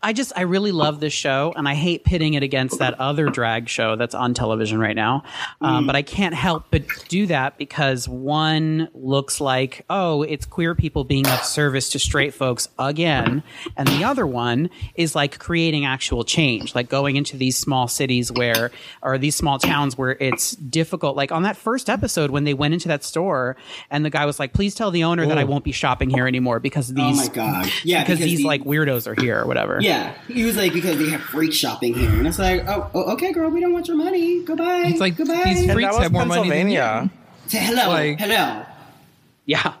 I 0.00 0.12
just 0.12 0.32
I 0.36 0.42
really 0.42 0.70
love 0.72 1.00
this 1.00 1.12
show 1.12 1.52
and 1.56 1.68
I 1.68 1.74
hate 1.74 2.04
pitting 2.04 2.34
it 2.34 2.42
against 2.44 2.78
that 2.78 2.98
other 3.00 3.26
drag 3.30 3.68
show 3.68 3.96
that's 3.96 4.14
on 4.14 4.32
television 4.32 4.78
right 4.78 4.94
now. 4.94 5.24
Um, 5.60 5.86
but 5.86 5.96
I 5.96 6.02
can't 6.02 6.34
help 6.34 6.66
but 6.70 6.84
do 7.08 7.26
that 7.26 7.58
because 7.58 8.08
one 8.08 8.88
looks 8.94 9.40
like 9.40 9.84
oh 9.90 10.22
it's 10.22 10.46
queer 10.46 10.74
people 10.74 11.02
being 11.04 11.26
of 11.26 11.42
service 11.44 11.90
to 11.90 11.98
straight 11.98 12.32
folks 12.32 12.68
again 12.78 13.42
and 13.76 13.88
the 13.88 14.04
other 14.04 14.26
one 14.26 14.70
is 14.94 15.14
like 15.14 15.38
creating 15.38 15.84
actual 15.84 16.22
change 16.24 16.74
like 16.74 16.88
going 16.88 17.16
into 17.16 17.36
these 17.36 17.56
small 17.56 17.88
cities 17.88 18.30
where 18.30 18.70
or 19.02 19.18
these 19.18 19.34
small 19.34 19.58
towns 19.58 19.98
where 19.98 20.12
it's 20.20 20.52
difficult 20.56 21.16
like 21.16 21.32
on 21.32 21.42
that 21.42 21.56
first 21.56 21.90
episode 21.90 22.30
when 22.30 22.44
they 22.44 22.54
went 22.54 22.72
into 22.72 22.88
that 22.88 23.02
store 23.02 23.56
and 23.90 24.04
the 24.04 24.10
guy 24.10 24.24
was 24.26 24.38
like 24.38 24.52
please 24.52 24.74
tell 24.74 24.90
the 24.90 25.02
owner 25.04 25.26
that 25.26 25.38
I 25.38 25.44
won't 25.44 25.64
be 25.64 25.72
shopping 25.72 26.08
here 26.10 26.26
anymore 26.28 26.60
because 26.60 26.88
these 26.94 27.18
Oh 27.18 27.22
my 27.22 27.28
god! 27.28 27.70
Yeah, 27.84 28.02
because, 28.02 28.18
these 28.20 28.38
the- 28.38 28.44
like 28.46 28.62
weirdos 28.64 29.06
are 29.06 29.20
here 29.20 29.40
or 29.40 29.46
whatever. 29.46 29.78
Yeah, 29.80 29.97
he 30.28 30.44
was 30.44 30.56
like 30.56 30.72
because 30.72 30.98
they 30.98 31.08
have 31.10 31.20
freak 31.22 31.52
shopping 31.52 31.94
here, 31.94 32.10
and 32.10 32.26
it's 32.26 32.38
like, 32.38 32.64
oh, 32.68 32.90
oh, 32.94 33.12
okay, 33.14 33.32
girl, 33.32 33.50
we 33.50 33.60
don't 33.60 33.72
want 33.72 33.88
your 33.88 33.96
money. 33.96 34.42
Goodbye. 34.44 34.84
It's 34.86 35.00
like 35.00 35.16
goodbye. 35.16 35.44
these 35.44 35.70
freaks 35.72 35.96
have 35.96 36.12
more 36.12 36.24
money 36.26 36.48
than 36.48 36.68
you. 36.70 36.78
Pennsylvania. 36.78 37.10
Say 37.46 37.58
hello, 37.58 37.88
like- 37.88 38.18
hello. 38.20 38.64
Yeah. 39.46 39.74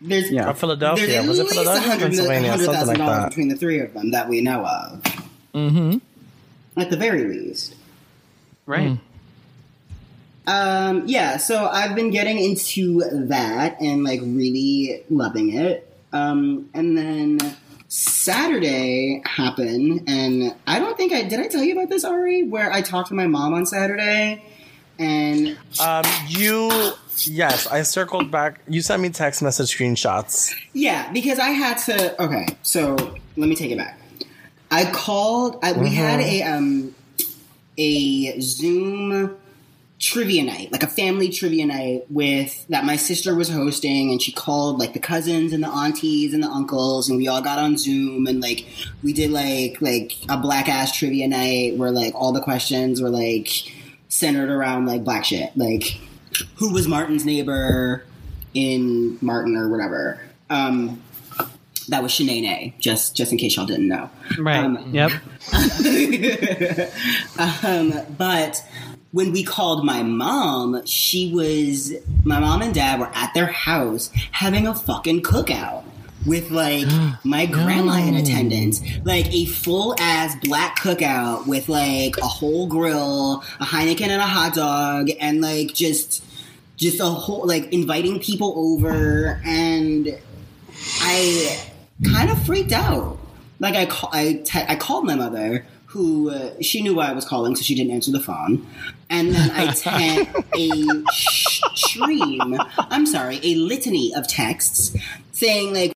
There's 0.00 0.30
Yeah. 0.30 0.50
Or 0.50 0.54
Philadelphia. 0.54 1.06
There's 1.06 1.26
Was 1.26 1.38
it 1.40 1.48
Philadelphia 1.48 1.94
or 1.94 1.98
Pennsylvania? 1.98 2.50
hundred 2.50 2.64
Something 2.66 2.86
like 2.86 2.98
that. 2.98 3.28
between 3.30 3.48
the 3.48 3.56
three 3.56 3.80
of 3.80 3.94
them 3.94 4.10
that 4.12 4.28
we 4.28 4.40
know 4.40 4.64
of. 4.64 5.02
Mm-hmm. 5.54 5.98
At 6.80 6.90
the 6.90 6.96
very 6.96 7.24
least. 7.24 7.74
Right. 8.66 8.98
Um, 10.46 11.02
yeah, 11.06 11.36
so 11.36 11.66
I've 11.66 11.94
been 11.94 12.10
getting 12.10 12.38
into 12.38 13.00
that 13.28 13.80
and 13.80 14.02
like 14.04 14.20
really 14.22 15.02
loving 15.10 15.52
it. 15.54 15.84
Um, 16.12 16.70
and 16.74 16.96
then 16.96 17.38
Saturday 17.88 19.22
happened, 19.24 20.04
and 20.06 20.54
I 20.66 20.78
don't 20.78 20.96
think 20.96 21.12
I 21.12 21.22
did. 21.22 21.40
I 21.40 21.48
tell 21.48 21.62
you 21.62 21.72
about 21.72 21.88
this, 21.88 22.04
Ari? 22.04 22.44
Where 22.44 22.70
I 22.70 22.82
talked 22.82 23.08
to 23.08 23.14
my 23.14 23.26
mom 23.26 23.54
on 23.54 23.64
Saturday, 23.66 24.44
and 24.98 25.56
Um, 25.80 26.04
you, 26.28 26.70
yes, 27.24 27.66
I 27.66 27.82
circled 27.82 28.30
back. 28.30 28.60
You 28.68 28.82
sent 28.82 29.00
me 29.02 29.08
text 29.10 29.42
message 29.42 29.74
screenshots. 29.76 30.54
yeah, 30.74 31.10
because 31.12 31.38
I 31.38 31.48
had 31.50 31.78
to. 31.86 32.22
Okay, 32.22 32.46
so 32.62 32.94
let 33.36 33.48
me 33.48 33.54
take 33.56 33.70
it 33.70 33.78
back. 33.78 33.98
I 34.70 34.90
called. 34.90 35.58
I, 35.62 35.72
We 35.72 35.94
had 35.94 36.20
a 36.20 36.42
um 36.42 36.94
a 37.78 38.38
Zoom 38.40 39.34
trivia 39.98 40.44
night, 40.44 40.70
like 40.70 40.82
a 40.82 40.88
family 40.88 41.28
trivia 41.28 41.66
night 41.66 42.04
with 42.08 42.66
that 42.68 42.84
my 42.84 42.96
sister 42.96 43.34
was 43.34 43.48
hosting 43.48 44.10
and 44.10 44.22
she 44.22 44.30
called 44.30 44.78
like 44.78 44.92
the 44.92 45.00
cousins 45.00 45.52
and 45.52 45.62
the 45.62 45.68
aunties 45.68 46.32
and 46.32 46.42
the 46.42 46.48
uncles 46.48 47.08
and 47.08 47.18
we 47.18 47.26
all 47.26 47.42
got 47.42 47.58
on 47.58 47.76
Zoom 47.76 48.26
and 48.26 48.40
like 48.40 48.64
we 49.02 49.12
did 49.12 49.30
like 49.30 49.82
like 49.82 50.16
a 50.28 50.36
black 50.36 50.68
ass 50.68 50.96
trivia 50.96 51.26
night 51.26 51.76
where 51.76 51.90
like 51.90 52.14
all 52.14 52.32
the 52.32 52.40
questions 52.40 53.02
were 53.02 53.10
like 53.10 53.50
centered 54.08 54.50
around 54.50 54.86
like 54.86 55.02
black 55.02 55.24
shit. 55.24 55.56
Like 55.56 56.00
who 56.56 56.72
was 56.72 56.86
Martin's 56.86 57.24
neighbor 57.24 58.04
in 58.54 59.18
Martin 59.20 59.56
or 59.56 59.68
whatever. 59.68 60.20
Um 60.48 61.02
that 61.88 62.02
was 62.02 62.12
Shanae, 62.12 62.78
just 62.78 63.16
just 63.16 63.32
in 63.32 63.38
case 63.38 63.56
y'all 63.56 63.66
didn't 63.66 63.88
know. 63.88 64.10
Right. 64.38 64.58
Um, 64.58 64.90
yep. 64.92 65.10
um, 67.64 67.94
but 68.16 68.62
when 69.12 69.32
we 69.32 69.42
called 69.42 69.84
my 69.84 70.02
mom, 70.02 70.84
she 70.84 71.32
was 71.32 71.94
my 72.24 72.38
mom 72.38 72.62
and 72.62 72.74
dad 72.74 73.00
were 73.00 73.10
at 73.14 73.32
their 73.34 73.46
house 73.46 74.10
having 74.32 74.66
a 74.66 74.74
fucking 74.74 75.22
cookout 75.22 75.84
with 76.26 76.50
like 76.50 76.86
my 77.24 77.46
grandma 77.46 77.96
in 77.96 78.14
attendance, 78.14 78.82
like 79.04 79.32
a 79.32 79.46
full 79.46 79.94
ass 79.98 80.36
black 80.42 80.78
cookout 80.78 81.46
with 81.46 81.68
like 81.68 82.16
a 82.18 82.26
whole 82.26 82.66
grill, 82.66 83.42
a 83.60 83.64
Heineken 83.64 84.08
and 84.08 84.22
a 84.22 84.26
hot 84.26 84.54
dog, 84.54 85.10
and 85.20 85.40
like 85.40 85.74
just 85.74 86.24
just 86.76 87.00
a 87.00 87.04
whole 87.04 87.46
like 87.46 87.72
inviting 87.72 88.20
people 88.20 88.54
over 88.56 89.40
and 89.44 90.16
I 91.00 91.58
kind 92.04 92.30
of 92.30 92.40
freaked 92.44 92.72
out. 92.72 93.18
Like 93.60 93.74
I, 93.74 93.88
I, 94.12 94.32
te- 94.44 94.64
I 94.68 94.76
called 94.76 95.04
my 95.04 95.16
mother, 95.16 95.66
who 95.86 96.30
uh, 96.30 96.52
she 96.60 96.82
knew 96.82 96.94
why 96.94 97.08
I 97.08 97.12
was 97.12 97.24
calling, 97.24 97.56
so 97.56 97.62
she 97.62 97.74
didn't 97.74 97.92
answer 97.92 98.12
the 98.12 98.20
phone. 98.20 98.66
And 99.10 99.34
then 99.34 99.50
I 99.52 99.72
sent 99.72 100.28
a 100.54 101.04
stream. 101.74 102.56
I'm 102.78 103.06
sorry, 103.06 103.40
a 103.42 103.54
litany 103.54 104.12
of 104.14 104.28
texts 104.28 104.96
saying 105.32 105.72
like, 105.74 105.92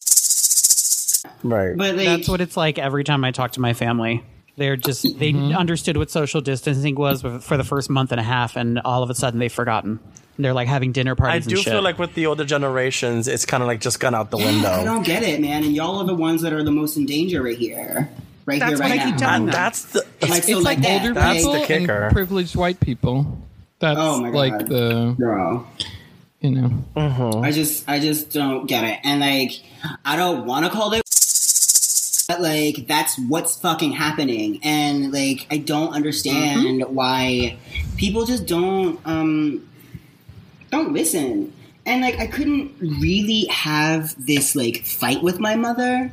Right. 1.42 1.77
but 1.77 1.96
like, 1.96 2.07
That's 2.07 2.29
what 2.29 2.40
it's 2.40 2.57
like 2.57 2.79
every 2.79 3.05
time 3.05 3.25
I 3.25 3.31
talk 3.33 3.53
to 3.53 3.61
my 3.61 3.72
family. 3.75 4.25
They're 4.57 4.77
just 4.77 5.03
they 5.18 5.33
Mm-hmm. 5.33 5.57
understood 5.57 5.96
what 5.96 6.11
social 6.11 6.40
distancing 6.42 6.94
was 6.94 7.22
for 7.22 7.57
the 7.57 7.64
first 7.64 7.88
month 7.88 8.12
and 8.12 8.20
a 8.20 8.25
half, 8.25 8.55
and 8.57 8.79
all 8.81 9.03
of 9.03 9.09
a 9.09 9.14
sudden 9.14 9.40
they've 9.40 9.53
forgotten. 9.53 9.98
They're 10.39 10.53
like 10.55 10.68
having 10.68 10.93
dinner 10.93 11.14
parties. 11.14 11.47
I 11.47 11.49
do 11.51 11.57
and 11.57 11.64
shit. 11.64 11.72
feel 11.72 11.82
like 11.82 11.99
with 11.99 12.14
the 12.14 12.26
older 12.26 12.45
generations, 12.45 13.28
it's 13.28 13.47
kind 13.47 13.62
of 13.62 13.66
like 13.66 13.80
just 13.80 13.99
gone 14.01 14.14
out 14.14 14.30
the 14.30 14.39
I 14.39 14.45
window. 14.45 14.70
I 14.70 14.84
don't 14.84 15.05
get 15.07 15.22
it, 15.22 15.41
man. 15.41 15.64
And 15.64 15.74
y'all 15.74 15.99
are 16.01 16.07
the 16.07 16.14
ones 16.14 16.43
that 16.43 16.53
are 16.53 16.62
the 16.62 16.70
most 16.70 16.97
in 16.97 17.07
danger 17.07 17.43
right 17.43 17.57
here, 17.57 18.11
right 18.47 18.59
That's 18.61 18.70
here, 18.72 18.78
what 18.80 18.90
right 18.90 19.01
I 19.01 19.05
keep 19.05 19.14
now. 19.14 19.20
telling 19.20 19.43
And 19.45 19.53
that's 19.53 19.84
the. 19.86 20.07
Like, 20.22 20.43
so 20.45 20.57
It's 20.59 20.64
like 20.64 20.78
like 20.78 20.82
that, 20.82 21.01
older 21.03 21.14
That's 21.14 21.45
the 21.45 21.64
kicker. 21.66 22.03
and 22.05 22.12
privileged 22.12 22.57
white 22.57 22.80
people. 22.80 23.38
That's 23.78 23.99
Oh 24.01 24.20
my 24.20 24.30
God. 24.30 24.36
like 24.36 24.66
the 24.68 25.14
Girl. 25.18 25.66
you 26.40 26.51
know. 26.51 27.40
I 27.43 27.51
just 27.53 27.88
I 27.88 27.99
just 28.01 28.32
don't 28.32 28.66
get 28.66 28.84
it. 28.84 28.99
And 29.05 29.20
like 29.20 29.53
I 30.05 30.16
don't 30.16 30.47
want 30.47 30.64
to 30.66 30.70
call 30.70 30.93
it 30.93 31.03
but 32.28 32.40
like 32.40 32.86
that's 32.86 33.18
what's 33.28 33.57
fucking 33.61 33.93
happening 33.93 34.61
and 34.62 35.12
like 35.12 35.47
I 35.51 35.59
don't 35.59 35.93
understand 35.93 36.82
why 36.88 37.59
people 37.97 38.24
just 38.24 38.47
don't 38.47 38.99
um 39.05 39.68
don't 40.70 40.93
listen. 40.93 41.53
and 41.84 42.01
like 42.01 42.18
I 42.20 42.26
couldn't 42.28 42.72
really 42.80 43.47
have 43.51 44.14
this 44.24 44.55
like 44.55 44.84
fight 44.84 45.22
with 45.22 45.40
my 45.40 45.57
mother 45.57 46.12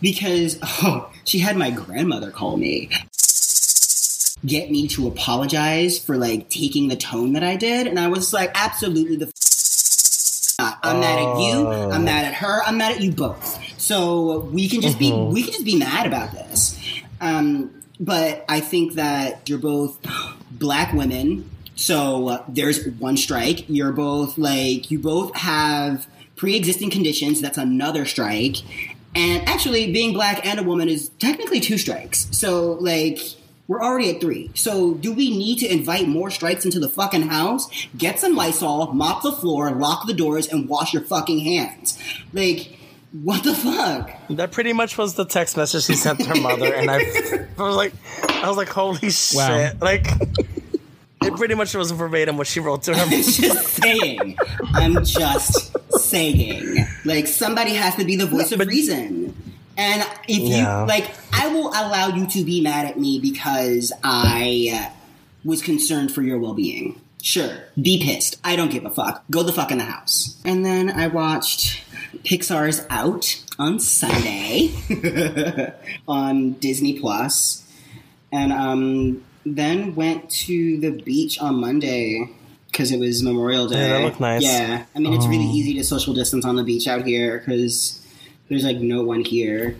because 0.00 0.58
oh, 0.62 1.10
she 1.26 1.38
had 1.38 1.56
my 1.56 1.70
grandmother 1.70 2.30
call 2.30 2.56
me 2.56 2.90
get 4.44 4.70
me 4.70 4.86
to 4.86 5.08
apologize 5.08 5.98
for 5.98 6.16
like 6.16 6.48
taking 6.48 6.88
the 6.88 6.96
tone 6.96 7.32
that 7.32 7.42
I 7.42 7.56
did 7.56 7.86
and 7.86 7.98
I 7.98 8.08
was 8.08 8.32
like 8.32 8.50
absolutely 8.54 9.16
the 9.16 9.26
f- 9.26 10.56
not. 10.58 10.78
I'm 10.82 11.00
mad 11.00 11.18
at 11.18 11.38
you, 11.40 11.68
I'm 11.68 12.04
mad 12.04 12.24
at 12.24 12.34
her, 12.34 12.62
I'm 12.64 12.78
mad 12.78 12.92
at 12.92 13.00
you 13.02 13.12
both. 13.12 13.60
So 13.78 14.40
we 14.40 14.68
can 14.68 14.80
just 14.80 14.98
be 14.98 15.12
we 15.12 15.42
can 15.42 15.52
just 15.52 15.64
be 15.64 15.76
mad 15.76 16.06
about 16.06 16.32
this. 16.32 16.78
Um 17.20 17.82
but 17.98 18.44
I 18.48 18.60
think 18.60 18.94
that 18.94 19.48
you're 19.48 19.58
both 19.58 19.98
black 20.50 20.92
women 20.92 21.50
so 21.76 22.28
uh, 22.28 22.44
there's 22.48 22.86
one 22.86 23.16
strike. 23.16 23.68
You're 23.68 23.92
both 23.92 24.38
like 24.38 24.90
you 24.90 24.98
both 24.98 25.34
have 25.36 26.06
pre-existing 26.34 26.90
conditions. 26.90 27.40
That's 27.40 27.58
another 27.58 28.04
strike. 28.06 28.56
And 29.16 29.48
actually, 29.48 29.90
being 29.92 30.12
black 30.12 30.44
and 30.44 30.60
a 30.60 30.62
woman 30.62 30.88
is 30.90 31.08
technically 31.18 31.58
two 31.58 31.78
strikes. 31.78 32.28
So 32.32 32.72
like 32.74 33.18
we're 33.66 33.82
already 33.82 34.14
at 34.14 34.20
three. 34.20 34.50
So 34.54 34.94
do 34.94 35.12
we 35.12 35.36
need 35.36 35.58
to 35.60 35.72
invite 35.72 36.06
more 36.06 36.30
strikes 36.30 36.64
into 36.64 36.78
the 36.78 36.88
fucking 36.88 37.22
house? 37.22 37.68
Get 37.96 38.20
some 38.20 38.36
Lysol, 38.36 38.92
mop 38.92 39.22
the 39.22 39.32
floor, 39.32 39.70
lock 39.72 40.06
the 40.06 40.14
doors, 40.14 40.46
and 40.46 40.68
wash 40.68 40.92
your 40.92 41.02
fucking 41.02 41.40
hands. 41.40 41.98
Like. 42.32 42.74
What 43.22 43.44
the 43.44 43.54
fuck? 43.54 44.10
That 44.28 44.52
pretty 44.52 44.74
much 44.74 44.98
was 44.98 45.14
the 45.14 45.24
text 45.24 45.56
message 45.56 45.84
she 45.84 45.94
sent 45.94 46.26
her 46.26 46.34
mother, 46.34 46.74
and 46.74 46.90
I, 46.90 46.96
I 46.96 47.62
was 47.62 47.76
like, 47.76 47.94
I 48.28 48.46
was 48.46 48.58
like, 48.58 48.68
holy 48.68 49.08
shit! 49.08 49.38
Wow. 49.38 49.72
Like, 49.80 50.06
it 51.26 51.36
pretty 51.36 51.54
much 51.54 51.74
was 51.74 51.90
verbatim 51.90 52.36
what 52.36 52.46
she 52.46 52.60
wrote 52.60 52.82
to 52.84 52.94
her. 52.96 53.06
just 53.10 53.66
saying. 53.68 54.36
I'm 54.74 55.04
just 55.04 55.76
saying. 56.00 56.86
Like 57.04 57.26
somebody 57.26 57.74
has 57.74 57.94
to 57.96 58.04
be 58.04 58.16
the 58.16 58.26
voice 58.26 58.52
of 58.52 58.58
But- 58.58 58.68
reason. 58.68 59.34
And 59.78 60.02
if 60.26 60.38
Yeah. 60.40 60.80
you 60.82 60.86
like, 60.88 61.10
I 61.34 61.48
will 61.48 61.68
allow 61.68 62.08
you 62.08 62.26
to 62.28 62.44
be 62.44 62.62
mad 62.62 62.86
at 62.86 62.98
me 62.98 63.18
because 63.20 63.92
I 64.02 64.70
uh, 64.72 64.90
was 65.44 65.60
concerned 65.60 66.12
for 66.12 66.22
your 66.22 66.38
well-being. 66.38 66.98
Sure, 67.22 67.50
be 67.80 68.02
pissed. 68.02 68.36
I 68.42 68.56
don't 68.56 68.70
give 68.70 68.86
a 68.86 68.90
fuck. 68.90 69.24
Go 69.30 69.42
the 69.42 69.52
fuck 69.52 69.70
in 69.70 69.78
the 69.78 69.84
house. 69.84 70.40
And 70.46 70.64
then 70.64 70.88
I 70.88 71.08
watched 71.08 71.82
Pixar's 72.24 72.86
Out 72.88 73.42
on 73.58 73.78
Sunday 73.80 74.70
on 76.08 76.52
Disney 76.52 76.98
Plus, 76.98 77.64
and 78.32 78.52
um, 78.52 79.24
then 79.46 79.94
went 79.94 80.28
to 80.28 80.78
the 80.80 80.90
beach 80.90 81.38
on 81.40 81.56
Monday 81.60 82.28
because 82.70 82.90
it 82.90 82.98
was 82.98 83.22
Memorial 83.22 83.68
Day. 83.68 83.78
Yeah, 83.78 83.88
that 83.98 84.04
looked 84.04 84.20
nice. 84.20 84.42
Yeah, 84.42 84.84
I 84.94 84.98
mean 84.98 85.12
it's 85.14 85.26
really 85.26 85.44
easy 85.46 85.74
to 85.74 85.84
social 85.84 86.12
distance 86.14 86.44
on 86.44 86.56
the 86.56 86.64
beach 86.64 86.86
out 86.88 87.04
here 87.06 87.38
because 87.38 88.04
there's 88.48 88.64
like 88.64 88.78
no 88.78 89.02
one 89.04 89.24
here. 89.24 89.76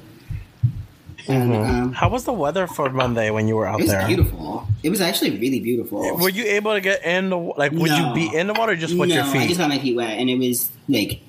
And 1.28 1.52
um, 1.54 1.92
How 1.92 2.08
was 2.08 2.24
the 2.24 2.32
weather 2.32 2.68
for 2.68 2.88
Monday 2.88 3.30
when 3.30 3.48
you 3.48 3.56
were 3.56 3.66
out 3.66 3.78
there? 3.78 3.80
it 3.80 3.82
was 3.82 3.90
there? 3.92 4.06
beautiful. 4.06 4.68
It 4.84 4.90
was 4.90 5.00
actually 5.00 5.32
really 5.32 5.58
beautiful. 5.58 6.16
Were 6.18 6.28
you 6.28 6.44
able 6.44 6.72
to 6.72 6.80
get 6.80 7.04
in 7.04 7.30
the 7.30 7.36
like? 7.36 7.72
Would 7.72 7.90
No. 7.90 8.08
you 8.08 8.14
be 8.14 8.36
in 8.36 8.46
the 8.46 8.54
water 8.54 8.76
just 8.76 8.96
with 8.96 9.08
no, 9.08 9.16
your 9.16 9.24
feet? 9.24 9.40
I 9.42 9.46
just 9.48 9.58
got 9.58 9.68
my 9.68 9.78
feet 9.80 9.96
wet, 9.96 10.18
and 10.18 10.30
it 10.30 10.38
was 10.38 10.70
like 10.88 11.20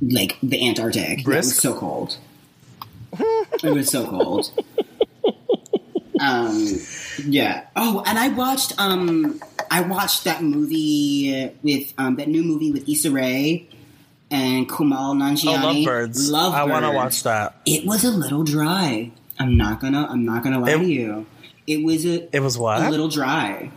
like 0.00 0.38
the 0.42 0.66
Antarctic. 0.66 1.20
It 1.20 1.26
was 1.26 1.54
so 1.54 1.74
cold. 1.74 2.16
it 3.18 3.64
was 3.74 3.90
so 3.90 4.06
cold. 4.06 4.50
Um, 6.22 6.78
yeah. 7.26 7.66
Oh, 7.74 8.04
and 8.06 8.16
I 8.16 8.28
watched 8.28 8.78
um, 8.78 9.40
I 9.70 9.80
watched 9.80 10.24
that 10.24 10.42
movie 10.42 11.50
with 11.62 11.92
um, 11.98 12.16
that 12.16 12.28
new 12.28 12.44
movie 12.44 12.70
with 12.70 12.88
Issa 12.88 13.10
Rae 13.10 13.68
and 14.30 14.68
Kumail 14.68 15.10
oh, 15.10 15.14
Nanjiani. 15.14 15.84
Lovebirds. 15.84 16.32
I 16.32 16.64
want 16.64 16.84
to 16.84 16.92
watch 16.92 17.24
that. 17.24 17.56
It 17.66 17.84
was 17.84 18.04
a 18.04 18.10
little 18.10 18.44
dry. 18.44 19.10
I'm 19.38 19.56
not 19.56 19.80
gonna. 19.80 20.06
I'm 20.08 20.24
not 20.24 20.44
gonna 20.44 20.60
lie 20.60 20.70
It- 20.70 20.78
to 20.78 20.84
you. 20.84 21.26
It 21.66 21.84
was 21.84 22.06
a. 22.06 22.34
It 22.34 22.40
was 22.40 22.56
what? 22.56 22.82
a 22.82 22.88
little 22.90 23.08
dry. 23.08 23.70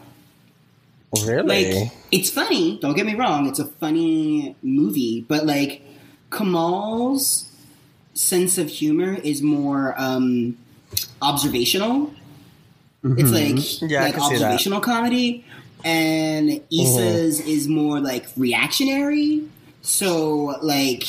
really? 1.26 1.74
Like 1.74 1.92
it's 2.12 2.30
funny. 2.30 2.78
Don't 2.80 2.96
get 2.96 3.08
me 3.08 3.16
wrong. 3.16 3.48
It's 3.48 3.60
a 3.60 3.66
funny 3.66 4.56
movie, 4.62 5.26
but 5.28 5.48
like 5.48 5.82
Kumail's 6.30 7.52
sense 8.14 8.60
of 8.60 8.70
humor 8.70 9.16
is 9.16 9.42
more 9.42 9.96
um, 9.98 10.58
observational. 11.22 12.14
It's 13.06 13.30
mm-hmm. 13.30 13.56
like 13.56 13.92
Yeah, 13.92 14.02
like 14.02 14.16
can 14.16 14.24
see 14.24 14.38
that. 14.38 14.44
observational 14.46 14.82
comedy, 14.82 15.46
and 15.84 16.50
Issa's 16.72 17.40
mm-hmm. 17.40 17.50
is 17.50 17.68
more 17.68 18.00
like 18.00 18.26
reactionary. 18.36 19.44
So 19.82 20.58
like 20.62 21.04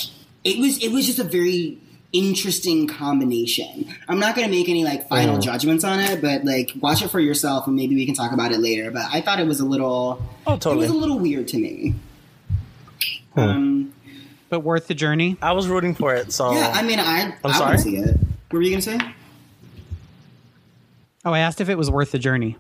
it 0.45 0.59
was 0.59 0.83
it 0.83 0.93
was 0.93 1.07
just 1.07 1.19
a 1.19 1.25
very 1.25 1.79
interesting 2.13 2.87
combination. 2.87 3.87
I'm 4.09 4.19
not 4.19 4.37
going 4.37 4.47
to 4.47 4.55
make 4.55 4.69
any 4.69 4.85
like 4.85 5.09
final 5.09 5.35
mm-hmm. 5.35 5.43
judgments 5.43 5.85
on 5.85 6.01
it, 6.01 6.21
but 6.21 6.45
like 6.45 6.73
watch 6.81 7.03
it 7.03 7.09
for 7.09 7.21
yourself 7.21 7.67
and 7.67 7.75
maybe 7.75 7.95
we 7.95 8.07
can 8.07 8.15
talk 8.15 8.33
about 8.33 8.53
it 8.53 8.59
later. 8.59 8.91
But 8.91 9.07
I 9.11 9.21
thought 9.21 9.41
it 9.41 9.47
was 9.47 9.61
a 9.61 9.65
little 9.67 10.23
Oh, 10.47 10.57
totally. 10.57 10.77
it 10.77 10.89
was 10.89 10.91
a 10.91 10.95
little 10.95 11.19
weird 11.19 11.49
to 11.49 11.59
me. 11.59 11.95
Hmm. 13.35 13.41
Um, 13.41 13.93
but 14.49 14.61
worth 14.61 14.87
the 14.87 14.95
journey. 14.95 15.37
I 15.43 15.53
was 15.53 15.67
rooting 15.69 15.95
for 15.95 16.15
it. 16.15 16.33
So 16.33 16.53
yeah, 16.53 16.73
I 16.75 16.83
mean, 16.83 17.01
I 17.01 17.35
I'm 17.45 17.51
I 17.51 17.59
sorry? 17.59 17.79
see 17.79 17.97
it. 17.97 18.17
What 18.51 18.59
were 18.59 18.63
you 18.63 18.71
gonna 18.71 18.83
say? 18.83 18.99
Oh, 21.27 21.33
I 21.33 21.41
asked 21.41 21.61
if 21.61 21.69
it 21.69 21.77
was 21.77 21.91
worth 21.91 22.13
the 22.13 22.19
journey. 22.21 22.57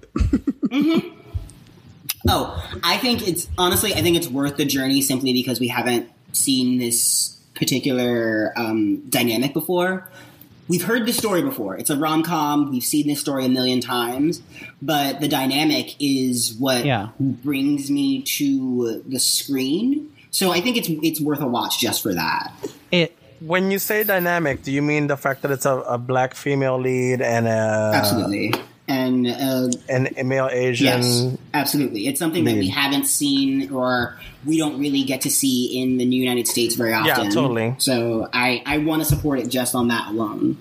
Oh, 2.28 2.68
I 2.82 2.96
think 2.98 3.26
it's 3.26 3.48
honestly, 3.56 3.94
I 3.94 4.02
think 4.02 4.16
it's 4.16 4.26
worth 4.26 4.56
the 4.56 4.64
journey 4.64 5.00
simply 5.00 5.32
because 5.32 5.60
we 5.60 5.68
haven't 5.68 6.10
seen 6.32 6.78
this 6.78 7.36
particular 7.54 8.52
um, 8.56 9.08
dynamic 9.08 9.52
before. 9.54 10.10
We've 10.66 10.82
heard 10.82 11.06
this 11.06 11.16
story 11.16 11.42
before. 11.42 11.76
It's 11.76 11.90
a 11.90 11.96
rom 11.96 12.24
com. 12.24 12.72
We've 12.72 12.82
seen 12.82 13.06
this 13.06 13.20
story 13.20 13.44
a 13.44 13.48
million 13.48 13.80
times, 13.80 14.42
but 14.82 15.20
the 15.20 15.28
dynamic 15.28 15.94
is 16.00 16.54
what 16.58 16.84
Yeah. 16.84 17.10
brings 17.20 17.88
me 17.88 18.22
to 18.22 19.04
the 19.06 19.20
screen. 19.20 20.12
So 20.32 20.50
I 20.50 20.60
think 20.60 20.76
it's 20.76 20.88
it's 20.88 21.20
worth 21.20 21.40
a 21.40 21.46
watch 21.46 21.78
just 21.78 22.02
for 22.02 22.12
that. 22.12 22.52
It 22.90 23.16
when 23.40 23.70
you 23.70 23.78
say 23.78 24.04
dynamic, 24.04 24.62
do 24.62 24.72
you 24.72 24.82
mean 24.82 25.06
the 25.06 25.16
fact 25.16 25.42
that 25.42 25.50
it's 25.50 25.66
a, 25.66 25.76
a 25.80 25.98
black 25.98 26.34
female 26.34 26.78
lead 26.80 27.20
and 27.20 27.46
a 27.46 27.92
Absolutely, 27.94 28.54
and 28.88 29.26
uh, 29.26 29.68
and 29.88 30.10
a 30.16 30.24
male 30.24 30.48
Asian? 30.50 30.86
Yes, 30.86 31.36
absolutely. 31.54 32.06
It's 32.06 32.18
something 32.18 32.44
that 32.44 32.54
we 32.56 32.68
haven't 32.68 33.06
seen 33.06 33.70
or 33.72 34.18
we 34.44 34.58
don't 34.58 34.78
really 34.78 35.02
get 35.04 35.22
to 35.22 35.30
see 35.30 35.80
in 35.80 35.98
the 35.98 36.04
new 36.04 36.20
United 36.20 36.46
States 36.46 36.74
very 36.76 36.92
often. 36.92 37.24
Yeah, 37.24 37.30
totally. 37.30 37.74
So 37.78 38.28
I, 38.32 38.62
I 38.64 38.78
want 38.78 39.02
to 39.02 39.06
support 39.08 39.38
it 39.40 39.48
just 39.48 39.74
on 39.74 39.88
that 39.88 40.08
alone. 40.10 40.56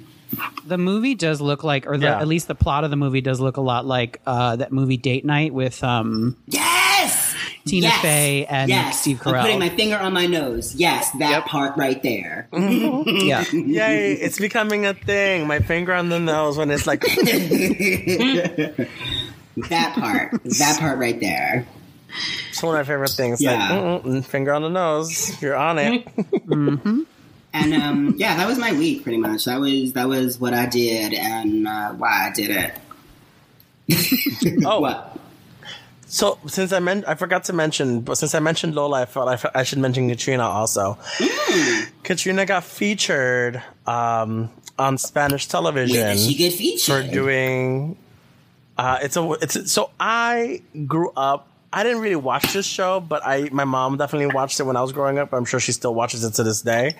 the 0.65 0.77
movie 0.77 1.13
does 1.15 1.39
look 1.39 1.63
like, 1.63 1.85
or 1.87 1.97
the, 1.97 2.05
Yeah. 2.07 2.19
at 2.19 2.27
least 2.27 2.47
the 2.47 2.55
plot 2.55 2.83
of 2.83 2.89
the 2.89 2.95
movie 2.97 3.21
does 3.21 3.39
look 3.39 3.57
a 3.57 3.61
lot 3.61 3.85
like 3.85 4.19
uh, 4.25 4.55
that 4.57 4.71
movie 4.71 4.97
Date 4.97 5.23
Night 5.23 5.53
with 5.53 5.83
um, 5.83 6.35
Yes! 6.47 6.74
Tina 7.67 7.87
yes! 7.87 8.01
Fey 8.01 8.45
and 8.45 8.69
yes! 8.69 9.01
Steve 9.01 9.19
I'm 9.25 9.41
putting 9.41 9.57
my 9.57 9.69
finger 9.69 9.97
on 9.97 10.13
my 10.13 10.27
nose. 10.27 10.75
Yes, 10.75 11.09
that 11.17 11.45
part 11.47 11.75
right 11.77 12.01
there. 12.03 12.47
yeah. 12.53 13.43
Yay! 13.51 14.13
It's 14.13 14.37
becoming 14.37 14.85
a 14.85 14.93
thing. 14.93 15.47
My 15.47 15.59
finger 15.59 15.93
on 15.93 16.09
the 16.09 16.19
nose 16.19 16.57
when 16.57 16.69
it's 16.69 16.85
like 16.85 17.01
that 17.01 18.87
part. 19.95 20.43
that 20.43 20.77
part 20.79 20.99
right 20.99 21.19
there. 21.19 21.65
it's 22.49 22.61
one 22.61 22.75
of 22.75 22.79
my 22.79 22.83
favorite 22.83 23.09
things. 23.09 23.41
Yeah. 23.41 23.53
Like 23.57 24.03
mm-mm, 24.03 24.23
finger 24.23 24.53
on 24.53 24.61
the 24.61 24.69
nose. 24.69 25.41
You're 25.41 25.55
on 25.55 25.79
it. 25.79 26.07
And 27.55 27.73
um, 27.73 28.15
yeah, 28.17 28.35
that 28.35 28.47
was 28.47 28.57
my 28.57 28.73
week 28.73 29.03
pretty 29.03 29.17
much. 29.17 29.45
That 29.45 29.61
was 29.61 29.93
that 29.93 30.09
was 30.09 30.37
what 30.37 30.53
I 30.53 30.65
did 30.65 31.13
and 31.13 31.65
uh, 31.65 31.93
why 31.93 32.27
I 32.27 32.33
did 32.33 32.51
it. 32.51 32.73
Oh. 34.65 34.81
What? 34.81 35.14
So 36.15 36.39
since 36.47 36.71
I 36.71 36.79
meant, 36.79 37.03
I 37.09 37.15
forgot 37.15 37.43
to 37.45 37.53
mention, 37.53 37.99
but 37.99 38.15
since 38.17 38.33
I 38.33 38.39
mentioned 38.39 38.73
Lola, 38.73 39.01
I 39.01 39.05
felt 39.05 39.27
I, 39.53 39.63
should 39.63 39.79
mention 39.79 40.07
Catrina 40.07 40.43
also. 40.43 40.97
Mm. 41.17 41.89
Catrina 42.03 42.45
got 42.45 42.63
featured 42.63 43.61
um, 43.85 44.49
on 44.79 44.97
Spanish 44.97 45.49
television 45.49 45.97
Where 45.97 46.13
did 46.15 46.23
she 46.23 46.35
get 46.35 46.53
featured? 46.53 47.07
for 47.07 47.11
doing. 47.11 47.97
Uh, 48.77 48.99
it's 49.01 49.17
a 49.17 49.29
it's 49.41 49.69
so 49.69 49.89
I 49.99 50.61
grew 50.87 51.11
up. 51.17 51.49
I 51.73 51.83
didn't 51.83 52.01
really 52.01 52.15
watch 52.15 52.53
this 52.53 52.65
show, 52.65 53.01
but 53.01 53.21
I 53.25 53.49
my 53.51 53.65
mom 53.65 53.97
definitely 53.97 54.33
watched 54.33 54.57
it 54.61 54.63
when 54.63 54.77
I 54.77 54.81
was 54.81 54.93
growing 54.93 55.17
up. 55.19 55.33
I'm 55.33 55.43
sure 55.43 55.59
she 55.59 55.73
still 55.73 55.93
watches 55.93 56.23
it 56.23 56.35
to 56.35 56.43
this 56.43 56.61
day. 56.61 56.95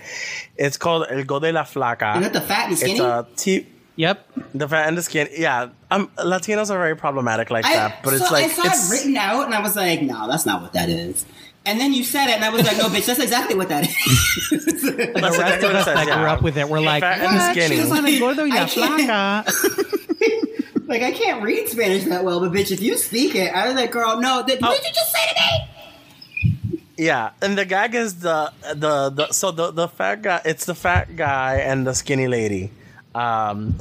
It's 0.57 0.75
called 0.75 1.07
El 1.09 1.23
Gordo 1.23 1.47
y 1.47 1.51
la 1.51 1.63
Flaca. 1.63 2.17
Is 2.17 2.23
that 2.23 2.33
the 2.33 2.41
fat 2.41 2.67
and 2.67 2.77
skinny? 2.77 2.91
It's 2.91 2.99
a 2.99 3.25
t- 3.37 3.67
Yep. 3.97 4.29
the 4.53 4.67
fat 4.67 4.89
and 4.89 4.97
the 4.97 5.01
skin. 5.01 5.29
Yeah, 5.31 5.69
um, 5.95 6.07
Latinos 6.17 6.69
are 6.69 6.77
very 6.77 6.95
problematic 6.95 7.49
like 7.49 7.65
I, 7.65 7.73
that, 7.75 8.03
but 8.03 8.13
it's 8.13 8.29
like 8.31 8.45
I 8.45 8.47
saw 8.49 8.63
it's 8.65 8.89
it 8.91 8.93
written 8.93 9.17
out, 9.17 9.45
and 9.45 9.53
I 9.53 9.61
was 9.61 9.75
like, 9.75 10.01
"No, 10.01 10.27
that's 10.27 10.45
not 10.45 10.61
what 10.61 10.73
that 10.73 10.89
is." 10.89 11.25
And 11.67 11.79
then 11.79 11.93
you 11.93 12.03
said 12.03 12.27
it, 12.29 12.35
and 12.35 12.43
I 12.45 12.49
was 12.49 12.63
like, 12.63 12.77
"No, 12.77 12.85
bitch, 12.89 13.05
that's 13.07 13.19
exactly 13.19 13.55
what 13.55 13.69
that 13.69 13.87
is." 13.89 13.95
The 14.85 15.11
That's 15.19 15.37
rest 15.37 15.39
exactly 15.39 15.55
of 15.55 15.63
what 15.63 15.71
it 15.71 15.75
us 15.75 15.85
says, 15.85 15.95
that 15.95 16.07
yeah. 16.07 16.17
grew 16.19 16.25
up 16.27 16.41
with 16.43 16.57
it, 16.57 16.69
we're 16.69 16.79
like, 16.79 17.01
Fat 17.01 17.19
and 17.21 17.35
what? 17.35 17.51
skinny. 17.55 17.75
She's 17.77 17.91
on 17.91 18.05
el 18.05 18.19
gordo 18.19 18.43
y 18.47 18.49
I 18.61 18.65
can't- 18.67 19.47
flaca. 19.47 20.87
like 20.87 21.01
I 21.01 21.11
can't 21.11 21.41
read 21.41 21.67
Spanish 21.67 22.03
that 22.05 22.23
well, 22.23 22.39
but 22.39 22.51
bitch, 22.51 22.71
if 22.71 22.81
you 22.81 22.95
speak 22.97 23.33
it, 23.35 23.53
I 23.53 23.65
was 23.67 23.75
like, 23.75 23.91
"Girl, 23.91 24.19
no, 24.21 24.43
th- 24.45 24.59
Oh. 24.61 24.67
what 24.69 24.77
did 24.81 24.87
you 24.87 24.93
just 24.93 25.11
say 25.11 25.19
to 25.29 25.35
me?" 25.41 26.79
Yeah, 26.97 27.31
and 27.41 27.57
the 27.57 27.65
gag 27.65 27.95
is 27.95 28.19
the 28.19 28.51
the, 28.73 29.09
the 29.09 29.31
so 29.31 29.51
the 29.51 29.71
the 29.71 29.87
fat 29.87 30.21
guy. 30.21 30.41
It's 30.45 30.65
the 30.65 30.75
fat 30.75 31.15
guy 31.15 31.55
and 31.57 31.85
the 31.85 31.93
skinny 31.93 32.27
lady. 32.27 32.71
Um, 33.13 33.75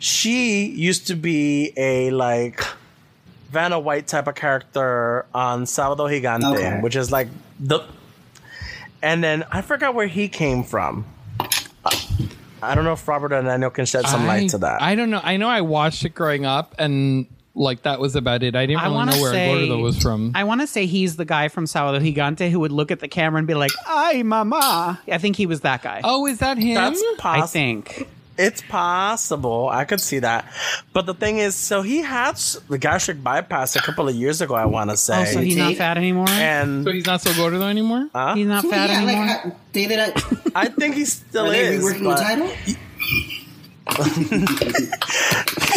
she 0.00 0.64
used 0.66 1.06
to 1.08 1.14
be 1.14 1.72
a 1.76 2.10
like 2.10 2.64
Vanna 3.52 3.78
White 3.78 4.06
type 4.08 4.26
of 4.26 4.34
character 4.34 5.26
on 5.34 5.64
Sábado 5.64 6.08
Gigante, 6.10 6.56
Okay. 6.56 6.80
which 6.80 6.96
is 6.96 7.12
like 7.12 7.28
the. 7.60 7.80
And 9.02 9.22
then 9.22 9.44
I 9.52 9.60
forgot 9.62 9.94
where 9.94 10.06
he 10.06 10.28
came 10.28 10.62
from. 10.64 11.04
I 12.62 12.74
don't 12.74 12.84
know 12.84 12.92
if 12.92 13.06
Robert 13.08 13.32
and 13.32 13.46
Daniel 13.46 13.70
can 13.70 13.86
shed 13.86 14.06
some 14.06 14.22
I, 14.22 14.26
light 14.26 14.50
to 14.50 14.58
that. 14.58 14.82
I 14.82 14.94
don't 14.94 15.10
know. 15.10 15.20
I 15.22 15.36
know 15.36 15.48
I 15.48 15.62
watched 15.62 16.04
it 16.04 16.10
growing 16.14 16.44
up, 16.44 16.74
and 16.78 17.26
like 17.54 17.82
that 17.82 18.00
was 18.00 18.16
about 18.16 18.42
it. 18.42 18.54
I 18.54 18.66
didn't 18.66 18.80
I 18.80 18.84
really 18.84 18.94
want 18.96 19.10
know 19.10 19.20
where 19.22 19.32
say 19.32 19.66
Gordo 19.68 19.82
was 19.82 20.00
from. 20.00 20.32
I 20.34 20.44
want 20.44 20.60
to 20.60 20.66
say 20.66 20.86
he's 20.86 21.16
the 21.16 21.24
guy 21.24 21.48
from 21.48 21.64
Sábado 21.64 22.00
Gigante 22.00 22.50
who 22.50 22.60
would 22.60 22.72
look 22.72 22.90
at 22.90 23.00
the 23.00 23.08
camera 23.08 23.38
and 23.38 23.46
be 23.46 23.54
like, 23.54 23.72
"Ay, 23.86 24.22
mama." 24.22 25.00
I 25.10 25.18
think 25.18 25.36
he 25.36 25.46
was 25.46 25.62
that 25.62 25.82
guy. 25.82 26.00
oh, 26.04 26.26
is 26.26 26.38
that 26.38 26.58
him? 26.58 26.74
That's 26.74 27.02
I 27.20 27.46
think. 27.46 28.06
It's 28.40 28.62
possible. 28.62 29.68
I 29.68 29.84
could 29.84 30.00
see 30.00 30.20
that. 30.20 30.46
But 30.92 31.06
the 31.06 31.14
thing 31.14 31.38
is, 31.38 31.54
so 31.54 31.82
he 31.82 31.98
had 31.98 32.36
the 32.68 32.78
gastric 32.78 33.22
bypass 33.22 33.76
a 33.76 33.80
couple 33.80 34.08
of 34.08 34.14
years 34.14 34.40
ago, 34.40 34.54
I 34.54 34.64
want 34.66 34.90
to 34.90 34.96
say. 34.96 35.22
Oh, 35.22 35.24
so 35.26 35.40
he's 35.40 35.56
not 35.56 35.74
fat 35.76 35.96
anymore. 35.98 36.28
and 36.30 36.84
so 36.84 36.92
he's 36.92 37.06
not 37.06 37.20
so 37.20 37.32
Gordo 37.34 37.60
anymore. 37.62 38.08
he's 38.34 38.46
not 38.46 38.62
So, 38.62 38.70
fat 38.70 38.90
yeah, 38.90 39.02
anymore. 39.02 39.26
like 39.26 39.46
uh, 39.46 39.50
David, 39.72 39.98
uh, 39.98 40.12
I 40.54 40.68
think 40.68 40.94
he 40.96 41.04
still 41.04 41.46
are 41.46 41.50
they 41.50 41.74
is. 41.74 41.84
reworking 41.84 42.04
the 42.04 42.14
title? 42.16 42.48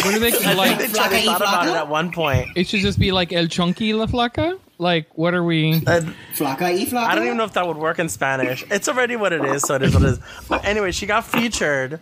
What 0.04 0.12
do 0.14 0.18
they 0.20 0.32
I 0.46 0.54
like? 0.54 0.78
think 0.78 0.92
they 0.92 0.98
tried- 0.98 1.08
Flaca 1.08 1.10
they 1.10 1.24
thought 1.24 1.40
about 1.40 1.66
it 1.68 1.74
at 1.74 1.88
one 1.88 2.12
point. 2.12 2.48
It 2.56 2.66
should 2.68 2.80
just 2.80 2.98
be 2.98 3.12
like 3.12 3.32
El 3.32 3.46
Chunky 3.48 3.92
La 3.94 4.06
Flaca. 4.06 4.58
Like, 4.76 5.16
what 5.16 5.34
are 5.34 5.44
we? 5.44 5.74
Uh, 5.86 6.00
Flaca 6.34 6.62
y 6.62 6.84
flaca? 6.84 7.06
I 7.06 7.14
don't 7.14 7.24
even 7.26 7.36
know 7.36 7.44
if 7.44 7.52
that 7.52 7.66
would 7.66 7.76
work 7.76 8.00
in 8.00 8.08
Spanish. 8.08 8.64
It's 8.70 8.88
already 8.88 9.14
what 9.14 9.32
it 9.32 9.44
is, 9.44 9.62
so 9.62 9.76
it 9.76 9.82
is 9.82 9.94
what 9.94 10.02
it 10.02 10.08
is. 10.10 10.18
But 10.48 10.64
anyway, 10.64 10.90
she 10.90 11.06
got 11.06 11.24
featured 11.24 12.00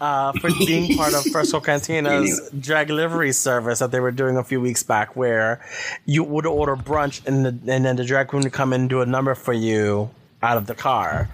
uh, 0.00 0.32
for 0.32 0.50
being 0.50 0.96
part 0.96 1.14
of 1.14 1.24
Fresco 1.26 1.60
Cantina's 1.68 2.50
drag 2.58 2.88
delivery 2.88 3.32
service 3.32 3.78
that 3.78 3.90
they 3.90 4.00
were 4.00 4.10
doing 4.10 4.36
a 4.36 4.44
few 4.44 4.60
weeks 4.60 4.82
back, 4.82 5.16
where 5.16 5.64
you 6.06 6.24
would 6.24 6.46
order 6.46 6.76
brunch 6.76 7.24
and, 7.26 7.44
the, 7.44 7.72
and 7.72 7.84
then 7.84 7.96
the 7.96 8.04
drag 8.04 8.28
queen 8.28 8.42
would 8.42 8.52
come 8.52 8.72
in 8.72 8.82
and 8.82 8.90
do 8.90 9.00
a 9.00 9.06
number 9.06 9.34
for 9.34 9.52
you 9.52 10.10
out 10.42 10.56
of 10.56 10.66
the 10.66 10.74
car, 10.74 11.28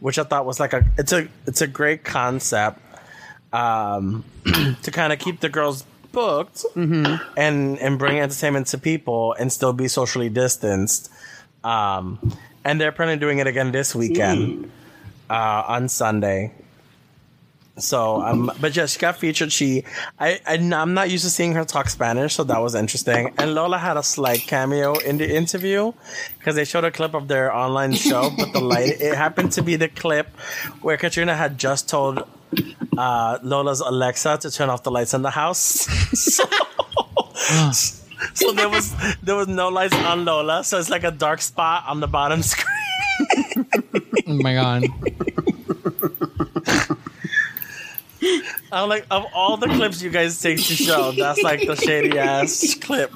which 0.00 0.18
I 0.18 0.24
thought 0.24 0.46
was 0.46 0.58
like 0.60 0.72
a 0.72 0.84
it's 0.98 1.12
a 1.12 1.28
it's 1.46 1.60
a 1.60 1.66
great 1.66 2.04
concept 2.04 2.80
um, 3.52 4.24
to 4.82 4.90
kind 4.90 5.12
of 5.12 5.18
keep 5.18 5.40
the 5.40 5.48
girls 5.48 5.84
booked 6.12 6.64
and 7.36 7.78
and 7.78 7.98
bring 7.98 8.18
entertainment 8.18 8.68
to 8.68 8.78
people 8.78 9.34
and 9.38 9.52
still 9.52 9.72
be 9.72 9.88
socially 9.88 10.28
distanced. 10.28 11.10
Um, 11.62 12.36
and 12.64 12.80
they're 12.80 12.92
planning 12.92 13.18
doing 13.18 13.38
it 13.38 13.46
again 13.46 13.72
this 13.72 13.94
weekend 13.94 14.70
uh, 15.30 15.62
on 15.66 15.88
Sunday. 15.88 16.52
So, 17.76 18.22
um, 18.22 18.52
but 18.60 18.76
yeah, 18.76 18.86
she 18.86 19.00
got 19.00 19.16
featured. 19.16 19.52
She, 19.52 19.84
I, 20.20 20.40
I, 20.46 20.54
I'm 20.54 20.94
not 20.94 21.10
used 21.10 21.24
to 21.24 21.30
seeing 21.30 21.54
her 21.54 21.64
talk 21.64 21.88
Spanish, 21.88 22.34
so 22.34 22.44
that 22.44 22.60
was 22.60 22.74
interesting. 22.74 23.34
And 23.36 23.54
Lola 23.54 23.78
had 23.78 23.96
a 23.96 24.02
slight 24.02 24.42
cameo 24.42 24.94
in 24.98 25.18
the 25.18 25.34
interview 25.34 25.92
because 26.38 26.54
they 26.54 26.64
showed 26.64 26.84
a 26.84 26.92
clip 26.92 27.14
of 27.14 27.26
their 27.26 27.52
online 27.52 27.92
show, 27.92 28.30
but 28.38 28.52
the 28.52 28.60
light, 28.60 29.00
it 29.00 29.16
happened 29.16 29.52
to 29.52 29.62
be 29.62 29.74
the 29.74 29.88
clip 29.88 30.28
where 30.82 30.96
Catrina 30.96 31.34
had 31.34 31.58
just 31.58 31.88
told 31.88 32.22
uh, 32.96 33.38
Lola's 33.42 33.80
Alexa 33.80 34.38
to 34.38 34.50
turn 34.50 34.70
off 34.70 34.84
the 34.84 34.92
lights 34.92 35.12
in 35.12 35.22
the 35.22 35.30
house. 35.30 35.60
so, 36.12 36.44
so 38.34 38.52
there 38.52 38.68
was 38.68 38.94
there 39.22 39.34
was 39.34 39.48
no 39.48 39.68
lights 39.68 39.94
on 39.94 40.24
Lola, 40.24 40.62
so 40.62 40.78
it's 40.78 40.90
like 40.90 41.02
a 41.02 41.10
dark 41.10 41.40
spot 41.40 41.84
on 41.88 41.98
the 41.98 42.06
bottom 42.06 42.42
screen. 42.44 43.66
Oh 44.28 44.34
my 44.34 44.54
god. 44.54 44.84
I'm 48.72 48.88
like, 48.88 49.06
of 49.10 49.26
all 49.34 49.56
the 49.56 49.66
clips 49.68 50.02
you 50.02 50.10
guys 50.10 50.40
take 50.40 50.56
to 50.58 50.62
show, 50.62 51.12
that's 51.12 51.42
like 51.42 51.66
the 51.66 51.76
shady 51.76 52.18
ass 52.18 52.74
clip. 52.80 53.12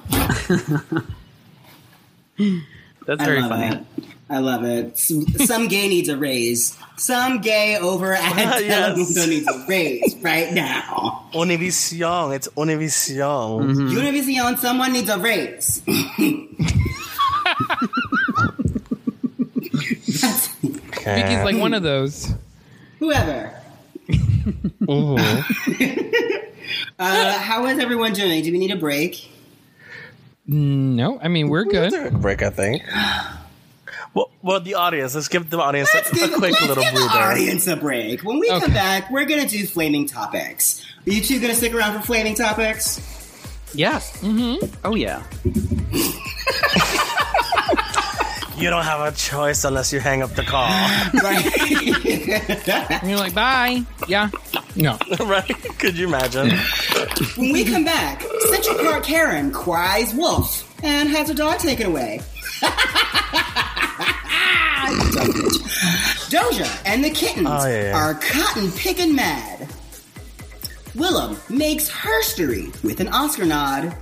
That's 3.07 3.23
I 3.23 3.25
very 3.25 3.41
love 3.41 3.51
funny. 3.51 3.77
it. 3.77 3.85
I 4.31 4.39
love 4.41 4.63
it. 4.65 4.99
Some, 4.99 5.27
some 5.27 5.69
gay 5.69 5.89
needs 5.89 6.09
a 6.11 6.17
raise. 6.17 6.77
Some 6.99 7.41
gay 7.41 7.79
over 7.79 8.13
at 8.13 8.37
Yes. 8.61 8.99
Telemundo 8.99 9.29
needs 9.29 9.49
a 9.49 9.65
raise 9.67 10.17
right 10.21 10.53
now. 10.53 11.27
Univision, 11.33 12.35
it's 12.37 12.49
Univision. 12.49 13.63
Mm-hmm. 13.63 13.89
Univision, 13.97 14.59
someone 14.59 14.93
needs 14.93 15.09
a 15.09 15.19
raise. 15.19 15.83
Viki's 21.05 21.45
like 21.45 21.57
one 21.57 21.73
of 21.75 21.83
those. 21.83 22.33
Whoever. 22.99 23.58
Uh, 26.99 27.39
how 27.39 27.67
is 27.67 27.79
everyone 27.79 28.13
doing? 28.13 28.43
Do 28.43 28.51
we 28.51 28.59
need 28.59 28.73
a 28.73 28.77
break? 28.77 29.31
No, 30.47 31.21
I 31.21 31.29
mean 31.29 31.49
we're 31.49 31.65
good. 31.65 31.93
Take 31.93 32.13
a 32.13 32.19
break, 32.19 32.43
I 32.43 32.51
think. 32.51 32.83
Well, 34.15 34.31
well, 34.43 34.59
the 34.59 34.75
audience. 34.75 35.15
Let's 35.15 35.29
give 35.29 35.51
the 35.51 35.61
audience 35.61 35.93
a, 35.93 35.99
Let's 35.99 36.11
a 36.11 36.15
give, 36.15 36.33
quick 36.33 36.53
let's 36.53 36.67
little 36.67 36.83
give 36.83 36.95
the 36.95 37.01
audience 37.01 37.67
a 37.67 37.77
break. 37.77 38.25
When 38.25 38.39
we 38.41 38.49
come 38.49 38.73
back, 38.73 39.11
we're 39.11 39.27
gonna 39.27 39.47
do 39.47 39.67
flaming 39.67 40.07
topics. 40.07 40.85
Are 41.07 41.11
you 41.11 41.23
two 41.23 41.39
gonna 41.41 41.55
stick 41.55 41.75
around 41.75 42.01
for 42.01 42.05
flaming 42.05 42.35
topics? 42.35 42.99
Yes. 43.75 44.19
Mm-hmm. 44.23 44.67
Oh 44.85 44.95
yeah. 44.95 45.23
You 48.59 48.71
don't 48.71 48.85
have 48.85 49.01
a 49.13 49.17
choice 49.17 49.65
unless 49.65 49.93
you 49.93 50.01
hang 50.01 50.23
up 50.23 50.35
the 50.35 50.43
call, 50.43 50.69
Right. 51.23 51.47
And 53.01 53.03
you're 53.11 53.19
like, 53.19 53.35
bye. 53.35 53.83
Yeah. 54.09 54.31
No. 54.75 54.99
right? 55.21 55.47
Could 55.79 55.97
you 55.97 56.09
imagine? 56.09 56.51
when 57.37 57.53
we 57.53 57.65
come 57.65 57.85
back, 57.85 58.23
Central 58.51 58.79
Park 58.79 59.05
Karen 59.05 59.53
cries 59.53 60.13
wolf 60.15 60.65
and 60.83 61.09
has 61.09 61.29
her 61.29 61.35
dog 61.35 61.59
taken 61.61 61.87
away. 61.87 62.21
Doja 66.31 66.83
and 66.85 67.05
the 67.05 67.11
kittens 67.11 67.47
Oh, 67.49 67.67
yeah, 67.67 67.83
yeah. 67.91 67.97
are 67.97 68.15
cotton 68.15 68.71
picking 68.73 69.15
mad. 69.15 69.69
Willam 70.95 71.39
makes 71.49 71.89
herstory 71.91 72.73
with 72.83 73.01
an 73.01 73.09
Oscar 73.09 73.45
nod. 73.45 73.95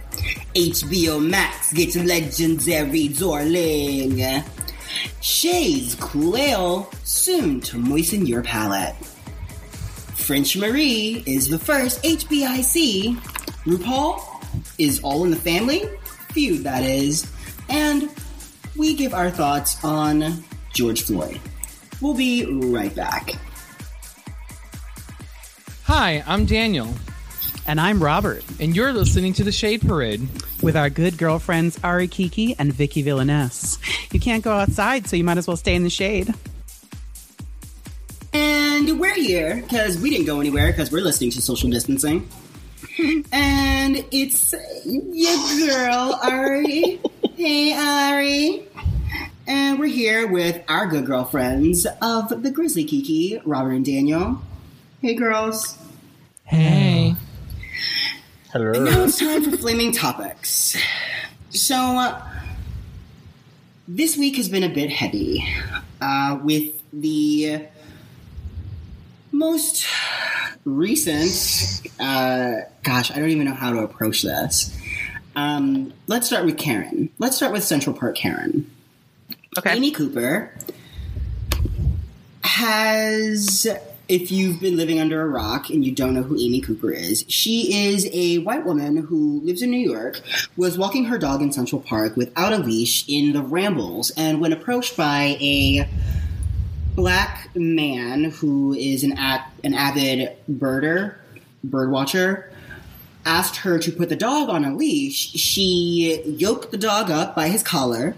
HBO 0.55 1.25
Max 1.25 1.73
gets 1.73 1.97
legendary 1.97 3.09
Zorling. 3.09 4.45
Shay's 5.21 5.95
Cool 5.97 6.37
Ale 6.37 6.91
soon 7.05 7.61
to 7.63 7.79
moisten 7.79 8.27
your 8.27 8.43
palate. 8.43 8.95
French 10.15 10.57
Marie 10.57 11.23
is 11.27 11.49
the 11.49 11.59
first 11.59 12.03
HBIC. 12.03 13.17
RuPaul 13.65 14.21
is 14.79 15.01
All 15.01 15.25
in 15.25 15.31
the 15.31 15.37
Family, 15.37 15.83
feud 16.33 16.65
that 16.65 16.83
is, 16.83 17.31
and 17.69 18.11
we 18.77 18.95
give 18.95 19.15
our 19.15 19.31
thoughts 19.31 19.83
on 19.85 20.45
George 20.73 21.03
Floyd. 21.03 21.41
We'll 22.01 22.15
be 22.15 22.45
right 22.47 22.95
back. 22.95 23.33
Hi, 25.85 26.23
I'm 26.27 26.45
Daniel, 26.45 26.93
And 27.69 27.81
I'm 27.81 28.01
Robert 28.01 28.45
and 28.61 28.77
you're 28.77 28.93
listening 28.93 29.33
to 29.35 29.45
the 29.45 29.51
Shade 29.51 29.83
Parade. 29.83 30.29
with 30.63 30.77
our 30.77 30.89
good 30.89 31.19
girlfriends 31.19 31.79
Ari 31.83 32.09
Kiki 32.09 32.55
and 32.59 32.73
Viki 32.73 33.03
Villainess. 33.03 33.79
You 34.13 34.21
can't 34.21 34.45
go 34.45 34.53
outside, 34.53 35.09
so 35.09 35.17
you 35.17 35.25
might 35.25 35.37
as 35.37 35.47
well 35.49 35.57
stay 35.57 35.75
in 35.75 35.83
the 35.83 35.91
shade. 35.91 36.33
And 38.33 39.01
we're 39.01 39.15
here 39.15 39.63
because 39.63 39.99
we 39.99 40.11
didn't 40.11 40.27
go 40.27 40.41
anywhere 40.41 40.69
because 40.69 40.93
we're 40.93 41.03
listening 41.03 41.31
to 41.33 41.43
social 41.43 41.69
distancing. 41.69 42.29
and 43.33 44.05
it's 44.13 44.55
your 44.85 45.67
girl, 45.67 46.21
Ari. 46.23 47.01
hey, 47.37 47.73
Ari. 47.75 48.69
And 49.47 49.79
we're 49.79 49.87
here 49.87 50.27
with 50.27 50.63
our 50.69 50.87
good 50.87 51.05
girlfriends 51.07 51.87
of 52.01 52.43
the 52.43 52.51
Grizzly 52.51 52.85
Kiki, 52.85 53.41
Robert 53.45 53.73
and 53.73 53.85
Daniel. 53.85 54.41
Hey, 55.03 55.15
girls. 55.15 55.79
Hey. 56.45 57.17
Now 58.55 59.05
it's 59.05 59.19
time 59.19 59.43
for 59.43 59.57
flaming 59.57 59.93
topics. 59.93 60.77
So, 61.51 61.77
uh, 61.77 62.23
this 63.89 64.17
week 64.17 64.37
has 64.37 64.49
been 64.49 64.63
a 64.63 64.69
bit 64.69 64.91
heavy 64.91 65.47
uh, 66.01 66.39
with 66.43 66.73
the 66.93 67.67
most 69.33 69.87
recent. 70.65 71.83
Uh, 72.01 72.63
gosh, 72.83 73.11
I 73.11 73.17
don't 73.19 73.31
even 73.31 73.47
know 73.47 73.55
how 73.55 73.73
to 73.73 73.81
approach 73.81 74.23
this. 74.23 74.77
Um, 75.37 75.93
let's 76.07 76.27
start 76.27 76.45
with 76.45 76.59
Karen. 76.59 77.11
Let's 77.19 77.37
start 77.37 77.53
with 77.53 77.63
Central 77.63 77.95
Park 77.95 78.17
Karen. 78.17 78.71
Okay. 79.59 79.73
Amy 79.73 79.91
Cooper 79.91 80.53
has 82.43 83.67
if 84.09 84.31
you've 84.31 84.61
been 84.61 84.77
living 84.77 85.01
under 85.01 85.21
a 85.21 85.29
rock 85.29 85.69
and 85.69 85.85
you 85.85 85.93
don't 85.93 86.15
know 86.15 86.23
who 86.23 86.39
Amy 86.39 86.61
Cooper 86.61 86.91
is, 86.91 87.25
she 87.29 87.89
is 87.89 88.09
a 88.13 88.39
white 88.39 88.65
woman 88.65 88.97
who 88.97 89.41
lives 89.43 89.63
in 89.63 89.71
New 89.71 89.79
York, 89.79 90.21
was 90.57 90.79
walking 90.79 91.05
her 91.07 91.19
dog 91.19 91.43
in 91.43 91.53
Central 91.53 91.81
Park 91.81 92.17
without 92.17 92.53
a 92.53 92.59
leash 92.59 93.05
in 93.09 93.33
the 93.33 93.43
Rambles, 93.43 94.11
and 94.17 94.41
when 94.41 94.53
approached 94.53 94.97
by 94.97 95.37
a 95.41 95.89
black 96.95 97.51
man 97.55 98.25
who 98.25 98.73
is 98.73 99.03
an 99.03 99.13
an 99.13 99.75
avid 99.75 100.37
birder, 100.49 101.17
bird 101.65 101.91
watcher, 101.91 102.51
asked 103.25 103.57
her 103.57 103.79
to 103.79 103.91
put 103.91 104.09
the 104.09 104.17
dog 104.17 104.49
on 104.49 104.65
a 104.65 104.75
leash, 104.75 105.33
she 105.33 106.23
yoked 106.25 106.71
the 106.71 106.79
dog 106.79 107.11
up 107.11 107.35
by 107.35 107.49
his 107.49 107.63
collar. 107.63 108.15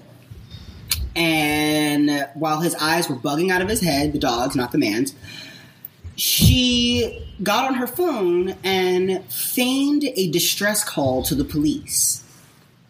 And 1.16 2.28
while 2.34 2.60
his 2.60 2.76
eyes 2.76 3.08
were 3.08 3.16
bugging 3.16 3.50
out 3.50 3.62
of 3.62 3.68
his 3.68 3.80
head, 3.80 4.12
the 4.12 4.18
dog's, 4.20 4.54
not 4.54 4.70
the 4.70 4.78
man's, 4.78 5.14
she 6.18 7.24
got 7.42 7.68
on 7.68 7.74
her 7.74 7.86
phone 7.86 8.56
and 8.64 9.24
feigned 9.32 10.04
a 10.04 10.30
distress 10.30 10.82
call 10.82 11.22
to 11.22 11.34
the 11.34 11.44
police. 11.44 12.24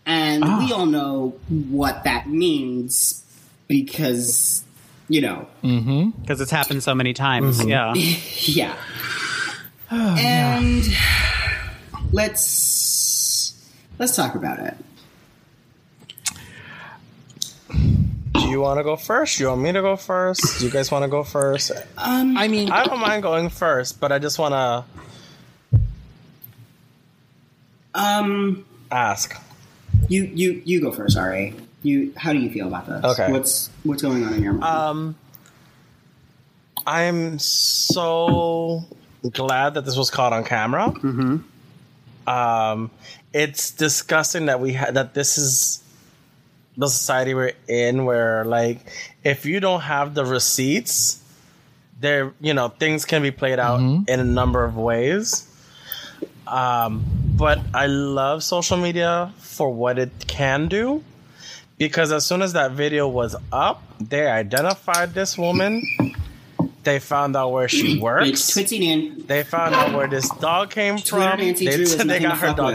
And 0.07 0.43
we 0.43 0.73
ah. 0.73 0.79
all 0.79 0.87
know 0.87 1.39
what 1.49 2.05
that 2.05 2.29
means 2.29 3.23
because, 3.69 4.65
you 5.09 5.21
know, 5.21 5.47
mm-hmm. 5.63 6.19
because 6.21 6.41
it's 6.41 6.51
happened 6.51 6.83
so 6.83 6.95
many 6.95 7.13
times. 7.13 7.61
Mm-hmm. 7.61 8.49
Yeah. 8.49 8.75
Oh, 9.91 10.17
yeah. 10.17 10.59
and 10.59 10.85
let's 12.13 13.55
let's 13.99 14.15
talk 14.15 14.35
about 14.35 14.59
it. 14.59 14.77
Do 18.49 18.53
you 18.53 18.61
want 18.63 18.79
to 18.79 18.83
go 18.85 18.97
first? 18.97 19.39
You 19.41 19.49
want 19.49 19.61
me 19.61 19.73
to 19.73 19.83
go 19.83 19.95
first? 19.97 20.59
Do 20.59 20.65
you 20.65 20.71
guys 20.73 20.91
want 20.91 21.03
to 21.03 21.09
go 21.09 21.23
first? 21.23 21.71
I 21.99 22.49
mean, 22.49 22.71
I 22.71 22.83
don't 22.87 22.99
mind 22.99 23.23
going 23.23 23.51
first, 23.51 24.01
but 24.01 24.11
I 24.11 24.19
just 24.19 24.39
want 24.39 24.55
to 24.55 24.85
Um, 27.95 28.65
ask. 28.91 29.37
you 30.09 30.25
you 30.25 30.63
you 30.65 30.81
go 30.81 30.91
first, 30.93 31.19
Ari. 31.19 31.55
You 31.83 32.15
how 32.17 32.33
do 32.33 32.39
you 32.39 32.49
feel 32.51 32.69
about 32.69 32.87
this? 32.87 33.05
Okay. 33.05 33.31
What's 33.31 33.69
what's 33.85 34.01
going 34.01 34.25
on 34.25 34.33
in 34.33 34.43
your 34.43 34.55
mind? 34.55 34.65
Um, 34.65 35.17
I'm 36.87 37.39
so 37.39 38.85
glad 39.31 39.75
that 39.75 39.85
this 39.85 39.97
was 39.97 40.11
caught 40.11 40.33
on 40.33 40.45
camera. 40.45 40.89
Mm-hmm. 40.89 42.29
Um, 42.31 42.91
it's 43.35 43.71
disgusting 43.73 44.47
that 44.47 44.59
we 44.61 44.73
had 44.73 44.95
that 44.95 45.13
this 45.13 45.37
is 45.37 45.83
the 46.79 46.89
society 46.89 47.35
we're 47.35 47.53
in, 47.69 48.05
where 48.07 48.45
like 48.45 48.79
if 49.25 49.45
you 49.45 49.61
don't 49.61 49.81
have 49.83 50.15
the 50.15 50.25
receipts, 50.25 51.21
there 52.01 52.33
you 52.41 52.55
know 52.55 52.69
things 52.69 53.05
can 53.05 53.21
be 53.23 53.31
played 53.33 53.59
out 53.59 53.81
in 53.81 54.21
a 54.21 54.25
number 54.25 54.65
of 54.65 54.77
ways. 54.77 55.45
Um, 56.47 57.05
but 57.37 57.59
I 57.75 57.87
love 57.87 58.43
social 58.43 58.79
media 58.79 59.33
for 59.39 59.69
what 59.71 59.99
it 59.99 60.11
can 60.27 60.69
do 60.69 61.05
because 61.77 62.11
as 62.11 62.25
soon 62.25 62.41
as 62.43 62.55
that 62.55 62.73
video 62.73 63.07
was 63.07 63.37
up, 63.53 63.83
they 64.01 64.27
identified 64.27 65.13
this 65.15 65.37
woman. 65.37 65.83
They 66.85 67.01
found 67.01 67.37
out 67.37 67.51
where 67.53 67.69
she 67.69 67.95
it's 67.95 68.01
works. 68.03 68.51
Twitsy 68.51 68.81
Nan- 68.81 69.25
They 69.27 69.43
found 69.43 69.75
out 69.75 69.93
where 69.95 70.07
this 70.07 70.31
dog 70.37 70.71
came 70.71 70.97
Twitter 70.97 71.31
from. 71.33 71.41
Nancy 71.41 71.67
They, 71.67 71.75
Drew 71.75 71.83
is 71.83 71.97
they 71.99 72.19
got 72.21 72.39
her 72.39 72.47
fuck 72.47 72.57
dog. 72.57 72.75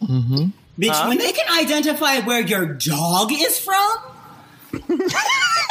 with. 0.00 0.54
Bitch, 0.78 0.90
Huh? 0.90 1.08
when 1.08 1.18
they 1.18 1.32
can 1.32 1.48
identify 1.58 2.20
where 2.20 2.40
your 2.40 2.66
dog 2.66 3.30
is 3.32 3.58
from, 3.58 3.98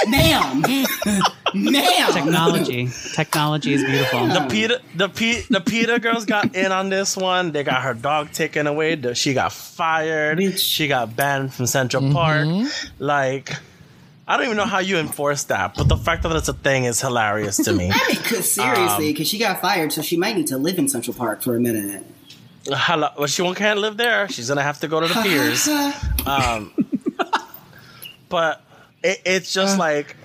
ma'am, 0.08 0.62
ma'am, 1.54 2.14
Technology. 2.14 2.90
Technology 3.14 3.74
is 3.74 3.84
beautiful. 3.84 4.28
The 4.28 4.48
PETA, 4.50 4.82
the 4.96 5.10
P, 5.10 5.42
the 5.50 5.62
PETA 5.62 6.00
girls 6.00 6.26
got 6.26 6.56
in 6.56 6.72
on 6.72 6.90
this 6.90 7.18
one. 7.18 7.52
They 7.52 7.64
got 7.64 7.82
her 7.82 7.94
dog 7.94 8.32
taken 8.32 8.68
away. 8.68 9.00
She 9.14 9.34
got 9.34 9.52
fired. 9.54 10.38
Bitch. 10.38 10.60
She 10.60 10.88
got 10.88 11.16
banned 11.16 11.54
from 11.54 11.66
Central 11.66 12.04
mm-hmm. 12.04 12.14
Park. 12.14 12.72
Like, 13.00 13.54
I 14.28 14.38
don't 14.38 14.46
even 14.46 14.58
know 14.58 14.66
how 14.66 14.80
you 14.80 14.98
enforce 14.98 15.44
that, 15.46 15.76
but 15.76 15.88
the 15.90 15.98
fact 15.98 16.24
that 16.24 16.32
it's 16.36 16.48
a 16.48 16.54
thing 16.54 16.86
is 16.86 17.02
hilarious 17.02 17.58
to 17.58 17.74
me. 17.74 17.90
I 17.94 18.08
mean, 18.08 18.22
Because 18.22 18.50
seriously, 18.52 19.08
um, 19.08 19.12
because 19.12 19.28
she 19.28 19.40
got 19.40 19.62
fired, 19.62 19.92
so 19.92 20.02
she 20.02 20.16
might 20.16 20.36
need 20.36 20.48
to 20.48 20.58
live 20.58 20.78
in 20.78 20.88
Central 20.88 21.16
Park 21.16 21.42
for 21.42 21.56
a 21.56 21.60
minute. 21.60 22.06
Hello, 22.68 23.10
well, 23.18 23.28
she 23.28 23.42
won't 23.42 23.58
can't 23.58 23.80
live 23.80 23.98
there. 23.98 24.30
She's 24.30 24.50
gonna 24.50 24.62
have 24.62 24.80
to 24.82 24.88
go 24.88 25.00
to 25.00 25.08
the 25.08 25.22
piers. 25.22 25.68
Um, 26.28 26.72
but 28.30 28.62
it, 29.04 29.22
it's 29.26 29.54
just 29.54 29.80
like 29.80 30.16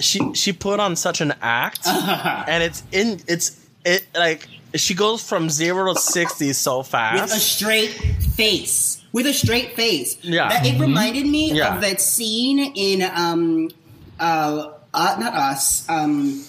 she 0.00 0.34
she 0.34 0.52
put 0.52 0.80
on 0.80 0.96
such 0.96 1.20
an 1.20 1.34
act, 1.40 1.86
and 1.86 2.62
it's 2.62 2.82
in 2.90 3.20
it's 3.28 3.64
it 3.84 4.04
like 4.16 4.48
she 4.74 4.94
goes 4.94 5.22
from 5.26 5.48
zero 5.48 5.94
to 5.94 6.00
sixty 6.00 6.52
so 6.52 6.82
fast 6.82 7.22
with 7.22 7.32
a 7.32 7.40
straight 7.40 7.90
face. 7.90 9.02
With 9.12 9.26
a 9.26 9.32
straight 9.32 9.74
face. 9.76 10.18
Yeah. 10.22 10.48
That, 10.48 10.66
it 10.66 10.78
reminded 10.80 11.26
me 11.26 11.52
Yeah. 11.52 11.76
of 11.76 11.80
that 11.82 12.00
scene 12.00 12.58
in 12.74 13.02
um 13.14 13.70
uh, 14.18 14.72
uh 14.92 15.16
not 15.20 15.34
us 15.34 15.88
um 15.88 16.42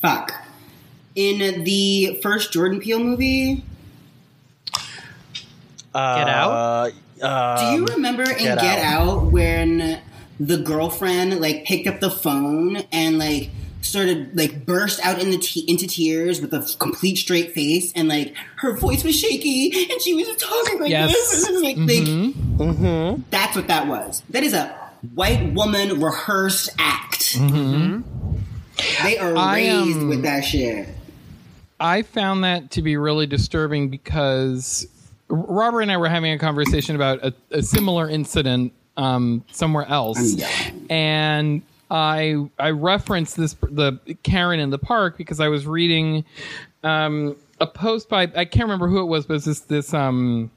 fuck 0.00 0.32
in 1.14 1.64
the 1.64 2.18
first 2.22 2.52
Jordan 2.52 2.80
Peele 2.80 2.98
movie. 3.00 3.64
Uh, 5.94 6.16
Get 6.18 6.28
Out? 6.28 6.92
Uh, 7.22 7.60
Do 7.74 7.76
you 7.78 7.86
remember 7.86 8.22
in 8.22 8.38
Get 8.38 8.58
Get, 8.60 8.78
Out. 8.78 9.08
Out. 9.18 9.24
when 9.32 10.00
the 10.40 10.56
girlfriend 10.58 11.40
like 11.40 11.64
picked 11.64 11.86
up 11.86 12.00
the 12.00 12.10
phone 12.10 12.78
and 12.90 13.18
like 13.18 13.50
started 13.82 14.36
like 14.36 14.64
burst 14.64 15.04
out 15.04 15.20
in 15.20 15.30
the 15.30 15.38
te- 15.38 15.64
into 15.68 15.86
tears 15.86 16.40
with 16.40 16.52
a 16.54 16.76
complete 16.78 17.16
straight 17.16 17.52
face 17.52 17.92
and 17.94 18.08
like 18.08 18.34
her 18.56 18.72
voice 18.76 19.04
was 19.04 19.14
shaky 19.14 19.70
and 19.90 20.00
she 20.00 20.14
was 20.14 20.26
talking 20.36 20.80
like 20.80 20.90
Yes. 20.90 21.12
this 21.12 21.44
and 21.46 21.50
it 21.50 21.52
was 21.54 21.62
like, 21.62 21.76
like 23.18 23.30
that's 23.30 23.54
what 23.54 23.68
that 23.68 23.86
was. 23.86 24.22
That 24.30 24.42
is 24.42 24.54
a 24.54 24.68
white 25.14 25.52
woman 25.52 26.00
rehearsed 26.00 26.70
act. 26.78 27.34
They 27.38 29.18
are 29.18 29.36
I, 29.36 29.56
raised 29.56 29.98
um, 29.98 30.08
with 30.08 30.22
that 30.22 30.40
shit. 30.44 30.88
I 31.82 32.02
found 32.02 32.44
that 32.44 32.70
to 32.72 32.82
be 32.82 32.96
really 32.96 33.26
disturbing 33.26 33.88
because 33.88 34.86
Robert 35.28 35.80
and 35.80 35.90
I 35.90 35.96
were 35.96 36.08
having 36.08 36.32
a 36.32 36.38
conversation 36.38 36.94
about 36.94 37.18
a, 37.24 37.34
a 37.50 37.62
similar 37.62 38.08
incident 38.08 38.72
um, 38.96 39.44
somewhere 39.50 39.86
else, 39.86 40.40
and 40.88 41.62
I 41.90 42.36
I 42.58 42.70
referenced 42.70 43.36
this 43.36 43.54
the 43.54 43.98
Karen 44.22 44.60
in 44.60 44.70
the 44.70 44.78
park 44.78 45.18
because 45.18 45.40
I 45.40 45.48
was 45.48 45.66
reading 45.66 46.24
um, 46.84 47.36
a 47.60 47.66
post 47.66 48.08
by 48.08 48.22
I 48.22 48.44
can't 48.44 48.64
remember 48.64 48.86
who 48.88 49.00
it 49.00 49.06
was, 49.06 49.26
but 49.26 49.34
it's 49.34 49.46
this 49.46 49.60
this 49.60 49.92
um 49.92 50.50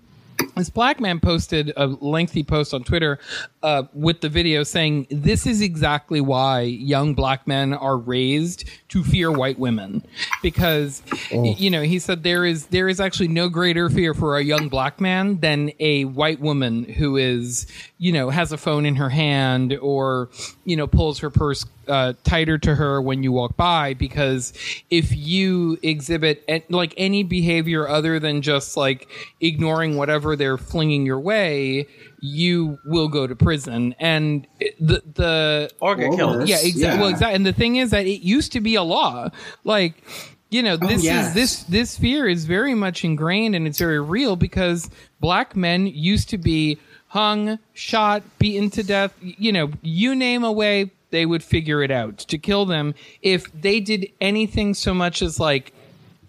this 0.55 0.69
black 0.69 0.99
man 0.99 1.19
posted 1.19 1.73
a 1.75 1.87
lengthy 1.87 2.43
post 2.43 2.73
on 2.73 2.83
Twitter 2.83 3.19
uh, 3.63 3.83
with 3.93 4.21
the 4.21 4.29
video 4.29 4.63
saying, 4.63 5.07
This 5.09 5.45
is 5.45 5.61
exactly 5.61 6.21
why 6.21 6.61
young 6.61 7.13
black 7.13 7.47
men 7.47 7.73
are 7.73 7.97
raised 7.97 8.65
to 8.89 9.03
fear 9.03 9.31
white 9.31 9.59
women. 9.59 10.03
Because, 10.41 11.01
y- 11.31 11.55
you 11.57 11.69
know, 11.69 11.81
he 11.81 11.99
said 11.99 12.23
there 12.23 12.45
is 12.45 12.67
there 12.67 12.87
is 12.87 12.99
actually 12.99 13.27
no 13.27 13.49
greater 13.49 13.89
fear 13.89 14.13
for 14.13 14.37
a 14.37 14.43
young 14.43 14.69
black 14.69 15.01
man 15.01 15.39
than 15.39 15.71
a 15.79 16.05
white 16.05 16.39
woman 16.39 16.83
who 16.85 17.17
is, 17.17 17.67
you 17.97 18.11
know, 18.11 18.29
has 18.29 18.51
a 18.51 18.57
phone 18.57 18.85
in 18.85 18.95
her 18.95 19.09
hand 19.09 19.77
or, 19.81 20.29
you 20.63 20.75
know, 20.75 20.87
pulls 20.87 21.19
her 21.19 21.29
purse 21.29 21.65
uh, 21.87 22.13
tighter 22.23 22.57
to 22.57 22.75
her 22.75 23.01
when 23.01 23.23
you 23.23 23.31
walk 23.31 23.55
by 23.57 23.93
because 23.93 24.53
if 24.89 25.15
you 25.15 25.77
exhibit 25.83 26.43
a- 26.47 26.63
like 26.69 26.93
any 26.97 27.23
behavior 27.23 27.87
other 27.87 28.19
than 28.19 28.41
just 28.41 28.77
like 28.77 29.07
ignoring 29.41 29.97
whatever 29.97 30.35
they're 30.35 30.57
flinging 30.57 31.05
your 31.05 31.19
way 31.19 31.87
you 32.21 32.77
will 32.85 33.07
go 33.07 33.27
to 33.27 33.35
prison 33.35 33.93
and 33.99 34.47
the 34.79 35.01
the 35.13 35.69
or 35.79 35.95
get 35.95 36.11
killed. 36.15 36.47
yeah 36.47 36.57
exactly 36.61 36.99
well 36.99 37.09
exactly 37.09 37.35
and 37.35 37.45
the 37.45 37.53
thing 37.53 37.75
is 37.75 37.91
that 37.91 38.05
it 38.05 38.21
used 38.21 38.51
to 38.51 38.61
be 38.61 38.75
a 38.75 38.83
law 38.83 39.29
like 39.63 40.03
you 40.49 40.63
know 40.63 40.77
this 40.77 41.03
yes. 41.03 41.27
is 41.27 41.33
this 41.33 41.63
this 41.63 41.97
fear 41.97 42.27
is 42.27 42.45
very 42.45 42.73
much 42.73 43.03
ingrained 43.03 43.55
and 43.55 43.67
it's 43.67 43.79
very 43.79 43.99
real 43.99 44.35
because 44.35 44.89
black 45.19 45.55
men 45.55 45.85
used 45.87 46.29
to 46.29 46.37
be 46.37 46.79
hung 47.07 47.59
shot 47.73 48.23
beaten 48.39 48.69
to 48.69 48.83
death 48.83 49.13
you 49.21 49.51
know 49.51 49.71
you 49.81 50.15
name 50.15 50.43
a 50.43 50.51
way 50.51 50.91
they 51.15 51.25
would 51.25 51.41
figure 51.41 51.81
it 51.81 51.91
out 51.91 52.17
to 52.17 52.37
kill 52.37 52.65
them 52.65 52.93
if 53.21 53.49
they 53.53 53.79
did 53.79 54.11
anything 54.19 54.73
so 54.73 54.93
much 54.93 55.21
as 55.21 55.39
like 55.39 55.71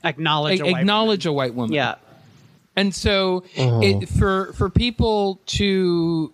Acknowledge. 0.04 0.60
a 0.60 0.64
white 0.64 0.76
acknowledge 0.76 1.26
a 1.26 1.32
white 1.32 1.54
woman 1.54 1.70
woman. 1.70 1.74
Yeah. 1.74 1.96
and 2.76 2.94
so 2.94 3.42
oh. 3.58 3.82
it, 3.82 4.08
for 4.08 4.52
for 4.52 4.70
people 4.70 5.40
to 5.46 6.32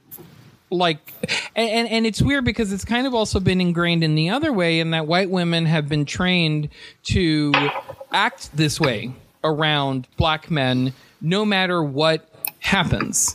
like 0.68 1.14
and, 1.56 1.70
and 1.70 1.88
and 1.88 2.06
it's 2.06 2.20
weird 2.20 2.44
because 2.44 2.74
it's 2.74 2.84
kind 2.84 3.06
of 3.06 3.14
also 3.14 3.40
been 3.40 3.58
ingrained 3.58 4.04
in 4.04 4.16
the 4.16 4.28
other 4.28 4.52
way 4.52 4.80
in 4.80 4.90
that 4.90 5.06
white 5.06 5.30
women 5.30 5.64
have 5.64 5.88
been 5.88 6.04
trained 6.04 6.68
to 7.04 7.54
act 8.12 8.54
this 8.54 8.78
way 8.78 9.14
around 9.42 10.06
black 10.18 10.50
men 10.50 10.92
no 11.22 11.46
matter 11.46 11.82
what 11.82 12.28
happens 12.58 13.34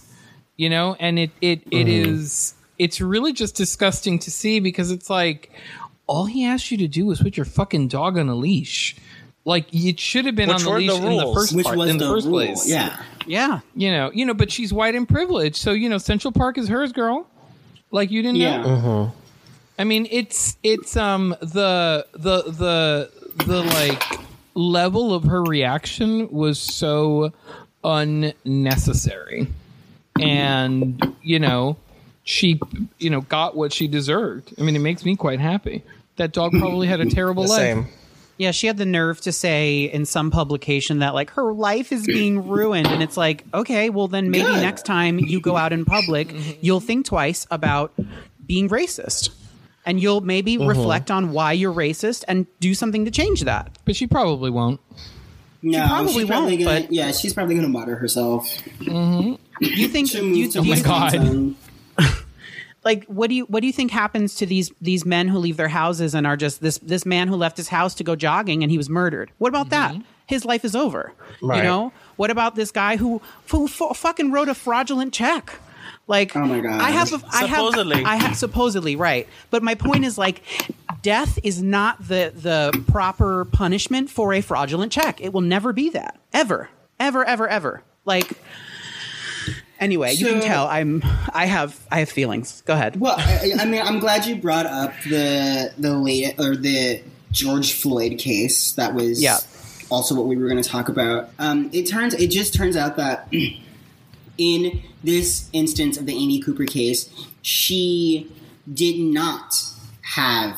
you 0.57 0.70
know 0.70 0.95
and 0.99 1.18
it 1.18 1.32
it, 1.41 1.63
it 1.72 1.88
mm-hmm. 1.88 2.13
is 2.13 2.53
it's 2.80 3.01
really 3.01 3.34
just 3.34 3.55
disgusting 3.55 4.19
to 4.19 4.32
see 4.32 4.59
because 4.59 4.91
it's 4.91 5.09
like 5.09 5.51
all 6.05 6.25
he 6.25 6.45
asked 6.45 6.71
you 6.71 6.78
to 6.78 6.88
do 6.88 7.05
was 7.05 7.21
put 7.21 7.36
your 7.38 7.45
fucking 7.45 7.88
dog 7.88 8.17
on 8.17 8.30
a 8.30 8.36
leash. 8.36 8.95
Like 9.45 9.73
it 9.73 9.99
should 9.99 10.25
have 10.25 10.36
been 10.36 10.49
Which 10.49 10.57
on 10.59 10.63
the 10.65 10.69
were 10.71 10.80
the 10.82 10.93
leash 10.93 11.03
in 11.03 11.17
the 11.17 11.34
first 11.34 11.55
Which 11.55 11.65
part, 11.65 11.78
was 11.78 11.89
in 11.89 11.97
the, 11.97 12.05
the, 12.05 12.11
first 12.13 12.28
rule. 12.28 12.36
place. 12.45 12.67
Yeah. 12.67 13.01
Yeah. 13.25 13.59
you 13.75 13.91
know, 13.91 14.11
you 14.13 14.25
know, 14.25 14.34
but 14.34 14.51
she's 14.51 14.71
white 14.73 14.95
and 14.95 15.07
privileged, 15.07 15.55
so 15.57 15.71
you 15.71 15.89
know, 15.89 15.97
Central 15.97 16.32
Park 16.32 16.57
is 16.57 16.67
hers, 16.67 16.91
girl. 16.91 17.28
Like 17.91 18.11
you 18.11 18.21
didn't 18.21 18.38
Yeah. 18.38 18.61
know. 18.61 19.13
I 19.80 19.84
mean, 19.84 20.07
it's 20.11 20.57
it's 20.63 20.97
um 20.97 21.36
the 21.39 22.05
the 22.13 22.43
the 22.43 23.11
the 23.45 23.61
like 23.63 24.03
level 24.55 25.13
of 25.13 25.23
her 25.25 25.43
reaction 25.43 26.30
was 26.30 26.59
so 26.59 27.32
unnecessary, 27.84 29.47
and 30.19 31.15
you 31.21 31.39
know, 31.39 31.78
she 32.28 32.59
you 32.99 33.09
know 33.09 33.21
got 33.21 33.55
what 33.55 33.71
she 33.71 33.88
deserved. 33.88 34.53
I 34.59 34.61
mean, 34.61 34.75
it 34.75 34.80
makes 34.80 35.05
me 35.05 35.15
quite 35.15 35.39
happy. 35.39 35.82
That 36.17 36.34
dog 36.34 36.51
probably 36.51 36.88
had 36.88 36.99
a 36.99 37.05
terrible 37.09 37.43
The 37.43 37.49
life. 37.49 37.59
same. 37.59 37.88
Yeah, 38.38 38.51
she 38.51 38.67
had 38.67 38.78
the 38.78 38.86
nerve 38.86 39.21
to 39.21 39.32
say 39.32 39.86
in 39.86 40.05
some 40.05 40.30
publication 40.30 40.99
that 40.99 41.13
like 41.13 41.32
her 41.32 41.53
life 41.53 41.91
is 41.91 42.05
being 42.05 42.47
ruined 42.49 42.88
and 42.88 43.01
it's 43.01 43.15
like, 43.17 43.45
okay, 43.53 43.89
well 43.89 44.07
then 44.09 44.30
maybe 44.30 44.43
Good. 44.43 44.61
next 44.61 44.86
time 44.86 45.19
you 45.19 45.39
go 45.39 45.55
out 45.55 45.71
in 45.73 45.86
public, 45.86 46.28
mm-hmm. 46.28 46.59
you'll 46.61 46.82
think 46.82 47.05
twice 47.05 47.47
about 47.49 47.93
being 48.45 48.67
racist. 48.69 49.30
And 49.86 50.01
you'll 50.01 50.19
maybe 50.19 50.57
mm-hmm. 50.57 50.67
reflect 50.67 51.09
on 51.09 51.32
why 51.32 51.53
you're 51.53 51.73
racist 51.73 52.25
and 52.28 52.45
do 52.59 52.73
something 52.73 53.05
to 53.05 53.11
change 53.11 53.43
that. 53.45 53.71
But 53.86 53.95
she 53.95 54.05
probably 54.05 54.49
won't. 54.49 54.82
No, 55.61 55.88
probably 55.88 56.13
she's 56.13 56.25
probably 56.25 56.57
won't, 56.57 56.65
gonna, 56.65 56.82
but- 56.82 56.91
yeah, 56.91 57.11
she's 57.13 57.34
probably 57.34 57.55
gonna 57.55 57.69
murder 57.69 57.95
herself. 57.95 58.61
Do 58.82 59.38
you 59.61 59.88
think 59.88 60.09
She'll 60.09 60.23
do 60.23 60.28
you, 60.28 60.51
to 60.51 60.61
do 60.61 60.67
you- 60.67 60.75
my 60.75 60.82
God. 60.82 61.55
Wisconsin. 62.88 63.05
like 63.05 63.17
what 63.17 63.29
do 63.29 63.35
you 63.35 63.45
what 63.45 63.61
do 63.61 63.67
you 63.67 63.73
think 63.73 63.91
happens 63.91 64.35
to 64.35 64.45
these 64.45 64.71
these 64.81 65.05
men 65.05 65.27
who 65.27 65.38
leave 65.39 65.57
their 65.57 65.67
houses 65.67 66.13
and 66.15 66.25
are 66.27 66.38
just 66.38 66.61
this 66.61 66.77
this 66.79 67.05
man 67.05 67.27
who 67.27 67.35
left 67.35 67.57
his 67.57 67.67
house 67.69 67.93
to 67.95 68.03
go 68.03 68.15
jogging 68.15 68.63
and 68.63 68.71
he 68.71 68.77
was 68.77 68.89
murdered? 68.89 69.31
What 69.38 69.49
about 69.49 69.69
that? 69.69 69.91
Mm-hmm. 69.93 70.01
His 70.25 70.43
life 70.45 70.65
is 70.65 70.75
over 70.75 71.13
Right. 71.41 71.57
you 71.57 71.63
know? 71.63 71.91
What 72.17 72.31
about 72.31 72.55
this 72.55 72.71
guy 72.71 72.97
who 72.97 73.21
who 73.51 73.65
f- 73.65 73.95
fucking 73.97 74.31
wrote 74.31 74.49
a 74.49 74.53
fraudulent 74.53 75.13
check? 75.13 75.59
Like 76.07 76.35
Oh 76.35 76.45
my 76.45 76.59
God. 76.61 76.79
i 76.81 76.89
have 76.91 77.11
a, 77.13 77.21
I 77.31 77.45
have 77.45 77.57
Supposedly. 77.59 78.03
i 78.03 78.15
have 78.15 78.35
supposedly 78.35 78.95
right. 78.95 79.27
But 79.49 79.61
my 79.63 79.75
point 79.75 80.03
is 80.05 80.17
like 80.17 80.41
death 81.01 81.38
is 81.43 81.61
not 81.61 81.99
the 82.07 82.31
the 82.35 82.83
proper 82.91 83.45
punishment 83.45 84.09
for 84.09 84.33
a 84.33 84.41
fraudulent 84.41 84.91
check. 84.91 85.21
It 85.21 85.31
will 85.33 85.41
never 85.41 85.73
be 85.73 85.89
that. 85.91 86.17
Ever. 86.33 86.69
Ever 86.99 87.23
ever 87.25 87.47
ever. 87.47 87.83
Like 88.05 88.31
anyway 89.80 90.13
you 90.13 90.25
can 90.28 90.41
tell 90.41 90.67
i'm 90.67 91.03
i 91.34 91.45
have 91.45 91.80
i 91.91 91.99
have 91.99 92.09
feelings 92.09 92.61
go 92.65 92.73
ahead 92.73 92.99
Well, 92.99 93.15
I, 93.17 93.53
I 93.59 93.65
mean, 93.65 93.82
I'm 93.82 93.99
glad 93.99 94.25
you 94.25 94.36
brought 94.36 94.65
up 94.65 94.93
the 95.03 95.73
the 95.78 95.93
late 95.97 96.39
or 96.39 96.55
the 96.55 97.01
George 97.32 97.73
Floyd 97.73 98.17
case. 98.17 98.71
That 98.73 98.93
was 98.93 99.21
Yeah. 99.21 99.38
also 99.89 100.15
what 100.15 100.25
we 100.28 100.38
were 100.38 100.47
going 100.47 100.61
to 100.61 100.67
talk 100.69 100.88
about. 100.89 101.30
Um, 101.39 101.69
it 101.73 101.84
turns 101.88 102.13
it 102.13 102.30
just 102.32 102.53
turns 102.53 102.75
out 102.78 102.95
that 102.97 103.28
in 104.38 104.82
this 105.03 105.49
instance 105.53 105.97
of 105.97 106.05
the 106.05 106.13
Amy 106.13 106.39
Cooper 106.41 106.65
case, 106.65 107.09
she 107.41 108.32
did 108.73 108.97
not 108.99 109.53
have 110.01 110.57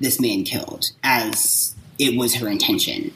this 0.00 0.20
man 0.20 0.44
killed 0.44 0.90
as 1.02 1.74
it 1.98 2.16
was 2.18 2.36
her 2.36 2.48
intention. 2.48 3.12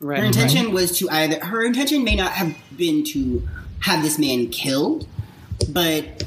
right 0.00 0.20
Her 0.20 0.24
intention 0.24 0.72
was 0.72 0.96
to 0.98 1.08
either 1.10 1.44
her 1.44 1.64
intention 1.64 2.04
may 2.04 2.14
not 2.14 2.32
have 2.32 2.54
been 2.76 3.04
to 3.06 3.46
have 3.80 4.02
this 4.02 4.18
man 4.18 4.48
killed, 4.48 5.06
but 5.68 6.24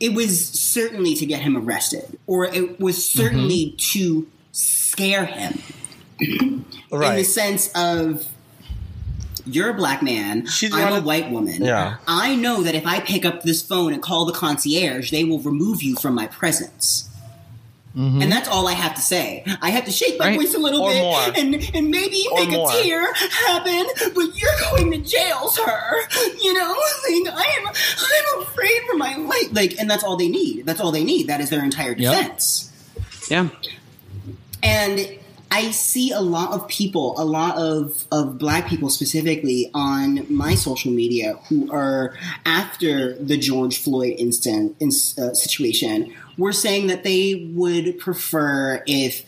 it 0.00 0.14
was 0.14 0.48
certainly 0.48 1.14
to 1.16 1.26
get 1.26 1.40
him 1.40 1.56
arrested, 1.56 2.18
or 2.26 2.44
it 2.44 2.80
was 2.80 3.08
certainly 3.08 3.66
mm-hmm. 3.66 3.76
to 3.76 4.28
scare 4.52 5.26
him 5.26 5.58
in 6.20 6.64
the 6.90 7.24
sense 7.24 7.70
of 7.74 8.26
you're 9.46 9.70
a 9.70 9.74
black 9.74 10.02
man, 10.02 10.46
She's 10.46 10.74
I'm 10.74 10.92
a 10.92 11.00
white 11.00 11.30
woman. 11.30 11.62
Yeah. 11.62 11.96
I 12.06 12.36
know 12.36 12.62
that 12.62 12.74
if 12.74 12.86
I 12.86 13.00
pick 13.00 13.24
up 13.24 13.42
this 13.42 13.62
phone 13.62 13.92
and 13.92 14.02
call 14.02 14.26
the 14.26 14.32
concierge, 14.32 15.10
they 15.10 15.24
will 15.24 15.40
remove 15.40 15.82
you 15.82 15.96
from 15.96 16.14
my 16.14 16.26
presence. 16.26 17.07
Mm-hmm. 17.98 18.22
And 18.22 18.30
that's 18.30 18.48
all 18.48 18.68
I 18.68 18.74
have 18.74 18.94
to 18.94 19.00
say. 19.00 19.44
I 19.60 19.70
have 19.70 19.84
to 19.86 19.90
shake 19.90 20.18
my 20.20 20.26
Right. 20.28 20.38
voice 20.38 20.54
a 20.54 20.58
little 20.58 20.82
Or 20.82 20.92
bit 20.92 21.02
more. 21.02 21.20
and 21.34 21.70
and 21.74 21.90
maybe 21.90 22.24
Or 22.30 22.38
make 22.44 22.50
more. 22.50 22.70
a 22.70 22.82
tear 22.82 23.12
happen, 23.12 23.86
but 24.14 24.36
you're 24.38 24.58
going 24.70 24.92
to 24.92 24.98
jail, 24.98 25.48
sir. 25.48 26.06
You 26.42 26.54
know, 26.54 26.70
like 27.24 27.34
I'm 27.34 27.66
I'm 27.66 28.42
afraid 28.42 28.80
for 28.88 28.96
my 28.96 29.16
life. 29.16 29.48
Like, 29.52 29.74
and 29.80 29.90
that's 29.90 30.04
all 30.04 30.16
they 30.16 30.28
need. 30.28 30.64
That's 30.64 30.80
all 30.80 30.92
they 30.92 31.02
need. 31.02 31.26
That 31.26 31.40
is 31.40 31.50
their 31.50 31.64
entire 31.64 31.94
Yep. 31.96 32.14
defense. 32.14 32.70
yeah 33.30 33.48
And 34.62 35.18
I 35.50 35.70
see 35.70 36.12
a 36.12 36.20
lot 36.20 36.52
of 36.52 36.68
people, 36.68 37.14
a 37.16 37.24
lot 37.24 37.56
of, 37.56 38.06
of 38.12 38.38
black 38.38 38.68
people 38.68 38.90
specifically 38.90 39.70
on 39.74 40.26
my 40.32 40.54
social 40.54 40.92
media 40.92 41.34
who 41.48 41.70
are 41.72 42.14
after 42.44 43.14
the 43.14 43.36
George 43.36 43.82
Floyd 43.82 44.14
instant 44.18 44.76
in, 44.80 44.88
uh, 44.88 45.34
situation 45.34 46.14
were 46.36 46.52
saying 46.52 46.88
that 46.88 47.02
they 47.02 47.50
would 47.54 47.98
prefer 47.98 48.82
if 48.86 49.24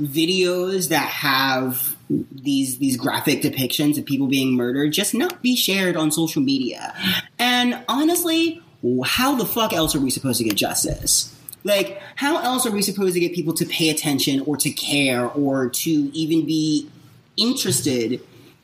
videos 0.00 0.88
that 0.88 1.08
have 1.08 1.96
these 2.30 2.78
these 2.78 2.96
graphic 2.96 3.42
depictions 3.42 3.98
of 3.98 4.06
people 4.06 4.28
being 4.28 4.54
murdered 4.54 4.92
just 4.92 5.12
not 5.12 5.42
be 5.42 5.54
shared 5.56 5.96
on 5.96 6.10
social 6.10 6.40
media. 6.40 6.94
And 7.38 7.78
honestly, 7.88 8.62
how 9.04 9.34
the 9.34 9.44
fuck 9.44 9.72
else 9.72 9.94
are 9.94 10.00
we 10.00 10.10
supposed 10.10 10.38
to 10.38 10.44
get 10.44 10.54
justice? 10.54 11.34
Like, 11.64 12.00
how 12.14 12.38
else 12.42 12.66
are 12.66 12.70
we 12.70 12.82
supposed 12.82 13.14
to 13.14 13.20
get 13.20 13.34
people 13.34 13.52
to 13.54 13.66
pay 13.66 13.90
attention 13.90 14.40
or 14.40 14.56
to 14.58 14.70
care 14.70 15.26
or 15.26 15.68
to 15.68 15.90
even 15.90 16.46
be 16.46 16.88
interested 17.36 18.20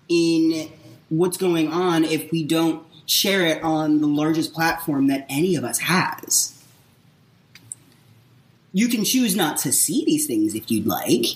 in 0.09 0.70
what's 1.09 1.36
going 1.36 1.72
on 1.72 2.05
if 2.05 2.30
we 2.30 2.45
don't 2.45 2.82
share 3.07 3.45
it 3.45 3.62
on 3.62 4.01
the 4.01 4.07
largest 4.07 4.53
platform 4.55 5.09
that 5.09 5.26
any 5.28 5.57
of 5.57 5.64
us 5.64 5.80
has? 5.80 6.51
You 8.72 8.88
can 8.88 9.05
choose 9.05 9.36
not 9.36 9.59
to 9.59 9.72
see 9.72 10.05
these 10.05 10.26
things 10.26 10.55
if 10.55 10.70
you'd 10.70 10.86
like. 10.86 11.26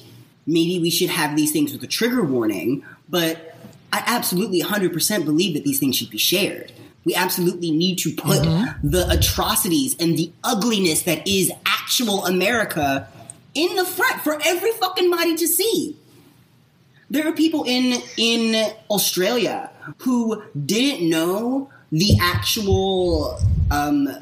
Maybe 0.46 0.80
we 0.80 0.90
should 0.90 1.10
have 1.10 1.36
these 1.36 1.52
things 1.52 1.72
with 1.72 1.82
a 1.82 1.86
trigger 1.86 2.24
warning, 2.24 2.84
but 3.08 3.54
I 3.92 4.02
absolutely 4.06 4.60
100% 4.62 5.24
believe 5.24 5.54
that 5.54 5.64
these 5.64 5.78
things 5.78 5.96
should 5.96 6.10
be 6.10 6.18
shared. 6.18 6.72
We 7.08 7.14
absolutely 7.14 7.70
need 7.70 7.96
to 8.00 8.12
put 8.14 8.42
the 8.82 9.06
atrocities 9.08 9.96
and 9.98 10.18
the 10.18 10.30
ugliness 10.44 11.04
that 11.04 11.26
is 11.26 11.50
actual 11.64 12.26
America 12.26 13.08
in 13.54 13.76
the 13.76 13.86
front 13.86 14.20
for 14.20 14.38
every 14.44 14.72
fucking 14.72 15.10
body 15.10 15.34
to 15.36 15.48
see. 15.48 15.96
There 17.08 17.26
are 17.26 17.32
people 17.32 17.64
in 17.66 18.02
in 18.18 18.74
Australia 18.90 19.70
who 20.00 20.42
didn't 20.66 21.08
know 21.08 21.70
the 21.90 22.18
actual 22.20 23.38
um, 23.70 24.14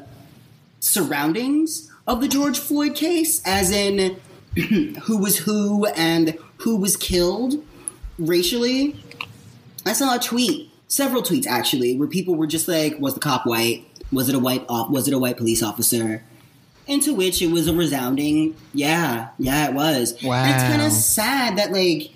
surroundings 0.79 1.91
of 2.07 2.21
the 2.21 2.29
George 2.29 2.57
Floyd 2.57 2.95
case, 2.95 3.41
as 3.45 3.69
in 3.69 4.15
who 5.03 5.17
was 5.17 5.39
who 5.39 5.87
and 5.87 6.37
who 6.59 6.77
was 6.77 6.95
killed 6.95 7.61
racially. 8.17 8.95
I 9.85 9.91
saw 9.91 10.15
a 10.15 10.19
tweet, 10.19 10.71
several 10.87 11.21
tweets 11.21 11.45
actually, 11.47 11.95
where 11.95 12.07
people 12.07 12.35
were 12.35 12.47
just 12.47 12.67
like, 12.67 12.99
"Was 12.99 13.13
the 13.13 13.19
cop 13.19 13.45
white? 13.45 13.85
Was 14.11 14.29
it 14.29 14.35
a 14.35 14.39
white? 14.39 14.65
Op- 14.69 14.89
was 14.89 15.07
it 15.07 15.13
a 15.13 15.19
white 15.19 15.37
police 15.37 15.61
officer?" 15.63 16.23
And 16.87 17.01
to 17.03 17.13
which 17.13 17.41
it 17.41 17.51
was 17.51 17.67
a 17.67 17.73
resounding, 17.73 18.55
"Yeah, 18.73 19.29
yeah, 19.37 19.67
it 19.67 19.73
was." 19.73 20.11
And 20.23 20.51
it's 20.51 20.63
kind 20.63 20.81
of 20.81 20.91
sad 20.91 21.57
that 21.57 21.71
like 21.71 22.11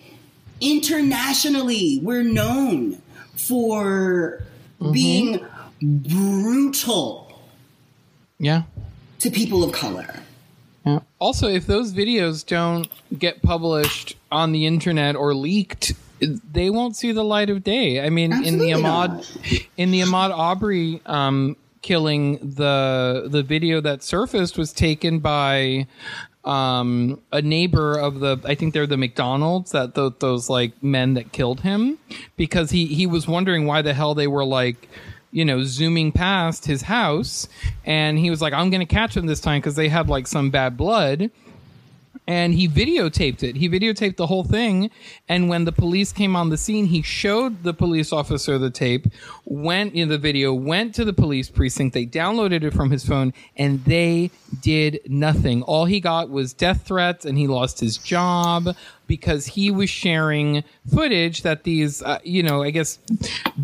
internationally 0.61 1.99
we're 2.03 2.23
known 2.23 3.01
for 3.35 4.43
mm-hmm. 4.79 4.91
being 4.91 5.45
brutal 5.81 7.41
Yeah. 8.39 8.63
to 9.19 9.31
people 9.31 9.63
of 9.63 9.71
color. 9.71 10.13
Yeah. 10.85 10.99
Also, 11.19 11.47
if 11.47 11.67
those 11.67 11.93
videos 11.93 12.45
don't 12.45 12.87
get 13.17 13.41
published 13.41 14.15
on 14.31 14.51
the 14.51 14.65
internet 14.65 15.15
or 15.15 15.35
leaked, 15.35 15.93
they 16.21 16.69
won't 16.69 16.95
see 16.95 17.11
the 17.11 17.23
light 17.23 17.49
of 17.49 17.63
day. 17.63 18.01
I 18.01 18.09
mean, 18.09 18.31
in 18.45 18.57
the 18.57 18.71
Ahmaud, 18.71 18.81
not. 19.09 19.67
in 19.77 19.91
the 19.91 20.01
Ahmaud 20.01 20.37
Arbery 20.37 21.01
um, 21.05 21.55
killing, 21.81 22.37
the 22.37 23.27
the 23.29 23.43
video 23.43 23.81
that 23.81 24.03
surfaced 24.03 24.57
was 24.57 24.71
taken 24.73 25.19
by 25.19 25.87
um, 26.43 27.21
a 27.31 27.41
neighbor 27.41 27.97
of 27.97 28.19
the. 28.19 28.39
I 28.45 28.55
think 28.55 28.73
they're 28.73 28.87
the 28.87 28.97
McDonald's 28.97 29.71
that 29.71 29.95
th- 29.95 30.13
those 30.19 30.49
like 30.49 30.81
men 30.83 31.15
that 31.15 31.31
killed 31.31 31.61
him 31.61 31.97
because 32.37 32.71
he 32.71 32.85
he 32.87 33.07
was 33.07 33.27
wondering 33.27 33.65
why 33.65 33.81
the 33.81 33.93
hell 33.93 34.13
they 34.15 34.27
were 34.27 34.45
like 34.45 34.87
you 35.31 35.45
know, 35.45 35.63
zooming 35.63 36.11
past 36.11 36.65
his 36.65 36.81
house. 36.81 37.47
And 37.85 38.19
he 38.19 38.29
was 38.29 38.41
like, 38.41 38.53
I'm 38.53 38.69
going 38.69 38.85
to 38.85 38.93
catch 38.93 39.15
them 39.15 39.25
this 39.25 39.39
time 39.39 39.61
because 39.61 39.75
they 39.75 39.87
had 39.87 40.09
like 40.09 40.27
some 40.27 40.49
bad 40.49 40.77
blood. 40.77 41.31
And 42.31 42.53
he 42.53 42.65
videotaped 42.65 43.43
it. 43.43 43.57
He 43.57 43.67
videotaped 43.67 44.15
the 44.15 44.27
whole 44.27 44.45
thing. 44.45 44.89
And 45.27 45.49
when 45.49 45.65
the 45.65 45.73
police 45.73 46.13
came 46.13 46.33
on 46.33 46.49
the 46.49 46.55
scene, 46.55 46.85
he 46.85 47.01
showed 47.01 47.63
the 47.63 47.73
police 47.73 48.13
officer 48.13 48.57
the 48.57 48.69
tape, 48.69 49.05
went 49.43 49.93
in 49.95 50.07
the 50.07 50.17
video, 50.17 50.53
went 50.53 50.95
to 50.95 51.03
the 51.03 51.11
police 51.11 51.49
precinct. 51.49 51.93
They 51.93 52.05
downloaded 52.05 52.63
it 52.63 52.71
from 52.71 52.89
his 52.89 53.05
phone 53.05 53.33
and 53.57 53.83
they 53.83 54.31
did 54.61 55.01
nothing. 55.07 55.61
All 55.63 55.83
he 55.83 55.99
got 55.99 56.29
was 56.29 56.53
death 56.53 56.83
threats 56.83 57.25
and 57.25 57.37
he 57.37 57.47
lost 57.47 57.81
his 57.81 57.97
job 57.97 58.77
because 59.07 59.45
he 59.45 59.69
was 59.69 59.89
sharing 59.89 60.63
footage 60.89 61.41
that 61.41 61.65
these, 61.65 62.01
uh, 62.01 62.19
you 62.23 62.41
know, 62.41 62.63
I 62.63 62.69
guess 62.69 62.97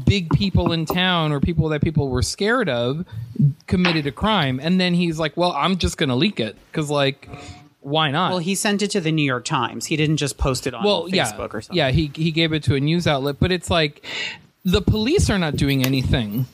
big 0.05 0.29
people 0.31 0.73
in 0.73 0.85
town 0.85 1.31
or 1.31 1.39
people 1.39 1.69
that 1.69 1.81
people 1.81 2.09
were 2.09 2.21
scared 2.21 2.67
of 2.67 3.05
committed 3.67 4.05
a 4.07 4.11
crime. 4.11 4.59
And 4.61 4.77
then 4.77 4.93
he's 4.93 5.19
like, 5.19 5.37
well, 5.37 5.53
I'm 5.53 5.77
just 5.77 5.97
going 5.97 6.09
to 6.09 6.15
leak 6.15 6.41
it 6.41 6.57
because, 6.69 6.89
like, 6.89 7.29
why 7.87 8.11
not? 8.11 8.31
Well, 8.31 8.39
he 8.39 8.53
sent 8.53 8.81
it 8.81 8.91
to 8.91 8.99
the 8.99 9.13
New 9.13 9.23
York 9.23 9.45
Times. 9.45 9.85
He 9.85 9.95
didn't 9.95 10.17
just 10.17 10.37
post 10.37 10.67
it 10.67 10.73
on 10.73 10.83
well, 10.83 11.05
Facebook 11.05 11.13
yeah, 11.13 11.47
or 11.53 11.61
something. 11.61 11.77
Yeah, 11.77 11.91
he 11.91 12.11
he 12.13 12.31
gave 12.31 12.51
it 12.51 12.63
to 12.63 12.75
a 12.75 12.81
news 12.81 13.07
outlet, 13.07 13.37
but 13.39 13.49
it's 13.51 13.69
like 13.69 14.05
the 14.65 14.81
police 14.81 15.29
are 15.29 15.39
not 15.39 15.55
doing 15.55 15.85
anything 15.85 16.47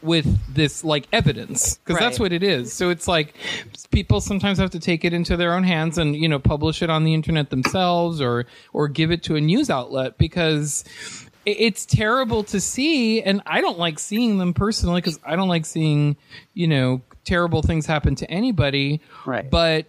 with 0.00 0.54
this 0.54 0.84
like 0.84 1.08
evidence 1.12 1.78
because 1.78 1.98
that's 1.98 2.20
what 2.20 2.32
it 2.32 2.44
is. 2.44 2.72
So 2.72 2.90
it's 2.90 3.08
like 3.08 3.34
people 3.90 4.20
sometimes 4.20 4.58
have 4.58 4.70
to 4.70 4.78
take 4.78 5.04
it 5.04 5.12
into 5.12 5.36
their 5.36 5.54
own 5.54 5.64
hands 5.64 5.98
and 5.98 6.14
you 6.14 6.28
know 6.28 6.38
publish 6.38 6.82
it 6.82 6.88
on 6.88 7.02
the 7.02 7.14
internet 7.14 7.50
themselves 7.50 8.20
or 8.20 8.46
or 8.72 8.86
give 8.86 9.10
it 9.10 9.24
to 9.24 9.34
a 9.34 9.40
news 9.40 9.70
outlet 9.70 10.18
because 10.18 10.84
it's 11.44 11.84
terrible 11.84 12.44
to 12.44 12.60
see 12.60 13.22
and 13.22 13.42
I 13.44 13.60
don't 13.60 13.78
like 13.78 13.98
seeing 13.98 14.38
them 14.38 14.54
personally 14.54 15.00
because 15.00 15.18
I 15.24 15.34
don't 15.34 15.48
like 15.48 15.66
seeing 15.66 16.16
you 16.54 16.68
know 16.68 17.00
terrible 17.24 17.62
things 17.62 17.86
happen 17.86 18.14
to 18.14 18.30
anybody 18.30 19.00
Right. 19.24 19.50
but 19.50 19.86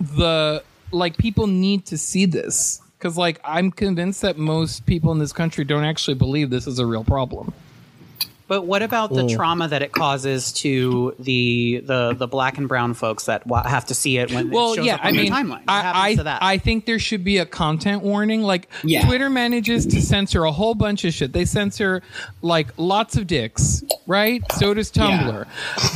the 0.00 0.62
like 0.90 1.16
people 1.16 1.46
need 1.46 1.86
to 1.86 1.98
see 1.98 2.26
this. 2.26 2.80
Because 2.98 3.18
like 3.18 3.38
i'm 3.44 3.70
convinced 3.70 4.22
that 4.22 4.38
most 4.38 4.86
people 4.86 5.12
in 5.12 5.18
this 5.18 5.32
country 5.32 5.62
don't 5.64 5.84
actually 5.84 6.14
believe 6.14 6.48
this 6.48 6.66
is 6.66 6.78
a 6.78 6.86
real 6.86 7.04
problem. 7.04 7.52
But 8.46 8.62
what 8.66 8.82
about 8.82 9.12
the 9.12 9.22
hmm. 9.22 9.34
trauma 9.34 9.68
that 9.68 9.80
it 9.80 9.92
causes 9.92 10.52
to 10.54 11.14
the 11.18 11.82
the 11.84 12.14
the 12.14 12.26
black 12.26 12.58
and 12.58 12.68
brown 12.68 12.92
folks 12.92 13.24
that 13.24 13.42
have 13.64 13.86
to 13.86 13.94
see 13.94 14.18
it 14.18 14.30
when 14.32 14.50
well 14.50 14.72
it 14.72 14.76
shows 14.76 14.86
yeah 14.86 14.94
up 14.96 15.04
i 15.04 15.08
on 15.08 15.16
mean 15.16 15.32
timeline? 15.32 15.48
What 15.48 15.62
I, 15.68 16.10
I, 16.10 16.14
to 16.16 16.22
that? 16.24 16.42
I 16.42 16.58
think 16.58 16.84
there 16.84 16.98
should 16.98 17.24
be 17.24 17.38
a 17.38 17.46
content 17.46 18.02
warning. 18.02 18.42
Like 18.42 18.68
Yeah. 18.82 19.06
twitter 19.06 19.30
manages 19.30 19.86
to 19.86 20.02
censor 20.02 20.44
a 20.44 20.52
whole 20.52 20.74
bunch 20.74 21.04
of 21.04 21.14
shit. 21.14 21.32
They 21.32 21.46
censor 21.46 22.02
like 22.42 22.68
lots 22.76 23.16
of 23.16 23.26
dicks 23.26 23.82
right? 24.06 24.42
So 24.52 24.74
does 24.74 24.90
tumblr. 24.90 25.46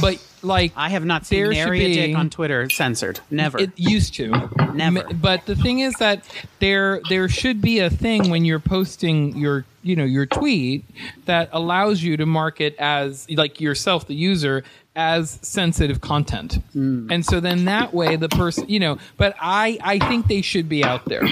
But 0.01 0.23
like 0.43 0.72
I 0.76 0.89
have 0.91 1.05
not 1.05 1.26
seen 1.26 1.51
nary 1.51 1.84
a 1.84 1.95
dick 1.95 2.16
on 2.16 2.30
Twitter 2.30 2.68
censored. 2.70 3.20
Never. 3.30 3.59
It 3.59 3.72
used 3.76 4.14
to. 4.14 4.51
Never. 4.74 5.05
But 5.14 5.47
the 5.47 5.57
thing 5.57 5.80
is 5.80 5.95
that 5.95 6.24
there 6.59 7.01
there 7.09 7.28
should 7.28 7.61
be 7.61 7.80
a 7.80 7.91
thing 7.91 8.30
when 8.30 8.45
you're 8.45 8.61
posting 8.61 9.36
your 9.36 9.64
you 9.82 9.97
know 9.97 10.05
your 10.05 10.26
tweet 10.26 10.84
that 11.24 11.49
allows 11.53 12.03
you 12.03 12.16
to 12.16 12.26
mark 12.26 12.61
it 12.61 12.76
as 12.78 13.28
like 13.30 13.61
yourself 13.61 14.07
the 14.07 14.14
user 14.14 14.64
as 14.99 15.39
sensitive 15.43 16.01
content. 16.01 16.55
Hmm. 16.73 17.09
And 17.11 17.25
so 17.25 17.39
then 17.39 17.67
that 17.67 17.95
way 17.95 18.17
the 18.17 18.29
person 18.29 18.69
you 18.69 18.81
know 18.81 18.99
but 19.17 19.35
I 19.41 19.79
I 19.81 19.99
think 20.01 20.27
they 20.27 20.43
should 20.43 20.69
be 20.69 20.83
out 20.85 21.05
there. 21.07 21.25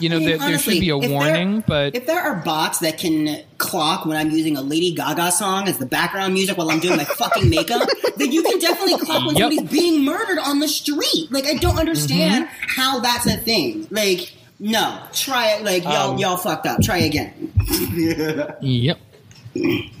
You 0.00 0.10
know 0.10 0.16
I 0.16 0.18
mean, 0.18 0.28
there, 0.28 0.38
there 0.38 0.58
should 0.58 0.78
be 0.80 0.90
a 0.90 0.96
if 0.96 1.02
there- 1.02 1.10
warning 1.10 1.64
but 1.66 1.94
if 1.96 2.06
there 2.06 2.20
are 2.20 2.36
bots 2.44 2.80
that 2.80 2.98
can 2.98 3.42
clock 3.56 4.04
when 4.04 4.18
I'm 4.18 4.30
using 4.30 4.58
a 4.58 4.60
Lady 4.60 4.92
Gaga 4.94 5.32
song 5.32 5.66
as 5.66 5.78
the 5.78 5.86
background 5.86 6.34
music 6.34 6.58
while 6.58 6.70
I'm 6.70 6.78
doing 6.80 6.98
my 6.98 7.04
fucking 7.04 7.48
makeup, 7.48 7.88
then 8.18 8.30
you 8.32 8.42
can 8.42 8.58
definitely 8.58 8.98
clock 8.98 9.24
when 9.26 9.34
Yep. 9.36 9.50
somebody's 9.52 9.70
being 9.70 10.04
murdered 10.04 10.38
on 10.38 10.58
the 10.60 10.68
street. 10.68 11.28
Like 11.32 11.46
I 11.46 11.54
don't 11.54 11.78
understand 11.78 12.44
Mm-hmm. 12.46 12.80
how 12.80 13.00
that's 13.00 13.26
a 13.26 13.38
thing. 13.38 13.86
Like 13.90 14.34
no, 14.58 14.98
try 15.12 15.52
it. 15.52 15.64
Like 15.64 15.84
y'all 15.84 16.12
Um, 16.12 16.18
y'all 16.18 16.36
fucked 16.36 16.66
up. 16.66 16.80
Try 16.82 16.98
again. 16.98 17.52
yep. 18.60 18.98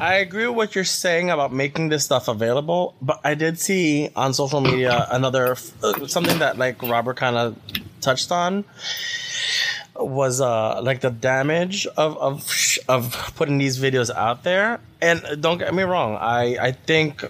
I 0.00 0.14
agree 0.16 0.46
with 0.46 0.56
what 0.56 0.74
you're 0.74 0.84
saying 0.84 1.30
about 1.30 1.52
making 1.52 1.88
this 1.88 2.04
stuff 2.04 2.28
available, 2.28 2.94
but 3.00 3.20
I 3.24 3.34
did 3.34 3.58
see 3.58 4.10
on 4.16 4.34
social 4.34 4.60
media 4.60 5.06
another 5.10 5.56
uh, 5.82 6.06
something 6.06 6.38
that 6.38 6.58
like 6.58 6.82
Robert 6.82 7.16
kind 7.16 7.36
of 7.36 7.56
touched 8.00 8.30
on 8.32 8.64
was 9.98 10.40
uh 10.40 10.80
like 10.82 11.00
the 11.00 11.10
damage 11.10 11.86
of 11.96 12.16
of 12.18 12.78
of 12.88 13.32
putting 13.36 13.58
these 13.58 13.78
videos 13.78 14.14
out 14.14 14.44
there. 14.44 14.80
And 15.00 15.40
don't 15.40 15.58
get 15.58 15.74
me 15.74 15.82
wrong, 15.82 16.16
I 16.16 16.56
I 16.58 16.72
think 16.72 17.24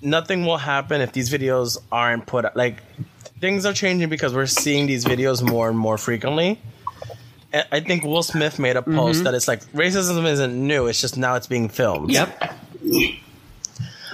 nothing 0.00 0.44
will 0.44 0.58
happen 0.58 1.00
if 1.00 1.12
these 1.12 1.30
videos 1.30 1.78
aren't 1.90 2.26
put 2.26 2.56
like 2.56 2.82
things 3.40 3.64
are 3.66 3.72
changing 3.72 4.08
because 4.08 4.34
we're 4.34 4.46
seeing 4.46 4.86
these 4.86 5.04
videos 5.04 5.42
more 5.42 5.68
and 5.68 5.78
more 5.78 5.98
frequently. 5.98 6.60
And 7.52 7.66
I 7.70 7.80
think 7.80 8.04
Will 8.04 8.22
Smith 8.22 8.58
made 8.58 8.76
a 8.76 8.82
post 8.82 9.24
that 9.24 9.34
it's 9.34 9.48
like 9.48 9.62
racism 9.72 10.24
isn't 10.26 10.54
new; 10.66 10.86
it's 10.86 11.00
just 11.00 11.16
now 11.16 11.34
it's 11.34 11.46
being 11.46 11.68
filmed. 11.68 12.10
Yep. 12.10 12.54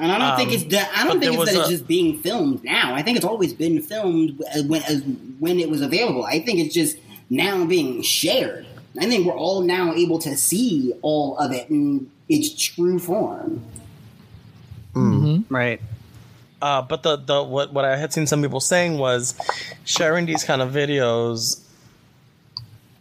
And 0.00 0.12
I 0.12 0.18
don't 0.18 0.36
think 0.36 0.52
it's 0.52 0.64
that. 0.72 0.90
I 0.94 1.02
Um, 1.02 1.08
don't 1.08 1.20
think 1.20 1.34
it's 1.34 1.44
that 1.52 1.58
was 1.58 1.60
it's 1.60 1.68
just 1.68 1.86
being 1.88 2.20
filmed 2.20 2.62
now. 2.64 2.94
I 2.94 3.02
think 3.02 3.16
it's 3.16 3.26
always 3.26 3.52
been 3.52 3.80
filmed 3.82 4.40
when 4.66 4.82
as 4.84 5.02
when 5.38 5.58
it 5.58 5.68
was 5.70 5.80
available. 5.80 6.24
I 6.24 6.40
think 6.40 6.60
it's 6.60 6.74
just 6.74 6.96
now 7.30 7.64
being 7.64 8.02
shared. 8.02 8.66
I 9.00 9.06
think 9.06 9.26
we're 9.26 9.32
all 9.36 9.60
now 9.60 9.94
able 9.94 10.18
to 10.20 10.36
see 10.36 10.92
all 11.02 11.36
of 11.38 11.52
it 11.52 11.68
in 11.70 12.10
its 12.28 12.52
true 12.54 12.98
form. 12.98 13.62
right. 15.48 15.80
Uh, 16.60 16.82
but 16.82 17.04
the, 17.04 17.16
the 17.16 17.42
what 17.42 17.72
what 17.72 17.84
I 17.84 17.96
had 17.96 18.12
seen 18.12 18.26
some 18.26 18.42
people 18.42 18.60
saying 18.60 18.98
was 18.98 19.34
sharing 19.84 20.26
these 20.26 20.42
kind 20.42 20.60
of 20.60 20.72
videos 20.72 21.60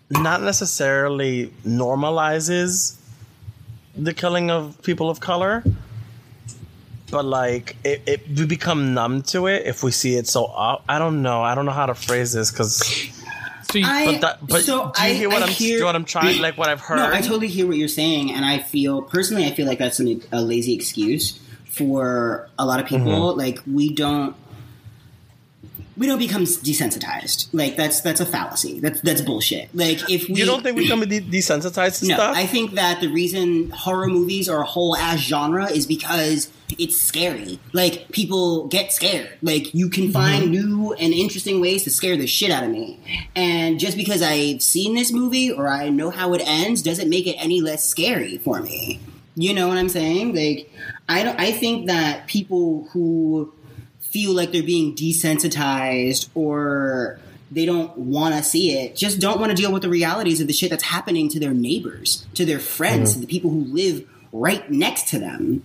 not 0.10 0.42
necessarily 0.42 1.54
normalizes 1.66 2.98
the 3.96 4.14
killing 4.14 4.50
of 4.52 4.82
people 4.84 5.10
of 5.10 5.20
color, 5.20 5.64
but 7.10 7.26
like 7.26 7.76
it, 7.84 8.04
it 8.06 8.28
we 8.28 8.46
become 8.46 8.94
numb 8.94 9.22
to 9.24 9.48
it 9.48 9.66
if 9.66 9.84
we 9.84 9.92
see 9.92 10.16
it 10.16 10.28
so 10.28 10.46
up. 10.46 10.84
I 10.88 11.00
don't 11.00 11.22
know. 11.22 11.42
I 11.42 11.56
don't 11.56 11.66
know 11.66 11.72
how 11.72 11.88
to 11.88 11.96
phrase 11.96 12.34
this 12.34 12.52
because 12.52 13.12
So 13.72 13.80
you, 13.80 13.86
I, 13.86 14.06
but 14.06 14.22
that 14.22 14.48
but 14.48 14.62
so 14.64 14.92
do 14.96 15.04
you 15.04 15.10
I, 15.10 15.14
hear 15.14 15.30
what 15.30 15.42
I 15.42 15.48
am 15.48 15.52
hear, 15.52 15.68
do 15.68 15.74
you 15.74 15.80
know 15.82 15.86
what 15.88 15.96
I'm 15.96 16.06
trying 16.06 16.42
like 16.42 16.58
what 16.58 16.70
I've 16.70 16.80
heard? 16.80 16.98
No, 16.98 17.12
I 17.12 17.22
totally 17.22 17.48
hear 17.48 17.68
what 17.68 17.76
you're 17.76 17.90
saying, 17.90 18.32
and 18.32 18.46
I 18.46 18.60
feel 18.60 19.02
personally, 19.02 19.46
I 19.46 19.52
feel 19.52 19.68
like 19.68 19.80
that's 19.80 20.00
an, 20.00 20.22
a 20.32 20.42
lazy 20.42 20.74
excuse 20.74 21.40
for 21.66 22.50
a 22.58 22.66
lot 22.66 22.80
of 22.80 22.86
people. 22.86 23.08
Mm-hmm. 23.08 23.40
Like 23.40 23.60
we 23.68 23.94
don't, 23.94 24.36
we 25.98 26.06
don't 26.06 26.20
become 26.20 26.44
desensitized. 26.44 27.50
Like 27.54 27.76
that's 27.76 28.02
that's 28.02 28.22
a 28.22 28.26
fallacy. 28.26 28.80
That's 28.80 29.02
that's 29.02 29.22
bullshit. 29.22 29.74
Like 29.74 30.10
if 30.10 30.30
we, 30.30 30.36
you 30.36 30.46
don't 30.46 30.62
think 30.62 30.78
we 30.78 30.84
become 30.84 31.02
de- 31.02 31.22
desensitized 31.22 32.00
to 32.00 32.08
no, 32.08 32.16
stuff? 32.16 32.38
I 32.38 32.46
think 32.46 32.72
that 32.74 33.02
the 33.02 33.08
reason 33.08 33.72
horror 33.72 34.08
movies 34.08 34.48
are 34.48 34.62
a 34.62 34.66
whole 34.66 34.96
ass 34.96 35.20
genre 35.20 35.66
is 35.66 35.88
because 35.88 36.52
it's 36.78 36.98
scary. 36.98 37.60
Like 37.74 38.12
people 38.12 38.68
get 38.68 38.94
scared. 38.94 39.38
Like 39.42 39.74
you 39.74 39.90
can 39.90 40.12
find 40.12 40.44
mm-hmm. 40.44 40.52
new 40.52 40.94
and 40.94 41.14
interesting 41.14 41.62
ways 41.62 41.84
to 41.86 41.90
scare 41.90 42.16
the 42.16 42.28
shit 42.28 42.52
out 42.52 42.64
of 42.64 42.70
me. 42.70 43.00
And 43.36 43.80
just 43.80 43.98
because 43.98 44.22
I've 44.22 44.62
seen 44.62 44.94
this 44.94 45.12
movie 45.12 45.52
or 45.52 45.68
I 45.68 45.90
know 45.90 46.12
how 46.12 46.34
it 46.34 46.42
ends 46.46 46.82
doesn't 46.82 47.10
make 47.10 47.26
it 47.26 47.36
any 47.36 47.62
less 47.62 47.88
scary 47.88 48.38
for 48.38 48.62
me. 48.62 49.00
You 49.36 49.54
know 49.54 49.68
what 49.68 49.78
I'm 49.78 49.90
saying? 49.90 50.36
Like 50.36 50.72
I 51.10 51.24
don't 51.24 51.40
I 51.40 51.52
think 51.52 51.88
that 51.88 52.28
people 52.28 52.88
who 52.92 53.54
feel 54.18 54.34
like 54.34 54.52
they're 54.52 54.64
being 54.64 54.96
desensitized 54.96 56.28
or 56.34 57.20
they 57.52 57.68
don't 57.68 57.96
want 57.96 58.34
to 58.34 58.42
see 58.42 58.76
it, 58.80 58.96
just 58.96 59.20
don't 59.20 59.40
want 59.40 59.52
to 59.52 59.56
deal 59.56 59.72
with 59.72 59.84
the 59.84 59.90
realities 59.90 60.42
of 60.42 60.48
the 60.48 60.54
shit 60.54 60.72
that's 60.72 60.84
happening 60.84 61.30
to 61.30 61.40
their 61.40 61.54
neighbors, 61.54 62.26
to 62.34 62.44
their 62.44 62.58
friends, 62.58 63.14
to 63.14 63.20
the 63.20 63.28
people 63.28 63.52
who 63.52 63.64
live 63.66 64.08
right 64.34 64.72
next 64.72 65.10
to 65.10 65.20
them. 65.20 65.62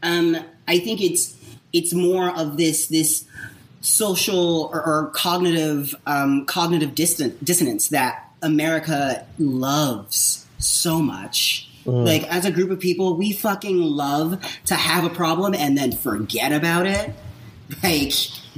Um, 0.00 0.36
I 0.68 0.78
think 0.78 1.00
it's 1.00 1.36
it's 1.72 1.92
more 1.92 2.30
of 2.30 2.56
this 2.56 2.86
this 2.86 3.24
social 3.80 4.70
or, 4.72 4.86
or 4.86 5.10
cognitive 5.12 5.92
um, 6.06 6.46
cognitive 6.46 6.90
distan- 6.90 7.34
dissonance 7.42 7.88
that 7.88 8.30
America 8.42 9.26
loves 9.40 10.46
so 10.58 11.02
much. 11.02 11.68
Like 12.04 12.24
as 12.32 12.44
a 12.44 12.50
group 12.52 12.70
of 12.70 12.78
people, 12.78 13.16
we 13.16 13.32
fucking 13.32 13.80
love 13.80 14.40
to 14.66 14.74
have 14.76 15.04
a 15.04 15.10
problem 15.10 15.52
and 15.54 15.76
then 15.76 15.90
forget 15.92 16.52
about 16.52 16.86
it. 16.86 17.12
Like 17.82 18.12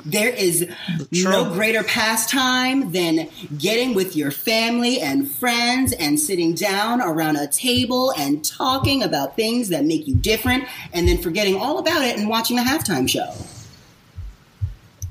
there 0.04 0.28
is 0.28 0.68
no 1.12 1.52
greater 1.52 1.82
pastime 1.82 2.92
than 2.92 3.28
getting 3.56 3.94
with 3.94 4.16
your 4.16 4.30
family 4.30 5.00
and 5.00 5.30
friends 5.30 5.92
and 5.92 6.18
sitting 6.18 6.54
down 6.54 7.00
around 7.00 7.36
a 7.36 7.46
table 7.46 8.12
and 8.16 8.44
talking 8.44 9.02
about 9.02 9.36
things 9.36 9.68
that 9.68 9.84
make 9.84 10.06
you 10.06 10.14
different 10.14 10.64
and 10.92 11.08
then 11.08 11.18
forgetting 11.18 11.56
all 11.56 11.78
about 11.78 12.02
it 12.02 12.18
and 12.18 12.28
watching 12.28 12.56
the 12.56 12.62
halftime 12.62 13.08
show. 13.08 13.32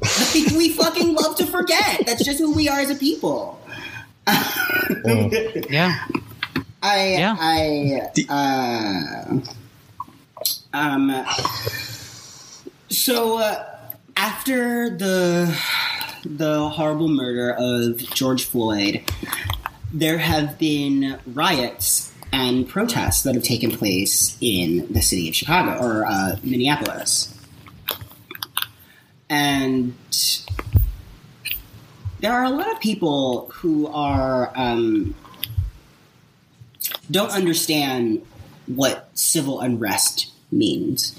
Like, 0.02 0.56
we 0.56 0.70
fucking 0.70 1.16
love 1.16 1.36
to 1.38 1.46
forget. 1.46 2.06
That's 2.06 2.24
just 2.24 2.40
who 2.40 2.54
we 2.54 2.70
are 2.70 2.80
as 2.80 2.90
a 2.90 2.96
people. 2.96 3.60
Yeah. 5.70 6.06
I 6.84 7.16
Yeah. 7.18 7.36
I 7.40 8.02
uh, 8.30 9.40
um 10.74 11.26
so 12.90 13.38
uh, 13.38 13.77
after 14.18 14.90
the 14.90 15.56
the 16.26 16.68
horrible 16.70 17.08
murder 17.08 17.56
of 17.58 17.98
George 17.98 18.44
Floyd, 18.44 19.04
there 19.94 20.18
have 20.18 20.58
been 20.58 21.20
riots 21.28 22.12
and 22.34 22.68
protests 22.68 23.24
that 23.24 23.36
have 23.36 23.44
taken 23.44 23.72
place 23.72 24.38
in 24.42 24.92
the 24.92 25.02
city 25.02 25.30
of 25.30 25.36
Chicago 25.36 25.80
or 25.80 26.06
uh, 26.06 26.36
Minneapolis. 26.44 27.34
And 29.30 29.96
there 32.20 32.34
are 32.34 32.44
a 32.44 32.50
lot 32.50 32.72
of 32.72 32.80
people 32.80 33.52
who 33.54 33.88
are 33.88 34.52
um, 34.56 35.16
don't 37.10 37.32
understand 37.32 38.26
what 38.66 39.10
civil 39.14 39.62
unrest 39.62 40.32
means. 40.52 41.18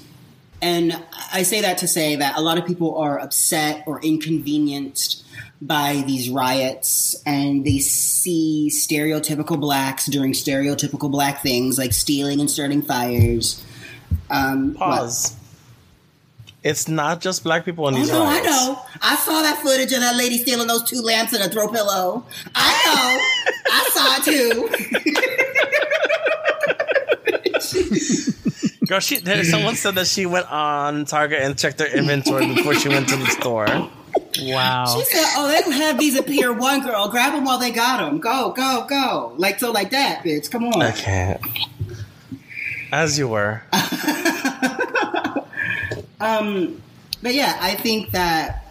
And 0.61 1.01
I 1.31 1.43
say 1.43 1.61
that 1.61 1.77
to 1.79 1.87
say 1.87 2.15
that 2.17 2.37
a 2.37 2.41
lot 2.41 2.57
of 2.57 2.65
people 2.65 2.97
are 2.97 3.17
upset 3.19 3.83
or 3.85 4.01
inconvenienced 4.01 5.23
by 5.61 6.03
these 6.05 6.29
riots 6.29 7.21
and 7.25 7.65
they 7.65 7.79
see 7.79 8.69
stereotypical 8.71 9.59
blacks 9.59 10.05
doing 10.05 10.31
stereotypical 10.31 11.11
black 11.11 11.41
things 11.41 11.77
like 11.77 11.91
stealing 11.93 12.39
and 12.39 12.49
starting 12.49 12.81
fires. 12.81 13.61
Um, 14.29 14.75
Pause. 14.75 15.35
It's 16.61 16.89
not 16.89 17.21
just 17.21 17.41
black 17.43 17.63
people 17.63 17.87
in 17.87 17.93
what? 17.93 17.99
Oh, 17.99 18.03
these 18.03 18.11
no, 18.11 18.25
I 18.25 18.41
know. 18.41 18.81
I 19.01 19.15
saw 19.15 19.41
that 19.41 19.61
footage 19.61 19.93
of 19.93 20.01
that 20.01 20.17
lady 20.17 20.37
stealing 20.37 20.67
those 20.67 20.83
two 20.83 21.01
lamps 21.01 21.31
and 21.33 21.41
a 21.41 21.47
throw 21.49 21.69
pillow. 21.69 22.25
I 22.53 22.73
know. 22.85 23.17
I 23.71 23.89
saw 23.93 24.17
it 24.17 24.23
too. 24.25 24.69
Girl, 28.89 28.99
she 28.99 29.19
there, 29.19 29.43
someone 29.43 29.75
said 29.75 29.93
that 29.95 30.07
she 30.07 30.25
went 30.25 30.51
on 30.51 31.05
Target 31.05 31.43
and 31.43 31.55
checked 31.55 31.77
their 31.77 31.95
inventory 31.95 32.47
before 32.55 32.73
she 32.73 32.89
went 32.89 33.07
to 33.09 33.17
the 33.17 33.27
store. 33.27 33.67
Wow. 33.67 34.85
She 34.87 35.03
said, 35.05 35.25
"Oh, 35.37 35.47
they 35.47 35.61
don't 35.61 35.73
have 35.73 35.99
these 35.99 36.15
at 36.15 36.25
Pier 36.25 36.51
One, 36.51 36.81
girl. 36.81 37.07
Grab 37.07 37.33
them 37.33 37.45
while 37.45 37.59
they 37.59 37.69
got 37.69 37.99
them. 37.99 38.17
Go, 38.17 38.51
go, 38.51 38.87
go! 38.89 39.33
Like 39.37 39.59
so, 39.59 39.71
like 39.71 39.91
that, 39.91 40.23
bitch. 40.23 40.49
Come 40.49 40.65
on." 40.65 40.81
I 40.81 40.91
can't. 40.91 41.39
As 42.91 43.19
you 43.19 43.27
were. 43.27 43.61
Um, 46.21 46.81
but 47.21 47.33
yeah, 47.33 47.57
I 47.61 47.75
think 47.75 48.11
that 48.11 48.67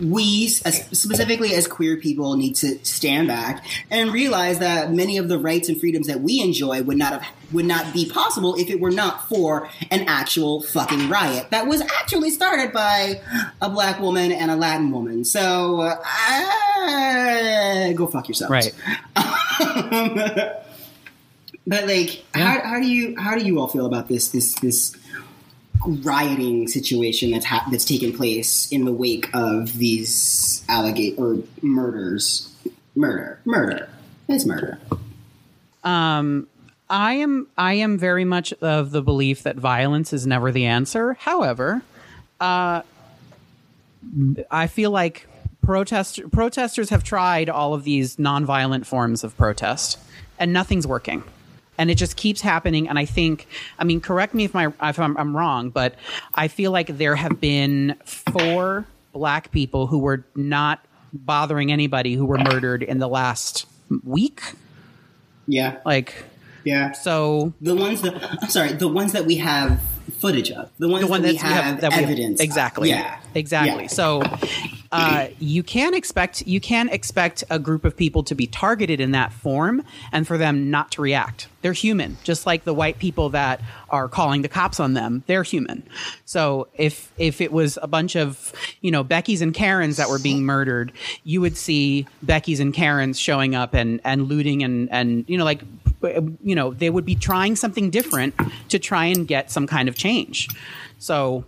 we, 0.00 0.46
as, 0.64 0.86
specifically 0.92 1.54
as 1.54 1.66
queer 1.66 1.96
people, 1.96 2.36
need 2.36 2.56
to 2.56 2.84
stand 2.84 3.28
back 3.28 3.64
and 3.90 4.12
realize 4.12 4.58
that 4.58 4.92
many 4.92 5.18
of 5.18 5.28
the 5.28 5.38
rights 5.38 5.68
and 5.68 5.78
freedoms 5.78 6.06
that 6.06 6.20
we 6.20 6.40
enjoy 6.40 6.82
would 6.82 6.96
not 6.96 7.12
have 7.12 7.26
would 7.52 7.64
not 7.66 7.92
be 7.92 8.08
possible 8.08 8.54
if 8.54 8.70
it 8.70 8.80
were 8.80 8.90
not 8.90 9.28
for 9.28 9.68
an 9.90 10.04
actual 10.08 10.62
fucking 10.62 11.10
riot 11.10 11.50
that 11.50 11.66
was 11.66 11.82
actually 11.82 12.30
started 12.30 12.72
by 12.72 13.20
a 13.60 13.68
black 13.68 14.00
woman 14.00 14.32
and 14.32 14.50
a 14.50 14.56
Latin 14.56 14.90
woman. 14.90 15.22
So, 15.24 15.82
uh, 15.82 15.92
go 17.92 18.06
fuck 18.06 18.28
yourself. 18.28 18.50
Right. 18.50 18.74
But 21.66 21.86
like, 21.86 22.24
how, 22.34 22.60
how 22.60 22.80
do 22.80 22.86
you 22.86 23.16
how 23.18 23.36
do 23.36 23.44
you 23.44 23.60
all 23.60 23.68
feel 23.68 23.86
about 23.86 24.08
this 24.08 24.28
this 24.30 24.54
this 24.56 24.96
rioting 25.86 26.68
situation 26.68 27.30
that's 27.30 27.44
ha- 27.44 27.66
that's 27.70 27.84
taken 27.84 28.12
place 28.12 28.70
in 28.70 28.84
the 28.84 28.92
wake 28.92 29.28
of 29.34 29.78
these 29.78 30.64
allegate 30.68 31.18
or 31.18 31.38
murders? 31.62 32.48
Murder, 32.94 33.40
murder, 33.44 33.88
it's 34.28 34.44
murder. 34.44 34.78
Um, 35.82 36.46
I 36.88 37.14
am 37.14 37.48
I 37.56 37.74
am 37.74 37.98
very 37.98 38.24
much 38.24 38.52
of 38.54 38.90
the 38.90 39.02
belief 39.02 39.42
that 39.44 39.56
violence 39.56 40.12
is 40.12 40.26
never 40.26 40.52
the 40.52 40.66
answer. 40.66 41.14
However, 41.14 41.82
uh, 42.40 42.82
I 44.50 44.66
feel 44.66 44.90
like 44.90 45.26
protest 45.62 46.20
protesters 46.30 46.90
have 46.90 47.02
tried 47.02 47.48
all 47.48 47.72
of 47.72 47.84
these 47.84 48.16
nonviolent 48.16 48.84
forms 48.84 49.24
of 49.24 49.36
protest, 49.36 49.98
and 50.38 50.52
nothing's 50.52 50.86
working. 50.86 51.24
And 51.82 51.90
it 51.90 51.96
just 51.96 52.14
keeps 52.16 52.40
happening. 52.40 52.88
And 52.88 52.96
I 52.96 53.04
think, 53.04 53.48
I 53.76 53.82
mean, 53.82 54.00
correct 54.00 54.34
me 54.34 54.44
if 54.44 54.54
my 54.54 54.68
if 54.84 55.00
I'm, 55.00 55.16
I'm 55.16 55.36
wrong, 55.36 55.70
but 55.70 55.96
I 56.32 56.46
feel 56.46 56.70
like 56.70 56.86
there 56.96 57.16
have 57.16 57.40
been 57.40 57.96
four 58.04 58.86
black 59.12 59.50
people 59.50 59.88
who 59.88 59.98
were 59.98 60.24
not 60.36 60.78
bothering 61.12 61.72
anybody 61.72 62.14
who 62.14 62.24
were 62.24 62.38
murdered 62.38 62.84
in 62.84 63.00
the 63.00 63.08
last 63.08 63.66
week. 64.04 64.40
Yeah, 65.48 65.78
Like, 65.84 66.14
yeah. 66.64 66.92
so 66.92 67.52
The 67.60 67.74
ones 67.74 68.00
that 68.02 68.14
I'm 68.40 68.48
sorry, 68.48 68.72
the 68.74 68.86
ones 68.86 69.10
that 69.10 69.26
we 69.26 69.36
have 69.38 69.80
footage 70.20 70.52
of, 70.52 70.70
the 70.78 70.88
ones 70.88 71.04
the 71.04 71.10
one 71.10 71.22
that 71.22 71.28
we 71.28 71.32
we 71.32 71.38
have, 71.38 71.80
that 71.80 71.90
we 71.90 71.94
have- 71.96 72.04
evidence. 72.04 72.38
of. 72.40 72.44
exactly 72.44 72.90
Yeah, 72.90 73.18
exactly 73.34 73.82
Yeah. 73.82 73.88
so 73.88 74.22
uh, 74.92 75.28
you 75.38 75.62
can 75.62 75.94
expect 75.94 76.46
you 76.46 76.60
can 76.60 76.90
expect 76.90 77.42
a 77.48 77.58
group 77.58 77.86
of 77.86 77.96
people 77.96 78.22
to 78.24 78.34
be 78.34 78.46
targeted 78.46 79.00
in 79.00 79.12
that 79.12 79.32
form 79.32 79.82
and 80.12 80.26
for 80.26 80.36
them 80.36 80.70
not 80.70 80.90
to 80.92 81.02
react. 81.02 81.48
They're 81.62 81.72
human 81.72 82.18
just 82.24 82.44
like 82.44 82.64
the 82.64 82.74
white 82.74 82.98
people 82.98 83.30
that 83.30 83.62
are 83.88 84.06
calling 84.06 84.42
the 84.42 84.48
cops 84.48 84.78
on 84.78 84.92
them. 84.92 85.24
They're 85.26 85.44
human. 85.44 85.82
So 86.26 86.68
if 86.74 87.10
if 87.16 87.40
it 87.40 87.52
was 87.52 87.78
a 87.80 87.88
bunch 87.88 88.16
of 88.16 88.52
you 88.82 88.90
know 88.90 89.02
becky's 89.02 89.40
and 89.40 89.54
karens 89.54 89.96
that 89.96 90.10
were 90.10 90.18
being 90.18 90.44
murdered 90.44 90.92
you 91.24 91.40
would 91.40 91.56
see 91.56 92.06
becky's 92.22 92.60
and 92.60 92.74
karens 92.74 93.18
showing 93.18 93.54
up 93.54 93.72
and 93.72 94.00
and 94.04 94.28
looting 94.28 94.62
and 94.62 94.90
and 94.92 95.24
you 95.26 95.38
know 95.38 95.44
like 95.44 95.62
you 96.42 96.54
know 96.54 96.74
they 96.74 96.90
would 96.90 97.06
be 97.06 97.14
trying 97.14 97.56
something 97.56 97.88
different 97.88 98.34
to 98.68 98.78
try 98.78 99.06
and 99.06 99.26
get 99.26 99.50
some 99.50 99.66
kind 99.66 99.88
of 99.88 99.96
change. 99.96 100.48
So 100.98 101.44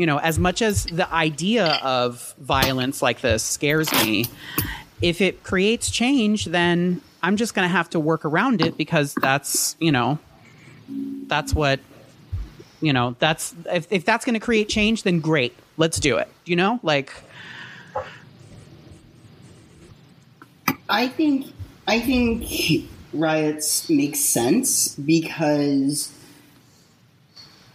you 0.00 0.06
know, 0.06 0.16
as 0.16 0.38
much 0.38 0.62
as 0.62 0.86
the 0.86 1.12
idea 1.12 1.78
of 1.82 2.34
violence 2.38 3.02
like 3.02 3.20
this 3.20 3.42
scares 3.42 3.92
me, 3.92 4.24
if 5.02 5.20
it 5.20 5.42
creates 5.42 5.90
change, 5.90 6.46
then 6.46 7.02
I'm 7.22 7.36
just 7.36 7.54
going 7.54 7.68
to 7.68 7.72
have 7.72 7.90
to 7.90 8.00
work 8.00 8.24
around 8.24 8.62
it 8.62 8.78
because 8.78 9.14
that's, 9.14 9.76
you 9.78 9.92
know, 9.92 10.18
that's 11.26 11.52
what, 11.52 11.80
you 12.80 12.94
know, 12.94 13.14
that's, 13.18 13.54
if, 13.70 13.92
if 13.92 14.06
that's 14.06 14.24
going 14.24 14.32
to 14.32 14.40
create 14.40 14.70
change, 14.70 15.02
then 15.02 15.20
great, 15.20 15.54
let's 15.76 16.00
do 16.00 16.16
it. 16.16 16.28
You 16.46 16.56
know, 16.56 16.80
like, 16.82 17.12
I 20.88 21.08
think 21.08 21.52
I 21.86 22.00
think 22.00 22.88
riots 23.12 23.90
make 23.90 24.16
sense 24.16 24.94
because 24.96 26.10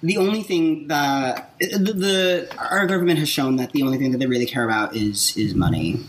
the 0.05 0.17
only 0.17 0.43
thing 0.43 0.87
that 0.87 1.53
the, 1.59 1.93
the 1.93 2.55
our 2.57 2.85
government 2.85 3.17
has 3.19 3.27
shown 3.27 3.55
that 3.55 3.71
the 3.71 3.81
only 3.81 3.97
thing 3.97 4.11
that 4.11 4.19
they 4.19 4.27
really 4.27 4.45
care 4.45 4.63
about 4.63 4.95
is 4.95 5.35
is 5.35 5.55
money. 5.55 5.99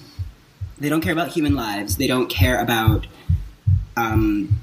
They 0.78 0.90
don't 0.90 1.01
care 1.01 1.12
about 1.12 1.28
human 1.28 1.55
lives. 1.55 1.97
They 1.97 2.07
don't 2.07 2.28
care 2.28 2.61
about 2.61 3.07
um, 3.97 4.61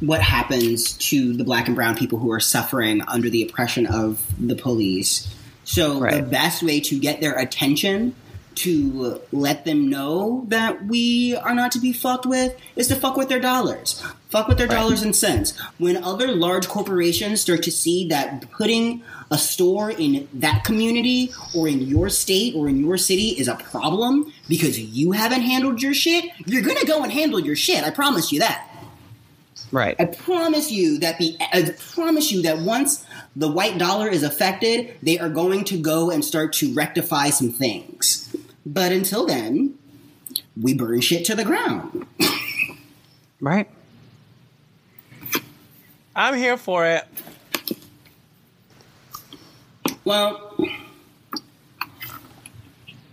what 0.00 0.20
happens 0.20 0.92
to 0.92 1.32
the 1.32 1.44
black 1.44 1.66
and 1.66 1.74
brown 1.74 1.96
people 1.96 2.18
who 2.18 2.30
are 2.30 2.40
suffering 2.40 3.00
under 3.08 3.30
the 3.30 3.42
oppression 3.42 3.86
of 3.86 4.22
the 4.38 4.54
police. 4.54 5.34
So 5.64 6.00
the 6.00 6.22
best 6.22 6.62
way 6.62 6.80
to 6.80 6.98
get 6.98 7.20
their 7.20 7.32
attention 7.32 8.14
to 8.56 9.20
let 9.32 9.64
them 9.64 9.88
know 9.88 10.44
that 10.48 10.86
we 10.86 11.36
are 11.36 11.54
not 11.54 11.72
to 11.72 11.78
be 11.78 11.92
fucked 11.92 12.26
with 12.26 12.58
is 12.74 12.88
to 12.88 12.96
fuck 12.96 13.16
with 13.16 13.28
their 13.28 13.40
dollars. 13.40 14.02
Fuck 14.28 14.48
with 14.48 14.58
their 14.58 14.66
dollars 14.66 15.02
and 15.02 15.14
cents. 15.14 15.58
When 15.78 16.02
other 16.02 16.28
large 16.28 16.68
corporations 16.68 17.40
start 17.40 17.62
to 17.64 17.70
see 17.70 18.08
that 18.08 18.50
putting 18.50 19.02
a 19.30 19.38
store 19.38 19.90
in 19.90 20.28
that 20.34 20.64
community 20.64 21.32
or 21.54 21.68
in 21.68 21.80
your 21.82 22.08
state 22.08 22.54
or 22.54 22.68
in 22.68 22.78
your 22.78 22.96
city 22.96 23.28
is 23.30 23.48
a 23.48 23.54
problem 23.56 24.32
because 24.48 24.78
you 24.78 25.12
haven't 25.12 25.42
handled 25.42 25.82
your 25.82 25.94
shit, 25.94 26.24
you're 26.46 26.62
gonna 26.62 26.84
go 26.84 27.02
and 27.02 27.12
handle 27.12 27.40
your 27.40 27.56
shit. 27.56 27.84
I 27.84 27.90
promise 27.90 28.32
you 28.32 28.40
that. 28.40 28.68
right. 29.72 29.96
I 29.98 30.06
promise 30.06 30.70
you 30.70 30.98
that 30.98 31.18
the 31.18 31.36
I 31.40 31.74
promise 31.94 32.32
you 32.32 32.42
that 32.42 32.58
once 32.58 33.06
the 33.34 33.50
white 33.50 33.78
dollar 33.78 34.08
is 34.08 34.22
affected, 34.22 34.96
they 35.02 35.18
are 35.18 35.28
going 35.28 35.64
to 35.64 35.78
go 35.78 36.10
and 36.10 36.24
start 36.24 36.52
to 36.54 36.72
rectify 36.74 37.30
some 37.30 37.50
things. 37.50 38.35
But 38.66 38.90
until 38.90 39.26
then, 39.26 39.78
we 40.60 40.74
burn 40.74 41.00
shit 41.00 41.24
to 41.26 41.36
the 41.36 41.44
ground. 41.44 42.04
Right. 43.40 43.70
I'm 46.16 46.36
here 46.36 46.56
for 46.56 46.84
it. 46.84 47.06
Well, 50.04 50.56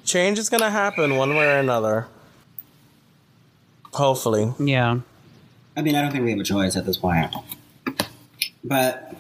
Change 0.06 0.38
is 0.38 0.50
gonna 0.50 0.70
happen 0.70 1.16
one 1.16 1.36
way 1.36 1.46
or 1.46 1.60
another. 1.60 2.08
Hopefully. 3.94 4.54
Yeah. 4.60 5.00
I 5.78 5.82
mean, 5.82 5.96
I 5.96 6.02
don't 6.02 6.12
think 6.12 6.24
we 6.24 6.32
have 6.32 6.40
a 6.40 6.44
choice 6.44 6.76
at 6.76 6.86
this 6.86 6.98
point. 6.98 7.34
But 8.64 9.14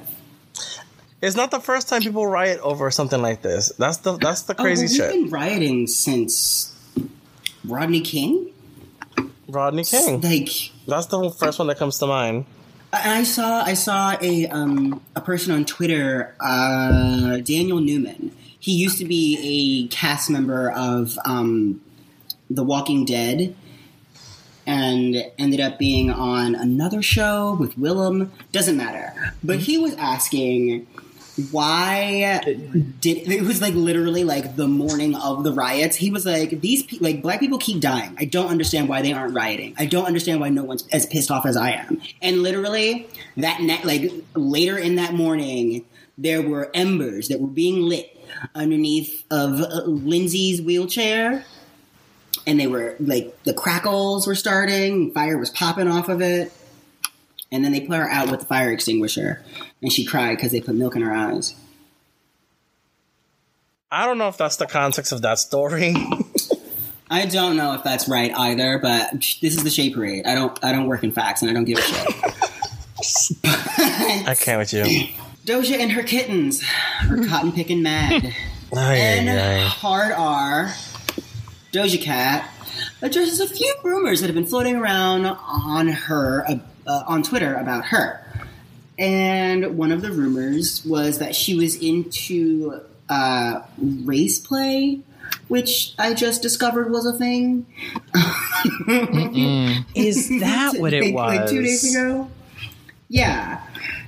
It's 1.23 1.37
not 1.37 1.51
the 1.51 1.61
first 1.61 1.87
time 1.87 2.01
people 2.01 2.27
riot 2.27 2.59
over 2.59 2.91
something 2.91 3.21
like 3.21 3.41
this. 3.41 3.71
That's 3.79 3.95
the 3.99 4.17
that's 4.17 4.41
the 4.41 4.55
crazy 4.55 4.87
oh, 4.87 5.03
well, 5.03 5.09
shit. 5.09 5.21
We've 5.21 5.31
been 5.31 5.31
rioting 5.31 5.87
since 5.87 6.75
Rodney 7.63 8.01
King. 8.01 8.51
Rodney 9.47 9.85
King. 9.85 10.19
Like, 10.19 10.49
That's 10.85 11.05
the 11.05 11.29
first 11.29 11.59
one 11.59 11.69
that 11.69 11.77
comes 11.77 11.97
to 11.99 12.07
mind. 12.07 12.43
I 12.91 13.23
saw 13.23 13.63
I 13.63 13.73
saw 13.73 14.17
a 14.21 14.47
um, 14.47 15.01
a 15.15 15.21
person 15.21 15.53
on 15.53 15.63
Twitter, 15.63 16.35
uh, 16.41 17.37
Daniel 17.37 17.79
Newman. 17.79 18.35
He 18.59 18.73
used 18.73 18.97
to 18.97 19.05
be 19.05 19.87
a 19.87 19.95
cast 19.95 20.29
member 20.29 20.71
of 20.71 21.17
um, 21.23 21.79
The 22.49 22.65
Walking 22.65 23.05
Dead, 23.05 23.55
and 24.67 25.15
ended 25.37 25.61
up 25.61 25.79
being 25.79 26.11
on 26.11 26.53
another 26.53 27.01
show 27.01 27.55
with 27.57 27.79
Willam. 27.79 28.29
Doesn't 28.51 28.75
matter. 28.75 29.33
But 29.41 29.59
he 29.59 29.77
was 29.77 29.93
asking 29.95 30.85
why 31.49 32.41
did 32.99 33.31
it 33.31 33.41
was 33.41 33.59
like 33.59 33.73
literally 33.73 34.23
like 34.23 34.55
the 34.55 34.67
morning 34.67 35.15
of 35.15 35.43
the 35.43 35.51
riots. 35.51 35.95
He 35.95 36.11
was 36.11 36.25
like 36.25 36.61
these 36.61 36.83
pe- 36.83 36.99
like 36.99 37.23
black 37.23 37.39
people 37.39 37.57
keep 37.57 37.81
dying. 37.81 38.15
I 38.19 38.25
don't 38.25 38.47
understand 38.47 38.87
why 38.87 39.01
they 39.01 39.13
aren't 39.13 39.33
rioting. 39.33 39.73
I 39.77 39.87
don't 39.87 40.05
understand 40.05 40.39
why 40.39 40.49
no 40.49 40.63
one's 40.63 40.87
as 40.89 41.07
pissed 41.07 41.31
off 41.31 41.45
as 41.45 41.57
i 41.57 41.71
am. 41.71 41.99
And 42.21 42.43
literally 42.43 43.07
that 43.37 43.61
night 43.61 43.83
like 43.83 44.11
later 44.35 44.77
in 44.77 44.95
that 44.95 45.13
morning 45.13 45.85
there 46.19 46.43
were 46.43 46.69
embers 46.75 47.29
that 47.29 47.39
were 47.39 47.47
being 47.47 47.81
lit 47.81 48.15
underneath 48.53 49.23
of 49.31 49.59
uh, 49.59 49.83
lindsay's 49.85 50.61
wheelchair. 50.61 51.45
And 52.45 52.59
they 52.59 52.67
were 52.67 52.95
like 52.99 53.41
the 53.43 53.53
crackles 53.53 54.27
were 54.27 54.35
starting. 54.35 55.11
Fire 55.13 55.39
was 55.39 55.49
popping 55.49 55.87
off 55.87 56.09
of 56.09 56.21
it 56.21 56.51
and 57.53 57.63
then 57.63 57.71
they 57.71 57.79
put 57.79 57.95
her 57.95 58.09
out 58.09 58.29
with 58.29 58.41
the 58.41 58.45
fire 58.45 58.71
extinguisher 58.71 59.41
and 59.81 59.93
she 59.93 60.03
cried 60.03 60.35
because 60.35 60.51
they 60.51 60.59
put 60.59 60.75
milk 60.75 60.95
in 60.97 61.01
her 61.01 61.13
eyes 61.13 61.55
I 63.93 64.05
don't 64.07 64.17
know 64.17 64.27
if 64.27 64.37
that's 64.37 64.55
the 64.55 64.65
context 64.65 65.11
of 65.11 65.21
that 65.21 65.37
story. 65.37 65.93
I 67.11 67.27
don't 67.27 67.55
know 67.55 67.75
if 67.75 67.83
that's 67.83 68.09
right 68.09 68.35
either, 68.35 68.79
but 68.79 69.11
this 69.39 69.55
is 69.55 69.63
the 69.63 69.69
Shade 69.69 69.93
Parade. 69.93 70.25
I 70.25 70.33
don't 70.33 70.57
I 70.65 70.71
don't 70.71 70.87
work 70.87 71.03
in 71.03 71.11
facts 71.11 71.43
and 71.43 71.51
I 71.51 71.53
don't 71.53 71.65
give 71.65 71.77
a 71.77 71.81
shit. 71.83 73.39
I 73.45 74.35
can't 74.35 74.57
with 74.57 74.73
you. 74.73 75.09
Doja 75.45 75.77
and 75.77 75.91
her 75.91 76.01
kittens 76.01 76.63
are 77.07 77.23
cotton 77.27 77.51
picking 77.51 77.83
mad. 77.83 78.33
Ay, 78.75 78.95
and 78.95 79.29
ay, 79.29 79.61
ay. 79.61 79.67
Hard 79.67 80.13
R, 80.13 80.73
Doja 81.71 82.01
Cat 82.01 82.49
addresses 83.03 83.39
a 83.39 83.47
few 83.47 83.71
rumors 83.83 84.21
that 84.21 84.25
have 84.25 84.35
been 84.35 84.47
floating 84.47 84.75
around 84.75 85.27
on 85.27 85.89
her 85.89 86.43
uh, 86.87 87.03
on 87.07 87.23
Twitter 87.23 87.55
about 87.55 87.85
her. 87.85 88.19
And 88.99 89.77
one 89.77 89.91
of 89.91 90.01
the 90.01 90.11
rumors 90.11 90.85
was 90.85 91.19
that 91.19 91.35
she 91.35 91.55
was 91.55 91.75
into 91.75 92.79
uh, 93.09 93.61
race 93.77 94.39
play, 94.39 94.99
which 95.47 95.93
I 95.97 96.13
just 96.13 96.41
discovered 96.41 96.91
was 96.91 97.05
a 97.05 97.13
thing. 97.13 97.65
Is 99.95 100.29
that 100.39 100.75
what 100.77 100.93
it 100.93 101.13
was? 101.13 101.35
Like 101.37 101.49
two 101.49 101.63
days 101.63 101.95
ago. 101.95 102.29
Yeah. 103.09 103.61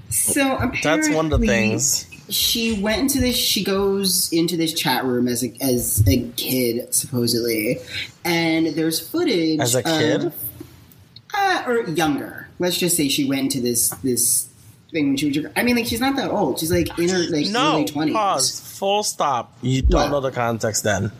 So 0.10 0.56
apparently, 0.56 0.82
That's 0.84 1.10
one 1.10 1.32
of 1.32 1.40
the 1.42 1.48
things. 1.48 2.08
She 2.30 2.80
went 2.82 3.02
into 3.02 3.20
this. 3.20 3.36
She 3.36 3.64
goes 3.64 4.32
into 4.32 4.58
this 4.58 4.74
chat 4.74 5.04
room 5.06 5.28
as 5.28 5.44
a 5.44 5.52
as 5.62 6.04
a 6.08 6.28
kid, 6.32 6.94
supposedly, 6.94 7.78
and 8.24 8.68
there's 8.68 9.00
footage 9.00 9.60
As 9.60 9.76
a 9.76 9.84
kid? 9.84 10.26
of- 10.26 10.36
uh, 11.34 11.64
or 11.68 11.82
younger. 11.90 12.45
Let's 12.60 12.78
just 12.78 12.96
say 12.96 13.10
she 13.10 13.26
went 13.26 13.42
into 13.42 13.62
this 13.62 13.90
this 14.04 14.48
thing 14.92 15.08
when 15.10 15.18
she 15.18 15.28
was. 15.28 15.36
younger. 15.36 15.52
I 15.56 15.64
mean, 15.64 15.76
like 15.76 15.86
she's 15.86 16.00
not 16.00 16.16
that 16.16 16.32
old. 16.32 16.60
She's 16.60 16.72
like 16.72 16.88
in 17.00 17.10
her 17.10 17.20
like 17.30 17.48
No, 17.48 17.74
early 17.76 17.86
twenties. 17.86 18.16
pause. 18.16 18.60
Full 18.80 19.04
stop. 19.04 19.58
You 19.62 19.82
don't 19.82 20.02
What? 20.04 20.12
know 20.12 20.20
the 20.22 20.32
context 20.32 20.84
then. 20.84 21.12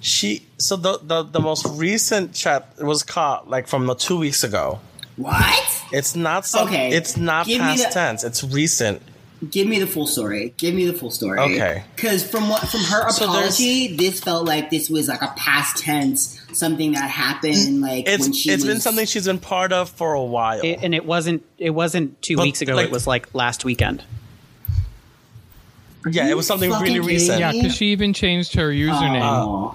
She 0.00 0.46
so 0.58 0.76
the, 0.76 0.98
the 1.02 1.22
the 1.24 1.40
most 1.40 1.66
recent 1.78 2.32
chat 2.32 2.72
was 2.80 3.02
caught 3.02 3.48
like 3.50 3.66
from 3.66 3.86
the 3.86 3.94
two 3.94 4.16
weeks 4.18 4.44
ago. 4.44 4.80
What? 5.16 5.82
It's 5.92 6.14
not 6.14 6.46
some, 6.46 6.68
Okay, 6.68 6.90
It's 6.90 7.16
not 7.16 7.46
give 7.46 7.60
past 7.60 7.82
the- 7.88 7.90
tense. 7.90 8.22
It's 8.24 8.44
recent. 8.44 9.02
Give 9.50 9.68
me 9.68 9.78
the 9.78 9.86
full 9.86 10.06
story. 10.08 10.52
Give 10.56 10.74
me 10.74 10.84
the 10.86 10.92
full 10.92 11.12
story. 11.12 11.38
Okay. 11.38 11.84
Because 11.94 12.28
from 12.28 12.48
what 12.48 12.62
from 12.68 12.80
her 12.80 13.08
So 13.10 13.24
apology, 13.26 13.96
this 13.96 14.18
felt 14.20 14.46
like 14.46 14.68
this 14.70 14.90
was 14.90 15.06
like 15.06 15.22
a 15.22 15.32
past 15.36 15.76
tense, 15.82 16.40
something 16.52 16.92
that 16.92 17.08
happened 17.08 17.80
like 17.80 18.08
It's 18.08 18.24
when 18.24 18.32
she 18.32 18.50
it's 18.50 18.64
been 18.64 18.80
something 18.80 19.06
she's 19.06 19.26
been 19.26 19.38
part 19.38 19.72
of 19.72 19.90
for 19.90 20.14
a 20.14 20.22
while. 20.24 20.60
It- 20.64 20.80
and 20.82 20.92
it 20.92 21.04
wasn't. 21.06 21.44
It 21.56 21.70
wasn't 21.70 22.20
two 22.20 22.36
But, 22.36 22.42
weeks 22.42 22.62
ago. 22.62 22.74
like- 22.74 22.86
it 22.86 22.90
was 22.92 23.06
like 23.06 23.32
last 23.32 23.64
weekend. 23.64 24.02
yeah, 26.10 26.28
it 26.28 26.36
was 26.36 26.46
something 26.46 26.70
really 26.70 26.98
recent. 27.00 27.38
Yeah, 27.38 27.52
because 27.52 27.74
she 27.76 27.86
even 27.92 28.12
changed 28.14 28.54
her 28.54 28.70
username. 28.70 29.20
Oh. 29.22 29.74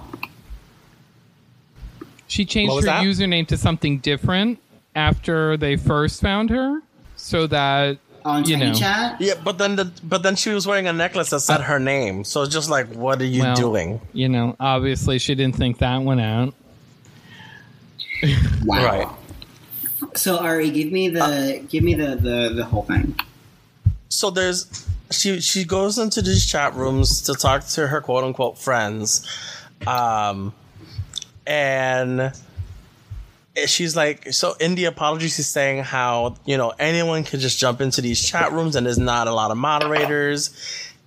she 2.26 2.44
changed 2.44 2.74
her 2.74 2.82
that? 2.82 3.04
username 3.04 3.46
to 3.48 3.56
something 3.56 3.98
different 3.98 4.58
after 4.96 5.56
they 5.56 5.76
first 5.76 6.20
found 6.20 6.50
her, 6.50 6.80
so 7.16 7.46
that 7.46 7.98
on 8.24 8.44
you 8.44 8.56
Tiny 8.56 8.70
know. 8.70 8.74
Chat. 8.76 9.20
Yeah, 9.20 9.34
but 9.42 9.58
then 9.58 9.76
the 9.76 9.90
but 10.02 10.22
then 10.22 10.36
she 10.36 10.50
was 10.50 10.66
wearing 10.66 10.86
a 10.86 10.92
necklace 10.92 11.30
that 11.30 11.40
said 11.40 11.60
her 11.62 11.78
name. 11.78 12.24
So 12.24 12.42
it's 12.42 12.52
just 12.52 12.70
like, 12.70 12.88
what 12.94 13.20
are 13.20 13.26
you 13.26 13.42
well, 13.42 13.54
doing? 13.56 14.00
You 14.12 14.28
know, 14.28 14.56
obviously 14.58 15.18
she 15.18 15.34
didn't 15.34 15.56
think 15.56 15.78
that 15.78 15.98
one 15.98 16.20
out. 16.20 16.54
Wow. 18.64 18.84
Right. 18.84 19.08
So 20.16 20.38
Ari, 20.38 20.70
give 20.70 20.90
me 20.90 21.08
the 21.08 21.62
give 21.68 21.84
me 21.84 21.92
the, 21.94 22.16
the 22.16 22.52
the 22.54 22.64
whole 22.64 22.82
thing. 22.84 23.14
so 24.08 24.30
there's 24.30 24.86
she 25.10 25.40
she 25.40 25.64
goes 25.64 25.98
into 25.98 26.22
these 26.22 26.46
chat 26.46 26.74
rooms 26.74 27.20
to 27.22 27.34
talk 27.34 27.66
to 27.66 27.86
her 27.88 28.00
quote 28.00 28.24
unquote 28.24 28.56
friends 28.56 29.26
um 29.86 30.54
and 31.46 32.32
she's 33.66 33.94
like 33.94 34.32
so 34.32 34.54
in 34.54 34.74
the 34.74 34.84
apology 34.86 35.28
she's 35.28 35.46
saying 35.46 35.82
how 35.82 36.34
you 36.44 36.56
know 36.56 36.72
anyone 36.78 37.22
can 37.24 37.40
just 37.40 37.58
jump 37.58 37.80
into 37.80 38.00
these 38.00 38.20
chat 38.20 38.52
rooms 38.52 38.76
and 38.76 38.86
there's 38.86 38.98
not 38.98 39.28
a 39.28 39.32
lot 39.32 39.50
of 39.50 39.56
moderators 39.56 40.50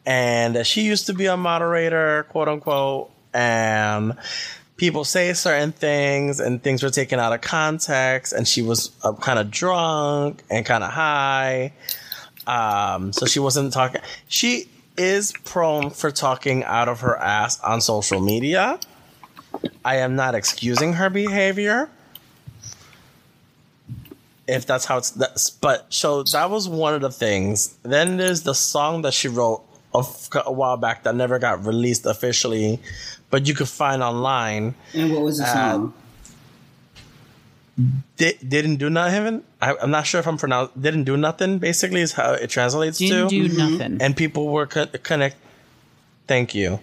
and 0.06 0.56
that 0.56 0.66
she 0.66 0.82
used 0.82 1.08
to 1.08 1.14
be 1.14 1.26
a 1.26 1.36
moderator 1.36 2.26
quote 2.30 2.48
unquote 2.48 3.12
and 3.34 4.18
people 4.78 5.04
say 5.04 5.34
certain 5.34 5.72
things 5.72 6.40
and 6.40 6.64
things 6.64 6.82
were 6.84 6.90
taken 6.90 7.20
out 7.20 7.34
of 7.34 7.42
context 7.42 8.32
and 8.32 8.48
she 8.48 8.62
was 8.62 8.92
uh, 9.04 9.12
kind 9.14 9.40
of 9.40 9.52
drunk 9.52 10.42
and 10.50 10.66
kind 10.66 10.84
of 10.84 10.92
high 10.92 11.74
um, 12.48 13.12
so 13.12 13.26
she 13.26 13.40
wasn't 13.40 13.74
talking. 13.74 14.02
She 14.30 14.70
is 14.98 15.34
prone 15.44 15.92
for 15.92 16.10
talking 16.10 16.64
out 16.64 16.88
of 16.88 17.02
her 17.02 17.18
ass 17.18 17.60
on 17.60 17.82
social 17.82 18.22
media. 18.22 18.80
I 19.84 19.98
am 19.98 20.16
not 20.16 20.34
excusing 20.34 20.94
her 20.94 21.10
behavior. 21.10 21.90
If 24.48 24.66
that's 24.66 24.86
how 24.86 24.98
it's, 24.98 25.12
that's, 25.12 25.50
but 25.50 25.86
so 25.94 26.24
that 26.24 26.50
was 26.50 26.70
one 26.70 26.94
of 26.94 27.02
the 27.02 27.12
things. 27.12 27.76
Then 27.84 28.18
there's 28.18 28.44
the 28.44 28.54
song 28.56 29.02
that 29.02 29.14
she 29.14 29.28
wrote 29.28 29.62
a, 29.94 30.00
f- 30.00 30.30
a 30.46 30.52
while 30.52 30.78
back 30.78 31.04
that 31.04 31.16
never 31.16 31.38
got 31.40 31.66
released 31.66 32.06
officially, 32.06 32.80
but 33.30 33.46
you 33.48 33.54
could 33.54 33.68
find 33.68 34.02
online. 34.02 34.76
And 34.94 35.12
what 35.12 35.22
was 35.22 35.38
the 35.40 35.44
Uh, 35.46 35.54
song? 35.54 35.94
Di- 38.18 38.38
didn't 38.48 38.78
do 38.78 38.90
nothing. 38.90 39.44
I, 39.62 39.76
I'm 39.82 39.92
not 39.92 40.08
sure 40.08 40.20
if 40.20 40.28
I'm 40.28 40.38
pronounced. 40.38 40.82
Didn't 40.82 41.04
do 41.04 41.16
nothing. 41.16 41.60
Basically, 41.60 42.02
is 42.02 42.14
how 42.14 42.34
it 42.34 42.50
translates 42.50 42.98
Didn't 42.98 43.30
to. 43.30 43.48
do 43.48 43.56
nothing. 43.56 43.98
and 44.02 44.18
people 44.18 44.48
were 44.48 44.66
co- 44.66 44.88
connect. 45.04 45.36
Thank 46.26 46.56
you. 46.56 46.80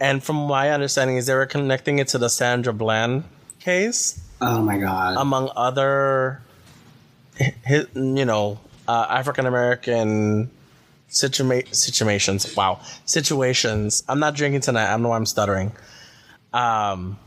And 0.00 0.22
from 0.24 0.36
my 0.48 0.70
understanding, 0.70 1.16
is 1.18 1.26
they 1.26 1.34
were 1.34 1.46
connecting 1.46 2.00
it 2.00 2.08
to 2.08 2.18
the 2.18 2.28
Sandra 2.28 2.72
Bland 2.72 3.24
case, 3.60 4.20
oh 4.40 4.60
my 4.60 4.76
god. 4.78 5.16
among 5.18 5.50
other, 5.56 6.42
hi- 7.40 7.86
you 7.94 8.24
know, 8.24 8.58
uh, 8.88 9.06
African 9.08 9.46
American 9.46 10.50
situa- 11.10 11.74
situations. 11.74 12.54
Wow, 12.56 12.80
situations. 13.04 14.02
I'm 14.08 14.20
not 14.20 14.34
drinking 14.34 14.60
tonight. 14.62 14.86
I 14.88 14.90
don't 14.90 15.02
know 15.02 15.08
why 15.10 15.16
I'm 15.16 15.26
stuttering. 15.26 15.72
Um, 16.52 17.18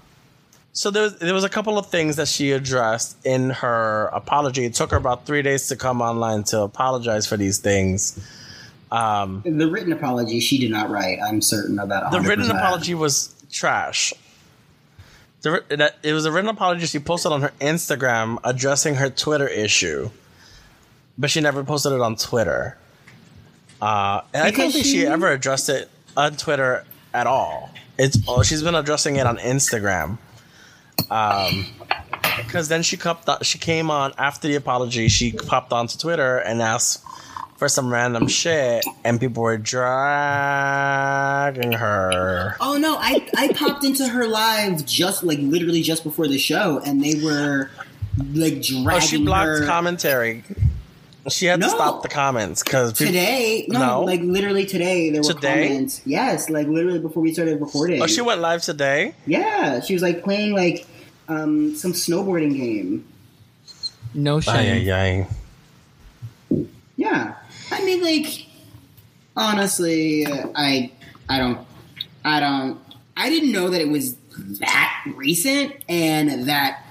so 0.74 0.92
there 0.92 1.04
was, 1.04 1.18
there 1.18 1.34
was 1.34 1.44
a 1.44 1.50
couple 1.50 1.78
of 1.78 1.88
things 1.88 2.18
that 2.18 2.28
she 2.28 2.52
addressed 2.52 3.18
in 3.26 3.50
her 3.50 4.10
apology. 4.14 4.66
It 4.66 4.76
took 4.76 4.92
her 4.92 4.98
about 4.98 5.26
three 5.26 5.42
days 5.42 5.68
to 5.70 5.76
come 5.76 6.02
online 6.02 6.44
to 6.46 6.62
apologize 6.62 7.26
for 7.26 7.36
these 7.36 7.58
things. 7.58 8.20
Um, 8.92 9.42
the 9.44 9.68
written 9.70 9.92
apology 9.92 10.40
she 10.40 10.58
did 10.60 10.72
not 10.72 10.90
write. 10.90 11.18
I'm 11.22 11.42
certain 11.42 11.80
of 11.80 11.90
that. 11.90 12.12
the 12.12 12.20
100%. 12.20 12.28
written 12.28 12.52
apology 12.52 12.94
was 12.94 13.34
trash. 13.52 14.14
The, 15.48 15.54
writ- 15.54 15.70
that, 15.78 15.96
it 16.04 16.12
was 16.12 16.26
a 16.26 16.32
written 16.34 16.50
apology 16.50 16.86
she 16.88 17.00
posted 17.00 17.32
on 17.32 17.42
her 17.42 17.54
Instagram 17.62 18.38
addressing 18.44 18.96
her 18.96 19.10
Twitter 19.10 19.48
issue, 19.48 20.10
but 21.18 21.30
she 21.30 21.40
never 21.40 21.64
posted 21.64 21.94
it 21.94 22.02
on 22.02 22.18
Twitter. 22.18 22.78
Uh, 23.82 24.24
and 24.34 24.44
I 24.44 24.52
don't 24.52 24.72
think 24.74 24.74
she, 24.74 24.92
she- 24.92 25.06
ever 25.08 25.32
addressed 25.32 25.70
it 25.70 25.90
on 26.18 26.36
Twitter 26.36 26.84
at 27.14 27.28
all. 27.28 27.70
It's 27.98 28.18
oh, 28.28 28.44
she's 28.44 28.62
been 28.62 28.76
addressing 28.76 29.16
it 29.16 29.26
on 29.26 29.38
Instagram. 29.38 30.18
Um, 31.10 31.66
because 32.44 32.68
then 32.68 32.84
she 32.84 32.98
popped 32.98 33.30
on, 33.30 33.42
she 33.42 33.58
came 33.58 33.90
on 33.90 34.12
after 34.18 34.50
the 34.50 34.56
apology. 34.56 35.08
She 35.08 35.32
popped 35.32 35.72
onto 35.72 35.98
Twitter 35.98 36.40
and 36.40 36.62
asked 36.62 37.06
for 37.58 37.68
some 37.68 37.92
random 37.92 38.28
shit, 38.28 38.86
and 39.04 39.20
people 39.20 39.44
were 39.44 39.58
dragging 40.78 41.72
her. 41.74 42.56
Oh 42.60 42.78
no, 42.78 42.96
I 42.98 43.28
I 43.36 43.52
popped 43.54 43.84
into 43.84 44.08
her 44.08 44.28
live 44.28 44.86
just 44.86 45.24
like 45.24 45.40
literally 45.40 45.82
just 45.82 46.04
before 46.04 46.28
the 46.28 46.38
show, 46.38 46.80
and 46.86 47.04
they 47.04 47.16
were 47.24 47.70
like 48.34 48.62
dragging 48.62 48.88
Oh, 48.90 49.00
she 49.00 49.18
blocked 49.24 49.60
her. 49.60 49.66
commentary. 49.66 50.44
She 51.30 51.46
had 51.48 51.60
No. 51.60 51.68
to 51.68 51.72
stop 51.72 52.04
the 52.04 52.08
comments 52.10 52.64
because 52.64 52.94
Today, 52.94 53.66
no, 53.68 53.80
No? 53.80 54.02
like 54.04 54.22
literally 54.22 54.66
today, 54.66 55.10
there 55.10 55.22
were 55.22 55.34
Today? 55.34 55.68
comments. 55.68 56.00
Yes, 56.06 56.50
like 56.50 56.68
literally 56.68 57.00
before 57.00 57.22
we 57.22 57.34
started 57.34 57.60
recording. 57.60 58.02
Oh, 58.02 58.08
she 58.08 58.22
went 58.22 58.40
live 58.40 58.62
today. 58.62 59.14
Yeah, 59.26 59.82
she 59.82 59.92
was 59.94 60.02
like 60.02 60.24
playing 60.24 60.54
like 60.54 60.86
um, 61.28 61.76
some 61.76 61.92
snowboarding 61.92 62.56
game. 62.56 63.04
No 64.14 64.38
Ay, 64.38 64.42
shame. 64.42 64.90
ay, 64.90 65.28
ay. 66.54 66.68
Yeah, 66.96 67.34
I 67.72 67.84
mean, 67.84 68.02
like 68.04 68.46
honestly, 69.36 70.26
I 70.28 70.92
I 71.30 71.38
don't 71.38 71.60
I 72.24 72.40
don't 72.40 72.80
I 73.16 73.30
didn't 73.30 73.52
know 73.52 73.70
that 73.70 73.82
it 73.82 73.90
was 73.90 74.16
that 74.60 75.04
recent 75.16 75.74
and 75.90 76.48
that 76.48 76.84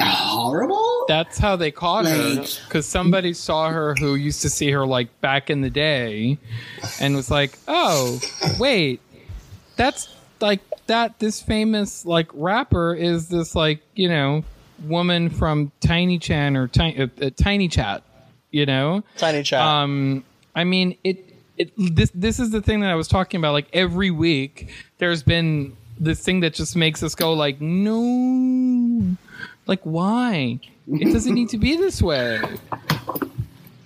horrible. 0.00 1.04
That's 1.08 1.38
how 1.38 1.56
they 1.56 1.70
caught 1.70 2.06
her 2.06 2.44
because 2.66 2.86
somebody 2.86 3.32
saw 3.32 3.70
her 3.70 3.94
who 3.94 4.14
used 4.14 4.42
to 4.42 4.50
see 4.50 4.70
her 4.70 4.86
like 4.86 5.20
back 5.20 5.50
in 5.50 5.60
the 5.60 5.70
day, 5.70 6.38
and 7.00 7.14
was 7.14 7.30
like, 7.30 7.58
"Oh, 7.68 8.20
wait, 8.58 9.00
that's 9.76 10.08
like 10.40 10.60
that. 10.86 11.18
This 11.18 11.40
famous 11.40 12.04
like 12.04 12.28
rapper 12.32 12.94
is 12.94 13.28
this 13.28 13.54
like 13.54 13.82
you 13.94 14.08
know 14.08 14.44
woman 14.84 15.30
from 15.30 15.72
Tiny 15.80 16.18
Chan 16.18 16.56
or 16.56 16.68
Tiny 16.68 17.00
uh, 17.00 17.06
uh, 17.22 17.30
Tiny 17.36 17.68
Chat, 17.68 18.02
you 18.54 18.64
know." 18.66 19.02
Tiny 19.16 19.42
chat. 19.42 19.60
Um, 19.60 20.24
I 20.54 20.64
mean, 20.64 20.96
it, 21.04 21.28
it. 21.58 21.72
This 21.76 22.10
this 22.14 22.38
is 22.38 22.50
the 22.50 22.62
thing 22.62 22.80
that 22.80 22.90
I 22.90 22.94
was 22.94 23.08
talking 23.08 23.38
about. 23.38 23.52
Like 23.52 23.68
every 23.72 24.10
week, 24.10 24.72
there's 24.98 25.22
been 25.22 25.76
this 25.98 26.22
thing 26.22 26.40
that 26.40 26.54
just 26.54 26.76
makes 26.76 27.02
us 27.02 27.14
go 27.14 27.32
like, 27.32 27.60
no, 27.60 29.16
like 29.66 29.80
why? 29.82 30.60
It 30.88 31.12
doesn't 31.12 31.34
need 31.34 31.48
to 31.50 31.58
be 31.58 31.76
this 31.76 32.02
way. 32.02 32.40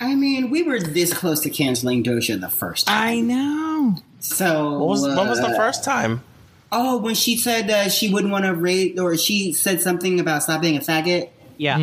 I 0.00 0.14
mean, 0.14 0.50
we 0.50 0.62
were 0.62 0.80
this 0.80 1.12
close 1.12 1.40
to 1.40 1.50
canceling 1.50 2.02
Doja 2.02 2.40
the 2.40 2.48
first 2.48 2.86
time. 2.86 3.08
I 3.08 3.20
know. 3.20 3.96
So 4.20 4.78
what 4.78 4.88
was 4.88 5.02
when 5.02 5.28
was 5.28 5.40
the 5.40 5.48
uh, 5.48 5.56
first 5.56 5.84
time? 5.84 6.22
Oh, 6.70 6.98
when 6.98 7.14
she 7.14 7.36
said 7.36 7.68
that 7.68 7.92
she 7.92 8.12
wouldn't 8.12 8.32
want 8.32 8.44
to 8.44 8.54
rate, 8.54 8.98
or 8.98 9.16
she 9.16 9.52
said 9.52 9.80
something 9.80 10.20
about 10.20 10.42
stop 10.42 10.60
being 10.60 10.76
a 10.76 10.80
faggot. 10.80 11.30
Yeah. 11.56 11.78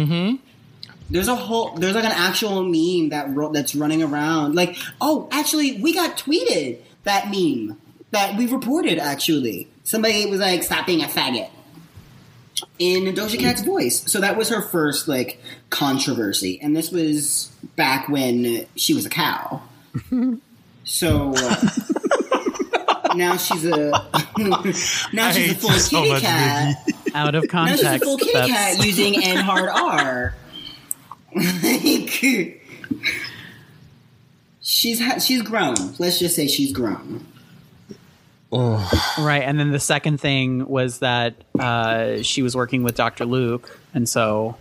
There's 1.09 1.27
a 1.27 1.35
whole, 1.35 1.71
there's 1.75 1.95
like 1.95 2.03
an 2.03 2.11
actual 2.11 2.63
meme 2.63 3.09
that 3.09 3.29
ro- 3.35 3.51
that's 3.51 3.75
running 3.75 4.01
around. 4.01 4.55
Like, 4.55 4.77
oh, 4.99 5.27
actually, 5.31 5.79
we 5.81 5.93
got 5.93 6.17
tweeted 6.17 6.79
that 7.03 7.29
meme 7.29 7.79
that 8.11 8.35
we 8.37 8.47
reported. 8.47 8.97
Actually, 8.97 9.67
somebody 9.83 10.25
was 10.25 10.39
like, 10.39 10.63
"Stop 10.63 10.85
being 10.87 11.01
a 11.03 11.07
faggot." 11.07 11.49
In 12.79 13.03
Doja 13.13 13.37
Cat's 13.39 13.61
voice, 13.61 14.09
so 14.11 14.19
that 14.21 14.35
was 14.37 14.49
her 14.49 14.61
first 14.61 15.07
like 15.07 15.41
controversy, 15.69 16.59
and 16.61 16.75
this 16.75 16.89
was 16.91 17.51
back 17.75 18.07
when 18.09 18.65
she 18.75 18.93
was 18.93 19.05
a 19.05 19.09
cow. 19.09 19.61
So 20.87 21.33
uh, 21.35 23.13
now 23.15 23.37
she's 23.37 23.65
a 23.65 23.89
now 24.37 25.31
she's 25.31 25.51
a 25.51 25.55
full 25.55 25.71
you 25.73 25.79
so 25.79 26.03
kitty 26.03 26.21
cat. 26.21 26.75
Out 27.15 27.33
of 27.33 27.47
context, 27.47 27.83
Now 27.83 27.93
she's 27.93 28.01
a 28.01 28.05
context. 28.05 28.05
full 28.05 28.17
kitty 28.19 28.33
that's- 28.33 28.77
cat 28.77 28.85
using 28.85 29.23
N 29.23 29.37
hard 29.37 29.69
R. 29.69 30.35
like, 31.35 32.61
she's 34.61 34.99
ha- 35.01 35.19
she's 35.19 35.41
grown. 35.41 35.75
Let's 35.99 36.19
just 36.19 36.35
say 36.35 36.47
she's 36.47 36.71
grown. 36.71 37.25
Oh. 38.51 38.89
Right, 39.19 39.41
and 39.43 39.59
then 39.59 39.71
the 39.71 39.79
second 39.79 40.19
thing 40.19 40.65
was 40.67 40.99
that 40.99 41.35
uh, 41.59 42.21
she 42.21 42.41
was 42.41 42.55
working 42.55 42.83
with 42.83 42.95
Dr. 42.95 43.25
Luke, 43.25 43.77
and 43.93 44.07
so 44.07 44.55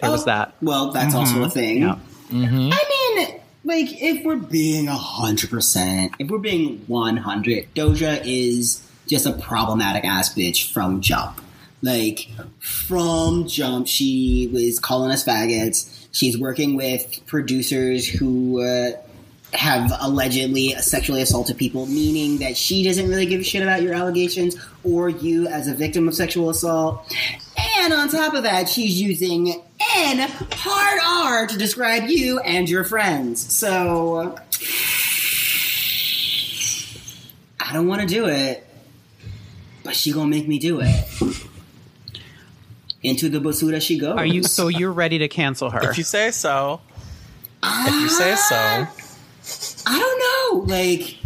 there 0.00 0.10
was 0.10 0.22
Oh, 0.22 0.26
that. 0.26 0.54
Well, 0.60 0.90
that's 0.90 1.14
also 1.14 1.44
a 1.44 1.50
thing. 1.50 1.82
Yeah. 1.82 1.98
I 2.32 2.34
mean, 2.34 3.40
like, 3.64 4.02
if 4.02 4.24
we're 4.24 4.36
being 4.36 4.86
hundred 4.86 5.50
percent, 5.50 6.12
if 6.18 6.28
we're 6.28 6.38
being 6.38 6.78
one 6.88 7.16
hundred, 7.16 7.72
Doja 7.74 8.20
is 8.24 8.82
just 9.06 9.24
a 9.26 9.32
problematic 9.32 10.04
ass 10.04 10.34
bitch 10.34 10.72
from 10.72 11.00
jump. 11.00 11.40
Like 11.82 12.28
from 12.58 13.46
jump, 13.46 13.86
she 13.86 14.48
was 14.52 14.78
calling 14.78 15.10
us 15.10 15.24
faggots. 15.24 16.06
She's 16.12 16.38
working 16.38 16.76
with 16.76 17.20
producers 17.26 18.08
who 18.08 18.62
uh, 18.62 18.92
have 19.52 19.92
allegedly 20.00 20.70
sexually 20.76 21.22
assaulted 21.22 21.58
people, 21.58 21.86
meaning 21.86 22.38
that 22.38 22.56
she 22.56 22.82
doesn't 22.82 23.08
really 23.08 23.26
give 23.26 23.40
a 23.40 23.44
shit 23.44 23.62
about 23.62 23.82
your 23.82 23.94
allegations 23.94 24.56
or 24.84 25.08
you 25.08 25.46
as 25.48 25.68
a 25.68 25.74
victim 25.74 26.08
of 26.08 26.14
sexual 26.14 26.50
assault. 26.50 27.14
And 27.78 27.92
on 27.92 28.08
top 28.08 28.34
of 28.34 28.42
that, 28.44 28.68
she's 28.68 29.00
using 29.00 29.62
N 29.94 30.28
hard 30.52 31.00
R 31.04 31.46
to 31.46 31.58
describe 31.58 32.08
you 32.08 32.40
and 32.40 32.68
your 32.68 32.84
friends. 32.84 33.54
So 33.54 34.36
I 37.60 37.72
don't 37.72 37.86
want 37.86 38.00
to 38.00 38.06
do 38.06 38.26
it, 38.26 38.66
but 39.84 39.94
she 39.94 40.12
gonna 40.12 40.28
make 40.28 40.48
me 40.48 40.58
do 40.58 40.80
it. 40.82 41.46
Into 43.02 43.28
the 43.28 43.38
basura 43.38 43.80
she 43.80 43.98
goes. 43.98 44.16
Are 44.16 44.26
you 44.26 44.42
so 44.42 44.68
you're 44.68 44.92
ready 44.92 45.18
to 45.18 45.28
cancel 45.28 45.70
her? 45.70 45.90
If 45.90 45.98
you 45.98 46.04
say 46.04 46.30
so. 46.30 46.80
If 47.62 47.94
you 47.94 48.08
say 48.08 48.34
so. 48.34 48.56
I 49.86 49.98
don't 49.98 50.66
know. 50.68 50.74
Like 50.74 51.16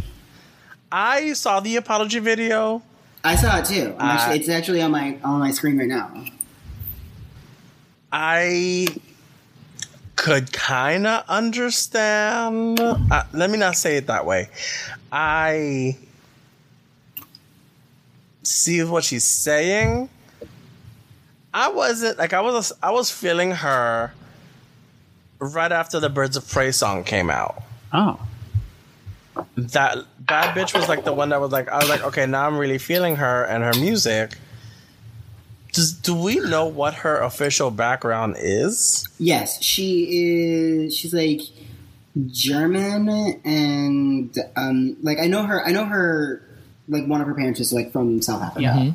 I 0.93 1.33
saw 1.33 1.61
the 1.61 1.77
apology 1.77 2.19
video. 2.19 2.83
I 3.23 3.37
saw 3.37 3.59
it 3.59 3.67
too. 3.67 3.95
I'm 3.99 4.11
actually, 4.17 4.33
Uh, 4.33 4.37
it's 4.41 4.49
actually 4.49 4.83
on 4.83 4.91
my 4.91 5.19
on 5.23 5.41
my 5.41 5.51
screen 5.53 5.79
right 5.79 5.89
now. 5.89 6.11
I 8.13 8.89
could 10.17 10.53
kind 10.53 11.07
of 11.07 11.25
understand. 11.29 12.81
Uh, 12.81 13.25
let 13.33 13.49
me 13.51 13.57
not 13.59 13.77
say 13.77 13.97
it 13.97 14.07
that 14.09 14.27
way. 14.27 14.49
I 15.13 15.97
see 18.43 18.83
what 18.83 19.05
she's 19.05 19.25
saying. 19.25 20.09
I 21.53 21.71
wasn't 21.71 22.19
like 22.19 22.33
I 22.33 22.41
was. 22.41 22.73
I 22.83 22.91
was 22.91 23.11
feeling 23.11 23.51
her 23.51 24.13
right 25.39 25.73
after 25.73 25.99
the 26.01 26.09
Birds 26.09 26.37
of 26.37 26.49
Prey 26.49 26.71
song 26.71 27.03
came 27.05 27.31
out. 27.31 27.63
oh, 27.93 28.21
That 29.57 29.99
bad 30.19 30.55
bitch 30.57 30.75
was 30.75 30.89
like 30.89 31.05
the 31.05 31.13
one 31.13 31.31
that 31.31 31.41
was 31.41 31.51
like 31.51 31.69
I 31.69 31.79
was 31.79 31.89
like 31.89 32.03
okay 32.05 32.27
now 32.27 32.47
I'm 32.47 32.57
really 32.59 32.79
feeling 32.79 33.17
her 33.17 33.45
and 33.45 33.65
her 33.65 33.73
music. 33.81 34.37
Does 35.73 35.93
do 35.93 36.15
we 36.15 36.37
know 36.41 36.67
what 36.67 36.95
her 36.95 37.21
official 37.21 37.71
background 37.71 38.37
is? 38.39 39.09
Yes, 39.19 39.63
she 39.63 40.09
is. 40.11 40.97
She's 40.97 41.15
like 41.15 41.41
German, 42.27 43.09
and 43.45 44.37
um, 44.57 44.97
like 45.03 45.19
I 45.19 45.27
know 45.29 45.45
her. 45.45 45.65
I 45.65 45.71
know 45.71 45.85
her. 45.85 46.43
Like 46.89 47.07
one 47.07 47.21
of 47.21 47.29
her 47.29 47.35
parents 47.35 47.61
is 47.61 47.73
like 47.73 47.93
from 47.93 48.21
South 48.21 48.43
Africa. 48.43 48.63
Yeah. 48.63 48.93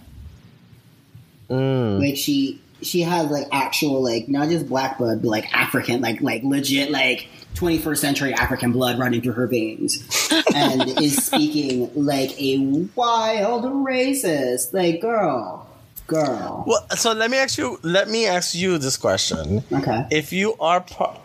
Mm. 1.49 1.99
Like 1.99 2.17
she 2.17 2.61
she 2.81 3.01
has 3.01 3.29
like 3.31 3.47
actual 3.51 4.03
like 4.03 4.27
not 4.27 4.49
just 4.49 4.67
black 4.67 4.97
blood, 4.97 5.21
but 5.21 5.29
like 5.29 5.53
African, 5.53 6.01
like 6.01 6.21
like 6.21 6.43
legit 6.43 6.91
like 6.91 7.27
21st 7.55 7.97
century 7.97 8.33
African 8.33 8.71
blood 8.71 8.99
running 8.99 9.21
through 9.21 9.33
her 9.33 9.47
veins, 9.47 10.03
and 10.55 10.81
is 11.01 11.25
speaking 11.25 11.89
like 11.95 12.39
a 12.39 12.57
wild 12.95 13.63
racist. 13.63 14.73
Like 14.73 15.01
girl, 15.01 15.67
girl. 16.07 16.63
Well, 16.67 16.85
so 16.91 17.13
let 17.13 17.31
me 17.31 17.37
ask 17.37 17.57
you. 17.57 17.79
Let 17.83 18.09
me 18.09 18.27
ask 18.27 18.53
you 18.55 18.77
this 18.77 18.97
question: 18.97 19.63
Okay. 19.71 20.05
If 20.11 20.33
you 20.33 20.55
are, 20.59 20.81
par- 20.81 21.17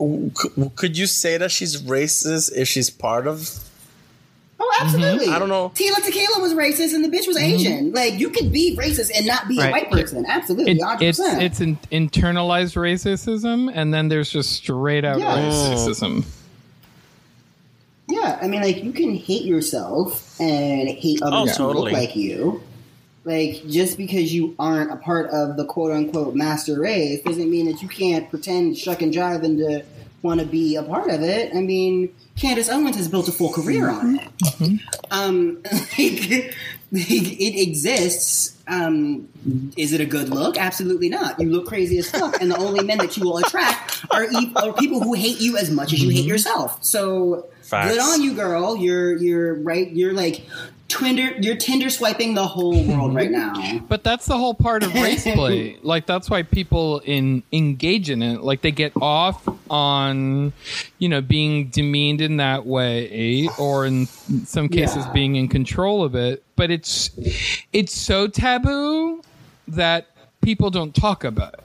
c- 0.00 0.70
could 0.76 0.96
you 0.96 1.06
say 1.06 1.36
that 1.36 1.50
she's 1.50 1.82
racist 1.82 2.52
if 2.56 2.68
she's 2.68 2.90
part 2.90 3.26
of? 3.26 3.48
Oh, 4.66 4.70
mm-hmm. 4.76 4.86
absolutely. 4.86 5.28
I 5.28 5.38
don't 5.38 5.48
know. 5.48 5.70
Tila 5.74 6.04
Tequila 6.04 6.40
was 6.40 6.54
racist 6.54 6.94
and 6.94 7.04
the 7.04 7.08
bitch 7.08 7.26
was 7.26 7.36
mm-hmm. 7.36 7.54
Asian. 7.54 7.92
Like, 7.92 8.18
you 8.18 8.30
could 8.30 8.50
be 8.52 8.76
racist 8.76 9.10
and 9.14 9.26
not 9.26 9.46
be 9.48 9.60
a 9.60 9.70
white 9.70 9.90
person. 9.90 10.24
Absolutely, 10.26 10.72
It, 10.72 10.80
100%. 10.80 11.00
it's 11.02 11.20
it's 11.20 11.60
an 11.60 11.78
internalized 11.92 12.76
racism, 12.76 13.70
and 13.74 13.92
then 13.92 14.08
there's 14.08 14.30
just 14.30 14.52
straight 14.52 15.04
out 15.04 15.18
Yeah. 15.18 15.36
racism. 15.36 16.24
yeah, 18.08 18.38
I 18.40 18.48
mean, 18.48 18.62
like, 18.62 18.82
you 18.82 18.92
can 18.92 19.14
hate 19.14 19.44
yourself 19.44 20.38
and 20.40 20.88
hate 20.88 21.20
Oh, 21.22 21.42
others 21.42 21.56
who 21.56 21.64
totally. 21.64 21.92
look 21.92 22.00
like 22.00 22.16
you. 22.16 22.62
Like, 23.24 23.66
just 23.68 23.96
because 23.96 24.34
you 24.34 24.54
aren't 24.58 24.90
a 24.92 24.96
part 24.96 25.30
of 25.30 25.56
the 25.56 25.64
quote 25.64 25.92
unquote 25.92 26.34
master 26.34 26.78
race 26.80 27.22
doesn't 27.22 27.50
mean 27.50 27.66
that 27.66 27.80
you 27.82 27.88
can't 27.88 28.28
pretend, 28.28 28.76
shuck, 28.76 29.00
and 29.02 29.12
jive 29.14 29.42
and 29.42 29.58
to 29.58 29.84
want 30.24 30.40
to 30.40 30.46
be 30.46 30.74
a 30.74 30.82
part 30.82 31.10
of 31.10 31.20
it. 31.20 31.54
I 31.54 31.60
mean, 31.60 32.12
Candace 32.36 32.68
Owens 32.68 32.96
has 32.96 33.08
built 33.08 33.28
a 33.28 33.32
full 33.32 33.52
career 33.52 33.90
on 33.90 34.18
it. 34.18 34.80
Um, 35.10 35.62
like, 35.72 36.56
it 36.92 37.62
exists. 37.68 38.56
Um, 38.66 39.28
is 39.76 39.92
it 39.92 40.00
a 40.00 40.06
good 40.06 40.30
look? 40.30 40.56
Absolutely 40.56 41.10
not. 41.10 41.38
You 41.38 41.50
look 41.50 41.66
crazy 41.66 41.98
as 41.98 42.10
fuck, 42.10 42.40
and 42.40 42.50
the 42.50 42.56
only 42.56 42.82
men 42.82 42.98
that 42.98 43.16
you 43.16 43.24
will 43.24 43.38
attract 43.38 44.04
are, 44.10 44.24
e- 44.24 44.52
are 44.56 44.72
people 44.72 45.00
who 45.02 45.12
hate 45.12 45.40
you 45.40 45.58
as 45.58 45.70
much 45.70 45.92
as 45.92 46.02
you 46.02 46.08
hate 46.10 46.24
yourself. 46.24 46.82
So 46.82 47.46
Facts. 47.62 47.90
good 47.92 48.00
on 48.00 48.22
you, 48.22 48.32
girl. 48.34 48.76
You're 48.76 49.16
you're 49.16 49.54
right. 49.54 49.90
You're 49.90 50.14
like 50.14 50.46
Tinder, 50.88 51.32
you're 51.40 51.56
Tinder 51.56 51.90
swiping 51.90 52.34
the 52.34 52.46
whole 52.46 52.84
world 52.86 53.14
right 53.14 53.30
now. 53.42 53.80
But 53.88 54.04
that's 54.04 54.26
the 54.26 54.36
whole 54.36 54.54
part 54.54 54.82
of 54.82 54.94
race 54.94 55.22
play. 55.24 55.78
like 55.82 56.06
that's 56.06 56.28
why 56.30 56.42
people 56.42 57.00
in 57.00 57.42
engage 57.52 58.10
in 58.10 58.22
it. 58.22 58.42
Like 58.42 58.60
they 58.60 58.70
get 58.70 58.92
off 59.00 59.46
on, 59.70 60.52
you 60.98 61.08
know, 61.08 61.20
being 61.20 61.68
demeaned 61.68 62.20
in 62.20 62.36
that 62.36 62.66
way, 62.66 63.48
or 63.58 63.86
in 63.86 64.06
some 64.06 64.68
cases 64.68 65.04
Yeah. 65.06 65.12
being 65.12 65.36
in 65.36 65.48
control 65.48 66.04
of 66.04 66.14
it. 66.14 66.42
But 66.56 66.70
it's 66.70 67.10
it's 67.72 67.92
so 67.98 68.28
taboo 68.28 69.22
that 69.68 70.06
people 70.42 70.70
don't 70.70 70.94
talk 70.94 71.24
about 71.24 71.54
it. 71.54 71.60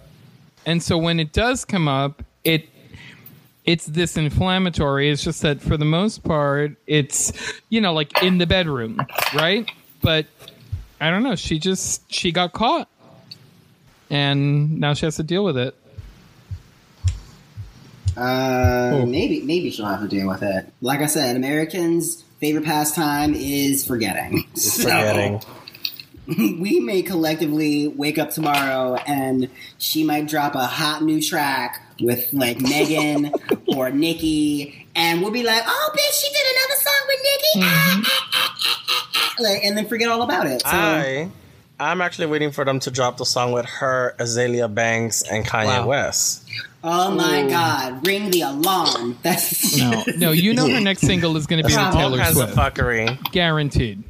And 0.65 0.81
so 0.81 0.97
when 0.97 1.19
it 1.19 1.33
does 1.33 1.65
come 1.65 1.87
up, 1.87 2.23
it 2.43 2.69
it's 3.69 3.85
this 3.85 4.17
inflammatory. 4.17 5.11
It's 5.11 5.23
just 5.23 5.43
that 5.43 5.61
for 5.61 5.77
the 5.77 5.85
most 5.85 6.23
part, 6.23 6.75
it's 6.87 7.31
you 7.69 7.81
know 7.81 7.93
like 7.93 8.23
in 8.23 8.39
the 8.39 8.47
bedroom, 8.47 8.99
right? 9.35 9.69
But 10.01 10.25
I 10.99 11.11
don't 11.11 11.21
know. 11.21 11.35
She 11.35 11.59
just 11.59 12.11
she 12.11 12.31
got 12.31 12.51
caught, 12.51 12.89
and 14.09 14.79
now 14.79 14.95
she 14.95 15.05
has 15.05 15.17
to 15.17 15.23
deal 15.23 15.43
with 15.43 15.55
it. 15.55 15.75
Uh, 18.17 19.05
maybe 19.07 19.41
maybe 19.41 19.69
she'll 19.69 19.85
have 19.85 20.01
to 20.01 20.07
deal 20.07 20.27
with 20.27 20.41
it. 20.41 20.73
Like 20.81 21.01
I 21.01 21.05
said, 21.05 21.35
Americans' 21.35 22.23
favorite 22.39 22.65
pastime 22.65 23.35
is 23.35 23.85
forgetting. 23.85 24.47
So, 24.55 24.83
Forgetting. 24.83 25.41
we 26.59 26.79
may 26.79 27.01
collectively 27.01 27.87
wake 27.87 28.17
up 28.17 28.29
tomorrow 28.31 28.95
and 29.07 29.49
she 29.77 30.03
might 30.03 30.27
drop 30.27 30.55
a 30.55 30.65
hot 30.65 31.03
new 31.03 31.21
track 31.21 31.81
with 32.01 32.31
like 32.33 32.59
Megan 32.61 33.31
or 33.67 33.89
Nicki, 33.89 34.87
and 34.95 35.21
we'll 35.21 35.31
be 35.31 35.43
like, 35.43 35.63
"Oh, 35.65 35.89
bitch, 35.93 36.21
she 36.21 36.29
did 36.29 36.45
another 36.55 36.81
song 36.81 37.07
with 37.07 37.19
Nicki," 37.23 37.65
Ah, 37.65 38.01
ah, 38.03 38.29
ah, 38.33 38.55
ah, 38.63 38.79
ah, 38.87 39.35
ah," 39.37 39.43
like, 39.43 39.63
and 39.65 39.77
then 39.77 39.87
forget 39.87 40.09
all 40.09 40.21
about 40.21 40.47
it. 40.47 40.61
So, 40.61 40.67
I, 40.69 41.29
I'm 41.79 42.01
actually 42.01 42.27
waiting 42.27 42.51
for 42.51 42.63
them 42.65 42.79
to 42.81 42.91
drop 42.91 43.17
the 43.17 43.25
song 43.25 43.51
with 43.51 43.65
her, 43.65 44.15
Azealia 44.19 44.73
Banks, 44.73 45.23
and 45.23 45.45
Kanye 45.45 45.65
Wow. 45.65 45.87
West. 45.87 46.43
oh 46.83 47.11
my 47.11 47.45
god, 47.49 48.05
ring 48.07 48.29
the 48.31 48.41
alarm! 48.41 49.17
That's 49.23 49.77
No, 49.77 50.03
no, 50.17 50.31
you 50.31 50.53
know 50.53 50.69
her 50.69 50.79
next 50.79 51.01
single 51.01 51.35
is 51.37 51.47
going 51.47 51.61
to 51.61 51.67
be 51.67 51.73
with 51.73 51.81
All 51.83 51.91
Taylor 51.91 52.17
kinds 52.17 52.35
Swift, 52.35 52.51
of 52.53 52.57
fuckery. 52.57 53.31
guaranteed. 53.31 54.03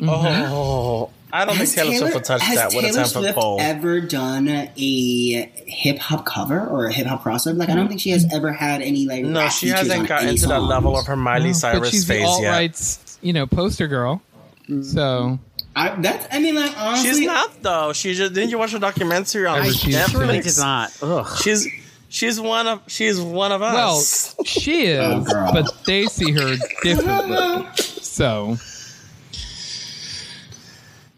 Mm-hmm. 0.00 0.52
Oh, 0.52 1.10
I 1.32 1.44
don't 1.44 1.56
think 1.56 1.70
Taylor, 1.70 1.96
Swift 1.96 2.14
will 2.14 2.20
touch 2.20 2.42
has 2.42 2.56
that 2.56 2.66
with 2.68 2.76
a 2.76 2.80
Taylor 2.88 2.94
ten 2.94 3.04
foot 3.04 3.22
Swift 3.22 3.34
pole. 3.38 3.58
ever 3.60 4.00
done 4.00 4.48
a 4.48 5.52
hip 5.66 5.98
hop 5.98 6.24
cover 6.24 6.66
or 6.66 6.86
a 6.86 6.92
hip 6.92 7.06
hop 7.06 7.24
crossover? 7.24 7.56
Like, 7.56 7.68
I 7.68 7.74
don't 7.74 7.88
think 7.88 8.00
she 8.00 8.10
has 8.10 8.26
ever 8.32 8.52
had 8.52 8.82
any 8.82 9.06
like. 9.06 9.24
no, 9.24 9.48
she 9.48 9.68
hasn't 9.68 10.00
on 10.00 10.06
gotten 10.06 10.36
to 10.36 10.46
that 10.48 10.62
level 10.62 10.98
of 10.98 11.06
her 11.06 11.16
Miley 11.16 11.50
but 11.50 11.56
Cyrus 11.56 11.90
she's 11.90 12.06
the 12.06 12.14
phase 12.14 12.26
alt 12.26 12.42
yet. 12.42 12.50
rights, 12.50 13.18
you 13.22 13.32
know, 13.32 13.46
poster 13.46 13.88
girl. 13.88 14.22
Mm-hmm. 14.62 14.82
So 14.82 15.38
I, 15.74 16.00
that's. 16.00 16.26
I 16.30 16.40
mean, 16.40 16.54
like 16.54 16.78
honestly, 16.78 17.10
She's 17.10 17.20
not 17.26 17.62
though. 17.62 17.92
She 17.92 18.14
just 18.14 18.32
didn't 18.32 18.50
you 18.50 18.58
watch 18.58 18.72
her 18.72 18.78
documentary 18.78 19.46
on 19.46 19.60
I 19.60 19.66
refuse 19.66 20.12
to. 20.12 20.18
Really 20.18 20.38
Netflix? 20.38 20.56
did 20.56 20.60
not. 20.60 20.98
Ugh. 21.02 21.38
She's 21.42 21.68
she's 22.08 22.40
one 22.40 22.66
of 22.66 22.82
she's 22.86 23.20
one 23.20 23.52
of 23.52 23.62
us. 23.62 23.74
well, 23.74 23.96
us. 23.98 24.36
she 24.44 24.92
oh, 24.94 25.20
is, 25.20 25.32
Oh, 25.34 25.50
but 25.52 25.84
they 25.84 26.06
see 26.06 26.32
her 26.32 26.56
differently. 26.82 27.66
So 27.76 28.56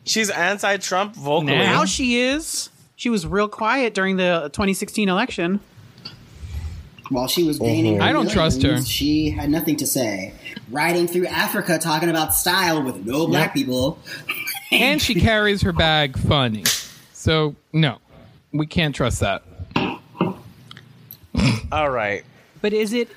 she's 0.09 0.31
anti-Trump 0.31 1.15
vocally. 1.15 1.57
Now 1.59 1.81
Now 1.81 1.85
she 1.85 2.21
is. 2.21 2.71
She 2.97 3.11
was 3.11 3.27
real 3.27 3.49
quiet 3.49 3.95
during 3.95 4.17
the 4.17 4.51
2016 4.53 5.09
election. 5.09 5.61
while 7.11 7.29
she 7.29 7.45
was 7.45 7.59
gaining, 7.59 8.01
uh-huh. 8.01 8.11
I 8.11 8.13
don't 8.13 8.29
trust 8.31 8.63
her. 8.63 8.83
She 8.83 9.31
had 9.31 9.51
nothing 9.51 9.77
to 9.77 9.87
say. 9.87 10.35
Riding 10.71 11.07
through 11.07 11.27
Africa, 11.29 11.79
talking 11.79 12.11
about 12.11 12.35
style 12.35 12.83
with 12.83 13.07
no 13.07 13.27
black 13.27 13.55
people. 13.55 13.99
and 14.73 15.01
she 15.01 15.15
carries 15.15 15.63
her 15.63 15.73
bag 15.73 16.19
funny. 16.19 16.65
So 17.13 17.55
no, 17.73 17.99
we 18.53 18.67
can't 18.67 18.95
trust 18.95 19.21
that. 19.21 19.43
All 21.71 21.91
right. 21.91 22.25
But 22.61 22.73
is 22.73 22.93
it 22.93 23.09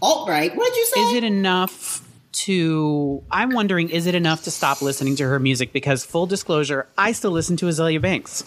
Alt 0.00 0.28
right. 0.28 0.54
What 0.54 0.68
did 0.72 0.76
you 0.76 0.86
say? 0.86 1.00
is 1.00 1.16
it 1.16 1.24
enough 1.24 2.03
to 2.34 3.22
I'm 3.30 3.50
wondering 3.50 3.88
is 3.90 4.06
it 4.06 4.14
enough 4.14 4.44
to 4.44 4.50
stop 4.50 4.82
listening 4.82 5.16
to 5.16 5.24
her 5.24 5.38
music 5.38 5.72
because 5.72 6.04
full 6.04 6.26
disclosure, 6.26 6.86
I 6.98 7.12
still 7.12 7.30
listen 7.30 7.56
to 7.58 7.66
Azealia 7.66 8.00
Banks. 8.00 8.44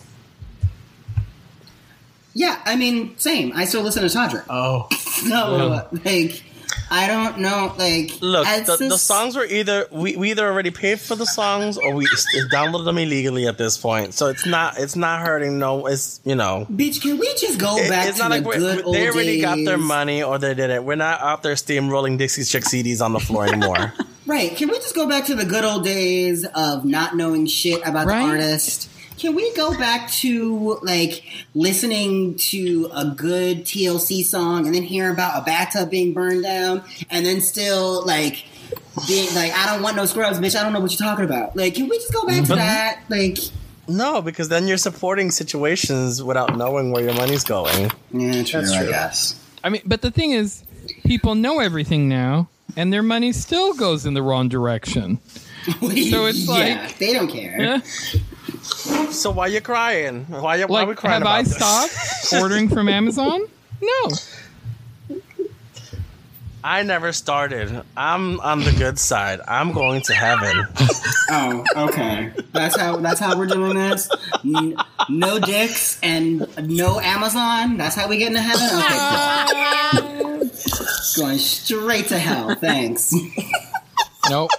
yeah, 2.34 2.62
I 2.66 2.76
mean, 2.76 3.18
same. 3.18 3.52
I 3.56 3.66
still 3.66 3.82
listen 3.82 4.04
to 4.04 4.10
Tadra. 4.10 4.44
Oh. 4.50 4.88
No, 5.26 5.88
like, 6.06 6.44
I 6.90 7.08
don't 7.08 7.40
know. 7.40 7.74
Like, 7.78 8.14
Look, 8.22 8.48
as 8.48 8.66
the, 8.68 8.78
the 8.78 8.98
songs 8.98 9.36
were 9.36 9.46
either 9.46 9.88
we, 9.92 10.16
we 10.16 10.32
either 10.32 10.46
already 10.48 10.72
paid 10.72 11.00
for 11.00 11.16
the 11.16 11.26
songs 11.26 11.78
or 11.78 11.94
we 11.94 12.06
downloaded 12.52 12.86
them 12.86 12.98
illegally 12.98 13.48
at 13.48 13.58
this 13.58 13.78
point. 13.78 14.14
So 14.14 14.28
it's 14.28 14.46
not 14.46 14.78
it's 14.80 14.96
not 14.96 15.22
hurting. 15.22 15.60
No, 15.60 15.86
it's 15.88 16.22
you 16.24 16.36
know. 16.36 16.66
Bitch, 16.72 17.02
can 17.02 17.18
we 17.18 17.28
just 17.36 17.60
go 17.60 17.78
it- 17.78 17.90
back 17.90 18.08
it's 18.08 18.18
to 18.18 18.24
not 18.24 18.30
the 18.30 18.36
like 18.38 18.46
we're, 18.46 18.58
good 18.58 18.86
old 18.86 18.96
they 18.96 19.10
already 19.10 19.42
got 19.42 19.58
their 19.64 19.78
money 19.78 20.24
or 20.24 20.38
they 20.40 20.54
didn't. 20.54 20.86
We're 20.86 20.96
not 20.96 21.22
out 21.22 21.44
there 21.44 21.56
steamrolling 21.56 22.18
Dixie 22.18 22.44
Chicks 22.44 22.70
CDs 22.74 23.02
on 23.04 23.14
the 23.14 23.20
floor 23.20 23.46
anymore. 23.48 23.94
Right. 24.28 24.58
Can 24.58 24.68
we 24.68 24.76
just 24.76 24.94
go 24.94 25.08
back 25.08 25.28
to 25.28 25.36
the 25.36 25.46
good 25.46 25.64
old 25.64 25.86
days 25.86 26.46
of 26.54 26.84
not 26.84 27.16
knowing 27.16 27.46
shit 27.46 27.80
about 27.88 28.08
Right. 28.08 28.24
the 28.26 28.30
artist? 28.32 28.90
Can 29.18 29.34
we 29.36 29.52
go 29.56 29.78
back 29.78 30.12
to 30.12 30.80
like 30.84 31.24
listening 31.56 32.36
to 32.36 32.90
a 32.94 33.06
good 33.06 33.66
TLC 33.66 34.24
song 34.24 34.66
and 34.68 34.76
then 34.76 34.84
hear 34.84 35.12
about 35.12 35.42
a 35.42 35.46
bathtub 35.46 35.90
being 35.90 36.14
burned 36.14 36.44
down 36.44 36.84
and 37.10 37.26
then 37.26 37.42
still 37.42 38.06
like 38.06 38.46
being 39.08 39.34
like, 39.36 39.52
I 39.54 39.66
don't 39.74 39.82
want 39.82 39.96
no 39.96 40.06
scrubs, 40.06 40.40
bitch. 40.40 40.56
I 40.56 40.64
don't 40.64 40.74
know 40.74 40.80
what 40.80 40.92
you're 40.92 41.08
talking 41.08 41.26
about. 41.26 41.56
Like, 41.56 41.76
can 41.76 41.88
we 41.90 41.98
just 41.98 42.14
go 42.14 42.26
back 42.28 42.46
to 42.46 42.56
that? 42.56 43.02
Like, 43.10 43.38
no, 43.88 44.22
because 44.22 44.50
then 44.50 44.68
you're 44.68 44.78
supporting 44.78 45.32
situations 45.32 46.22
without 46.22 46.56
knowing 46.58 46.92
where 46.92 47.04
your 47.04 47.14
money's 47.14 47.44
going. 47.44 47.90
yeah, 48.12 48.44
true, 48.44 48.62
That's 48.62 48.72
I 48.74 48.82
true. 48.84 48.90
guess. 48.92 49.40
I 49.64 49.70
mean, 49.70 49.82
but 49.86 50.02
the 50.02 50.12
thing 50.12 50.32
is, 50.32 50.64
people 51.06 51.36
know 51.36 51.60
everything 51.60 52.08
now, 52.10 52.50
and 52.76 52.92
their 52.92 53.02
money 53.04 53.32
still 53.32 53.74
goes 53.74 54.06
in 54.06 54.14
the 54.14 54.22
wrong 54.22 54.48
direction. 54.50 55.20
So 55.68 56.26
it's 56.28 56.48
yeah, 56.48 56.54
like- 56.86 56.98
they 56.98 57.12
don't 57.12 57.28
care. 57.28 57.60
Eh? 57.60 57.80
So 59.12 59.32
why 59.32 59.48
you 59.48 59.62
crying? 59.62 60.26
Why 60.30 60.58
you 60.58 60.68
why 60.68 60.84
we 60.84 60.90
Like, 60.90 60.98
crying 60.98 61.14
have 61.14 61.22
about 61.24 61.36
I 61.36 61.44
this? 61.44 61.56
stopped 61.56 62.34
ordering 62.42 62.70
from 62.70 62.88
Amazon? 62.90 63.42
No. 63.82 64.10
I 66.64 66.84
never 66.84 67.14
started. 67.14 67.82
I'm 67.96 68.40
on 68.42 68.64
the 68.64 68.72
good 68.74 69.00
side. 69.00 69.40
I'm 69.48 69.72
going 69.72 70.02
to 70.04 70.14
heaven. 70.14 70.68
Oh, 71.30 71.66
okay. 71.76 72.32
That's 72.54 72.80
how. 72.80 72.96
That's 73.00 73.20
how 73.20 73.38
we're 73.38 73.48
doing 73.48 73.76
this. 73.76 74.08
No 75.10 75.40
dicks 75.40 76.00
and 76.02 76.48
no 76.70 77.02
Amazon. 77.02 77.76
That's 77.76 77.98
how 77.98 78.08
we 78.08 78.18
get 78.18 78.30
into 78.30 78.40
heaven. 78.42 78.66
Okay, 80.00 80.22
cool. 80.24 80.50
going 81.26 81.38
straight 81.38 82.08
to 82.08 82.18
hell. 82.18 82.56
Thanks. 82.56 83.14
Nope. 84.30 84.52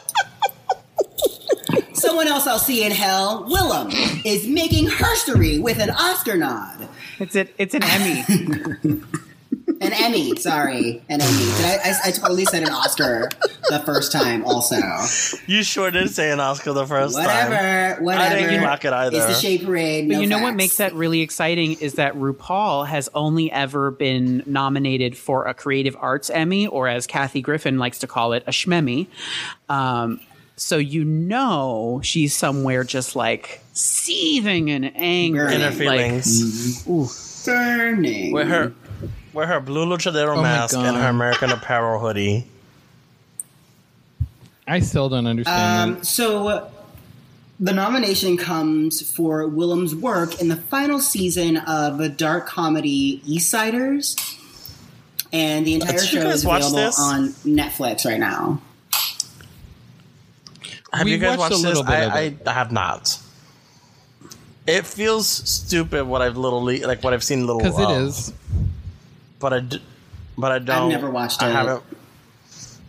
Someone 1.98 2.28
else 2.28 2.46
I'll 2.46 2.58
see 2.58 2.84
in 2.84 2.92
hell. 2.92 3.44
Willam 3.44 3.90
is 4.24 4.46
making 4.46 4.88
history 4.90 5.58
with 5.58 5.78
an 5.80 5.90
Oscar 5.90 6.36
nod, 6.36 6.88
It's 7.18 7.34
it 7.36 7.54
it's 7.58 7.74
an 7.74 7.82
Emmy. 7.84 8.24
an 9.80 9.92
Emmy. 9.92 10.34
Sorry, 10.36 11.02
an 11.08 11.20
Emmy. 11.20 11.44
Did 11.56 11.64
I, 11.64 11.78
I, 11.84 11.94
I 12.06 12.10
totally 12.10 12.44
said 12.44 12.62
an 12.62 12.70
Oscar 12.70 13.28
the 13.70 13.80
first 13.80 14.12
time. 14.12 14.44
Also, 14.44 14.76
You 15.46 15.62
sure 15.62 15.90
did 15.90 16.10
say 16.10 16.30
an 16.30 16.40
Oscar 16.40 16.72
the 16.72 16.86
first 16.86 17.14
time. 17.16 17.24
whatever. 17.50 18.02
Whatever. 18.02 18.34
I 18.36 18.40
didn't 18.40 18.62
mock 18.62 18.84
it 18.84 18.92
either. 18.92 19.16
It's 19.16 19.26
the 19.26 19.34
Shade 19.34 19.64
Parade. 19.64 20.08
But 20.08 20.14
no 20.14 20.20
you 20.20 20.26
know 20.26 20.42
what 20.42 20.54
makes 20.54 20.76
that 20.78 20.94
really 20.94 21.20
exciting 21.20 21.72
is 21.80 21.94
that 21.94 22.14
RuPaul 22.14 22.86
has 22.86 23.08
only 23.14 23.50
ever 23.52 23.90
been 23.90 24.42
nominated 24.46 25.16
for 25.16 25.44
a 25.46 25.54
Creative 25.54 25.96
Arts 26.00 26.30
Emmy, 26.30 26.66
or 26.66 26.88
as 26.88 27.06
Kathy 27.06 27.40
Griffin 27.40 27.78
likes 27.78 27.98
to 28.00 28.06
call 28.06 28.32
it, 28.32 28.42
a 28.46 28.50
Schmemmy. 28.52 29.06
Um, 29.68 30.20
so 30.58 30.76
you 30.76 31.04
know 31.04 32.00
she's 32.02 32.34
somewhere 32.36 32.84
just 32.84 33.16
like 33.16 33.60
seething 33.72 34.68
in 34.68 34.84
anger. 34.84 35.48
In 35.48 35.60
her 35.60 35.68
Inner 35.68 35.84
like- 35.86 36.24
feelings. 36.24 36.84
burning. 37.44 38.32
with 38.32 38.48
her 38.48 38.72
with 39.32 39.48
her 39.48 39.60
blue 39.60 39.86
luchadero 39.86 40.36
Oh 40.36 40.42
mask 40.42 40.76
and 40.76 40.96
her 40.96 41.08
American 41.08 41.50
Apparel 41.50 42.00
hoodie. 42.00 42.46
I 44.66 44.80
still 44.80 45.08
don't 45.08 45.26
understand 45.26 45.96
Um, 45.96 46.02
so 46.04 46.48
uh, 46.48 46.68
the 47.58 47.72
nomination 47.72 48.36
comes 48.36 49.00
for 49.00 49.46
Willam's 49.46 49.94
work 49.94 50.40
in 50.40 50.48
the 50.48 50.56
final 50.56 51.00
season 51.00 51.56
of 51.58 51.98
the 51.98 52.08
dark 52.08 52.46
comedy 52.46 53.22
East 53.26 53.50
Siders, 53.50 54.14
and 55.32 55.66
the 55.66 55.74
entire 55.74 55.98
show 55.98 56.28
is 56.28 56.44
available 56.44 56.78
on 56.98 57.28
Netflix 57.44 58.04
right 58.04 58.20
now. 58.20 58.60
Have 60.92 61.04
We 61.04 61.12
you 61.12 61.18
guys 61.18 61.38
watched 61.38 61.52
watched, 61.52 61.64
a 61.64 61.68
little 61.68 61.82
this? 61.82 61.92
bit 61.92 62.08
of 62.08 62.12
I, 62.12 62.20
it. 62.20 62.48
I 62.48 62.52
have 62.52 62.72
not. 62.72 63.18
It 64.66 64.86
feels 64.86 65.26
stupid 65.26 66.04
what 66.06 66.20
I've 66.22 66.36
little 66.36 66.62
like 66.62 67.02
what 67.02 67.12
I've 67.14 67.24
seen 67.24 67.46
little 67.46 67.60
because 67.60 67.78
it 67.78 67.88
of, 67.88 68.08
is. 68.08 68.32
but 69.38 69.52
I 69.52 69.60
d- 69.60 69.82
but 70.36 70.52
I 70.52 70.58
don't. 70.58 70.84
I've 70.84 71.00
never 71.00 71.10
watched 71.10 71.42
I 71.42 71.48
it. 71.48 71.52
haven't. 71.52 71.82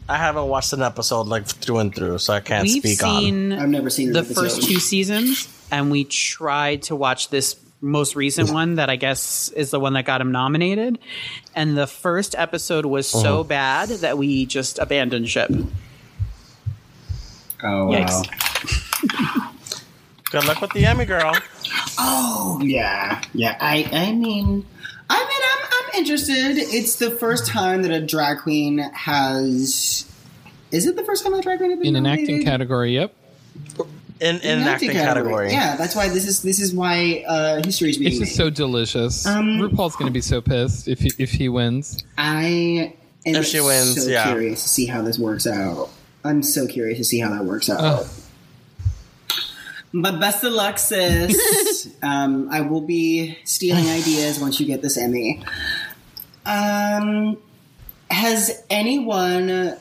I 0.07 0.17
haven't 0.17 0.47
watched 0.47 0.73
an 0.73 0.81
episode 0.81 1.27
like 1.27 1.45
through 1.45 1.77
and 1.80 1.93
through, 1.95 2.17
so 2.17 2.34
I 2.34 2.39
can't 2.39 2.63
We've 2.63 2.81
speak 2.81 3.03
on. 3.03 3.21
seen 3.21 3.53
I've 3.53 3.69
never 3.69 3.89
seen 3.89 4.11
the 4.11 4.23
first 4.23 4.63
two 4.63 4.80
seasons, 4.80 5.47
and 5.71 5.91
we 5.91 6.03
tried 6.03 6.84
to 6.84 6.95
watch 6.95 7.30
this 7.30 7.55
most 7.81 8.15
recent 8.15 8.51
one 8.51 8.76
that 8.76 8.89
I 8.89 8.95
guess 8.97 9.49
is 9.49 9.71
the 9.71 9.80
one 9.80 9.93
that 9.93 10.05
got 10.05 10.19
him 10.19 10.31
nominated. 10.31 10.99
And 11.55 11.77
the 11.77 11.88
first 11.88 12.35
episode 12.38 12.85
was 12.85 13.07
so 13.07 13.35
uh-huh. 13.35 13.43
bad 13.43 13.89
that 13.89 14.17
we 14.17 14.45
just 14.45 14.80
abandoned 14.80 15.30
ship. 15.30 15.49
Oh 17.64 17.88
wow. 17.88 18.23
Good 20.31 20.45
luck 20.45 20.61
with 20.61 20.72
the 20.73 20.86
Emmy, 20.86 21.06
girl. 21.06 21.36
Oh 21.98 22.60
yeah, 22.64 23.22
yeah. 23.34 23.57
I 23.60 23.90
I 23.91 24.11
mean, 24.11 24.65
I 25.10 25.19
mean, 25.19 25.41
I'm 25.44 25.68
I'm 25.72 25.99
interested. 25.99 26.57
It's 26.57 26.95
the 26.98 27.11
first 27.11 27.48
time 27.48 27.81
that 27.81 27.91
a 27.91 28.06
drag 28.06 28.40
queen 28.40 28.77
has. 28.77 30.06
Is 30.72 30.86
it 30.86 30.95
the 30.95 31.03
first 31.03 31.23
time 31.23 31.34
a 31.34 31.41
drag 31.41 31.57
queen 31.57 31.72
has 31.72 31.80
been 31.80 31.88
In 31.88 31.95
an 31.95 32.03
nominated? 32.03 32.36
acting 32.36 32.45
category, 32.45 32.94
yep. 32.94 33.14
In 34.22 34.36
in, 34.38 34.41
In 34.41 34.60
an 34.60 34.68
acting 34.68 34.91
category. 34.91 35.52
Yeah, 35.52 35.76
that's 35.77 35.95
why 35.95 36.10
this 36.10 36.27
is 36.27 36.44
this 36.44 36.60
is 36.60 36.73
why 36.76 37.23
uh, 37.27 37.64
history 37.64 37.90
is 37.90 37.98
being 37.98 38.11
It's 38.11 38.19
just 38.19 38.36
so 38.36 38.49
delicious. 38.52 39.26
Um, 39.26 39.57
RuPaul's 39.60 39.95
going 39.95 40.07
to 40.10 40.14
be 40.14 40.22
so 40.22 40.41
pissed 40.41 40.88
if 40.88 40.99
he, 40.99 41.11
if 41.18 41.31
he 41.31 41.49
wins. 41.49 42.03
I 42.18 42.94
am 43.26 43.36
If 43.36 43.45
she 43.48 43.61
wins, 43.61 44.03
so 44.03 44.10
yeah. 44.10 44.27
curious 44.27 44.61
to 44.61 44.69
see 44.69 44.86
how 44.86 45.02
this 45.02 45.18
works 45.18 45.48
out. 45.48 45.90
I'm 46.23 46.43
so 46.43 46.67
curious 46.67 46.97
to 46.97 47.03
see 47.03 47.19
how 47.19 47.29
that 47.29 47.45
works 47.45 47.69
out. 47.69 47.79
Ugh. 47.81 48.07
But 49.93 50.19
best 50.19 50.43
of 50.43 50.53
luck, 50.53 50.77
sis. 50.77 51.89
um, 52.03 52.47
I 52.51 52.61
will 52.61 52.81
be 52.81 53.37
stealing 53.43 53.87
ideas 53.89 54.39
once 54.39 54.59
you 54.59 54.65
get 54.65 54.81
this 54.81 54.97
Emmy. 54.97 55.43
Um, 56.45 57.37
has 58.11 58.63
anyone 58.69 59.75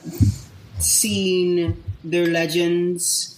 seen 0.79 1.83
their 2.03 2.25
legends? 2.27 3.35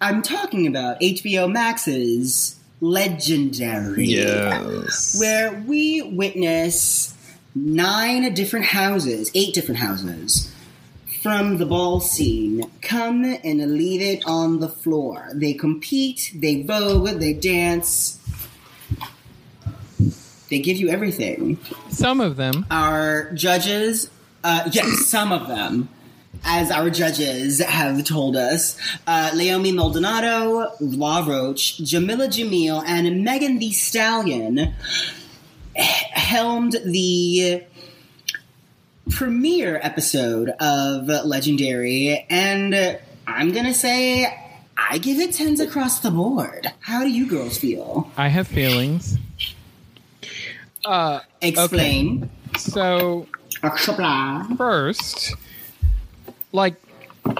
I'm 0.00 0.22
talking 0.22 0.66
about 0.66 1.00
HBO 1.00 1.50
Max's 1.50 2.58
Legendary 2.80 4.06
Yes. 4.06 5.18
where 5.20 5.52
we 5.66 6.00
witness 6.02 7.14
nine 7.54 8.32
different 8.34 8.66
houses, 8.66 9.30
eight 9.34 9.54
different 9.54 9.80
houses 9.80 10.52
from 11.22 11.58
the 11.58 11.66
ball 11.66 12.00
scene 12.00 12.70
come 12.80 13.24
and 13.44 13.74
leave 13.74 14.00
it 14.00 14.24
on 14.26 14.60
the 14.60 14.68
floor. 14.68 15.28
They 15.34 15.52
compete, 15.52 16.32
they 16.34 16.62
vogue, 16.62 17.18
they 17.18 17.34
dance. 17.34 18.16
They 20.48 20.60
give 20.60 20.78
you 20.78 20.88
everything. 20.88 21.58
Some 21.90 22.20
of 22.20 22.36
them. 22.36 22.66
Our 22.70 23.30
judges, 23.32 24.10
uh, 24.42 24.68
yes, 24.72 25.06
some 25.06 25.30
of 25.30 25.46
them, 25.46 25.90
as 26.42 26.70
our 26.70 26.88
judges 26.88 27.60
have 27.60 28.02
told 28.04 28.34
us, 28.36 28.76
uh, 29.06 29.30
Leiomy 29.34 29.74
Maldonado, 29.74 30.72
Law 30.80 31.24
Roach, 31.26 31.78
Jamila 31.78 32.28
Jamil, 32.28 32.82
and 32.86 33.22
Megan 33.22 33.58
Thee 33.58 33.72
Stallion 33.72 34.74
helmed 35.76 36.76
the 36.84 37.62
premiere 39.10 39.78
episode 39.82 40.50
of 40.60 41.06
Legendary, 41.26 42.26
and 42.30 42.98
I'm 43.26 43.52
gonna 43.52 43.74
say 43.74 44.26
I 44.76 44.98
give 44.98 45.18
it 45.18 45.34
tens 45.34 45.60
across 45.60 46.00
the 46.00 46.10
board. 46.10 46.72
How 46.80 47.02
do 47.02 47.10
you 47.10 47.26
girls 47.26 47.58
feel? 47.58 48.10
I 48.16 48.28
have 48.28 48.48
feelings. 48.48 49.18
Uh, 50.84 51.20
Explain. 51.42 52.30
so 52.58 53.26
first, 54.56 55.34
like 56.52 56.74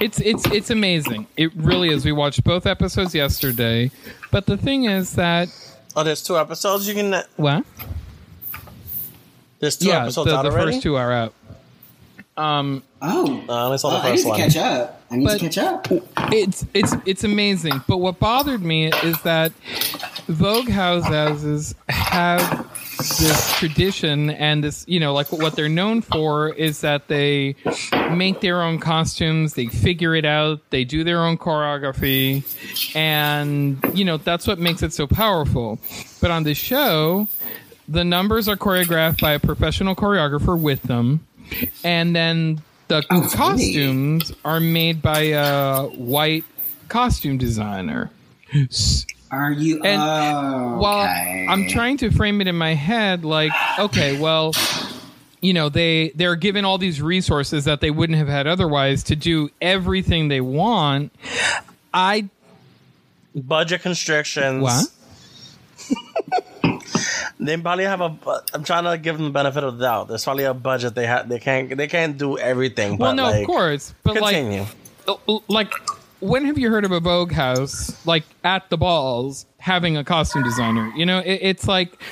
it's 0.00 0.20
it's 0.20 0.46
it's 0.50 0.70
amazing. 0.70 1.26
It 1.36 1.54
really 1.56 1.88
is. 1.90 2.04
We 2.04 2.12
watched 2.12 2.44
both 2.44 2.66
episodes 2.66 3.14
yesterday, 3.14 3.90
but 4.30 4.46
the 4.46 4.56
thing 4.56 4.84
is 4.84 5.14
that 5.14 5.48
Oh, 5.96 6.04
there's 6.04 6.22
two 6.22 6.38
episodes. 6.38 6.86
You 6.86 6.94
can. 6.94 7.24
what? 7.36 7.64
There's 9.60 9.76
two 9.76 9.88
yeah, 9.88 10.02
episodes 10.02 10.30
the, 10.30 10.36
out 10.36 10.42
the 10.42 10.50
already. 10.50 10.72
first 10.72 10.82
two 10.82 10.96
are 10.96 11.12
out. 11.12 11.34
Um, 12.36 12.82
Oh, 13.02 13.42
Uh, 13.48 13.70
I 13.72 13.76
saw 13.76 13.90
the 13.90 13.96
Oh, 13.96 14.00
I 14.00 14.02
need 14.04 14.10
first 14.12 14.22
to 14.24 14.28
one. 14.30 14.38
catch 14.38 14.56
up. 14.56 15.02
I 15.10 15.16
need 15.16 15.24
But- 15.24 15.38
to 15.40 15.44
catch 15.48 15.58
up. 15.58 15.88
it's 16.32 16.64
it's 16.74 16.94
it's 17.06 17.24
amazing. 17.24 17.82
But 17.88 17.96
what 17.98 18.18
bothered 18.18 18.62
me 18.62 18.92
is 18.92 19.20
that 19.22 19.52
Vogue 20.28 20.68
houses 20.68 21.74
have 21.88 22.66
this 23.18 23.54
tradition 23.58 24.28
and 24.30 24.62
this, 24.62 24.84
you 24.86 25.00
know, 25.00 25.14
like 25.14 25.32
what 25.32 25.56
they're 25.56 25.68
known 25.70 26.02
for 26.02 26.50
is 26.50 26.82
that 26.82 27.08
they 27.08 27.56
make 28.12 28.40
their 28.42 28.62
own 28.62 28.78
costumes, 28.78 29.54
they 29.54 29.66
figure 29.66 30.14
it 30.14 30.26
out, 30.26 30.60
they 30.70 30.84
do 30.84 31.02
their 31.02 31.20
own 31.24 31.36
choreography, 31.38 32.44
and 32.94 33.78
you 33.94 34.04
know 34.04 34.18
that's 34.18 34.46
what 34.46 34.58
makes 34.58 34.82
it 34.82 34.92
so 34.92 35.06
powerful. 35.06 35.78
But 36.20 36.30
on 36.30 36.42
the 36.44 36.54
show, 36.54 37.26
the 37.90 38.04
numbers 38.04 38.48
are 38.48 38.56
choreographed 38.56 39.20
by 39.20 39.32
a 39.32 39.38
professional 39.38 39.94
choreographer 39.96 40.58
with 40.58 40.82
them, 40.84 41.26
and 41.84 42.14
then 42.16 42.62
the 42.88 43.04
Oh, 43.10 43.18
really? 43.20 43.30
costumes 43.36 44.32
are 44.44 44.60
made 44.60 45.02
by 45.02 45.20
a 45.34 45.84
white 45.88 46.44
costume 46.88 47.36
designer. 47.38 48.10
Are 49.32 49.52
you? 49.52 49.82
And 49.84 50.00
oh, 50.02 50.78
Well, 50.80 51.00
okay. 51.02 51.46
I'm 51.48 51.68
trying 51.68 51.98
to 51.98 52.10
frame 52.10 52.40
it 52.40 52.48
in 52.48 52.56
my 52.56 52.74
head 52.74 53.24
like, 53.24 53.52
okay, 53.78 54.18
well, 54.20 54.52
you 55.40 55.52
know, 55.52 55.68
they 55.68 56.10
they're 56.16 56.34
given 56.36 56.64
all 56.64 56.78
these 56.78 57.00
resources 57.00 57.64
that 57.64 57.80
they 57.80 57.90
wouldn't 57.90 58.18
have 58.18 58.28
had 58.28 58.46
otherwise 58.46 59.04
to 59.04 59.16
do 59.16 59.50
everything 59.60 60.28
they 60.28 60.40
want. 60.40 61.12
I 61.94 62.28
Budget 63.34 63.82
constrictions. 63.82 64.62
what? 64.62 64.86
They 67.38 67.56
probably 67.56 67.84
have 67.84 68.00
a. 68.00 68.16
I'm 68.52 68.64
trying 68.64 68.84
to 68.84 68.98
give 68.98 69.16
them 69.16 69.26
the 69.26 69.32
benefit 69.32 69.64
of 69.64 69.78
the 69.78 69.84
doubt. 69.84 70.08
There's 70.08 70.24
probably 70.24 70.44
a 70.44 70.54
budget. 70.54 70.94
They 70.94 71.06
have. 71.06 71.28
They 71.28 71.38
can't. 71.38 71.76
They 71.76 71.88
can't 71.88 72.16
do 72.16 72.38
everything. 72.38 72.96
Well, 72.96 73.12
but, 73.12 73.14
no, 73.14 73.24
like, 73.24 73.42
of 73.42 73.46
course, 73.46 73.94
but 74.02 74.16
Continue. 74.16 74.64
like, 75.06 75.48
like, 75.48 75.74
when 76.20 76.44
have 76.44 76.58
you 76.58 76.70
heard 76.70 76.84
of 76.84 76.92
a 76.92 77.00
Vogue 77.00 77.32
house 77.32 78.04
like 78.06 78.24
at 78.44 78.68
the 78.70 78.76
balls 78.76 79.46
having 79.58 79.96
a 79.96 80.04
costume 80.04 80.42
designer? 80.42 80.92
You 80.96 81.06
know, 81.06 81.18
it, 81.18 81.38
it's 81.42 81.66
like, 81.66 82.02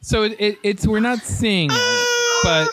so 0.00 0.22
it, 0.22 0.36
it, 0.38 0.58
it's 0.62 0.86
we're 0.86 1.00
not 1.00 1.20
seeing 1.20 1.70
it, 1.72 2.40
but 2.42 2.68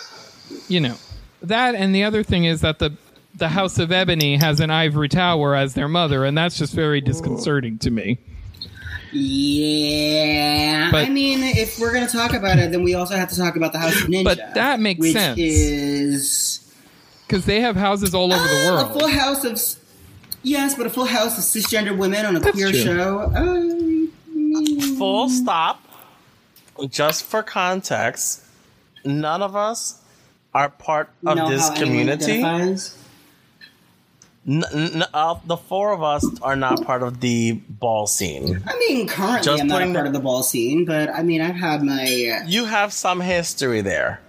you 0.68 0.80
know 0.80 0.96
that, 1.42 1.76
and 1.76 1.94
the 1.94 2.04
other 2.04 2.24
thing 2.24 2.46
is 2.46 2.62
that 2.62 2.80
the 2.80 2.94
the 3.36 3.50
House 3.50 3.80
of 3.80 3.92
Ebony 3.92 4.38
has 4.38 4.62
an 4.62 4.70
ivory 4.70 5.10
tower 5.10 5.56
as 5.56 5.74
their 5.74 5.90
mother, 5.90 6.24
and 6.24 6.38
that's 6.38 6.58
just 6.58 6.74
very 6.74 7.02
disconcerting 7.02 7.78
to 7.80 7.92
me. 7.92 8.18
Yeah, 9.12 10.90
But- 10.92 11.06
I 11.06 11.10
mean, 11.10 11.42
if 11.44 11.80
we're 11.80 11.94
gonna 11.94 12.08
talk 12.08 12.34
about 12.34 12.60
it, 12.60 12.72
then 12.72 12.84
we 12.84 12.94
also 12.96 13.16
have 13.16 13.30
to 13.30 13.36
talk 13.38 13.56
about 13.56 13.72
the 13.74 13.80
House 13.80 13.96
of 14.02 14.08
Ninja. 14.10 14.24
But 14.24 14.54
that 14.56 14.80
makes 14.80 15.00
which 15.00 15.14
sense. 15.14 15.38
Is 15.40 16.60
Because 17.28 17.46
they 17.46 17.62
have 17.62 17.76
houses 17.76 18.14
all 18.14 18.32
over 18.34 18.48
the 18.48 18.66
world. 18.70 18.92
a 18.92 19.00
full 19.00 19.08
house 19.08 19.44
of 19.44 19.60
yes, 20.44 20.76
but 20.76 20.86
a 20.86 20.90
full 20.90 21.06
house 21.06 21.38
of 21.38 21.44
cisgender 21.44 21.98
women 21.98 22.26
on 22.26 22.36
a 22.36 22.40
That's 22.40 22.54
queer 22.56 22.72
true. 22.72 22.84
show. 22.84 23.20
Uh, 23.36 23.72
Full 24.98 25.28
stop. 25.30 25.82
Just 26.90 27.24
for 27.26 27.44
context, 27.44 28.42
none 29.04 29.42
of 29.42 29.56
us 29.56 29.96
are 30.54 30.70
part 30.70 31.10
of 31.26 31.36
know 31.38 31.50
this 31.50 31.68
how 31.68 31.76
community. 31.76 32.44
identifies? 32.44 32.96
N- 34.48 34.64
n- 34.74 35.04
uh, 35.14 35.36
the 35.46 35.58
four 35.58 35.92
of 35.92 36.04
us 36.04 36.24
are 36.44 36.56
not 36.56 36.84
part 36.86 37.02
of 37.02 37.20
the 37.20 37.54
ball 37.54 38.06
scene. 38.06 38.62
I 38.68 38.78
mean, 38.78 39.08
currently 39.08 39.42
Just 39.44 39.62
I'm 39.62 39.68
not 39.68 39.82
a 39.82 39.86
part 39.86 39.94
the- 40.04 40.08
of 40.08 40.14
the 40.14 40.20
ball 40.20 40.44
scene, 40.44 40.86
but 40.86 41.10
I 41.10 41.24
mean, 41.24 41.42
I've 41.42 41.56
had 41.56 41.82
my. 41.84 42.04
Uh, 42.04 42.48
You 42.48 42.66
have 42.66 42.94
some 42.94 43.22
history 43.22 43.82
there. 43.82 44.20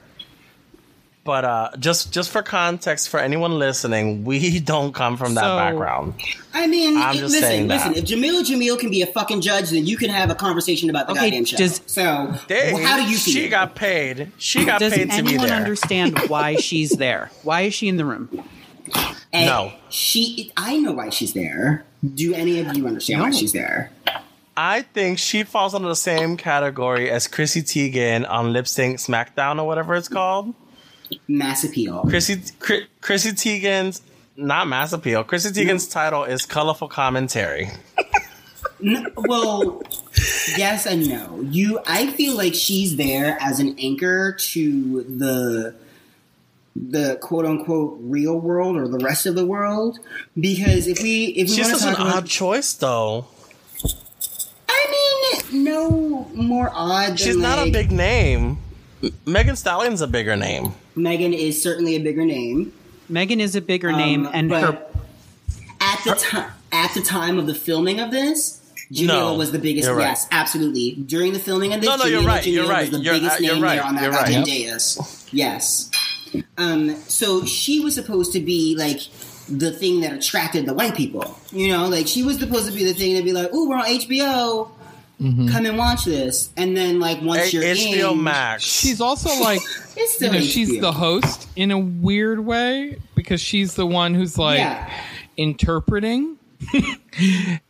But 1.24 1.44
uh, 1.44 1.70
just 1.80 2.12
just 2.12 2.30
for 2.30 2.40
context, 2.40 3.08
for 3.08 3.18
anyone 3.18 3.58
listening, 3.58 4.24
we 4.30 4.60
don't 4.60 4.94
come 4.94 5.16
from 5.16 5.34
that 5.34 5.42
So- 5.42 5.56
background. 5.56 6.14
I 6.54 6.66
mean, 6.66 6.96
I'm 6.96 7.16
just 7.16 7.32
listen, 7.34 7.40
saying 7.42 7.68
listen. 7.68 7.92
that. 7.92 7.98
If 7.98 8.04
Jamila 8.06 8.42
Jamil 8.42 8.78
can 8.78 8.88
be 8.90 9.02
a 9.02 9.06
fucking 9.06 9.42
judge, 9.42 9.68
then 9.70 9.84
you 9.84 9.98
can 9.98 10.08
have 10.08 10.30
a 10.30 10.34
conversation 10.34 10.88
about 10.88 11.06
the 11.08 11.12
Okay, 11.12 11.24
goddamn 11.30 11.44
show. 11.44 11.56
does- 11.58 11.82
so, 11.84 12.32
They- 12.48 12.72
well, 12.72 12.82
how 12.82 12.96
do 12.96 13.02
you 13.10 13.18
feel? 13.18 13.34
She 13.34 13.48
got 13.50 13.74
paid. 13.74 14.32
She 14.38 14.64
got 14.64 14.80
Does 14.80 14.94
paid 14.94 15.10
to 15.10 15.22
be 15.22 15.22
there. 15.22 15.22
Does 15.22 15.32
anyone 15.32 15.50
understand 15.50 16.18
why 16.28 16.56
she's 16.66 16.92
there? 16.92 17.30
Why 17.42 17.62
is 17.62 17.74
she 17.74 17.88
in 17.88 17.98
the 17.98 18.06
room? 18.06 18.30
And 19.32 19.46
No. 19.46 19.72
she. 19.90 20.52
I 20.56 20.78
know 20.78 20.92
why 20.92 21.10
she's 21.10 21.32
there. 21.32 21.84
Do 22.14 22.32
any 22.34 22.60
of 22.60 22.76
you 22.76 22.86
understand 22.86 23.20
why 23.20 23.30
she's 23.30 23.52
there? 23.52 23.90
I 24.56 24.82
think 24.82 25.18
she 25.18 25.42
falls 25.42 25.74
under 25.74 25.88
the 25.88 25.96
same 25.96 26.36
category 26.36 27.10
as 27.10 27.26
Chrissy 27.28 27.62
Teigen 27.62 28.28
on 28.28 28.52
Lip 28.52 28.66
Sync 28.66 28.98
SmackDown 28.98 29.60
or 29.60 29.66
whatever 29.66 29.94
it's 29.94 30.08
called. 30.08 30.54
Mass 31.28 31.62
appeal. 31.64 32.02
Chrissy 32.08 32.36
Chri- 32.58 32.86
Chrissy 33.00 33.32
Teigen's 33.32 34.02
not 34.36 34.66
mass 34.68 34.92
appeal. 34.92 35.24
Chrissy 35.24 35.50
Teigen's 35.50 35.86
title 35.86 36.24
is 36.24 36.46
colorful 36.46 36.88
commentary. 36.88 37.68
N- 38.84 39.06
well, 39.16 39.82
yes 40.56 40.86
and 40.86 41.08
no. 41.08 41.40
You, 41.50 41.80
I 41.86 42.08
feel 42.08 42.36
like 42.36 42.54
she's 42.54 42.96
there 42.96 43.38
as 43.40 43.58
an 43.60 43.76
anchor 43.78 44.32
to 44.32 45.02
the 45.04 45.74
the 46.88 47.16
quote 47.22 47.46
unquote 47.46 47.96
real 48.00 48.38
world 48.38 48.76
or 48.76 48.86
the 48.88 48.98
rest 48.98 49.26
of 49.26 49.34
the 49.34 49.46
world. 49.46 49.98
Because 50.38 50.86
if 50.86 51.02
we 51.02 51.26
if 51.26 51.48
we 51.48 51.56
She's 51.56 51.64
want 51.66 51.74
to 51.78 51.80
such 51.80 51.96
an 51.96 52.02
about, 52.02 52.16
odd 52.16 52.26
choice, 52.26 52.72
though. 52.74 53.26
I 54.68 55.40
mean, 55.52 55.64
no 55.64 56.30
more 56.34 56.70
odd. 56.72 57.08
Than 57.10 57.16
She's 57.16 57.36
not 57.36 57.66
a 57.66 57.70
big 57.70 57.90
name. 57.90 58.58
Megan 59.26 59.56
Stallion's 59.56 60.00
a 60.00 60.06
bigger 60.06 60.36
name. 60.36 60.72
Megan 60.94 61.32
is 61.34 61.60
certainly 61.62 61.96
a 61.96 62.00
bigger 62.00 62.24
name. 62.24 62.72
Megan 63.08 63.40
is 63.40 63.54
a 63.54 63.60
bigger 63.60 63.92
name, 63.92 64.26
Um, 64.26 64.32
and 64.34 64.50
her 64.50 64.82
at 65.80 66.00
the 66.04 66.14
time 66.14 66.50
at 66.72 66.92
the 66.94 67.00
time 67.02 67.38
of 67.38 67.46
the 67.46 67.54
filming 67.54 68.00
of 68.00 68.10
this, 68.10 68.60
Jamila 68.90 69.32
No, 69.32 69.34
was 69.34 69.52
the 69.52 69.58
biggest. 69.58 69.88
right. 69.88 70.00
Yes, 70.08 70.26
absolutely. 70.32 70.92
During 71.06 71.32
the 71.32 71.38
filming 71.38 71.72
of 71.72 71.80
this, 71.80 71.88
No, 71.88 71.96
no, 71.96 72.04
you're 72.06 72.20
Jamila 72.20 72.34
right, 72.36 72.46
you're 72.46 72.68
right, 72.68 72.80
was 72.90 72.98
the 72.98 73.04
you're- 73.04 73.18
biggest 73.20 73.36
uh, 73.40 73.44
you're 73.44 73.54
name 73.54 73.62
right, 73.62 73.74
there 73.76 73.84
on 73.84 73.94
that 73.94 74.02
you're 74.02 74.12
right. 74.12 74.44
dais. 74.44 75.26
Yes. 75.32 75.90
Um. 76.58 76.94
So 77.08 77.44
she 77.44 77.80
was 77.80 77.94
supposed 77.94 78.32
to 78.32 78.40
be 78.40 78.74
like 78.76 79.00
the 79.48 79.70
thing 79.72 80.00
that 80.00 80.12
attracted 80.12 80.66
the 80.66 80.74
white 80.74 80.94
people. 80.96 81.38
You 81.52 81.68
know, 81.68 81.86
like 81.88 82.06
she 82.06 82.22
was 82.22 82.38
supposed 82.38 82.66
to 82.66 82.72
be 82.72 82.84
the 82.84 82.94
thing 82.94 83.16
to 83.16 83.22
be 83.22 83.32
like, 83.32 83.52
"Ooh, 83.54 83.68
we're 83.68 83.76
on 83.76 83.84
HBO." 83.86 84.70
Come 85.18 85.64
and 85.64 85.78
watch 85.78 86.04
this, 86.04 86.50
and 86.58 86.76
then 86.76 87.00
like 87.00 87.22
once 87.22 87.48
A- 87.48 87.50
you're 87.52 87.62
HBO 87.64 88.12
in, 88.12 88.22
Max. 88.22 88.62
She's 88.62 89.00
also 89.00 89.30
like, 89.40 89.62
it's 89.96 90.20
you 90.20 90.30
know, 90.30 90.40
she's 90.40 90.78
the 90.78 90.92
host 90.92 91.48
in 91.56 91.70
a 91.70 91.78
weird 91.78 92.40
way 92.40 92.98
because 93.14 93.40
she's 93.40 93.74
the 93.76 93.86
one 93.86 94.12
who's 94.14 94.36
like 94.36 94.58
Yeah. 94.58 94.90
interpreting. 95.38 96.36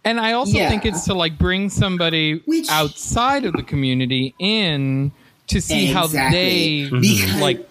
and 0.05 0.19
I 0.20 0.33
also 0.33 0.59
Yeah. 0.59 0.69
think 0.69 0.85
it's 0.85 1.05
to 1.05 1.15
like 1.15 1.39
bring 1.39 1.70
somebody 1.70 2.41
Which- 2.47 2.69
outside 2.69 3.45
of 3.45 3.53
the 3.53 3.62
community 3.62 4.35
in 4.41 5.12
to 5.49 5.61
see 5.61 5.87
how 5.87 6.09
they 6.09 6.89
Because- 6.91 7.41
like 7.41 7.66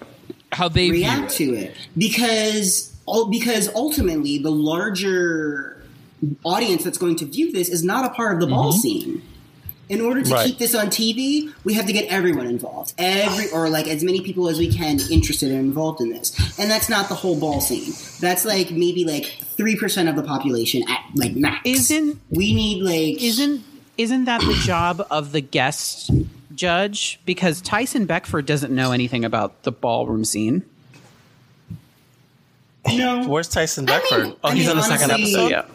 how 0.56 0.68
they 0.70 0.90
react 0.90 1.36
view 1.38 1.54
it. 1.54 1.58
to 1.60 1.66
it 1.68 1.76
because 1.98 2.92
because 3.30 3.70
ultimately 3.76 4.38
the 4.40 4.52
larger 4.52 5.78
audience 6.44 6.84
that's 6.84 6.98
going 6.98 7.16
to 7.18 7.26
view 7.26 7.52
this 7.52 7.70
is 7.70 7.84
not 7.84 8.06
a 8.06 8.10
part 8.10 8.34
of 8.34 8.40
the 8.40 8.48
ball 8.48 8.72
Mm-hmm. 8.72 8.80
scene. 8.80 9.22
In 9.88 10.02
order 10.02 10.24
to 10.24 10.32
Right. 10.34 10.48
keep 10.48 10.58
this 10.58 10.74
on 10.74 10.88
TV, 10.88 11.54
we 11.64 11.76
have 11.76 11.86
to 11.86 11.94
get 11.94 12.06
everyone 12.08 12.48
involved, 12.48 12.96
every 12.98 13.52
or 13.52 13.70
like 13.70 13.88
as 13.88 14.04
many 14.04 14.20
people 14.22 14.48
as 14.48 14.58
we 14.58 14.68
can 14.68 15.00
interested 15.12 15.52
and 15.52 15.60
involved 15.60 16.02
in 16.02 16.10
this. 16.10 16.34
And 16.58 16.72
that's 16.72 16.90
not 16.90 17.08
the 17.08 17.14
whole 17.14 17.40
ball 17.40 17.62
scene. 17.62 17.94
That's 18.20 18.46
like 18.46 18.72
maybe 18.72 19.06
like 19.06 19.26
three 19.56 19.76
percent 19.76 20.10
of 20.10 20.16
the 20.16 20.24
population 20.24 20.82
at 20.90 21.02
like 21.14 21.36
max. 21.36 21.62
Isn't- 21.66 22.20
we 22.32 22.56
need 22.56 22.82
like 22.82 23.22
isn't 23.22 23.64
isn't 24.00 24.26
that 24.26 24.42
the 24.42 24.56
job 24.64 25.06
of 25.12 25.32
the 25.34 25.42
guest 25.42 26.10
judge? 26.56 27.20
Because 27.26 27.62
Tyson 27.62 28.06
Beckford 28.06 28.46
doesn't 28.46 28.74
know 28.74 28.92
anything 28.92 29.24
about 29.26 29.64
the 29.64 29.72
ballroom 29.72 30.26
scene. 30.26 30.64
no 32.88 33.24
Where's 33.28 33.48
Tyson 33.48 33.88
I 33.90 33.92
mean- 33.94 34.00
Beckford? 34.02 34.38
oh, 34.44 34.50
I 34.50 34.56
he's 34.56 34.64
mean, 34.68 34.72
on 34.72 34.78
the 34.78 34.84
second 34.84 35.12
episode. 35.12 35.52
Yeah. 35.52 35.66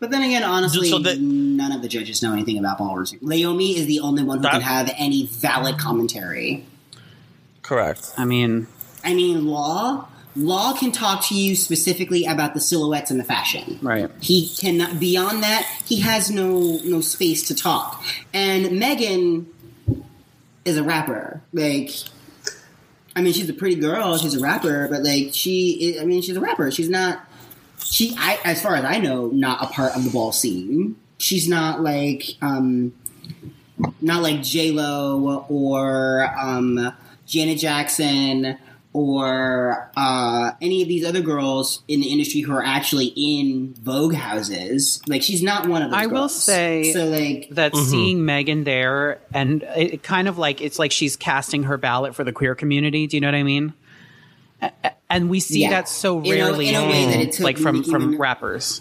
But 0.00 0.10
then 0.10 0.22
again, 0.22 0.42
honestly, 0.42 0.90
So 0.90 0.98
that- 0.98 1.20
none 1.20 1.72
of 1.72 1.82
the 1.82 1.88
judges 1.88 2.22
know 2.22 2.32
anything 2.32 2.58
about 2.58 2.78
ballroom. 2.78 3.06
Leiomy 3.22 3.74
is 3.76 3.86
the 3.86 4.00
only 4.00 4.22
one 4.22 4.38
who 4.38 4.42
That- 4.42 4.52
can 4.52 4.60
have 4.60 4.92
any 4.98 5.26
valid 5.26 5.78
commentary. 5.78 6.64
Correct. 7.62 8.12
I 8.18 8.24
mean, 8.26 8.66
I 9.02 9.14
mean, 9.14 9.46
Law 9.46 10.08
Law 10.36 10.74
can 10.76 10.90
talk 10.90 11.24
to 11.26 11.34
you 11.34 11.54
specifically 11.54 12.24
about 12.24 12.54
the 12.54 12.60
silhouettes 12.60 13.10
and 13.10 13.20
the 13.20 13.24
fashion. 13.24 13.78
right. 13.82 14.10
He 14.20 14.48
cannot 14.48 14.98
beyond 14.98 15.42
that. 15.44 15.64
He 15.84 16.00
has 16.00 16.30
no 16.30 16.78
no 16.84 17.00
space 17.00 17.46
to 17.48 17.54
talk. 17.54 18.04
And 18.32 18.78
Megan 18.78 19.46
is 20.64 20.76
a 20.76 20.82
rapper. 20.82 21.42
Like, 21.52 21.90
I 23.14 23.22
mean, 23.22 23.32
she's 23.32 23.48
a 23.48 23.54
pretty 23.54 23.76
girl. 23.76 24.16
She's 24.18 24.34
a 24.34 24.40
rapper, 24.40 24.88
but 24.88 25.02
like, 25.04 25.30
she. 25.32 25.98
I 26.00 26.04
mean, 26.04 26.20
she's 26.22 26.36
a 26.36 26.40
rapper. 26.40 26.70
She's 26.70 26.88
not. 26.88 27.24
She, 27.84 28.16
I, 28.18 28.38
as 28.44 28.60
far 28.62 28.74
as 28.74 28.84
I 28.84 28.98
know, 28.98 29.28
not 29.28 29.62
a 29.62 29.66
part 29.66 29.94
of 29.94 30.04
the 30.04 30.10
ball 30.10 30.32
scene. 30.32 30.96
She's 31.18 31.48
not 31.48 31.80
like, 31.80 32.24
um, 32.42 32.92
not 34.00 34.22
like 34.22 34.42
J 34.42 34.72
Lo 34.72 35.46
or 35.48 36.28
um, 36.40 36.92
Janet 37.26 37.58
Jackson 37.58 38.58
or 38.94 39.90
uh, 39.96 40.52
any 40.62 40.80
of 40.80 40.88
these 40.88 41.04
other 41.04 41.20
girls 41.20 41.82
in 41.88 42.00
the 42.00 42.06
industry 42.06 42.40
who 42.40 42.52
are 42.54 42.62
actually 42.64 43.06
in 43.16 43.74
Vogue 43.82 44.14
houses. 44.14 45.02
Like 45.08 45.20
she's 45.20 45.42
not 45.42 45.68
one 45.68 45.82
of 45.82 45.90
those. 45.90 46.00
I 46.00 46.06
will 46.06 46.28
say 46.28 46.92
so. 46.92 47.04
Like 47.06 47.48
that 47.50 47.74
seeing 47.76 48.24
Megan 48.24 48.62
there 48.64 49.18
and 49.34 49.64
it, 49.76 49.94
it 49.94 50.02
kind 50.04 50.28
of 50.28 50.38
like 50.38 50.60
it's 50.62 50.78
like 50.78 50.92
she's 50.92 51.16
casting 51.16 51.64
her 51.64 51.76
ballot 51.76 52.14
for 52.14 52.22
the 52.24 52.32
queer 52.32 52.54
community. 52.54 53.06
Do 53.08 53.16
you 53.16 53.20
know 53.20 53.26
what 53.28 53.34
I 53.34 53.42
mean? 53.42 53.74
A- 54.62 54.70
a- 54.84 54.92
And 55.10 55.28
we 55.28 55.40
see 55.40 55.62
Yeah. 55.62 55.70
that 55.70 55.88
so 55.88 56.20
In 56.20 56.26
a- 56.26 56.30
rarely, 56.30 56.68
in 56.68 56.76
a 56.76 56.86
way 56.86 57.04
that 57.06 57.20
it 57.20 57.32
took 57.32 57.44
like 57.44 57.58
from 57.58 57.78
Nicki 57.78 57.90
from 57.90 58.10
Min- 58.12 58.18
rappers. 58.20 58.80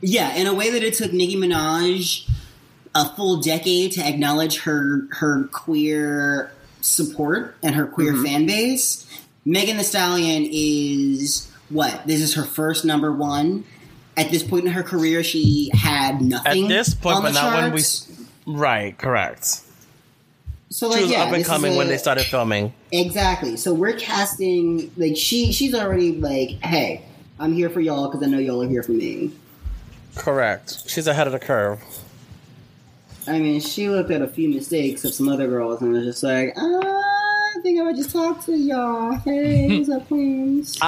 Yeah, 0.00 0.34
in 0.34 0.46
a 0.46 0.54
way 0.54 0.70
that 0.70 0.82
it 0.82 0.94
took 0.94 1.12
Nicki 1.12 1.36
Minaj 1.36 2.28
a 2.94 3.08
full 3.16 3.40
decade 3.40 3.92
to 3.92 4.00
acknowledge 4.06 4.60
her 4.62 5.06
her 5.12 5.44
queer 5.52 6.50
support 6.82 7.54
and 7.62 7.74
her 7.74 7.86
queer 7.86 8.12
Mm-hmm. 8.12 8.24
fan 8.24 8.46
base. 8.46 9.06
Megan 9.44 9.76
Thee 9.78 9.82
Stallion 9.82 10.46
is 10.50 11.50
what? 11.70 12.06
This 12.06 12.20
is 12.20 12.34
her 12.34 12.44
first 12.44 12.84
number 12.84 13.10
one. 13.12 13.64
At 14.16 14.30
this 14.30 14.42
point 14.42 14.66
in 14.66 14.72
her 14.72 14.82
career, 14.82 15.24
she 15.24 15.70
had 15.72 16.20
nothing. 16.20 16.64
At 16.64 16.68
this 16.68 16.92
point, 16.94 17.22
but 17.22 17.32
not 17.32 17.62
when 17.62 17.72
we. 17.72 17.80
Right, 18.46 18.96
correct. 18.98 19.62
So 20.68 20.90
She 20.92 21.02
was 21.02 21.10
yeah, 21.10 21.24
up 21.24 21.32
and 21.32 21.44
coming 21.44 21.76
when 21.76 21.88
they 21.88 21.96
started 21.98 22.24
filming. 22.24 22.72
Exactly. 22.92 23.56
So 23.56 23.72
we're 23.74 23.92
casting 23.96 24.90
like 24.96 25.16
she 25.16 25.52
she's 25.52 25.74
already 25.74 26.12
like, 26.12 26.50
hey, 26.62 27.04
I'm 27.38 27.52
here 27.54 27.70
for 27.70 27.80
y'all 27.80 28.08
because 28.08 28.26
I 28.26 28.30
know 28.30 28.38
y'all 28.38 28.62
are 28.62 28.68
here 28.68 28.82
for 28.82 28.92
me. 28.92 29.32
Correct. 30.14 30.88
She's 30.88 31.06
ahead 31.06 31.26
of 31.26 31.32
the 31.32 31.38
curve. 31.38 31.82
I 33.26 33.38
mean, 33.38 33.60
she 33.60 33.88
looked 33.88 34.10
at 34.10 34.20
a 34.20 34.26
few 34.26 34.48
mistakes 34.48 35.04
of 35.04 35.14
some 35.14 35.28
other 35.28 35.46
girls 35.46 35.80
and 35.80 35.92
was 35.92 36.04
just 36.04 36.22
like, 36.22 36.54
ah, 36.56 36.60
I 36.62 37.54
think 37.62 37.80
I 37.80 37.84
would 37.84 37.96
just 37.96 38.10
talk 38.10 38.44
to 38.46 38.56
y'all. 38.56 39.12
Hey, 39.12 39.68
what's 39.78 39.90
up, 39.90 40.08
queens? 40.08 40.78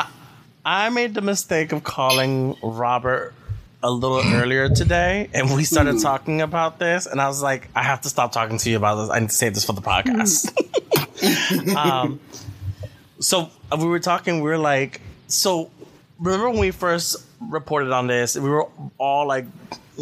I 0.65 0.89
made 0.89 1.15
the 1.15 1.21
mistake 1.21 1.73
of 1.73 1.85
calling 1.85 2.57
Robert 2.63 3.35
a 3.83 3.91
little 3.91 4.21
earlier 4.35 4.69
today, 4.69 5.29
and 5.35 5.55
we 5.55 5.63
started 5.63 6.01
talking 6.01 6.41
about 6.41 6.79
this, 6.79 7.07
and 7.07 7.21
I 7.21 7.29
was 7.29 7.43
like, 7.43 7.69
I 7.77 7.83
have 7.83 8.01
to 8.01 8.09
stop 8.09 8.33
talking 8.33 8.59
to 8.59 8.71
you 8.71 8.79
about 8.79 8.97
this. 8.97 9.11
I 9.11 9.21
need 9.21 9.29
to 9.29 9.35
save 9.35 9.55
this 9.55 9.65
for 9.65 9.75
the 9.75 9.83
podcast. 9.83 10.51
um, 11.77 12.19
so 13.21 13.51
uh, 13.71 13.77
we 13.79 13.85
were 13.87 14.01
talking, 14.01 14.37
we 14.37 14.49
were 14.49 14.59
like, 14.59 15.01
so 15.29 15.71
remember 16.19 16.51
when 16.51 16.59
we 16.59 16.71
first 16.71 17.25
reported 17.41 17.93
on 17.93 18.07
this, 18.07 18.37
we 18.37 18.49
were 18.49 18.67
all 18.99 19.27
like 19.27 19.45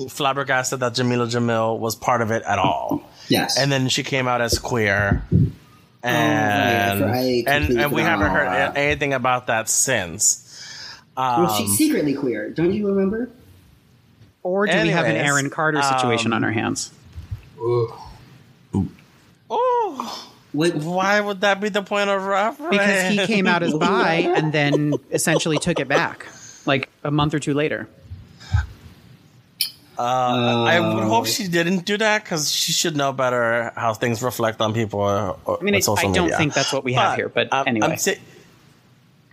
flabbergasted 0.08 0.80
that 0.80 0.94
Jamila 0.94 1.26
Jamil 1.26 1.78
was 1.78 1.94
part 1.96 2.22
of 2.22 2.30
it 2.30 2.42
at 2.44 2.58
all. 2.58 3.02
yes. 3.28 3.58
And 3.58 3.70
then 3.70 3.88
she 3.88 4.02
came 4.02 4.26
out 4.28 4.40
as 4.40 4.58
queer. 4.58 5.22
And, 6.04 7.02
Oh, 7.02 7.06
right. 7.06 7.44
And 7.46 7.78
and 7.78 7.92
we 7.92 8.02
haven't 8.02 8.30
heard 8.30 8.46
that. 8.48 8.76
anything 8.76 9.12
about 9.12 9.46
that 9.46 9.68
since. 9.68 10.38
well, 11.16 11.50
Um, 11.50 11.56
she's 11.56 11.76
secretly 11.78 12.14
queer. 12.14 12.50
Don't 12.50 12.72
you 12.72 12.88
remember? 12.88 13.30
Or 14.42 14.66
do 14.66 14.72
we 14.82 14.88
have 14.88 15.04
an 15.06 15.14
Aaron 15.16 15.50
Carter 15.50 15.80
situation 15.82 16.32
um, 16.32 16.38
on 16.38 16.44
our 16.44 16.50
hands? 16.50 16.90
oh, 19.50 20.28
What? 20.52 20.74
why 20.74 21.20
would 21.20 21.42
that 21.42 21.60
be 21.60 21.68
the 21.68 21.82
point 21.82 22.10
of 22.10 22.24
reference? 22.24 22.70
Because 22.70 23.08
he 23.10 23.26
came 23.26 23.46
out 23.46 23.62
as 23.62 23.72
bi 23.74 24.14
and 24.36 24.52
then 24.52 24.94
essentially 25.10 25.58
took 25.58 25.78
it 25.80 25.88
back, 25.88 26.26
like 26.66 26.88
a 27.04 27.10
month 27.10 27.34
or 27.34 27.38
two 27.38 27.54
later. 27.54 27.88
Uh, 29.98 30.64
I 30.64 30.80
would 30.80 31.04
hope 31.04 31.26
she 31.26 31.48
didn't 31.48 31.84
do 31.84 31.98
that 31.98 32.24
because 32.24 32.50
she 32.50 32.72
should 32.72 32.96
know 32.96 33.12
better 33.12 33.72
how 33.76 33.92
things 33.94 34.22
reflect 34.22 34.60
on 34.60 34.72
people. 34.72 35.00
Or, 35.00 35.38
or 35.44 35.58
I 35.60 35.62
mean, 35.62 35.74
I, 35.74 35.80
social 35.80 36.10
I 36.10 36.12
don't 36.12 36.24
media. 36.24 36.38
think 36.38 36.54
that's 36.54 36.72
what 36.72 36.82
we 36.84 36.94
have 36.94 37.14
here, 37.16 37.28
but 37.28 37.52
I'm- 37.52 37.68
anyway. 37.68 37.86
I'm 37.88 37.96
si- 37.98 38.16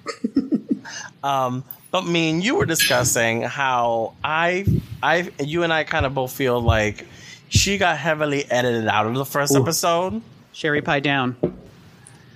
um, 1.24 1.64
but 1.92 2.06
me 2.06 2.30
and 2.30 2.44
you 2.44 2.56
were 2.56 2.66
discussing 2.66 3.42
how 3.42 4.14
I, 4.24 4.66
I, 5.02 5.30
you 5.40 5.64
and 5.64 5.72
I 5.74 5.84
kind 5.84 6.06
of 6.06 6.14
both 6.14 6.32
feel 6.32 6.60
like 6.62 7.06
she 7.50 7.78
got 7.78 7.98
heavily 7.98 8.46
edited 8.52 8.88
out 8.88 9.08
of 9.08 9.16
the 9.16 9.26
first 9.26 9.56
episode. 9.56 10.22
Sherry 10.52 10.82
pie 10.82 11.00
down. 11.00 11.36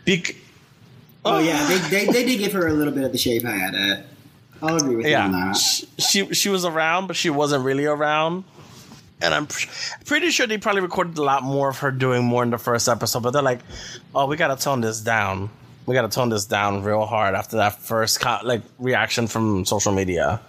Bec- 0.05 0.35
Oh 1.25 1.39
yeah, 1.39 1.65
they, 1.89 2.05
they, 2.05 2.11
they 2.11 2.25
did 2.25 2.37
give 2.39 2.53
her 2.53 2.67
a 2.67 2.73
little 2.73 2.93
bit 2.93 3.03
of 3.03 3.11
the 3.11 3.17
shave 3.17 3.45
I 3.45 3.51
had 3.51 3.73
it. 3.75 4.05
I'll 4.63 4.77
agree 4.77 4.95
with 4.95 5.05
you 5.05 5.15
on 5.15 5.33
yeah, 5.33 5.51
that. 5.51 5.57
she, 5.57 5.87
she 5.99 6.33
she 6.33 6.49
was 6.49 6.63
around, 6.63 7.07
but 7.07 7.17
she 7.17 7.29
wasn't 7.29 7.65
really 7.65 7.85
around. 7.85 8.45
And 9.21 9.33
I'm 9.33 9.47
pr- 9.47 9.67
pretty 10.05 10.31
sure 10.31 10.47
they 10.47 10.57
probably 10.57 10.81
recorded 10.81 11.17
a 11.17 11.23
lot 11.23 11.43
more 11.43 11.69
of 11.69 11.79
her 11.79 11.91
doing 11.91 12.23
more 12.23 12.43
in 12.43 12.49
the 12.49 12.57
first 12.57 12.87
episode. 12.87 13.23
But 13.23 13.31
they're 13.31 13.41
like, 13.41 13.59
"Oh, 14.15 14.25
we 14.25 14.37
got 14.37 14.57
to 14.57 14.63
tone 14.63 14.79
this 14.79 15.01
down. 15.01 15.49
We 15.85 15.93
got 15.93 16.03
to 16.03 16.09
tone 16.09 16.29
this 16.29 16.45
down 16.45 16.83
real 16.83 17.05
hard 17.05 17.35
after 17.35 17.57
that 17.57 17.81
first 17.81 18.21
co- 18.21 18.39
like 18.43 18.61
reaction 18.79 19.27
from 19.27 19.65
social 19.65 19.91
media." 19.91 20.39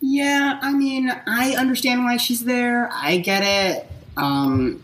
Yeah, 0.00 0.58
I 0.60 0.72
mean, 0.74 1.10
I 1.26 1.54
understand 1.56 2.04
why 2.04 2.18
she's 2.18 2.44
there. 2.44 2.90
I 2.92 3.18
get 3.18 3.42
it. 3.42 3.90
Um, 4.16 4.82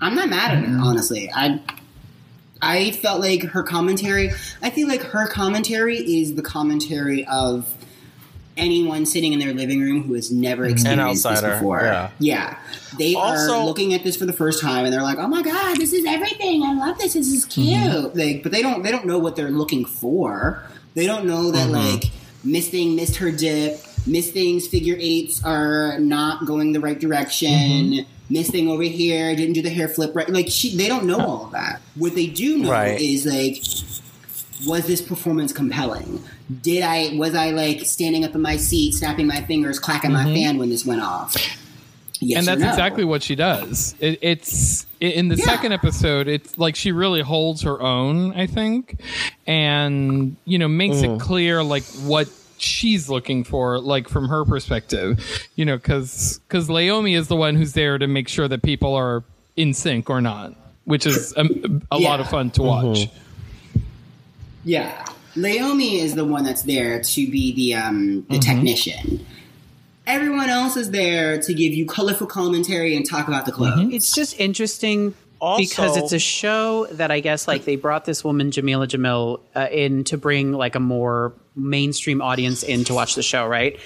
I'm 0.00 0.14
not 0.14 0.28
mad 0.28 0.56
at 0.56 0.64
her, 0.64 0.78
honestly. 0.80 1.30
I 1.34 1.60
I 2.62 2.90
felt 2.92 3.20
like 3.20 3.42
her 3.44 3.62
commentary. 3.62 4.30
I 4.62 4.70
feel 4.70 4.88
like 4.88 5.02
her 5.02 5.26
commentary 5.26 5.96
is 5.98 6.34
the 6.34 6.42
commentary 6.42 7.26
of 7.26 7.66
anyone 8.56 9.06
sitting 9.06 9.32
in 9.32 9.38
their 9.38 9.54
living 9.54 9.80
room 9.80 10.02
who 10.02 10.14
has 10.14 10.30
never 10.30 10.66
experienced 10.66 11.22
this 11.22 11.32
outsider, 11.32 11.54
before. 11.54 11.80
yeah. 11.82 12.10
yeah. 12.18 12.58
They 12.98 13.14
Also- 13.14 13.54
are 13.60 13.64
looking 13.64 13.94
at 13.94 14.04
this 14.04 14.16
for 14.16 14.26
the 14.26 14.32
first 14.32 14.60
time 14.60 14.84
and 14.84 14.92
they're 14.92 15.02
like, 15.02 15.18
"Oh 15.18 15.28
my 15.28 15.42
god, 15.42 15.76
this 15.78 15.92
is 15.92 16.04
everything! 16.04 16.62
I 16.62 16.74
love 16.74 16.98
this. 16.98 17.14
This 17.14 17.28
is 17.28 17.44
cute." 17.46 17.78
Mm-hmm. 17.78 18.18
Like, 18.18 18.42
but 18.42 18.52
they 18.52 18.60
don't. 18.62 18.82
They 18.82 18.90
don't 18.90 19.06
know 19.06 19.18
what 19.18 19.36
they're 19.36 19.50
looking 19.50 19.84
for. 19.84 20.62
They 20.94 21.06
don't 21.06 21.24
know 21.26 21.50
that 21.52 21.68
Mm-hmm. 21.70 21.94
like 21.94 22.10
Miss 22.44 22.68
Thing 22.68 22.96
missed 22.96 23.16
her 23.16 23.30
dip. 23.30 23.80
Miss 24.06 24.30
Thing's 24.32 24.66
figure 24.66 24.96
eights 24.98 25.42
are 25.44 25.98
not 26.00 26.44
going 26.46 26.72
the 26.72 26.80
right 26.80 26.98
direction. 26.98 27.48
Mm-hmm. 27.50 28.10
Miss 28.30 28.48
Thing 28.50 28.68
over 28.68 28.82
here 28.82 29.34
didn't 29.36 29.54
do 29.54 29.62
the 29.62 29.70
hair 29.70 29.88
flip 29.88 30.14
right. 30.14 30.28
Like 30.28 30.46
she, 30.48 30.76
they 30.76 30.88
don't 30.88 31.04
know 31.04 31.18
all 31.20 31.44
of 31.46 31.52
that. 31.52 31.80
What 31.96 32.14
they 32.14 32.26
do 32.26 32.58
know 32.58 32.70
Right. 32.70 33.00
is 33.00 33.26
like 33.26 33.62
was 34.66 34.86
this 34.86 35.00
performance 35.02 35.52
compelling? 35.52 36.22
Did 36.62 36.82
I 36.82 37.16
was 37.16 37.34
I 37.34 37.50
like 37.50 37.80
standing 37.86 38.24
up 38.24 38.34
in 38.34 38.42
my 38.42 38.56
seat, 38.56 38.92
snapping 38.94 39.26
my 39.26 39.40
fingers, 39.42 39.78
clacking 39.78 40.12
my 40.12 40.24
fan 40.24 40.58
when 40.58 40.68
this 40.70 40.84
went 40.86 41.00
off? 41.02 41.34
Yes 42.22 42.40
and 42.40 42.46
that's 42.46 42.60
no? 42.60 42.68
exactly 42.68 43.04
what 43.04 43.22
she 43.22 43.34
does. 43.34 43.94
It, 43.98 44.18
it's 44.20 44.84
i- 45.00 45.06
in 45.06 45.28
the 45.28 45.36
Yeah. 45.36 45.44
second 45.46 45.72
episode. 45.72 46.28
It's 46.28 46.58
like 46.58 46.76
she 46.76 46.92
really 46.92 47.22
holds 47.22 47.62
her 47.62 47.80
own, 47.80 48.34
I 48.34 48.46
think, 48.46 49.00
and 49.46 50.36
you 50.44 50.58
know 50.58 50.68
makes 50.68 50.96
Mm. 50.96 51.16
it 51.16 51.20
clear 51.20 51.62
like 51.62 51.84
what 52.04 52.28
she's 52.60 53.08
looking 53.08 53.44
for, 53.44 53.78
like 53.78 54.08
from 54.08 54.28
her 54.28 54.44
perspective. 54.44 55.48
You 55.56 55.64
know, 55.64 55.76
because 55.76 56.40
because 56.46 56.68
Leiomy 56.68 57.16
is 57.16 57.28
the 57.28 57.36
one 57.36 57.56
who's 57.56 57.72
there 57.72 57.98
to 57.98 58.06
make 58.06 58.28
sure 58.28 58.48
that 58.48 58.62
people 58.62 58.94
are 58.94 59.24
in 59.56 59.74
sync 59.74 60.10
or 60.10 60.20
not, 60.20 60.54
which 60.84 61.06
is 61.06 61.34
a, 61.36 61.48
a 61.90 61.98
lot 61.98 62.20
of 62.20 62.28
fun 62.28 62.50
to 62.52 62.62
watch. 62.62 62.84
Mm-hmm. 62.84 63.80
Yeah, 64.64 65.06
Leiomy 65.34 65.94
is 65.94 66.14
the 66.14 66.24
one 66.24 66.44
that's 66.44 66.62
there 66.62 67.02
to 67.02 67.30
be 67.30 67.54
the 67.54 67.74
um 67.74 68.26
the 68.28 68.38
mm-hmm. 68.38 68.40
technician. 68.40 69.26
Everyone 70.06 70.50
else 70.50 70.76
is 70.76 70.90
there 70.90 71.40
to 71.40 71.54
give 71.54 71.72
you 71.72 71.86
colorful 71.86 72.26
commentary 72.26 72.96
and 72.96 73.08
talk 73.08 73.28
about 73.28 73.46
the 73.46 73.52
clothes. 73.52 73.78
Mm-hmm. 73.78 73.92
It's 73.92 74.12
just 74.12 74.38
interesting 74.40 75.14
Also- 75.40 75.62
because 75.68 75.96
it's 75.96 76.12
a 76.12 76.18
show 76.18 76.86
that 76.92 77.10
I 77.10 77.20
guess 77.20 77.48
like 77.48 77.64
they 77.64 77.76
brought 77.76 78.04
this 78.04 78.22
woman 78.22 78.50
Jamila 78.50 78.86
Jamil 78.86 79.40
uh, 79.56 79.68
in 79.72 80.04
to 80.04 80.18
bring 80.18 80.52
like 80.52 80.74
a 80.74 80.80
more 80.80 81.32
mainstream 81.56 82.22
audience 82.22 82.62
in 82.62 82.84
to 82.84 82.94
watch 82.94 83.16
the 83.16 83.22
show, 83.22 83.44
right? 83.46 83.76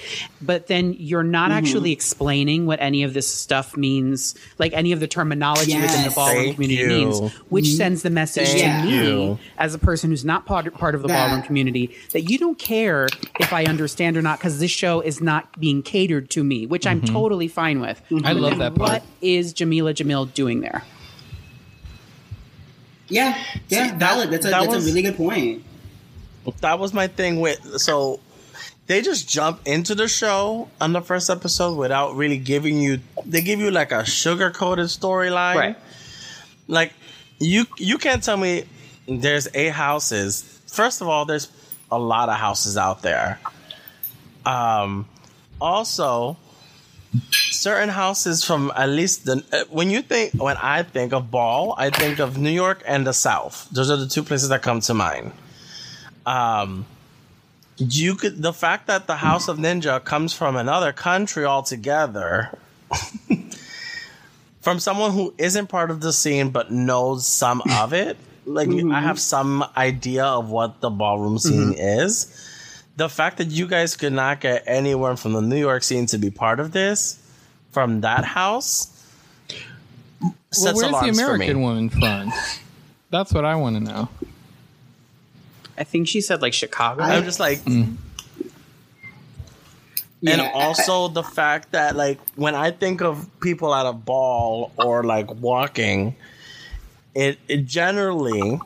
But 0.41 0.67
then 0.67 0.95
you're 0.99 1.23
not 1.23 1.49
Mm-hmm. 1.49 1.57
actually 1.57 1.91
explaining 1.91 2.65
what 2.67 2.79
any 2.79 3.03
of 3.03 3.13
this 3.13 3.27
stuff 3.27 3.75
means, 3.75 4.35
like 4.59 4.71
any 4.73 4.91
of 4.91 4.99
the 4.99 5.07
terminology 5.07 5.75
within 5.79 6.03
the 6.03 6.11
ballroom 6.11 6.43
Thank 6.43 6.55
community 6.55 6.81
you. 6.81 6.87
means, 6.87 7.33
which 7.49 7.67
sends 7.73 8.03
the 8.03 8.09
message 8.11 8.49
Thank 8.49 8.83
to 8.89 8.91
me 8.91 9.39
as 9.57 9.73
a 9.73 9.79
person 9.79 10.09
who's 10.11 10.23
not 10.23 10.45
part 10.45 10.71
part 10.75 10.93
of 10.93 11.01
the 11.01 11.07
That- 11.07 11.27
ballroom 11.27 11.41
community 11.43 11.95
that 12.11 12.21
you 12.29 12.37
don't 12.37 12.59
care 12.59 13.07
if 13.39 13.51
I 13.51 13.63
understand 13.65 14.15
or 14.15 14.21
not 14.21 14.39
because 14.39 14.59
this 14.59 14.71
show 14.71 15.01
is 15.01 15.19
not 15.21 15.59
being 15.59 15.81
catered 15.81 16.29
to 16.31 16.43
me, 16.43 16.65
which 16.67 16.85
I'm 16.85 17.01
totally 17.01 17.47
fine 17.47 17.79
with. 17.81 18.01
I 18.23 18.33
love 18.33 18.57
that 18.59 18.75
part. 18.75 18.89
What 18.89 19.03
is 19.21 19.53
Jamila 19.53 19.93
Jamil 19.93 20.31
doing 20.33 20.61
there? 20.61 20.83
Yeah, 23.09 23.37
yeah, 23.69 23.87
that- 23.91 23.97
valid. 23.97 24.31
That's 24.31 24.45
a 24.45 24.49
that 24.49 24.61
that's 24.61 24.75
was- 24.75 24.85
a 24.85 24.87
really 24.89 25.01
good 25.03 25.17
point. 25.17 25.63
that 26.61 26.77
was 26.79 26.93
my 26.93 27.07
thing 27.07 27.39
with 27.39 27.79
so 27.79 28.19
they 28.87 29.01
just 29.01 29.27
jump 29.27 29.61
into 29.65 29.95
the 29.95 30.07
show 30.07 30.69
on 30.79 30.93
the 30.93 31.01
first 31.01 31.29
episode 31.31 31.75
without 31.75 32.15
really 32.15 32.37
giving 32.37 32.77
you 32.79 32.99
they 33.25 33.41
give 33.41 33.59
you 33.59 33.71
like 33.71 33.91
a 33.91 34.05
sugar 34.05 34.51
coated 34.51 34.85
storyline 34.85 35.55
Right. 35.55 35.75
like 36.67 36.93
you 37.39 37.65
you 37.79 37.97
can't 37.97 38.21
tell 38.23 38.37
me 38.37 38.65
there's 39.07 39.47
eight 39.55 39.71
houses 39.73 40.43
first 40.67 41.01
of 41.01 41.07
all 41.07 41.25
there's 41.25 41.47
a 41.91 41.97
lot 41.97 42.29
of 42.29 42.35
houses 42.35 42.77
out 42.77 43.01
there 43.01 43.39
um 44.45 45.07
also 45.59 46.37
certain 47.31 47.89
houses 47.89 48.43
from 48.43 48.71
at 48.75 48.89
least 48.89 49.25
the 49.25 49.43
uh, 49.51 49.63
when 49.69 49.89
you 49.89 50.01
think 50.01 50.33
when 50.33 50.57
i 50.57 50.83
think 50.83 51.13
of 51.13 51.29
ball 51.31 51.75
i 51.77 51.89
think 51.89 52.19
of 52.19 52.37
new 52.37 52.49
york 52.49 52.83
and 52.85 53.05
the 53.05 53.13
south. 53.13 53.67
Those 53.71 53.89
are 53.89 53.97
the 53.97 54.07
two 54.07 54.23
places 54.23 54.49
that 54.49 54.61
come 54.61 54.79
to 54.81 54.93
mind. 54.93 55.31
Um 56.25 56.85
you 57.77 58.15
could 58.15 58.41
the 58.41 58.53
fact 58.53 58.87
that 58.87 59.05
the 59.07 59.15
house 59.17 59.47
of 59.47 59.57
ninja 59.57 60.03
comes 60.03 60.33
from 60.33 60.55
another 60.55 60.93
country 60.93 61.43
altogether 61.45 62.57
from 64.61 64.79
someone 64.79 65.11
who 65.11 65.33
isn't 65.37 65.67
part 65.67 65.91
of 65.91 65.99
the 66.01 66.13
scene 66.13 66.49
but 66.49 66.71
knows 66.71 67.27
some 67.27 67.61
of 67.71 67.91
it 67.91 68.17
like 68.45 68.69
i 68.69 69.01
have 69.01 69.19
some 69.19 69.65
idea 69.75 70.23
of 70.23 70.49
what 70.49 70.79
the 70.79 70.89
ballroom 70.89 71.37
scene 71.37 71.73
is 71.77 72.44
the 72.97 73.09
fact 73.09 73.37
that 73.37 73.47
you 73.47 73.67
guys 73.67 73.95
could 73.95 74.13
not 74.13 74.39
get 74.41 74.63
anyone 74.65 75.15
from 75.17 75.33
the 75.33 75.41
new 75.41 75.59
york 75.59 75.83
scene 75.83 76.05
to 76.07 76.17
be 76.17 76.29
part 76.31 76.59
of 76.59 76.71
this 76.71 77.19
from 77.71 78.01
that 78.01 78.23
house 78.23 78.91
Well, 80.21 80.33
where's 80.75 80.79
the 80.79 81.09
American 81.23 81.61
woman 81.61 81.89
from? 81.89 82.31
That's 83.11 83.33
what 83.33 83.43
I 83.45 83.55
want 83.55 83.75
to 83.77 83.83
know. 83.83 84.09
I 85.77 85.83
think 85.83 86.07
she 86.07 86.21
said 86.21 86.41
like 86.41 86.53
Chicago. 86.53 87.03
i'm 87.03 87.23
just 87.25 87.39
like 87.39 87.59
mm. 87.65 87.95
Yeah, 90.21 90.33
and 90.33 90.41
I- 90.41 90.51
also 90.51 91.07
the 91.09 91.21
fact 91.23 91.71
that 91.73 91.95
like 91.95 92.19
when 92.35 92.55
I 92.55 92.71
think 92.71 93.01
of 93.01 93.27
people 93.41 93.75
at 93.75 93.85
a 93.85 93.93
ball 93.93 94.71
or 94.77 95.03
like 95.03 95.29
walking, 95.35 96.15
it, 97.13 97.37
it 97.47 97.65
generally 97.65 98.59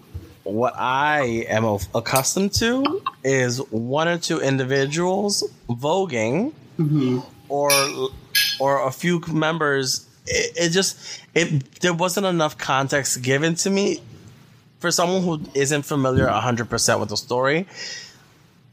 what 0.51 0.73
I 0.77 1.45
am 1.49 1.65
accustomed 1.93 2.53
to 2.55 3.01
is 3.23 3.59
one 3.71 4.07
or 4.07 4.17
two 4.17 4.39
individuals 4.39 5.43
voguing 5.69 6.53
mm-hmm. 6.77 7.19
or 7.49 7.71
or 8.59 8.87
a 8.87 8.91
few 8.91 9.21
members. 9.31 10.07
It, 10.25 10.53
it 10.55 10.69
just 10.69 11.21
it 11.33 11.81
there 11.81 11.93
wasn't 11.93 12.25
enough 12.25 12.57
context 12.57 13.21
given 13.21 13.55
to 13.55 13.69
me 13.69 14.01
for 14.79 14.91
someone 14.91 15.23
who 15.23 15.41
isn't 15.53 15.83
familiar 15.83 16.25
100% 16.25 16.99
with 16.99 17.09
the 17.09 17.17
story 17.17 17.67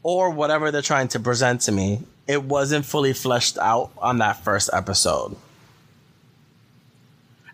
or 0.03 0.29
whatever 0.29 0.71
they're 0.71 0.81
trying 0.81 1.09
to 1.09 1.19
present 1.19 1.61
to 1.61 1.71
me, 1.71 2.01
it 2.27 2.43
wasn't 2.43 2.85
fully 2.85 3.13
fleshed 3.13 3.57
out 3.57 3.91
on 3.97 4.19
that 4.19 4.43
first 4.43 4.69
episode. 4.71 5.35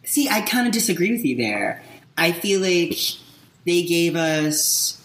See, 0.03 0.29
I 0.29 0.41
kind 0.41 0.67
of 0.67 0.73
disagree 0.73 1.11
with 1.11 1.25
you 1.25 1.35
there. 1.35 1.81
I 2.17 2.31
feel 2.31 2.61
like 2.61 2.97
they 3.65 3.83
gave 3.83 4.15
us. 4.15 4.99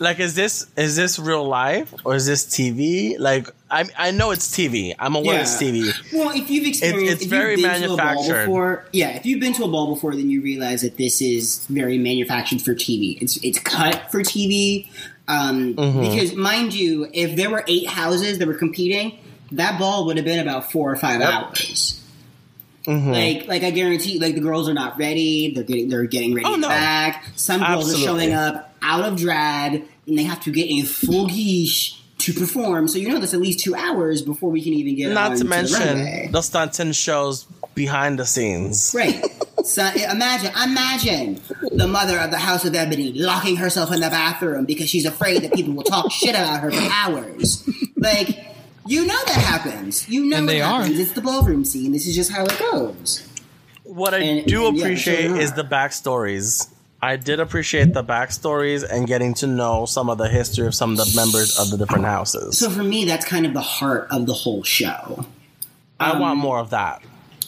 Like, 0.00 0.18
is 0.18 0.34
this 0.34 0.66
is 0.76 0.96
this 0.96 1.18
real 1.20 1.46
life 1.46 1.94
or 2.04 2.16
is 2.16 2.26
this 2.26 2.44
TV? 2.46 3.16
Like, 3.18 3.48
I 3.70 3.84
I 3.96 4.10
know 4.10 4.32
it's 4.32 4.48
TV. 4.48 4.92
I'm 4.98 5.14
aware 5.14 5.40
it's 5.40 5.56
TV. 5.56 5.92
Well, 6.12 6.30
if 6.34 6.50
you've 6.50 6.66
experienced, 6.66 7.12
it's 7.14 7.22
if 7.24 7.30
very 7.30 7.52
you've 7.52 7.62
been 7.62 7.82
to 7.82 7.84
a 7.84 7.96
ball 7.96 7.96
manufactured. 7.96 8.46
before, 8.46 8.84
yeah, 8.92 9.10
if 9.10 9.24
you've 9.24 9.40
been 9.40 9.52
to 9.54 9.64
a 9.64 9.68
ball 9.68 9.94
before, 9.94 10.14
then 10.16 10.28
you 10.30 10.42
realize 10.42 10.82
that 10.82 10.96
this 10.96 11.22
is 11.22 11.64
very 11.66 11.96
manufactured 11.96 12.60
for 12.60 12.74
TV. 12.74 13.20
It's 13.22 13.36
it's 13.44 13.60
cut 13.60 14.10
for 14.10 14.20
TV. 14.20 14.88
Um, 15.28 15.74
Mm-hmm. 15.74 16.00
Because, 16.00 16.34
mind 16.34 16.74
you, 16.74 17.08
if 17.14 17.34
there 17.36 17.48
were 17.48 17.64
eight 17.66 17.86
houses 17.88 18.38
that 18.40 18.48
were 18.48 18.52
competing, 18.54 19.18
that 19.52 19.78
ball 19.78 20.04
would 20.06 20.16
have 20.16 20.26
been 20.26 20.40
about 20.40 20.70
four 20.70 20.90
or 20.92 20.96
five 20.96 21.22
hours. 21.22 22.03
Mm-hmm. 22.86 23.10
Like, 23.10 23.48
like 23.48 23.62
I 23.62 23.70
guarantee, 23.70 24.18
like 24.18 24.34
the 24.34 24.40
girls 24.40 24.68
are 24.68 24.74
not 24.74 24.98
ready. 24.98 25.52
They're 25.54 25.64
getting, 25.64 25.88
they're 25.88 26.04
getting 26.04 26.34
ready 26.34 26.46
Oh, 26.46 26.54
to 26.54 26.60
no. 26.60 26.68
back. 26.68 27.24
Some 27.36 27.60
girls 27.60 27.84
Absolutely. 27.94 28.02
are 28.02 28.06
showing 28.06 28.32
up 28.34 28.74
out 28.82 29.04
of 29.04 29.16
drag, 29.18 29.84
and 30.06 30.18
they 30.18 30.24
have 30.24 30.40
to 30.40 30.50
get 30.52 30.68
in 30.68 30.84
full 30.84 31.26
geesh 31.28 31.98
to 32.18 32.32
perform. 32.34 32.88
So 32.88 32.98
you 32.98 33.08
know 33.08 33.18
that's 33.18 33.34
at 33.34 33.40
least 33.40 33.60
two 33.60 33.74
hours 33.74 34.22
before 34.22 34.50
we 34.50 34.62
can 34.62 34.72
even 34.74 34.96
get 34.96 35.12
Not 35.12 35.36
to 35.38 35.44
mention 35.44 35.78
runway. 35.80 36.28
the 36.30 36.42
stunting 36.42 36.92
shows 36.92 37.44
behind 37.74 38.18
the 38.18 38.26
scenes. 38.26 38.92
Right. 38.94 39.24
So 39.64 39.82
imagine, 39.82 40.50
imagine 40.62 41.40
the 41.72 41.88
mother 41.88 42.18
of 42.18 42.30
the 42.30 42.36
House 42.36 42.66
of 42.66 42.74
Ebony 42.74 43.12
locking 43.14 43.56
herself 43.56 43.92
in 43.94 44.00
the 44.00 44.10
bathroom 44.10 44.66
because 44.66 44.90
she's 44.90 45.06
afraid 45.06 45.42
that 45.42 45.54
people 45.54 45.72
will 45.72 45.82
talk 45.84 46.12
shit 46.12 46.30
about 46.34 46.60
her 46.60 46.70
for 46.70 46.92
hours. 46.92 47.66
Like, 47.96 48.44
you 48.86 49.06
know 49.06 49.18
that 49.26 49.36
happens. 49.36 50.08
You 50.08 50.24
know 50.26 50.36
And 50.38 50.46
what 50.46 50.52
they 50.52 50.60
are. 50.60 50.80
happens. 50.82 50.98
It's 50.98 51.12
the 51.12 51.20
ballroom 51.22 51.64
scene. 51.64 51.92
This 51.92 52.06
is 52.06 52.14
just 52.14 52.30
how 52.30 52.44
it 52.44 52.58
goes. 52.58 53.26
What 53.84 54.14
I 54.14 54.18
And- 54.18 54.46
do 54.46 54.66
and, 54.68 54.78
appreciate 54.78 55.22
sure 55.28 55.36
is 55.40 55.52
the 55.52 55.64
backstories. 55.64 56.68
I 57.02 57.16
did 57.16 57.38
appreciate 57.38 57.92
the 57.92 58.02
backstories 58.02 58.82
and 58.88 59.06
getting 59.06 59.34
to 59.34 59.46
know 59.46 59.84
some 59.84 60.08
of 60.08 60.16
the 60.16 60.28
history 60.28 60.66
of 60.66 60.74
some 60.74 60.92
of 60.92 60.96
the 60.96 61.12
members 61.14 61.58
of 61.58 61.70
the 61.70 61.76
different 61.76 62.06
houses. 62.06 62.56
So 62.58 62.70
for 62.70 62.82
me, 62.82 63.04
that's 63.04 63.26
kind 63.26 63.44
of 63.44 63.52
the 63.52 63.60
heart 63.60 64.08
of 64.10 64.24
the 64.26 64.32
whole 64.32 64.62
show. 64.62 65.26
I 66.00 66.12
um, 66.12 66.20
want 66.20 66.38
more 66.38 66.58
of 66.58 66.70
that. 66.70 67.02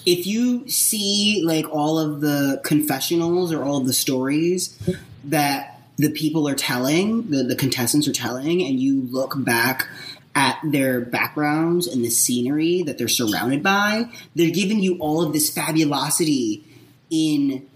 if 0.05 0.27
you 0.27 0.69
see 0.69 1.43
like 1.45 1.67
all 1.71 1.99
of 1.99 2.21
the 2.21 2.61
confessionals 2.65 3.51
or 3.53 3.65
all 3.65 3.79
of 3.79 3.87
the 3.87 3.93
stories 3.95 4.77
that 5.25 5.81
the 5.97 6.11
people 6.11 6.47
are 6.47 6.55
telling, 6.55 7.31
the, 7.31 7.43
the 7.43 7.57
contestants 7.57 8.07
are 8.07 8.13
telling, 8.13 8.63
and 8.63 8.79
you 8.79 9.09
look 9.11 9.33
back 9.43 9.89
at 10.37 10.61
their 10.63 11.01
backgrounds 11.01 11.87
and 11.89 12.05
the 12.05 12.11
scenery 12.11 12.83
that 12.83 12.99
they're 12.99 13.09
surrounded 13.09 13.63
by, 13.63 14.05
they're 14.35 14.51
giving 14.53 14.81
you 14.81 14.99
all 14.99 15.25
of 15.25 15.33
this 15.33 15.49
fabulosity 15.49 16.63
in 17.11 17.67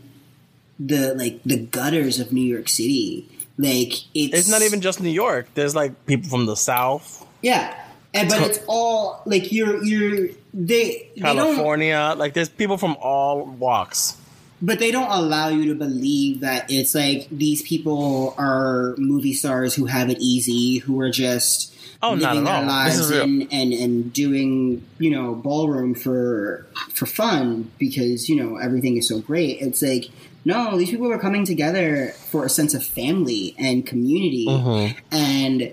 the 0.79 1.15
like 1.15 1.41
the 1.45 1.59
gutters 1.59 2.21
of 2.21 2.33
New 2.33 2.43
York 2.45 2.69
City. 2.69 3.27
Like 3.57 3.95
it's 4.15 4.37
It's 4.37 4.49
not 4.49 4.61
even 4.63 4.81
just 4.83 5.01
New 5.01 5.09
York. 5.09 5.49
There's 5.55 5.75
like 5.75 6.05
people 6.05 6.29
from 6.29 6.45
the 6.45 6.55
South, 6.55 7.27
yeah, 7.43 7.75
and 8.13 8.29
but 8.29 8.43
it's 8.43 8.61
all 8.69 9.23
like 9.25 9.53
you're 9.53 9.83
you're 9.83 10.29
they 10.53 11.09
they 11.17 11.21
California. 11.21 12.15
Like 12.17 12.35
there's 12.35 12.49
people 12.51 12.77
from 12.77 12.97
all 13.01 13.45
walks. 13.47 14.17
but 14.63 14.79
they 14.79 14.91
don't 14.91 15.11
allow 15.11 15.49
you 15.49 15.73
to 15.73 15.75
believe 15.75 16.41
that 16.41 16.71
it's 16.71 16.95
like 16.95 17.27
these 17.31 17.63
people 17.63 18.35
are 18.37 18.95
movie 18.99 19.33
stars 19.33 19.75
who 19.75 19.87
have 19.87 20.11
it 20.11 20.19
easy, 20.21 20.79
who 20.79 21.01
are 21.01 21.11
just 21.11 21.75
Oh, 22.03 22.15
not 22.15 22.35
living 22.35 22.49
at 22.49 22.53
their 22.53 22.55
all. 22.55 22.67
Lives 22.67 23.11
and, 23.11 23.49
and 23.53 23.73
and 23.73 24.13
doing 24.13 24.83
you 24.99 25.11
know 25.11 25.35
ballroom 25.35 25.95
for 25.95 26.67
for 26.95 27.07
fun 27.07 27.71
because 27.79 28.29
you 28.29 28.37
know 28.37 28.57
everything 28.57 28.97
is 28.97 29.09
so 29.09 29.21
great. 29.21 29.61
It's 29.61 29.83
like 29.83 30.07
no, 30.45 30.79
these 30.79 30.91
people 30.91 31.13
are 31.13 31.19
coming 31.19 31.45
together 31.45 32.15
for 32.31 32.47
a 32.47 32.49
sense 32.49 32.73
of 32.73 32.83
family 32.85 33.55
and 33.59 33.87
community 33.87 34.47
Mm-hmm. 34.49 34.99
and 35.13 35.73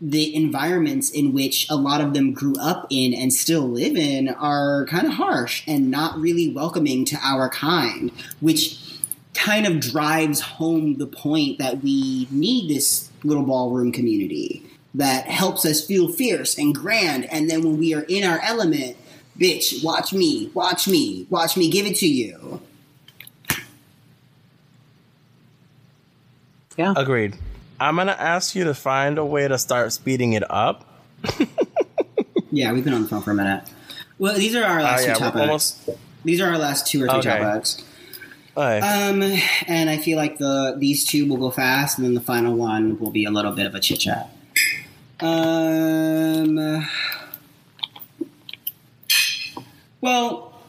the 0.00 0.34
environments 0.34 1.08
in 1.10 1.32
which 1.32 1.66
a 1.70 1.76
lot 1.76 2.00
of 2.00 2.12
them 2.12 2.32
grew 2.34 2.54
up 2.60 2.86
in 2.90 3.14
and 3.14 3.32
still 3.32 3.62
live 3.62 3.96
in 3.96 4.28
are 4.28 4.84
kind 4.86 5.06
of 5.06 5.14
harsh 5.14 5.62
and 5.66 5.90
not 5.90 6.18
really 6.18 6.52
welcoming 6.52 7.04
to 7.06 7.16
our 7.22 7.48
kind, 7.48 8.10
which 8.40 8.78
kind 9.32 9.66
of 9.66 9.80
drives 9.80 10.40
home 10.40 10.98
the 10.98 11.06
point 11.06 11.58
that 11.58 11.82
we 11.82 12.26
need 12.30 12.68
this 12.68 13.08
little 13.22 13.44
ballroom 13.44 13.92
community 13.92 14.62
that 14.94 15.26
helps 15.26 15.64
us 15.66 15.84
feel 15.84 16.08
fierce 16.12 16.56
and 16.56 16.74
grand. 16.74 17.24
And 17.32 17.50
then 17.50 17.62
when 17.62 17.78
we 17.78 17.94
are 17.94 18.02
in 18.08 18.24
our 18.24 18.38
element, 18.42 18.96
bitch, 19.38 19.82
watch 19.84 20.12
me, 20.12 20.50
watch 20.54 20.86
me, 20.88 21.26
watch 21.30 21.56
me 21.56 21.68
give 21.70 21.86
it 21.86 21.96
to 21.96 22.08
you. 22.08 22.60
Yeah. 26.76 26.94
Agreed. 26.96 27.36
I'm 27.80 27.96
gonna 27.96 28.12
ask 28.12 28.54
you 28.54 28.64
to 28.64 28.74
find 28.74 29.18
a 29.18 29.24
way 29.24 29.46
to 29.48 29.58
start 29.58 29.92
speeding 29.92 30.32
it 30.32 30.48
up. 30.50 30.84
Yeah, 32.50 32.70
we've 32.72 32.84
been 32.84 32.94
on 32.94 33.02
the 33.02 33.08
phone 33.08 33.20
for 33.20 33.32
a 33.32 33.34
minute. 33.34 33.64
Well, 34.20 34.36
these 34.36 34.54
are 34.54 34.62
our 34.62 34.80
last 34.80 35.04
yeah, 35.08 35.14
two 35.14 35.24
we're 35.24 35.30
topics. 35.30 35.40
almost. 35.40 35.90
These 36.24 36.40
are 36.40 36.50
our 36.50 36.58
last 36.58 36.86
two 36.86 37.02
or 37.02 37.08
three 37.08 37.18
Okay. 37.18 37.38
topics. 37.40 37.82
Alright. 38.56 38.80
Um, 38.80 39.22
and 39.66 39.90
I 39.90 39.96
feel 39.96 40.16
like 40.16 40.38
the 40.38 40.76
these 40.78 41.04
two 41.04 41.26
will 41.28 41.38
go 41.38 41.50
fast, 41.50 41.98
and 41.98 42.06
then 42.06 42.14
the 42.14 42.20
final 42.20 42.54
one 42.54 42.96
will 43.00 43.10
be 43.10 43.24
a 43.24 43.30
little 43.32 43.50
bit 43.50 43.66
of 43.66 43.74
a 43.74 43.80
chit 43.80 43.98
chat. 43.98 44.30
Um, 45.20 46.86
well, 50.00 50.60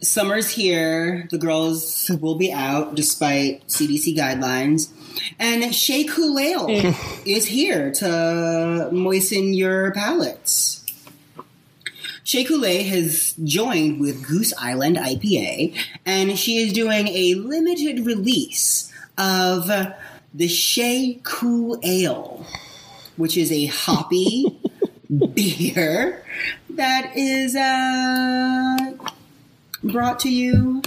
summer's 0.00 0.50
here. 0.50 1.26
The 1.30 1.38
girls 1.38 2.10
will 2.20 2.36
be 2.36 2.52
out 2.52 2.94
despite 2.94 3.66
CDC 3.68 4.16
guidelines, 4.16 4.90
and 5.38 5.74
Shea 5.74 6.04
Couleé 6.04 6.94
is 7.26 7.46
here 7.46 7.92
to 7.94 8.88
moisten 8.92 9.54
your 9.54 9.92
palates. 9.92 10.84
Shea 12.24 12.44
Couleé 12.44 12.88
has 12.88 13.34
joined 13.42 14.00
with 14.00 14.26
Goose 14.26 14.54
Island 14.58 14.96
IPA, 14.96 15.76
and 16.06 16.38
she 16.38 16.58
is 16.58 16.72
doing 16.72 17.08
a 17.08 17.34
limited 17.34 18.06
release 18.06 18.92
of 19.18 19.66
the 20.32 20.48
Shea 20.48 21.20
Cool 21.24 21.78
Ale, 21.82 22.46
which 23.16 23.36
is 23.36 23.50
a 23.52 23.66
hoppy 23.66 24.58
beer 25.34 26.24
that 26.70 27.12
is 27.16 27.54
uh, 27.56 28.92
brought 29.84 30.18
to 30.20 30.30
you 30.30 30.82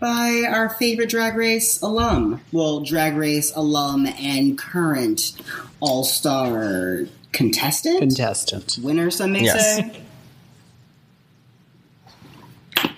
by 0.00 0.44
our 0.48 0.68
favorite 0.70 1.10
Drag 1.10 1.36
Race 1.36 1.80
alum. 1.82 2.40
Well, 2.52 2.80
Drag 2.80 3.14
Race 3.16 3.52
alum 3.54 4.06
and 4.06 4.56
current 4.58 5.32
All 5.80 6.04
Star 6.04 7.00
contestant? 7.32 7.98
Contestant. 8.00 8.78
winner, 8.82 9.10
some 9.10 9.32
may 9.32 9.44
Yes. 9.44 9.76
say. 9.76 10.02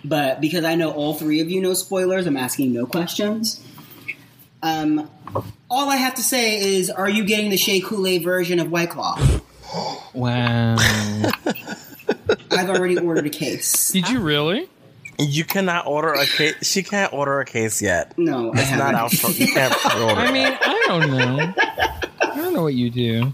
But 0.05 0.40
because 0.40 0.64
I 0.64 0.74
know 0.74 0.90
all 0.93 1.14
three 1.14 1.40
of 1.40 1.51
you 1.51 1.60
know 1.60 1.74
spoilers, 1.74 2.27
I'm 2.27 2.36
asking 2.36 2.73
no 2.73 2.86
questions. 2.86 3.60
Um, 4.62 5.09
all 5.73 5.89
I 5.89 5.97
have 5.97 6.15
to 6.16 6.23
say 6.23 6.77
is, 6.77 6.90
are 6.90 7.09
you 7.09 7.24
getting 7.24 7.49
the 7.51 7.57
Shea 7.57 7.81
Couleé 7.81 8.23
version 8.23 8.59
of 8.61 8.70
White 8.70 8.90
Claw? 8.90 9.19
Wow. 10.12 10.77
I've 12.51 12.69
already 12.69 12.99
ordered 12.99 13.27
a 13.27 13.31
case. 13.31 13.90
Did 13.90 14.11
you 14.11 14.20
really? 14.20 14.69
You 15.19 15.44
cannot 15.44 15.86
order 15.86 16.12
a 16.12 16.27
case. 16.27 16.57
She 16.62 16.82
can't 16.82 17.11
order 17.12 17.40
a 17.40 17.47
case 17.47 17.81
yet. 17.81 18.16
No, 18.19 18.53
I 18.53 18.61
It's 18.61 18.70
not 18.73 18.94
haven't. 18.94 18.94
out. 18.97 19.12
For, 19.12 19.31
you 19.31 19.47
can't 19.47 19.74
order. 19.97 20.20
I 20.20 20.31
mean, 20.31 20.47
I 20.61 20.85
don't 20.89 21.11
know. 21.11 21.55
I 22.20 22.36
don't 22.36 22.53
know 22.53 22.62
what 22.62 22.74
you 22.74 22.90
do. 22.90 23.32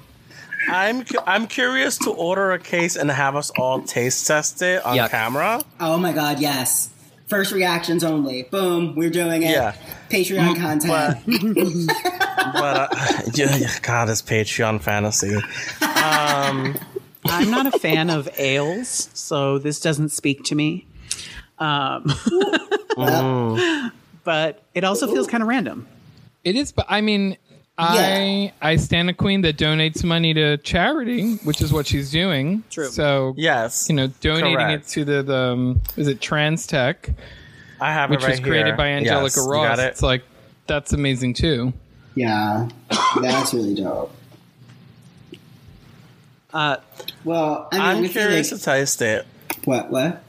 I'm 0.69 1.05
cu- 1.05 1.19
I'm 1.27 1.47
curious 1.48 1.98
to 1.98 2.10
order 2.10 2.52
a 2.52 2.59
case 2.60 2.94
and 2.94 3.10
have 3.10 3.35
us 3.35 3.51
all 3.59 3.82
taste 3.82 4.27
test 4.28 4.62
it 4.62 4.85
on 4.86 4.97
Yuck. 4.97 5.10
camera. 5.10 5.60
Oh 5.81 5.97
my 5.98 6.12
god, 6.12 6.39
yes. 6.40 6.90
First 7.27 7.52
reactions 7.52 8.05
only. 8.05 8.44
Boom, 8.44 8.94
we're 8.94 9.10
doing 9.10 9.43
it. 9.43 9.51
Yeah. 9.51 9.74
Patreon 10.10 10.55
mm, 10.55 10.60
content. 10.60 11.90
But 12.52 12.92
uh, 12.92 13.20
yeah, 13.34 13.56
yeah, 13.56 13.78
God, 13.82 14.06
this 14.08 14.22
Patreon 14.22 14.80
fantasy. 14.82 15.34
Um, 15.36 16.76
I'm 17.24 17.50
not 17.50 17.66
a 17.72 17.78
fan 17.78 18.10
of 18.10 18.28
ales, 18.38 19.10
so 19.14 19.58
this 19.58 19.80
doesn't 19.80 20.10
speak 20.10 20.44
to 20.44 20.54
me. 20.54 20.86
Um, 21.58 22.04
but 24.24 24.62
it 24.74 24.84
also 24.84 25.06
feels 25.12 25.26
kind 25.26 25.42
of 25.42 25.48
random. 25.48 25.86
It 26.44 26.56
is, 26.56 26.72
but 26.72 26.86
I 26.88 27.00
mean, 27.00 27.36
I 27.76 28.52
I 28.62 28.76
stand 28.76 29.10
a 29.10 29.12
queen 29.14 29.42
that 29.42 29.56
donates 29.56 30.02
money 30.04 30.34
to 30.34 30.56
charity, 30.58 31.36
which 31.44 31.60
is 31.60 31.72
what 31.72 31.86
she's 31.86 32.10
doing. 32.10 32.62
True. 32.70 32.86
So 32.88 33.34
yes, 33.36 33.88
you 33.88 33.94
know, 33.96 34.06
donating 34.20 34.56
Correct. 34.56 34.84
it 34.84 34.88
to 34.92 35.04
the 35.04 35.22
the 35.22 35.36
um, 35.36 35.80
is 35.96 36.08
it 36.08 36.20
Trans 36.20 36.66
Tech, 36.66 37.10
I 37.80 37.92
have 37.92 38.10
which 38.10 38.20
it 38.20 38.24
right 38.24 38.30
was 38.30 38.40
created 38.40 38.66
here. 38.68 38.76
by 38.76 38.88
Angelica 38.88 39.36
Yes, 39.36 39.46
Ross. 39.48 39.66
got 39.76 39.78
it. 39.80 39.88
It's 39.88 40.02
like 40.02 40.22
that's 40.66 40.92
amazing 40.92 41.34
too. 41.34 41.72
Yeah. 42.19 42.69
That's 43.20 43.55
really 43.55 43.74
dope. 43.74 44.12
Uh, 46.53 46.77
Well, 47.24 47.69
I 47.73 47.95
mean, 47.95 48.07
I 48.07 48.09
curious 48.09 48.51
like- 48.53 48.61
to 48.61 48.65
taste 48.65 49.03
it. 49.03 49.27
what? 49.65 49.90
What? 49.90 50.23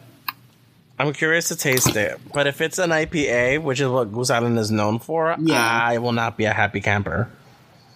I'm 1.00 1.14
curious 1.14 1.48
to 1.48 1.56
taste 1.56 1.96
it, 1.96 2.20
but 2.34 2.46
if 2.46 2.60
it's 2.60 2.78
an 2.78 2.90
IPA, 2.92 3.60
which 3.64 3.80
is 3.80 3.88
what 3.88 4.12
Goose 4.12 4.30
Island 4.30 4.60
is 4.60 4.70
known 4.70 5.00
for, 5.00 5.34
Yeah. 5.40 5.58
I 5.64 5.98
will 5.98 6.12
not 6.12 6.36
be 6.36 6.44
a 6.44 6.52
happy 6.54 6.82
camper. 6.82 7.30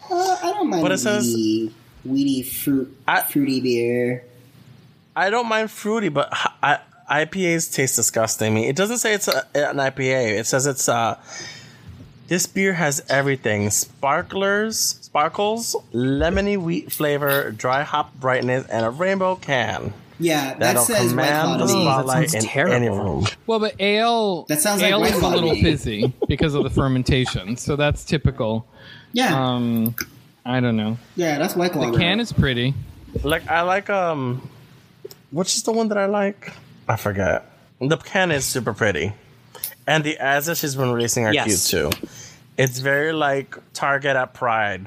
Uh, 0.09 0.37
I 0.41 0.51
don't 0.53 0.69
mind 0.69 0.83
But 0.83 0.93
it 0.93 0.99
says- 0.99 1.25
weedy, 1.25 1.73
weedy 2.05 2.43
fruit, 2.43 2.95
I- 3.05 3.23
fruity 3.23 3.59
beer. 3.59 4.23
I 5.17 5.29
don't 5.29 5.49
mind 5.49 5.69
fruity, 5.69 6.07
but 6.07 6.29
I, 6.63 6.79
IPAs 7.09 7.67
taste 7.73 7.97
disgusting. 7.97 8.53
me, 8.53 8.69
it 8.69 8.75
doesn't 8.77 8.99
say 8.99 9.13
it's 9.13 9.27
a, 9.27 9.45
an 9.53 9.77
IPA. 9.79 10.39
It 10.39 10.47
says 10.47 10.65
it's 10.65 10.87
uh 10.87 11.17
This 12.27 12.45
beer 12.47 12.73
has 12.73 13.03
everything: 13.09 13.69
sparklers, 13.69 14.77
sparkles, 15.01 15.75
lemony 15.93 16.57
wheat 16.57 16.91
flavor, 16.91 17.51
dry 17.51 17.83
hop 17.83 18.13
brightness, 18.15 18.65
and 18.67 18.85
a 18.85 18.89
rainbow 18.89 19.35
can. 19.35 19.93
Yeah, 20.19 20.51
that 20.51 20.59
That'll 20.59 20.83
says 20.83 21.13
White 21.13 21.27
Claw 21.27 21.43
command 21.57 21.61
the 21.61 21.65
to 21.67 21.73
me. 21.73 21.81
spot. 21.81 21.93
spotlight 22.05 22.29
sounds 22.29 22.43
in 22.45 22.49
terrible. 22.49 22.75
any 22.75 22.89
room. 22.89 23.25
Well, 23.47 23.59
but 23.59 23.75
ale 23.79 24.43
That 24.43 24.61
sounds 24.61 24.81
ale 24.81 25.01
White 25.01 25.13
is 25.15 25.21
a 25.21 25.27
little 25.27 25.55
fizzy 25.55 26.13
because 26.27 26.53
of 26.53 26.63
the 26.63 26.69
fermentation, 26.69 27.57
so 27.57 27.75
that's 27.75 28.05
typical. 28.05 28.65
Yeah, 29.11 29.35
Um, 29.37 29.95
I 30.45 30.59
don't 30.59 30.77
know. 30.77 30.97
yeah, 31.15 31.37
that's 31.39 31.55
White 31.55 31.71
Claw. 31.73 31.91
The 31.91 31.97
can 31.97 32.19
is 32.19 32.31
pretty. 32.31 32.73
Like 33.23 33.47
I 33.49 33.61
like 33.61 33.89
um, 33.89 34.47
which 35.31 35.55
is 35.55 35.63
the 35.63 35.71
one 35.71 35.89
that 35.89 35.97
I 35.97 36.05
like? 36.05 36.51
I 36.87 36.95
forget. 36.95 37.49
The 37.79 37.97
can 37.97 38.31
is 38.31 38.45
super 38.45 38.73
pretty, 38.73 39.13
and 39.87 40.03
the 40.03 40.17
ads 40.17 40.45
that 40.47 40.57
she's 40.57 40.75
been 40.75 40.91
releasing 40.91 41.25
are 41.25 41.33
Yes. 41.33 41.67
cute 41.69 41.91
too. 41.93 42.07
It's 42.57 42.79
very 42.79 43.13
like 43.13 43.55
Target 43.73 44.15
at 44.15 44.33
Pride. 44.33 44.85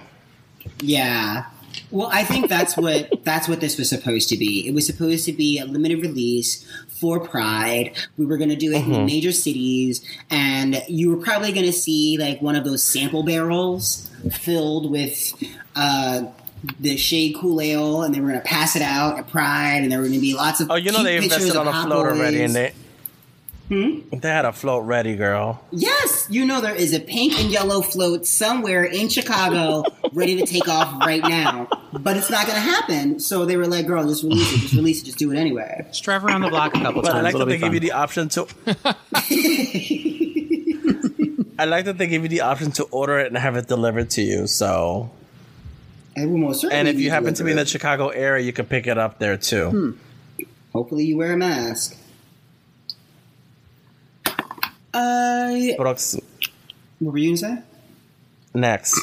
Yeah. 0.81 1.47
Well, 1.91 2.09
I 2.11 2.25
think 2.25 2.49
that's 2.49 2.77
what 2.77 3.11
that's 3.25 3.49
what 3.49 3.61
this 3.61 3.79
was 3.79 3.89
supposed 3.89 4.29
to 4.31 4.37
be. 4.37 4.67
It 4.67 4.75
was 4.75 4.87
supposed 4.87 5.25
to 5.27 5.33
be 5.33 5.59
a 5.59 5.65
limited 5.65 6.01
release 6.03 6.67
for 6.89 7.21
Pride. 7.21 7.93
We 8.17 8.25
were 8.27 8.37
going 8.39 8.51
to 8.51 8.57
do 8.57 8.73
it 8.73 8.83
Mm-hmm. 8.83 8.93
in 8.93 9.07
major 9.07 9.33
cities, 9.33 10.03
and 10.31 10.83
you 10.89 11.11
were 11.11 11.23
probably 11.23 11.53
going 11.53 11.67
to 11.67 11.73
see 11.73 12.17
like 12.19 12.41
one 12.41 12.57
of 12.57 12.65
those 12.65 12.83
sample 12.83 13.23
barrels 13.23 14.11
filled 14.33 14.91
with 14.91 15.33
uh, 15.75 16.25
the 16.81 16.97
shade 16.97 17.37
Cool 17.39 17.61
Ale, 17.61 18.03
and 18.03 18.15
they 18.15 18.21
were 18.21 18.29
going 18.29 18.41
to 18.41 18.47
pass 18.47 18.75
it 18.77 18.83
out 18.83 19.19
at 19.19 19.29
Pride, 19.29 19.83
and 19.83 19.93
there 19.93 19.99
were 19.99 20.05
going 20.07 20.15
to 20.19 20.21
be 20.21 20.35
lots 20.35 20.61
of 20.61 20.71
Oh, 20.71 20.75
you 20.77 20.91
know 20.93 20.99
cute 20.99 21.05
they 21.05 21.21
pictures 21.21 21.43
invested 21.45 21.59
on 21.61 21.69
a 21.69 21.87
float 21.87 22.07
already, 22.07 22.39
boys. 22.39 22.47
and 22.47 22.55
they 22.55 22.73
Hmm? 23.69 24.01
they 24.13 24.29
had 24.29 24.45
a 24.45 24.53
float 24.53 24.85
ready, 24.85 25.17
girl. 25.17 25.61
Yes, 25.73 26.29
you 26.31 26.47
know 26.47 26.61
there 26.61 26.75
is 26.75 26.95
a 26.95 27.01
pink 27.01 27.39
and 27.41 27.51
yellow 27.51 27.83
float 27.83 28.25
somewhere 28.25 28.85
in 28.85 29.09
Chicago 29.09 29.83
ready 30.13 30.37
to 30.37 30.47
take 30.47 30.69
off 30.69 31.01
right 31.05 31.23
now. 31.23 31.69
But 31.93 32.17
it's 32.17 32.31
not 32.31 32.47
going 32.47 32.55
to 32.57 32.61
happen. 32.61 33.19
So 33.19 33.45
they 33.45 33.57
were 33.57 33.67
like, 33.67 33.87
girl, 33.87 34.07
just 34.07 34.23
release 34.23 34.53
it. 34.53 34.59
Just 34.59 34.75
release 34.75 35.03
it. 35.03 35.07
Just 35.07 35.19
do 35.19 35.33
it 35.33 35.37
anyway. 35.37 35.85
just 35.89 36.05
drive 36.05 36.25
around 36.25 36.43
the 36.43 36.49
block 36.49 36.77
a 36.77 36.81
couple 36.81 37.03
But 37.03 37.17
I 37.17 37.23
like 37.23 37.37
that 37.37 37.45
they 37.47 37.57
be 37.57 37.61
give 37.61 37.75
you 37.75 37.81
the 37.81 37.93
option 37.93 38.29
to. 38.31 38.47
I 41.59 41.65
like 41.65 41.87
that 41.87 41.99
they 41.99 42.07
give 42.07 42.23
you 42.23 42.29
the 42.29 42.43
option 42.43 42.71
to 42.73 42.85
order 42.85 43.19
it 43.19 43.29
and 43.29 43.37
have 43.37 43.57
it 43.57 43.67
delivered 43.67 44.11
to 44.11 44.23
you. 44.23 44.47
So, 44.47 45.11
I 46.17 46.27
will 46.27 46.39
most 46.39 46.65
and 46.65 46.87
if 46.87 47.01
you 47.01 47.11
happen 47.11 47.35
to 47.35 47.45
be 47.45 47.51
in 47.51 47.57
the. 47.57 47.67
Chicago 47.67 48.09
area, 48.09 48.45
you 48.45 48.53
can 48.53 48.67
pick 48.67 48.87
it 48.87 48.97
up 48.97 49.19
there 49.19 49.37
too. 49.37 49.71
Hmm. 49.71 50.45
hopefully 50.73 51.05
you 51.05 51.17
wear 51.17 51.33
a 51.33 51.37
mask. 51.37 51.97
Uh, 54.97 55.77
Brooks, 55.77 56.19
what 56.99 57.13
were 57.13 57.19
you 57.19 57.37
gonna 57.37 57.59
say? 57.59 57.63
next. 58.55 58.99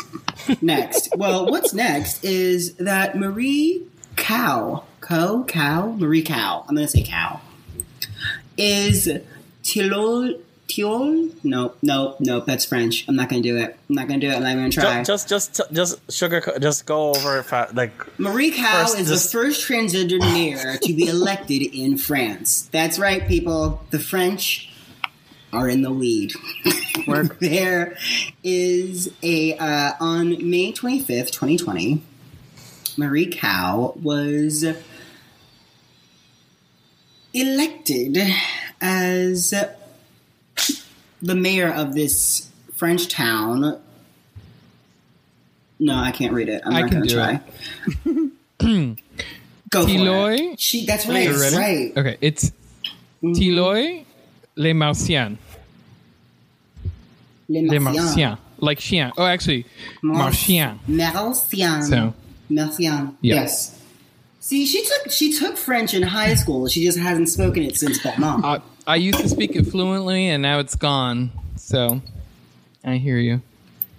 next. 0.61 1.10
Well, 1.15 1.45
what's 1.45 1.74
next 1.74 2.24
is 2.24 2.74
that 2.76 3.15
Marie 3.18 3.84
Cow, 4.15 4.84
Co, 5.02 5.44
Cow, 5.44 5.91
Marie 5.91 6.24
Cow. 6.24 6.65
I'm 6.68 6.76
gonna 6.76 6.88
say 6.88 7.03
Cow. 7.03 7.40
Is 8.57 9.07
Tilol, 9.64 10.40
Tiol? 10.68 11.32
No, 11.44 11.74
no, 11.84 12.15
no. 12.20 12.40
That's 12.40 12.65
French. 12.65 13.06
I'm 13.07 13.15
not 13.15 13.30
gonna 13.30 13.41
do 13.44 13.57
it. 13.57 13.78
I'm 13.90 13.95
not 13.95 14.07
gonna 14.07 14.20
do 14.20 14.30
it. 14.30 14.36
I'm 14.36 14.41
not 14.44 14.52
even 14.52 14.64
gonna 14.64 14.72
try. 14.72 15.03
Just, 15.03 15.30
just, 15.30 15.56
just, 15.56 15.72
just 15.72 16.11
sugar. 16.11 16.41
Just 16.60 16.88
go 16.88 17.10
over 17.15 17.38
it 17.40 17.44
fa- 17.44 17.70
like 17.76 17.91
Marie 18.20 18.49
Cow 18.52 18.82
First, 18.82 18.99
is 18.99 19.07
just- 19.10 19.32
the 19.32 19.38
first 19.38 19.68
transgender 19.70 20.20
mayor 20.20 20.78
to 20.78 20.94
be 20.94 21.07
elected 21.07 21.61
in 21.61 21.98
France. 21.98 22.70
That's 22.72 22.98
right, 22.98 23.28
people. 23.28 23.84
The 23.91 23.99
French 23.99 24.70
are 25.54 25.70
in 25.70 25.82
the 25.82 25.90
lead. 25.90 26.34
there 27.40 27.98
is 28.44 29.14
a 29.22 29.58
uh, 29.58 29.94
on 30.00 30.50
May 30.50 30.72
25th, 30.72 31.32
2020. 31.32 32.02
Marie 32.98 33.28
Cow 33.28 33.94
was 34.02 34.66
elected 37.34 38.18
as 38.80 39.54
the 41.22 41.36
mayor 41.36 41.72
of 41.72 41.94
this 41.94 42.50
French 42.76 43.08
town. 43.08 43.82
No, 45.80 45.96
I 45.96 46.12
can't 46.12 46.34
read 46.34 46.50
it. 46.50 46.62
I'm 46.66 46.74
I 46.74 46.82
not 46.82 46.92
going 46.92 47.04
to 47.04 47.14
try. 47.14 47.42
Go 49.70 49.82
for 49.82 49.90
Tiloy? 49.90 50.54
it. 50.54 50.60
She, 50.60 50.86
that's 50.86 51.08
right. 51.08 51.30
Right. 51.30 51.94
Okay, 51.98 52.18
it's 52.22 52.52
Tiloy 53.24 54.06
Les 54.56 54.74
Martiens. 54.74 55.38
Les 57.50 57.62
Les 57.62 57.80
Martiens. 57.80 58.04
Martiens. 58.06 58.38
Like 58.60 58.80
chien. 58.80 59.12
Oh, 59.18 59.26
actually, 59.26 59.66
Martien. 60.02 60.80
Martiens. 60.88 61.90
So, 61.90 62.14
Martiens. 62.50 63.14
Yeah. 63.22 63.36
Yes. 63.42 63.80
See, 64.40 64.66
she 64.66 64.84
took 64.86 65.12
she 65.12 65.34
took 65.38 65.58
French 65.58 65.94
in 65.94 66.04
high 66.04 66.36
school. 66.36 66.68
She 66.68 66.84
just 66.86 66.98
hasn't 66.98 67.30
spoken 67.30 67.64
it 67.64 67.76
since 67.78 68.02
Belmont. 68.02 68.46
I, 68.46 68.62
I 68.88 68.96
used 68.98 69.20
to 69.20 69.28
speak 69.28 69.56
it 69.56 69.64
fluently, 69.66 70.30
and 70.30 70.42
now 70.42 70.60
it's 70.60 70.76
gone. 70.76 71.32
So, 71.58 72.02
I 72.86 72.98
hear 72.98 73.18
you. 73.18 73.42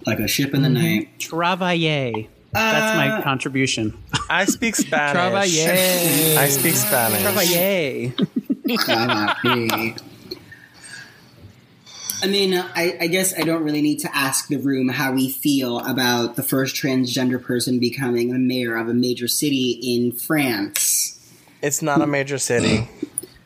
like 0.05 0.19
a 0.19 0.27
ship 0.27 0.53
in 0.53 0.61
the 0.61 0.69
night. 0.69 1.09
Travailler. 1.19 2.27
That's 2.53 2.95
my 2.97 3.09
Uh, 3.17 3.21
contribution. 3.23 3.93
I 4.29 4.45
speak 4.45 4.75
Spanish. 4.75 5.17
Travailler. 5.19 6.37
I 6.37 6.47
speak 6.49 6.75
Spanish. 6.75 7.21
Travailler. 7.21 8.13
Cavappi. 8.85 10.01
I 12.25 12.27
mean, 12.27 12.55
I, 12.55 12.97
I 13.01 13.07
guess 13.07 13.37
I 13.37 13.43
don't 13.43 13.63
really 13.63 13.83
need 13.83 13.99
to 13.99 14.15
ask 14.17 14.47
the 14.47 14.57
room 14.57 14.89
how 14.89 15.11
we 15.11 15.29
feel 15.29 15.77
about 15.79 16.35
the 16.35 16.41
first 16.41 16.75
transgender 16.75 17.39
person 17.39 17.79
becoming 17.79 18.31
the 18.31 18.39
mayor 18.39 18.75
of 18.77 18.87
a 18.89 18.95
major 18.95 19.27
city 19.27 19.79
in 19.83 20.11
France. 20.11 21.11
It's 21.61 21.83
not 21.83 22.01
a 22.01 22.07
major 22.07 22.39
city. 22.39 22.89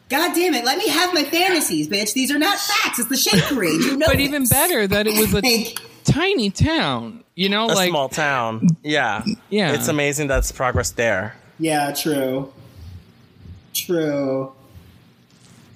God 0.07 0.34
damn 0.34 0.53
it, 0.53 0.64
let 0.64 0.77
me 0.77 0.88
have 0.88 1.14
my 1.14 1.23
fantasies, 1.26 1.89
bitch. 1.89 2.14
These 2.14 2.31
are 2.31 2.39
not 2.39 2.57
facts. 2.57 2.99
It's 2.99 3.10
the 3.10 3.18
shade 3.18 3.43
parade. 3.43 3.81
You 3.81 3.97
know 3.97 4.07
But 4.07 4.22
even 4.22 4.45
better 4.45 4.88
that 4.88 5.06
it 5.07 5.19
was 5.19 5.34
a 5.34 5.41
Like, 5.41 5.77
tiny 6.06 6.49
town. 6.49 7.23
You 7.35 7.49
know, 7.49 7.65
A 7.65 7.73
like 7.76 7.89
small 7.89 8.07
town. 8.07 8.65
Yeah. 8.81 9.23
Yeah. 9.49 9.73
It's 9.73 9.89
amazing 9.89 10.27
that's 10.27 10.51
progress 10.53 10.91
there. 10.91 11.35
yeah, 11.60 11.91
true. 11.93 12.51
True. 13.73 14.53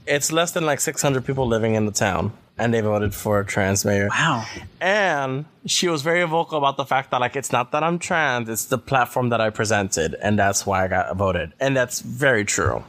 It's 0.08 0.32
less 0.32 0.52
than 0.52 0.66
like 0.66 0.80
600 0.80 1.26
people 1.26 1.48
living 1.48 1.76
in 1.76 1.86
the 1.86 1.92
town, 1.92 2.34
and 2.58 2.74
they 2.74 2.82
voted 2.82 3.14
for 3.16 3.40
a 3.40 3.46
trans 3.46 3.84
mayor. 3.86 4.10
Wow. 4.10 4.46
And 4.80 5.46
she 5.66 5.88
was 5.88 6.02
very 6.02 6.24
vocal 6.26 6.58
about 6.58 6.78
the 6.78 6.86
fact 6.86 7.12
that 7.12 7.20
like 7.22 7.36
it's 7.36 7.52
not 7.52 7.72
that 7.72 7.84
I'm 7.84 7.98
trans, 8.00 8.48
it's 8.50 8.66
the 8.66 8.78
platform 8.78 9.30
that 9.30 9.42
I 9.42 9.50
presented, 9.50 10.16
and 10.22 10.38
that's 10.38 10.66
why 10.66 10.84
I 10.86 10.88
got 10.88 11.16
voted. 11.16 11.54
And 11.60 11.76
that's 11.76 12.02
very 12.02 12.46
true. 12.46 12.84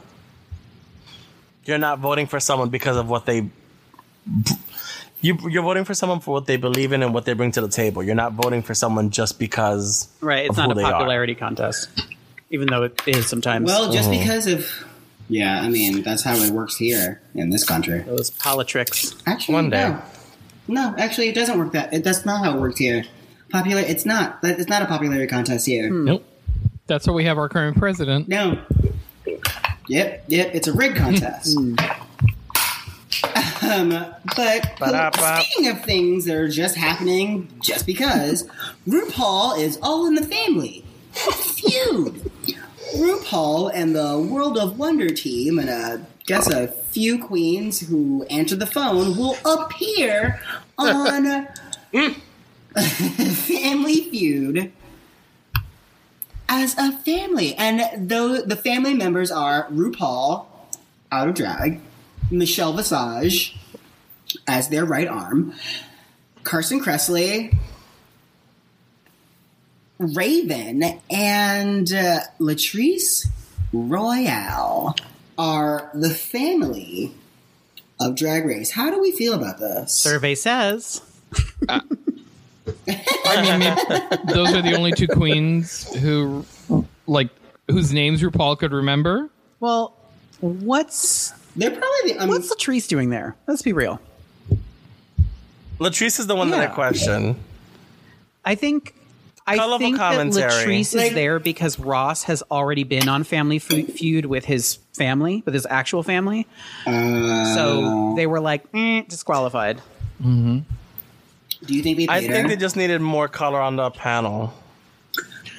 You're 1.65 1.79
not 1.79 1.99
voting 1.99 2.27
for 2.27 2.39
someone 2.39 2.69
because 2.69 2.95
of 2.97 3.09
what 3.09 3.25
they 3.25 3.49
you, 5.21 5.37
you're 5.49 5.63
voting 5.63 5.85
for 5.85 5.93
someone 5.95 6.19
for 6.19 6.31
what 6.31 6.45
they 6.45 6.57
believe 6.57 6.91
in 6.91 7.01
and 7.01 7.13
what 7.13 7.25
they 7.25 7.33
bring 7.33 7.51
to 7.53 7.61
the 7.61 7.67
table. 7.69 8.03
You're 8.03 8.13
not 8.15 8.33
voting 8.33 8.61
for 8.61 8.73
someone 8.75 9.09
just 9.09 9.39
because 9.39 10.07
Right. 10.21 10.45
It's 10.45 10.51
of 10.51 10.57
not 10.57 10.65
who 10.67 10.71
a 10.73 10.75
they 10.75 10.83
are. 10.83 10.91
popularity 10.91 11.33
contest, 11.35 11.89
even 12.51 12.67
though 12.67 12.83
it 12.83 13.01
is 13.07 13.27
sometimes. 13.27 13.65
Well, 13.65 13.91
just 13.91 14.09
Uh-huh. 14.09 14.19
because 14.19 14.47
of. 14.47 14.85
Yeah, 15.27 15.61
I 15.61 15.69
mean, 15.69 16.03
that's 16.03 16.23
how 16.23 16.35
it 16.35 16.51
works 16.51 16.77
here 16.77 17.21
in 17.33 17.49
this 17.49 17.63
country. 17.63 17.99
those 18.01 18.29
politics. 18.31 19.15
Actually, 19.25 19.53
One 19.55 19.69
day. 19.69 19.89
No. 19.89 20.01
No, 20.67 20.95
actually, 20.97 21.29
it 21.29 21.35
doesn't 21.35 21.57
work 21.57 21.73
that. 21.73 21.93
It, 21.93 22.03
that's 22.03 22.25
not 22.25 22.43
how 22.43 22.55
it 22.55 22.59
works 22.59 22.79
here. 22.79 23.03
Popular. 23.51 23.81
It's 23.81 24.05
not. 24.05 24.39
It's 24.43 24.69
not 24.69 24.81
a 24.81 24.85
popularity 24.85 25.27
contest 25.27 25.65
here. 25.65 25.89
Hmm. 25.89 26.05
nope. 26.05 26.25
That's 26.87 27.07
why 27.07 27.13
we 27.13 27.23
have 27.25 27.37
our 27.37 27.49
current 27.49 27.77
president. 27.77 28.27
No. 28.27 28.59
Yep, 29.87 30.25
yep. 30.27 30.51
It's 30.53 30.67
a 30.67 30.73
rig 30.73 30.93
hmm. 30.93 30.97
contest. 30.97 31.57
Hmm. 31.57 31.75
um, 33.71 33.89
but 34.35 34.75
Ba-da-ba. 34.79 35.41
speaking 35.41 35.69
of 35.69 35.83
things 35.83 36.25
that 36.25 36.35
are 36.35 36.49
just 36.49 36.75
happening 36.75 37.47
just 37.61 37.85
because, 37.85 38.47
RuPaul 38.87 39.59
is 39.59 39.77
all 39.81 40.07
in 40.07 40.15
the 40.15 40.23
family. 40.23 40.83
Feud. 41.13 42.31
RuPaul 42.95 43.71
and 43.73 43.95
the 43.95 44.17
World 44.19 44.57
of 44.57 44.79
Wonder 44.79 45.09
team 45.09 45.59
and 45.59 45.69
uh, 45.69 45.97
guess 46.25 46.47
a 46.47 46.67
few 46.67 47.23
queens 47.23 47.81
who 47.81 48.23
answered 48.29 48.59
the 48.59 48.65
phone 48.65 49.17
will 49.17 49.37
appear 49.45 50.41
on 50.77 51.47
Family 52.75 54.09
Feud 54.09 54.71
as 56.47 56.77
a 56.77 56.91
family. 56.99 57.55
And 57.55 58.09
though 58.09 58.41
the 58.41 58.55
family 58.55 58.93
members 58.93 59.31
are 59.31 59.67
RuPaul, 59.69 60.45
out 61.11 61.29
of 61.29 61.35
drag, 61.35 61.79
Michelle 62.31 62.73
Visage 62.73 63.57
as 64.47 64.69
their 64.69 64.85
right 64.85 65.07
arm, 65.07 65.53
Carson 66.43 66.81
Kressley, 66.81 67.55
Raven, 69.97 70.99
and 71.09 71.91
uh, 71.93 72.19
Latrice 72.39 73.27
Royale 73.71 74.95
are 75.37 75.89
the 75.93 76.09
family 76.09 77.13
of 77.99 78.15
Drag 78.15 78.45
Race. 78.45 78.71
How 78.71 78.89
do 78.89 78.99
we 78.99 79.11
feel 79.11 79.33
about 79.33 79.59
this? 79.59 79.93
Survey 79.93 80.35
says. 80.35 81.01
I 81.69 81.81
mean, 83.41 83.59
maybe 83.59 84.33
those 84.33 84.53
are 84.53 84.61
the 84.61 84.75
only 84.75 84.91
two 84.91 85.07
queens 85.07 85.93
who, 85.95 86.45
like, 87.07 87.29
whose 87.69 87.93
names 87.93 88.21
RuPaul 88.21 88.57
could 88.57 88.71
remember. 88.73 89.29
Well, 89.59 89.93
what's 90.41 91.31
They're 91.55 91.71
probably 91.71 92.13
the. 92.13 92.17
Um, 92.19 92.29
what's 92.29 92.53
Latrice 92.53 92.87
doing 92.87 93.09
there? 93.09 93.35
Let's 93.47 93.61
be 93.61 93.73
real. 93.73 93.99
Latrice 95.79 96.19
is 96.19 96.27
the 96.27 96.35
one 96.35 96.51
that 96.51 96.59
I 96.59 96.67
question. 96.67 97.37
I 98.43 98.55
think 98.55 98.93
I 99.47 99.57
Colorful 99.57 99.77
think 99.79 99.97
that 99.97 100.11
commentary. 100.15 100.51
Latrice 100.51 100.95
Like- 100.95 101.07
is 101.09 101.13
there 101.13 101.39
because 101.39 101.79
Ross 101.79 102.23
has 102.23 102.41
already 102.49 102.83
been 102.83 103.07
on 103.07 103.23
Family 103.23 103.59
Feud 103.59 104.25
with 104.25 104.45
his 104.45 104.79
family, 104.93 105.43
with 105.45 105.53
his 105.53 105.67
actual 105.69 106.01
family. 106.01 106.47
uh, 106.87 107.53
So 107.53 108.13
they 108.15 108.25
were 108.25 108.39
like, 108.39 108.63
eh, 108.73 109.03
disqualified. 109.07 109.81
do 110.21 110.63
you 111.67 111.81
think 111.83 111.97
they 111.97 112.07
I 112.09 112.21
think 112.27 112.47
they 112.47 112.55
just 112.55 112.75
needed 112.75 113.01
more 113.01 113.27
color 113.27 113.59
on 113.61 113.75
the 113.75 113.91
panel. 113.91 114.53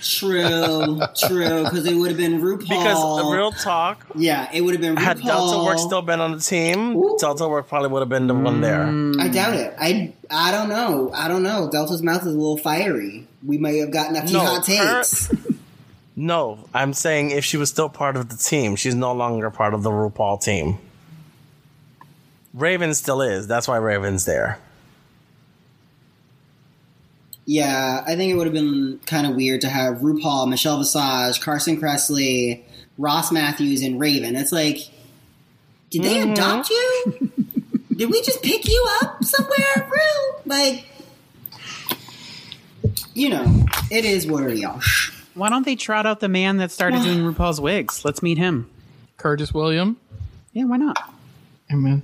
True, 0.02 1.00
true, 1.26 1.64
because 1.64 1.86
it 1.86 1.94
would 1.94 2.08
have 2.10 2.18
been 2.18 2.40
RuPaul. 2.40 2.68
Because 2.68 3.24
uh, 3.24 3.28
real 3.30 3.50
talk, 3.52 4.06
yeah, 4.14 4.48
it 4.52 4.60
would 4.60 4.74
have 4.74 4.80
been 4.80 4.94
RuPaul. 4.96 5.00
had 5.02 5.22
Delta 5.22 5.64
Work 5.64 5.78
still 5.78 6.02
been 6.02 6.20
on 6.20 6.32
the 6.32 6.38
team, 6.40 6.96
Ooh. 6.96 7.16
Delta 7.18 7.48
Work 7.48 7.68
probably 7.68 7.88
would 7.88 8.00
have 8.00 8.08
been 8.08 8.26
the 8.26 8.34
one 8.34 8.60
there. 8.60 8.84
I 9.22 9.28
doubt 9.28 9.54
it. 9.54 9.74
I 9.78 10.12
I 10.30 10.50
don't 10.50 10.68
know. 10.68 11.10
I 11.14 11.28
don't 11.28 11.42
know. 11.42 11.68
Delta's 11.70 12.02
mouth 12.02 12.22
is 12.22 12.34
a 12.34 12.38
little 12.38 12.58
fiery. 12.58 13.26
We 13.44 13.58
may 13.58 13.78
have 13.78 13.90
gotten 13.90 14.16
a 14.16 14.22
few 14.26 14.34
No, 14.38 14.40
hot 14.44 14.66
her- 14.66 14.98
takes. 15.02 15.32
No, 16.18 16.66
I'm 16.72 16.94
saying 16.94 17.30
if 17.30 17.44
she 17.44 17.58
was 17.58 17.68
still 17.68 17.90
part 17.90 18.16
of 18.16 18.30
the 18.30 18.36
team, 18.38 18.74
she's 18.76 18.94
no 18.94 19.12
longer 19.12 19.50
part 19.50 19.74
of 19.74 19.82
the 19.82 19.90
RuPaul 19.90 20.40
team. 20.42 20.78
Raven 22.54 22.94
still 22.94 23.20
is. 23.20 23.46
That's 23.46 23.68
why 23.68 23.76
Raven's 23.76 24.24
there. 24.24 24.58
Yeah, 27.46 28.02
I 28.06 28.16
think 28.16 28.32
it 28.32 28.36
would 28.36 28.46
have 28.46 28.54
been 28.54 28.98
kind 29.06 29.26
of 29.26 29.36
weird 29.36 29.60
to 29.60 29.68
have 29.68 29.98
RuPaul, 29.98 30.48
Michelle 30.48 30.78
Visage, 30.78 31.40
Carson 31.40 31.80
Kressley, 31.80 32.62
Ross 32.98 33.30
Mathews, 33.30 33.82
and 33.82 34.00
Raven. 34.00 34.34
It's 34.34 34.50
like, 34.52 34.78
did 35.90 36.02
they 36.02 36.16
Mm-hmm. 36.16 36.32
adopt 36.32 36.70
you? 36.70 37.30
Did 37.94 38.10
we 38.10 38.20
just 38.22 38.42
pick 38.42 38.66
you 38.68 38.88
up 39.02 39.22
somewhere, 39.24 39.88
real? 39.90 40.42
Like, 40.44 40.86
you 43.14 43.28
know, 43.28 43.64
it 43.90 44.04
is 44.04 44.26
what 44.26 44.42
it 44.44 44.58
is. 44.58 45.10
Why 45.34 45.48
don't 45.48 45.64
they 45.64 45.76
trot 45.76 46.04
out 46.06 46.20
the 46.20 46.28
man 46.28 46.56
that 46.58 46.70
started 46.70 47.02
doing 47.02 47.18
RuPaul's 47.20 47.60
wigs? 47.60 48.04
Let's 48.04 48.22
meet 48.22 48.38
him. 48.38 48.68
Curtis 49.18 49.54
William. 49.54 49.96
Yeah, 50.52 50.64
why 50.64 50.78
not? 50.78 51.12
Amen. 51.72 52.02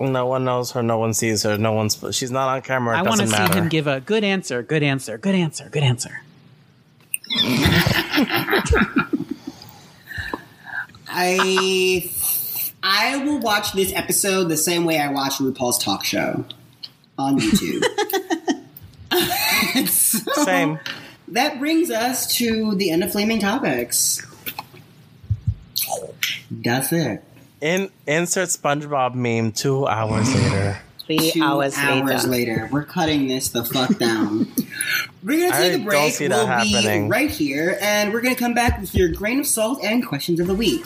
No 0.00 0.26
one 0.26 0.44
knows 0.44 0.70
her. 0.72 0.82
No 0.82 0.98
one 0.98 1.12
sees 1.14 1.42
her. 1.42 1.58
No 1.58 1.72
one's. 1.72 1.98
She's 2.12 2.30
not 2.30 2.48
on 2.48 2.62
camera. 2.62 2.96
It 2.96 3.00
I 3.00 3.02
want 3.02 3.20
to 3.20 3.26
see 3.26 3.32
matter. 3.32 3.58
him 3.58 3.68
give 3.68 3.86
a 3.86 4.00
good 4.00 4.22
answer, 4.24 4.62
good 4.62 4.82
answer, 4.82 5.18
good 5.18 5.34
answer, 5.34 5.68
good 5.70 5.82
answer. 5.82 6.22
I 11.08 12.10
I 12.82 13.16
will 13.24 13.40
watch 13.40 13.72
this 13.72 13.92
episode 13.94 14.44
the 14.44 14.56
same 14.56 14.84
way 14.84 14.98
I 15.00 15.08
watch 15.10 15.34
RuPaul's 15.34 15.82
talk 15.82 16.04
show 16.04 16.44
on 17.18 17.38
YouTube. 17.38 17.84
So, 19.88 20.44
Same. 20.44 20.78
That 21.28 21.58
brings 21.58 21.90
us 21.90 22.26
to 22.36 22.74
the 22.74 22.90
end 22.90 23.02
of 23.04 23.12
flaming 23.12 23.38
topics. 23.38 24.24
That's 26.50 26.92
it. 26.92 27.22
In 27.60 27.90
insert 28.06 28.48
SpongeBob 28.50 29.14
meme. 29.14 29.52
Two 29.52 29.86
hours 29.86 30.32
later. 30.34 30.78
Three 31.06 31.30
Two 31.32 31.42
hours, 31.42 31.76
later. 31.76 32.26
later. 32.28 32.68
We're 32.70 32.84
cutting 32.84 33.28
this 33.28 33.48
the 33.48 33.64
fuck 33.64 33.96
down. 33.98 34.46
we're 35.24 35.38
gonna 35.38 35.50
take 35.52 35.54
I 35.54 35.64
a 35.64 35.76
don't 35.78 35.84
break. 35.86 36.12
see 36.12 36.28
we'll 36.28 36.46
that 36.46 36.62
be 36.64 36.72
happening. 36.72 37.08
right 37.08 37.30
here, 37.30 37.78
and 37.80 38.12
we're 38.12 38.20
gonna 38.20 38.34
come 38.36 38.52
back 38.54 38.78
with 38.80 38.94
your 38.94 39.08
grain 39.08 39.40
of 39.40 39.46
salt 39.46 39.82
and 39.82 40.06
questions 40.06 40.38
of 40.38 40.46
the 40.46 40.54
week. 40.54 40.84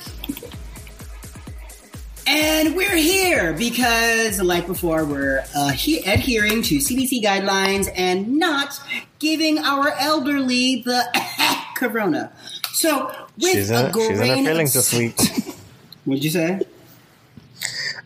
And 2.24 2.76
we're 2.76 2.96
here 2.96 3.52
because, 3.52 4.40
like 4.40 4.66
before, 4.68 5.04
we're 5.04 5.44
uh, 5.56 5.70
he- 5.70 5.98
adhering 6.04 6.62
to 6.62 6.76
CDC 6.78 7.20
guidelines 7.22 7.90
and 7.94 8.38
not 8.38 8.80
giving 9.18 9.58
our 9.58 9.90
elderly 9.98 10.82
the 10.82 11.04
corona. 11.76 12.32
So, 12.74 13.08
with 13.36 13.50
She's 13.52 13.70
a 13.72 13.86
in, 13.88 13.92
she's 13.92 14.08
in 14.08 14.16
her 14.16 14.24
grain 14.24 14.44
feelings 14.46 14.76
of 14.76 14.84
this 14.88 14.94
week. 14.96 15.16
What'd 16.04 16.24
you 16.24 16.30
say? 16.30 16.60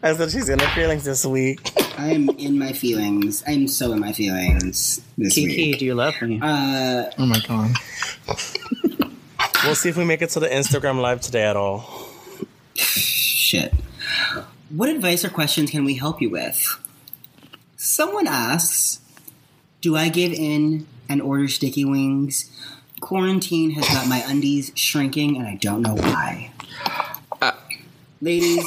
I 0.02 0.14
said 0.14 0.30
she's 0.30 0.48
in 0.48 0.58
her 0.58 0.68
feelings 0.74 1.04
this 1.04 1.24
week. 1.24 1.60
I'm 1.98 2.28
in 2.30 2.58
my 2.58 2.72
feelings. 2.72 3.42
I'm 3.46 3.66
so 3.68 3.92
in 3.92 4.00
my 4.00 4.12
feelings 4.12 5.00
this 5.16 5.34
Kiki, 5.34 5.70
week. 5.70 5.78
do 5.78 5.84
you 5.86 5.94
love 5.94 6.20
me? 6.20 6.38
Uh, 6.42 7.10
Oh 7.18 7.26
my 7.26 7.40
god. 7.46 7.74
We'll 9.64 9.74
see 9.74 9.88
if 9.88 9.96
we 9.96 10.04
make 10.04 10.20
it 10.22 10.30
to 10.30 10.40
the 10.40 10.48
Instagram 10.48 11.00
live 11.00 11.20
today 11.22 11.44
at 11.44 11.56
all. 11.56 12.08
shit. 12.74 13.72
What 14.68 14.88
advice 14.90 15.24
or 15.24 15.30
questions 15.30 15.70
can 15.70 15.84
we 15.84 15.94
help 15.94 16.20
you 16.20 16.28
with? 16.30 16.78
Someone 17.76 18.26
asks, 18.26 19.00
Do 19.80 19.96
I 19.96 20.08
give 20.10 20.32
in 20.32 20.86
and 21.08 21.22
order 21.22 21.48
sticky 21.48 21.84
wings? 21.84 22.50
Quarantine 23.00 23.70
has 23.72 23.88
got 23.88 24.06
my 24.08 24.22
undies 24.26 24.72
shrinking 24.74 25.36
and 25.36 25.46
I 25.46 25.54
don't 25.56 25.82
know 25.82 25.94
why. 25.94 26.50
Ladies, 28.22 28.64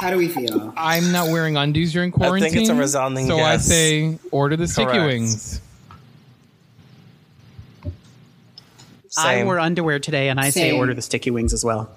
how 0.00 0.10
do 0.10 0.16
we 0.16 0.28
feel? 0.28 0.72
I'm 0.76 1.10
not 1.10 1.28
wearing 1.28 1.56
undies 1.56 1.92
during 1.92 2.12
quarantine. 2.12 2.44
I 2.44 2.50
think 2.50 2.60
it's 2.62 2.70
a 2.70 2.74
resounding 2.74 3.26
So 3.26 3.38
I 3.38 3.56
say 3.56 4.18
order 4.30 4.56
the 4.56 4.68
sticky 4.68 4.92
Correct. 4.92 5.06
wings. 5.06 5.60
I 9.18 9.36
Same. 9.36 9.46
wore 9.46 9.58
underwear 9.58 9.98
today, 9.98 10.28
and 10.28 10.38
I 10.38 10.50
say 10.50 10.72
order 10.72 10.94
the 10.94 11.02
sticky 11.02 11.30
wings 11.30 11.52
as 11.52 11.64
well. 11.64 11.90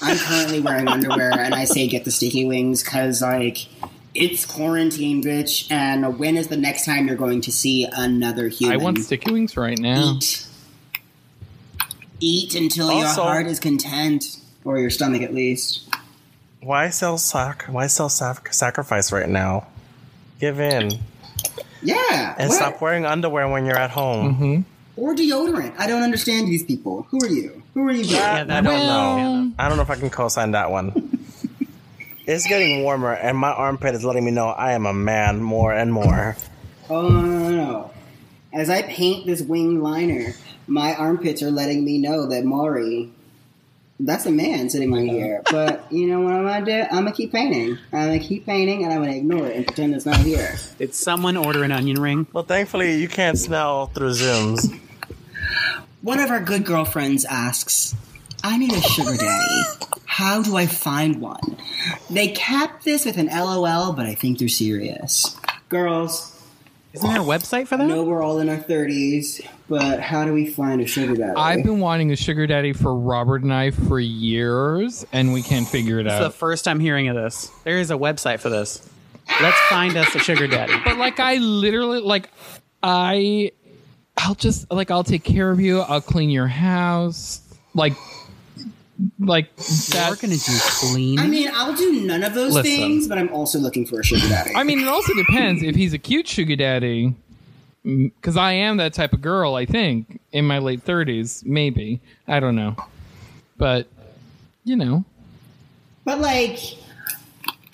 I'm 0.00 0.16
currently 0.16 0.60
wearing 0.60 0.88
underwear 0.88 1.32
and 1.32 1.54
I 1.54 1.64
say 1.64 1.86
get 1.86 2.04
the 2.04 2.10
sticky 2.10 2.44
wings 2.46 2.82
because, 2.82 3.20
like, 3.20 3.66
it's 4.14 4.44
quarantine, 4.46 5.22
bitch. 5.22 5.70
And 5.70 6.18
when 6.18 6.36
is 6.36 6.48
the 6.48 6.56
next 6.56 6.84
time 6.84 7.06
you're 7.08 7.16
going 7.16 7.40
to 7.42 7.52
see 7.52 7.86
another 7.90 8.48
human? 8.48 8.80
I 8.80 8.82
want 8.82 8.98
sticky 8.98 9.32
wings 9.32 9.56
right 9.56 9.78
now. 9.78 10.14
eat. 10.14 10.46
Eat 12.20 12.54
until 12.54 12.92
your 12.92 13.08
heart 13.08 13.46
is 13.46 13.58
content, 13.58 14.38
or 14.64 14.78
your 14.78 14.90
stomach 14.90 15.22
at 15.22 15.34
least. 15.34 15.88
Why 16.60 16.90
sell 16.90 17.18
sac? 17.18 17.64
Why 17.68 17.86
sell 17.88 18.08
sac- 18.08 18.52
sacrifice 18.54 19.10
right 19.12 19.28
now? 19.28 19.66
Give 20.40 20.60
in 20.60 20.98
Yeah, 21.82 22.34
and 22.38 22.48
what? 22.48 22.56
stop 22.56 22.80
wearing 22.80 23.04
underwear 23.06 23.48
when 23.48 23.64
you're 23.66 23.76
at 23.78 23.90
home. 23.90 24.34
Mm-hmm. 24.34 24.60
or 24.96 25.14
deodorant. 25.14 25.74
I 25.78 25.86
don't 25.86 26.02
understand 26.02 26.46
these 26.48 26.62
people. 26.64 27.06
Who 27.10 27.18
are 27.24 27.28
you? 27.28 27.62
Who 27.74 27.86
are 27.88 27.92
you? 27.92 28.04
Yeah, 28.04 28.42
I 28.48 28.60
don't 28.60 28.64
Well- 28.64 29.16
know. 29.16 29.52
I 29.58 29.68
don't 29.68 29.76
know 29.76 29.82
if 29.82 29.90
I 29.90 29.96
can 29.96 30.10
co-sign 30.10 30.52
that 30.52 30.70
one. 30.70 31.18
it's 32.26 32.46
getting 32.46 32.82
warmer, 32.84 33.12
and 33.12 33.36
my 33.36 33.50
armpit 33.52 33.94
is 33.94 34.04
letting 34.04 34.24
me 34.24 34.30
know 34.30 34.48
I 34.48 34.72
am 34.72 34.86
a 34.86 34.92
man 34.92 35.42
more 35.42 35.72
and 35.72 35.92
more. 35.92 36.36
Oh 36.90 37.08
no, 37.08 37.20
no, 37.22 37.38
no, 37.38 37.50
no! 37.50 37.90
As 38.52 38.68
I 38.68 38.82
paint 38.82 39.26
this 39.26 39.40
wing 39.40 39.80
liner, 39.82 40.34
my 40.66 40.94
armpits 40.94 41.42
are 41.42 41.50
letting 41.50 41.84
me 41.84 41.98
know 41.98 42.26
that 42.26 42.44
Maury. 42.44 43.10
That's 44.04 44.26
a 44.26 44.30
man 44.32 44.68
sitting 44.68 44.92
right 44.92 45.08
here. 45.08 45.42
But 45.50 45.90
you 45.92 46.06
know 46.08 46.20
what 46.20 46.32
I'm 46.34 46.44
gonna 46.44 46.64
do? 46.66 46.80
I'm 46.90 47.04
gonna 47.04 47.12
keep 47.12 47.32
painting. 47.32 47.78
I'm 47.92 48.06
gonna 48.08 48.18
keep 48.18 48.44
painting, 48.46 48.82
and 48.84 48.92
I'm 48.92 49.00
gonna 49.00 49.16
ignore 49.16 49.46
it 49.46 49.56
and 49.56 49.66
pretend 49.66 49.94
it's 49.94 50.06
not 50.06 50.16
here. 50.16 50.56
Did 50.78 50.94
someone 50.94 51.36
order 51.36 51.62
an 51.62 51.70
onion 51.72 52.00
ring? 52.00 52.26
Well, 52.32 52.44
thankfully, 52.44 52.96
you 52.96 53.08
can't 53.08 53.38
smell 53.38 53.86
through 53.86 54.10
Zooms. 54.10 54.78
One 56.00 56.18
of 56.18 56.30
our 56.30 56.40
good 56.40 56.64
girlfriends 56.64 57.24
asks, 57.24 57.94
I 58.42 58.58
need 58.58 58.72
a 58.72 58.80
sugar 58.80 59.16
daddy. 59.16 59.62
How 60.04 60.42
do 60.42 60.56
I 60.56 60.66
find 60.66 61.20
one? 61.20 61.56
They 62.10 62.28
cap 62.28 62.82
this 62.82 63.04
with 63.04 63.16
an 63.18 63.26
LOL, 63.28 63.92
but 63.92 64.06
I 64.06 64.14
think 64.16 64.38
they're 64.38 64.48
serious. 64.48 65.36
Girls, 65.68 66.36
Isn't 66.92 67.08
there 67.08 67.20
a 67.22 67.24
website 67.24 67.68
for 67.68 67.76
I 67.76 67.78
that? 67.78 67.86
know 67.86 68.02
we're 68.02 68.22
all 68.22 68.40
in 68.40 68.48
our 68.48 68.56
30s, 68.58 69.46
but 69.72 70.00
how 70.00 70.26
do 70.26 70.34
we 70.34 70.44
find 70.44 70.82
a 70.82 70.86
sugar 70.86 71.14
daddy? 71.14 71.32
I've 71.34 71.64
been 71.64 71.80
wanting 71.80 72.12
a 72.12 72.16
sugar 72.16 72.46
daddy 72.46 72.74
for 72.74 72.94
Robert 72.94 73.42
and 73.42 73.54
I 73.54 73.70
for 73.70 73.98
years, 73.98 75.06
and 75.14 75.32
we 75.32 75.40
can't 75.40 75.66
figure 75.66 75.98
it 75.98 76.06
out. 76.06 76.20
It's 76.20 76.34
the 76.34 76.38
first 76.38 76.68
I'm 76.68 76.78
hearing 76.78 77.08
of 77.08 77.16
this. 77.16 77.50
There 77.64 77.78
is 77.78 77.90
a 77.90 77.94
website 77.94 78.40
for 78.40 78.50
this. 78.50 78.86
Let's 79.40 79.58
find 79.70 79.96
us 79.96 80.14
a 80.14 80.18
sugar 80.18 80.46
daddy. 80.46 80.74
But 80.84 80.98
like, 80.98 81.18
I 81.20 81.36
literally 81.36 82.00
like, 82.00 82.28
I, 82.82 83.52
I'll 84.18 84.34
just 84.34 84.70
like, 84.70 84.90
I'll 84.90 85.04
take 85.04 85.24
care 85.24 85.50
of 85.50 85.58
you. 85.58 85.80
I'll 85.80 86.02
clean 86.02 86.28
your 86.28 86.48
house. 86.48 87.40
Like, 87.72 87.94
like 89.18 89.48
We're 89.94 90.16
gonna 90.16 90.36
do 90.36 90.52
clean. 90.58 91.18
I 91.18 91.28
mean, 91.28 91.48
I'll 91.50 91.74
do 91.74 92.02
none 92.02 92.24
of 92.24 92.34
those 92.34 92.52
Listen. 92.52 92.70
things, 92.70 93.08
but 93.08 93.16
I'm 93.16 93.32
also 93.32 93.58
looking 93.58 93.86
for 93.86 94.00
a 94.00 94.04
sugar 94.04 94.28
daddy. 94.28 94.54
I 94.54 94.64
mean, 94.64 94.80
it 94.80 94.86
also 94.86 95.14
depends 95.14 95.62
if 95.62 95.74
he's 95.74 95.94
a 95.94 95.98
cute 95.98 96.28
sugar 96.28 96.56
daddy. 96.56 97.14
Because 97.84 98.36
I 98.36 98.52
am 98.52 98.76
that 98.76 98.94
type 98.94 99.12
of 99.12 99.20
girl, 99.20 99.54
I 99.54 99.66
think, 99.66 100.20
in 100.30 100.44
my 100.46 100.58
late 100.58 100.84
30s. 100.84 101.44
Maybe. 101.44 102.00
I 102.28 102.38
don't 102.40 102.54
know. 102.56 102.76
But, 103.56 103.88
you 104.64 104.76
know. 104.76 105.04
but 106.04 106.20
like, 106.20 106.58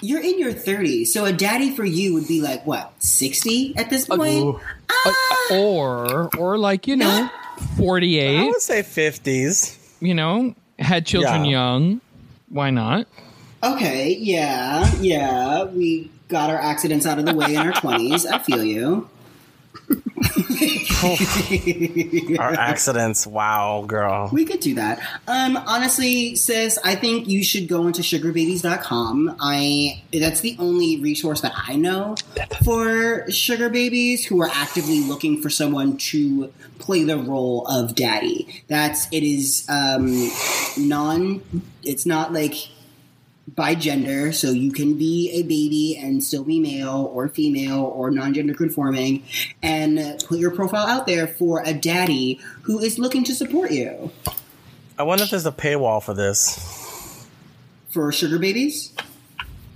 you're 0.01 0.23
in 0.23 0.39
your 0.39 0.53
30s, 0.53 1.09
so 1.09 1.25
a 1.25 1.33
daddy 1.33 1.75
for 1.75 1.85
you 1.85 2.15
would 2.15 2.29
be 2.29 2.41
like, 2.41 2.67
what, 2.67 2.93
60 3.03 3.77
at 3.77 3.91
this 3.91 4.07
point? 4.07 4.57
Uh, 4.89 5.13
or, 5.55 6.29
or 6.37 6.57
like, 6.59 6.87
you 6.87 6.97
know, 6.97 7.29
forty 7.77 8.19
eight. 8.19 8.37
I 8.39 8.47
48, 8.47 8.49
would 8.49 8.61
say 8.63 8.83
50s. 8.83 9.77
you 10.01 10.15
know, 10.15 10.55
had 10.79 11.05
children 11.05 11.45
Yeah. 11.45 11.51
young. 11.51 12.01
Why 12.49 12.71
not? 12.71 13.07
Okay, 13.63 14.17
yeah, 14.21 14.91
yeah. 15.01 15.65
We 15.65 16.11
got 16.29 16.49
our 16.51 16.57
accidents 16.59 17.05
out 17.05 17.19
of 17.19 17.27
the 17.27 17.35
way 17.35 17.55
in 17.55 17.59
our 17.59 17.73
20s. 17.73 18.25
I 18.31 18.39
feel 18.39 18.63
you. 18.65 19.09
Our 22.39 22.53
accidents. 22.53 23.27
Wow, 23.27 23.85
girl. 23.87 24.29
We 24.33 24.45
could 24.45 24.61
do 24.61 24.75
that. 24.75 25.01
Um, 25.27 25.57
honestly, 25.57 26.35
sis, 26.35 26.79
I 26.85 26.95
think 26.95 27.29
you 27.29 27.45
should 27.45 27.69
go 27.69 27.87
into 27.87 28.03
sugarbabies.com. 28.03 29.37
I 29.41 30.03
that's 30.13 30.41
the 30.41 30.57
only 30.59 31.01
resource 31.01 31.41
that 31.43 31.53
I 31.57 31.77
know 31.77 32.17
for 32.65 33.31
sugar 33.31 33.71
babies 33.71 34.27
who 34.27 34.43
are 34.43 34.51
actively 34.53 35.01
looking 35.01 35.41
for 35.41 35.51
someone 35.51 35.97
to 35.99 36.53
play 36.79 37.05
the 37.05 37.17
role 37.17 37.67
of 37.67 37.95
daddy. 37.95 38.65
That's 38.69 39.07
it 39.13 39.23
is 39.23 39.65
um 39.69 40.31
non 40.77 41.43
it's 41.85 42.05
not 42.05 42.33
like 42.33 42.55
by 43.55 43.75
gender, 43.75 44.33
so 44.33 44.51
you 44.51 44.73
can 44.73 44.97
be 44.99 45.31
a 45.33 45.43
baby 45.43 45.97
and 46.01 46.23
still 46.23 46.45
be 46.45 46.61
male 46.61 47.11
or 47.15 47.29
female 47.29 47.85
or 47.85 48.11
non-gender 48.11 48.55
conforming, 48.55 49.23
and 49.63 50.23
put 50.27 50.39
your 50.39 50.51
profile 50.51 50.87
out 50.87 51.07
there 51.07 51.27
for 51.27 51.63
a 51.65 51.73
daddy 51.73 52.41
who 52.63 52.79
is 52.79 52.99
looking 52.99 53.25
to 53.25 53.35
support 53.35 53.71
you. 53.71 54.11
I 54.99 55.05
wonder 55.05 55.25
if 55.25 55.31
there's 55.31 55.47
a 55.47 55.53
paywall 55.53 56.03
for 56.03 56.15
this. 56.15 57.27
For 57.91 58.13
sugar 58.13 58.39
babies, 58.39 58.93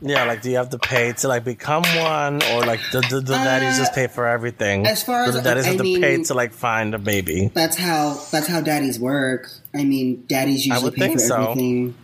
Yeah, 0.05 0.25
like, 0.25 0.43
do 0.43 0.51
you 0.51 0.57
have 0.57 0.71
to 0.71 0.79
pay 0.79 1.13
to 1.13 1.29
like 1.29 1.45
become 1.45 1.85
one, 1.85 2.43
or 2.53 2.67
like 2.67 2.81
the 2.93 3.01
the, 3.09 3.21
the 3.21 3.35
daddies 3.35 3.79
just 3.79 3.95
pay 3.95 4.09
for 4.09 4.27
everything? 4.27 4.85
Uh, 4.87 4.91
as 4.91 5.03
far 5.05 5.23
as- 5.25 5.35
the 5.35 5.41
daddies 5.41 5.65
I 5.65 5.69
have 5.69 5.77
to 5.79 5.85
mean- 5.85 6.01
pay 6.03 6.23
to 6.25 6.35
like 6.35 6.53
find 6.53 6.93
a 6.95 6.99
baby. 6.99 7.51
that's 7.55 7.77
how 7.79 8.19
that's 8.33 8.49
how 8.49 8.61
daddies 8.61 8.99
work. 8.99 9.49
I 9.73 9.85
mean, 9.85 10.25
daddies 10.27 10.67
usually 10.67 10.91
pay 10.91 11.13
for 11.13 11.19
so. 11.21 11.43
everything. 11.43 11.95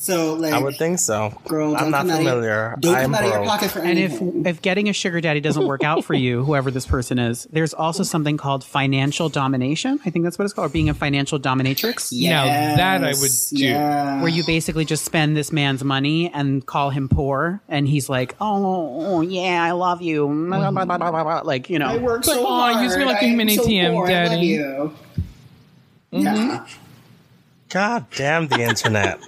So 0.00 0.34
like, 0.34 0.54
I 0.54 0.58
would 0.60 0.76
think 0.76 1.00
so. 1.00 1.32
girl, 1.48 1.72
don't 1.72 1.82
I'm 1.86 1.90
not 1.90 1.98
come 2.06 2.10
out 2.10 2.18
of 2.18 2.22
your- 2.22 2.32
familiar. 2.34 2.76
don't 2.78 2.94
I'm 2.94 3.02
come 3.02 3.14
out 3.16 3.24
of 3.24 3.30
your 3.30 3.44
pocket 3.44 3.70
for 3.72 3.80
And 3.80 3.98
if 3.98 4.20
if 4.46 4.62
getting 4.62 4.88
a 4.88 4.92
sugar 4.92 5.20
daddy 5.20 5.40
doesn't 5.40 5.66
work 5.66 5.82
out 5.82 6.04
for 6.04 6.14
you, 6.14 6.44
whoever 6.44 6.70
this 6.70 6.86
person 6.86 7.18
is, 7.18 7.48
there's 7.52 7.74
also 7.74 8.04
something 8.04 8.36
called 8.36 8.62
financial 8.62 9.28
domination. 9.28 9.98
I 10.06 10.10
think 10.10 10.24
that's 10.24 10.38
what 10.38 10.44
it's 10.44 10.54
called, 10.54 10.70
or 10.70 10.72
being 10.72 10.88
a 10.88 10.94
financial 10.94 11.40
dominatrix. 11.40 12.12
Now, 12.12 12.44
that 12.44 13.02
I 13.02 13.08
would 13.08 13.30
do. 13.50 13.56
Yeah. 13.56 14.20
Where 14.20 14.28
you 14.30 14.44
basically 14.44 14.84
just 14.84 15.04
spend 15.04 15.36
this 15.36 15.50
man's 15.50 15.82
money 15.82 16.30
and 16.32 16.64
call 16.64 16.90
him 16.90 17.08
poor, 17.08 17.60
and 17.68 17.88
he's 17.88 18.08
like, 18.08 18.36
"Oh, 18.40 19.16
oh 19.16 19.20
yeah, 19.22 19.62
I 19.64 19.72
love 19.72 20.00
you," 20.00 20.26
like 21.44 21.68
you 21.70 21.80
know. 21.80 21.88
I 21.88 21.96
work 21.98 22.22
But, 22.24 22.34
so 22.34 22.40
oh, 22.42 22.46
aw, 22.46 22.72
hard. 22.72 22.84
use 22.84 22.96
me 22.96 23.04
like 23.04 23.20
a 23.22 23.26
I'm 23.26 23.36
mini 23.36 23.56
so 23.56 23.64
TM, 23.64 23.90
poor. 23.92 24.06
I 24.06 24.12
love 24.22 24.30
daddy. 24.30 24.58
Mm-hmm. 24.58 26.18
Yeah. 26.22 26.66
God 27.70 28.06
damn 28.14 28.46
the 28.48 28.60
internet. 28.60 29.18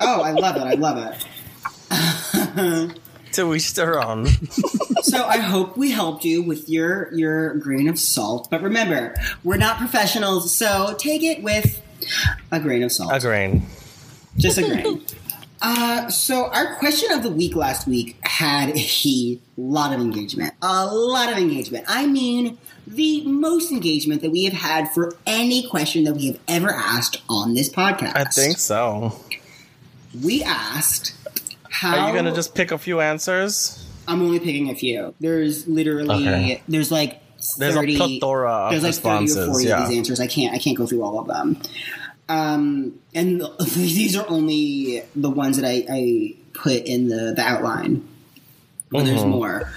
Oh, 0.00 0.20
I 0.20 0.32
love 0.32 0.56
it. 0.56 0.62
I 0.62 0.74
love 0.74 0.98
it. 0.98 1.26
to 3.32 3.54
each 3.54 3.74
their 3.74 4.02
own. 4.02 4.26
So 5.02 5.26
I 5.26 5.38
hope 5.38 5.76
we 5.76 5.90
helped 5.90 6.24
you 6.24 6.42
with 6.42 6.68
your 6.68 7.12
your 7.12 7.54
grain 7.54 7.88
of 7.88 7.98
salt. 7.98 8.48
But 8.50 8.62
remember, 8.62 9.14
we're 9.42 9.56
not 9.56 9.78
professionals, 9.78 10.54
so 10.54 10.94
take 10.98 11.22
it 11.22 11.42
with 11.42 11.80
a 12.50 12.60
grain 12.60 12.82
of 12.82 12.92
salt. 12.92 13.12
A 13.12 13.20
grain. 13.20 13.66
Just 14.36 14.58
a 14.58 14.62
grain. 14.62 15.04
Uh, 15.66 16.10
so 16.10 16.48
our 16.48 16.76
question 16.76 17.10
of 17.12 17.22
the 17.22 17.30
week 17.30 17.56
last 17.56 17.86
week 17.86 18.18
had 18.22 18.76
a 18.76 19.40
lot 19.56 19.94
of 19.94 20.00
engagement. 20.00 20.52
A 20.60 20.86
lot 20.86 21.32
of 21.32 21.38
engagement. 21.38 21.86
I 21.88 22.06
mean, 22.06 22.58
the 22.86 23.24
most 23.24 23.72
engagement 23.72 24.20
that 24.20 24.30
we 24.30 24.44
have 24.44 24.52
had 24.52 24.92
for 24.92 25.16
any 25.26 25.66
question 25.66 26.04
that 26.04 26.14
we 26.14 26.26
have 26.26 26.38
ever 26.48 26.70
asked 26.70 27.22
on 27.30 27.54
this 27.54 27.70
podcast. 27.70 28.14
I 28.14 28.24
think 28.24 28.58
so. 28.58 29.18
We 30.22 30.42
asked 30.42 31.14
how 31.70 31.98
Are 31.98 32.08
you 32.08 32.14
gonna 32.14 32.34
just 32.34 32.54
pick 32.54 32.70
a 32.70 32.78
few 32.78 33.00
answers? 33.00 33.84
I'm 34.06 34.22
only 34.22 34.38
picking 34.38 34.70
a 34.70 34.74
few. 34.74 35.14
There's 35.20 35.66
literally 35.66 36.28
Okay. 36.28 36.62
there's 36.68 36.90
like 36.92 37.20
There's 37.58 37.74
a 37.74 37.80
30, 37.80 37.96
plethora 37.96 38.52
of 38.52 38.70
there's 38.70 38.82
like 38.84 38.94
thirty 38.94 39.32
or 39.32 39.46
forty 39.46 39.66
yeah. 39.66 39.82
of 39.82 39.88
these 39.88 39.98
answers. 39.98 40.20
I 40.20 40.26
can't 40.26 40.54
I 40.54 40.58
can't 40.58 40.76
go 40.76 40.86
through 40.86 41.02
all 41.02 41.18
of 41.18 41.26
them. 41.26 41.60
Um, 42.28 42.98
and 43.14 43.42
these 43.74 44.16
are 44.16 44.26
only 44.28 45.02
the 45.14 45.30
ones 45.30 45.58
that 45.58 45.68
I, 45.68 45.84
I 45.90 46.34
put 46.54 46.84
in 46.84 47.08
the, 47.08 47.34
the 47.34 47.42
outline. 47.42 48.06
But 48.90 49.04
there's 49.04 49.24
more. 49.24 49.70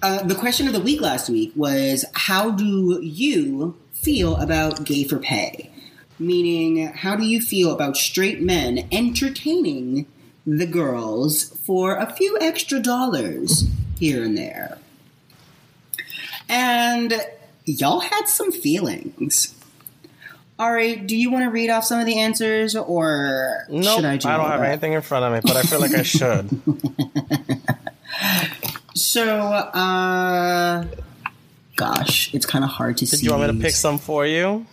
Uh, 0.00 0.22
the 0.22 0.34
question 0.34 0.68
of 0.68 0.72
the 0.72 0.80
week 0.80 1.00
last 1.00 1.28
week 1.28 1.52
was 1.56 2.04
how 2.14 2.50
do 2.50 3.02
you 3.02 3.76
feel 3.92 4.36
about 4.36 4.84
gay 4.84 5.02
for 5.04 5.18
pay? 5.18 5.67
Meaning, 6.18 6.88
how 6.88 7.14
do 7.16 7.24
you 7.24 7.40
feel 7.40 7.72
about 7.72 7.96
straight 7.96 8.42
men 8.42 8.88
entertaining 8.90 10.06
the 10.46 10.66
girls 10.66 11.50
for 11.64 11.96
a 11.96 12.12
few 12.12 12.36
extra 12.40 12.80
dollars 12.80 13.64
here 14.00 14.24
and 14.24 14.36
there? 14.36 14.78
And 16.48 17.14
y'all 17.64 18.00
had 18.00 18.26
some 18.26 18.50
feelings. 18.50 19.54
Ari, 20.58 20.96
do 20.96 21.16
you 21.16 21.30
want 21.30 21.44
to 21.44 21.50
read 21.50 21.70
off 21.70 21.84
some 21.84 22.00
of 22.00 22.06
the 22.06 22.18
answers, 22.18 22.74
or 22.74 23.64
No, 23.68 23.94
should 23.96 24.04
I 24.04 24.16
do 24.16 24.28
I, 24.28 24.32
do 24.32 24.38
don't 24.38 24.50
have 24.50 24.60
that? 24.60 24.68
anything 24.70 24.92
in 24.94 25.02
front 25.02 25.24
of 25.24 25.32
me, 25.32 25.40
but 25.44 25.56
I 25.56 25.62
feel 25.62 25.80
like 25.80 25.94
I 25.94 26.02
should. 26.02 26.50
So, 28.94 29.38
uh, 29.38 30.84
gosh, 31.76 32.34
it's 32.34 32.46
kind 32.46 32.64
of 32.64 32.70
hard 32.70 32.96
to 32.98 33.04
Did 33.04 33.10
see. 33.10 33.16
Do 33.18 33.24
you 33.26 33.30
want 33.38 33.52
me 33.52 33.58
to 33.58 33.62
pick 33.64 33.74
some 33.74 33.98
for 33.98 34.26
you? 34.26 34.66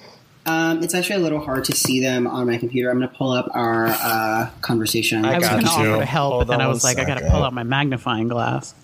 Um, 0.47 0.83
it's 0.83 0.93
actually 0.93 1.15
a 1.15 1.19
little 1.19 1.39
hard 1.39 1.65
to 1.65 1.75
see 1.75 1.99
them 1.99 2.27
on 2.27 2.45
my 2.47 2.57
computer. 2.57 2.89
I'm 2.91 2.99
going 2.99 3.09
to 3.09 3.15
pull 3.15 3.31
up 3.31 3.49
our 3.53 3.87
uh, 3.87 4.49
conversation. 4.61 5.25
I 5.25 5.33
I 5.33 5.37
was 5.39 5.47
got 5.47 5.53
going 5.53 5.65
to 5.65 5.71
offer 5.71 5.99
to 5.99 6.05
help, 6.05 6.33
Hold 6.33 6.47
but 6.47 6.53
then 6.53 6.61
I 6.61 6.67
was 6.67 6.83
one 6.83 6.95
like, 6.95 7.03
I 7.03 7.07
got 7.07 7.19
to 7.19 7.29
pull 7.29 7.43
out 7.43 7.53
my 7.53 7.63
magnifying 7.63 8.27
glass. 8.27 8.75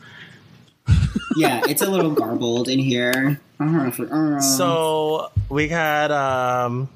yeah, 1.37 1.61
it's 1.67 1.81
a 1.81 1.89
little 1.89 2.11
garbled 2.11 2.67
in 2.67 2.79
here. 2.79 3.39
For- 3.57 4.37
uh, 4.37 4.41
So 4.41 5.31
we 5.49 5.67
had 5.67 6.09
um, 6.11 6.89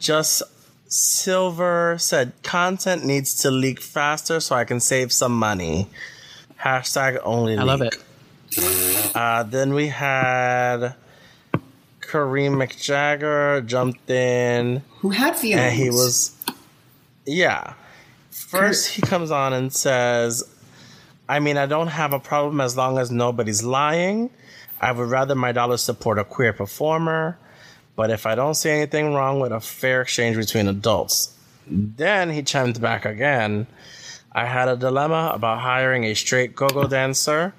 just 0.00 0.42
Silver 0.88 1.96
said 1.98 2.32
content 2.42 3.04
needs 3.04 3.34
to 3.42 3.50
leak 3.50 3.80
faster 3.80 4.40
so 4.40 4.56
I 4.56 4.64
can 4.64 4.80
save 4.80 5.12
some 5.12 5.38
money. 5.38 5.88
Hashtag 6.60 7.20
only. 7.22 7.56
I 7.56 7.62
love 7.62 7.82
it. 7.82 7.96
Uh, 9.14 9.42
then 9.44 9.72
we 9.74 9.88
had 9.88 10.94
Kareem 12.06 12.52
McJagger 12.52 13.64
jumped 13.66 14.08
in. 14.10 14.82
who 14.98 15.10
had 15.10 15.36
feelings? 15.36 15.60
And 15.60 15.74
he 15.74 15.90
was, 15.90 16.36
yeah. 17.24 17.74
First, 18.30 18.88
he 18.88 19.02
comes 19.02 19.30
on 19.30 19.52
and 19.52 19.72
says, 19.72 20.44
I 21.28 21.40
mean, 21.40 21.56
I 21.56 21.66
don't 21.66 21.88
have 21.88 22.12
a 22.12 22.20
problem 22.20 22.60
as 22.60 22.76
long 22.76 22.98
as 22.98 23.10
nobody's 23.10 23.62
lying. 23.64 24.30
I 24.80 24.92
would 24.92 25.08
rather 25.08 25.34
my 25.34 25.52
dollars 25.52 25.82
support 25.82 26.18
a 26.18 26.24
queer 26.24 26.52
performer, 26.52 27.38
but 27.96 28.10
if 28.10 28.26
I 28.26 28.34
don't 28.34 28.54
see 28.54 28.70
anything 28.70 29.14
wrong 29.14 29.40
with 29.40 29.52
a 29.52 29.60
fair 29.60 30.02
exchange 30.02 30.36
between 30.36 30.68
adults. 30.68 31.34
Then 31.66 32.30
he 32.30 32.42
chimed 32.42 32.80
back 32.80 33.04
again. 33.04 33.66
I 34.32 34.44
had 34.44 34.68
a 34.68 34.76
dilemma 34.76 35.32
about 35.34 35.60
hiring 35.60 36.04
a 36.04 36.14
straight 36.14 36.54
go 36.54 36.68
go 36.68 36.86
dancer, 36.86 37.54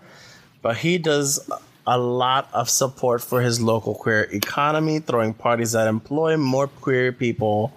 but 0.62 0.78
he 0.78 0.98
does 0.98 1.40
a 1.88 1.98
lot 1.98 2.50
of 2.54 2.70
support 2.70 3.24
for 3.24 3.42
his 3.42 3.62
local 3.62 3.96
queer 3.96 4.24
economy, 4.24 5.00
throwing 5.00 5.34
parties 5.34 5.72
that 5.72 5.88
employ 5.88 6.36
more 6.36 6.68
queer 6.68 7.14
people 7.14 7.74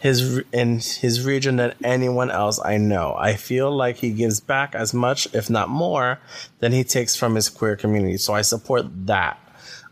his 0.00 0.42
in 0.50 0.80
his 0.80 1.24
region 1.24 1.56
than 1.56 1.72
anyone 1.84 2.28
else 2.28 2.60
I 2.64 2.76
know. 2.76 3.14
I 3.16 3.36
feel 3.36 3.70
like 3.70 3.98
he 3.98 4.10
gives 4.10 4.40
back 4.40 4.74
as 4.74 4.92
much, 4.92 5.32
if 5.32 5.48
not 5.48 5.68
more, 5.68 6.18
than 6.58 6.72
he 6.72 6.82
takes 6.82 7.14
from 7.14 7.36
his 7.36 7.48
queer 7.48 7.76
community. 7.76 8.16
So 8.16 8.34
I 8.34 8.42
support 8.42 9.06
that. 9.06 9.38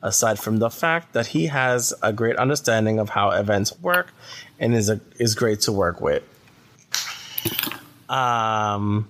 Aside 0.02 0.38
from 0.40 0.58
the 0.58 0.70
fact 0.70 1.12
that 1.12 1.28
he 1.28 1.46
has 1.46 1.94
a 2.02 2.12
great 2.12 2.36
understanding 2.36 2.98
of 2.98 3.10
how 3.10 3.30
events 3.30 3.78
work 3.80 4.12
and 4.58 4.74
is 4.74 4.88
a, 4.88 4.98
is 5.18 5.34
great 5.36 5.60
to 5.60 5.72
work 5.72 6.00
with. 6.00 6.24
Um, 8.08 9.06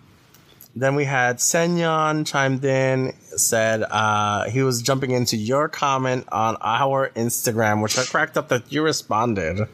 then 0.81 0.95
we 0.95 1.05
had 1.05 1.37
Senyon 1.39 2.27
chimed 2.27 2.65
in, 2.65 3.13
said 3.37 3.83
uh, 3.83 4.49
he 4.51 4.63
was 4.63 4.83
jumping 4.83 5.11
into 5.13 5.37
your 5.37 5.69
comment 5.69 6.27
on 6.33 6.57
our 6.61 7.11
Instagram, 7.11 7.83
which 7.83 7.99
I 7.99 8.05
cracked 8.05 8.37
up 8.39 8.49
that 8.49 8.71
you 8.73 8.83
responded, 8.83 9.67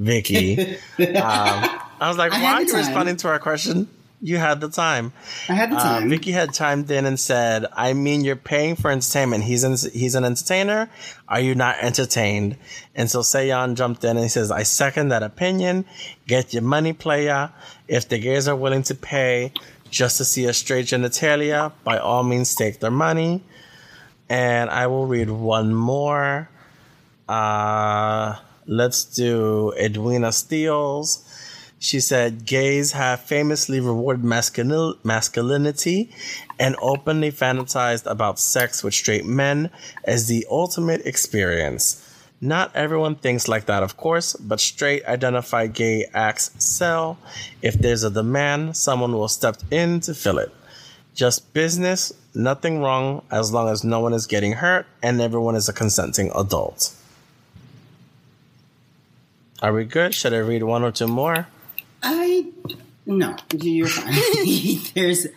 Viki. 0.00 0.74
um, 0.98 1.80
I 2.00 2.08
was 2.08 2.16
like, 2.18 2.32
I 2.32 2.42
why 2.42 2.52
are 2.54 2.62
you 2.62 2.68
time. 2.70 2.76
responding 2.80 3.16
to 3.18 3.28
our 3.28 3.38
question? 3.38 3.88
You 4.20 4.38
had 4.38 4.62
the 4.62 4.70
time. 4.70 5.12
I 5.50 5.54
had 5.54 5.70
the 5.70 5.76
Uh, 5.76 5.82
time. 5.82 6.08
Viki 6.08 6.32
had 6.32 6.54
chimed 6.54 6.90
in 6.90 7.04
and 7.04 7.20
said, 7.20 7.66
"I 7.74 7.92
mean, 7.92 8.24
you're 8.24 8.36
paying 8.36 8.74
for 8.74 8.90
entertainment. 8.90 9.44
He's 9.44 9.64
an, 9.64 9.76
he's 9.92 10.14
an 10.14 10.24
entertainer. 10.24 10.88
Are 11.28 11.40
you 11.40 11.54
not 11.54 11.76
entertained?" 11.82 12.56
And 12.94 13.10
so 13.10 13.20
Sayon 13.20 13.74
jumped 13.74 14.02
in 14.02 14.10
and 14.16 14.20
he 14.20 14.28
says, 14.30 14.50
"I 14.50 14.62
second 14.62 15.08
that 15.08 15.22
opinion. 15.22 15.84
Get 16.26 16.54
your 16.54 16.62
money, 16.62 16.94
player. 16.94 17.50
If 17.86 18.08
the 18.08 18.18
gays 18.18 18.48
are 18.48 18.56
willing 18.56 18.82
to 18.84 18.94
pay 18.94 19.52
just 19.94 20.18
to 20.18 20.24
see 20.24 20.44
a 20.44 20.52
straight 20.52 20.86
genitalia, 20.86 21.72
by 21.84 21.98
all 21.98 22.22
means, 22.22 22.54
take 22.54 22.80
their 22.80 22.90
money." 22.90 23.42
And 24.28 24.70
I 24.70 24.86
will 24.86 25.06
read 25.06 25.30
one 25.30 25.74
more. 25.74 26.48
Uh, 27.28 28.36
let's 28.66 29.04
do 29.04 29.72
Edwina 29.78 30.32
Steeles. 30.32 31.24
She 31.78 32.00
said, 32.00 32.46
gays 32.46 32.92
have 32.92 33.20
famously 33.20 33.78
rewarded 33.78 34.24
masculin- 34.24 34.96
masculinity 35.04 36.10
and 36.58 36.76
openly 36.80 37.30
fantasized 37.30 38.06
about 38.10 38.38
sex 38.38 38.82
with 38.82 38.94
straight 38.94 39.26
men 39.26 39.70
as 40.04 40.26
the 40.26 40.46
ultimate 40.50 41.04
experience. 41.04 42.00
Not 42.44 42.76
everyone 42.76 43.14
thinks 43.14 43.48
like 43.48 43.64
that, 43.66 43.82
of 43.82 43.96
course, 43.96 44.36
but 44.36 44.60
straight 44.60 45.02
identified 45.06 45.72
gay 45.72 46.04
acts 46.12 46.50
sell. 46.58 47.16
If 47.62 47.72
there's 47.72 48.04
a 48.04 48.10
demand, 48.10 48.76
someone 48.76 49.12
will 49.12 49.28
step 49.28 49.56
in 49.70 50.00
to 50.00 50.12
fill 50.12 50.36
it. 50.36 50.52
Just 51.14 51.54
business, 51.54 52.12
nothing 52.34 52.82
wrong 52.82 53.22
as 53.30 53.50
long 53.50 53.70
as 53.70 53.82
no 53.82 54.00
one 54.00 54.12
is 54.12 54.26
getting 54.26 54.52
hurt 54.52 54.84
and 55.02 55.22
everyone 55.22 55.56
is 55.56 55.70
a 55.70 55.72
consenting 55.72 56.30
adult. 56.34 56.92
Are 59.62 59.72
we 59.72 59.86
good? 59.86 60.12
Should 60.12 60.34
I 60.34 60.40
read 60.40 60.64
one 60.64 60.82
or 60.82 60.92
two 60.92 61.08
more? 61.08 61.48
I 62.02 62.44
no, 63.06 63.36
you're 63.54 63.88
fine. 63.88 64.12
there's 64.94 65.28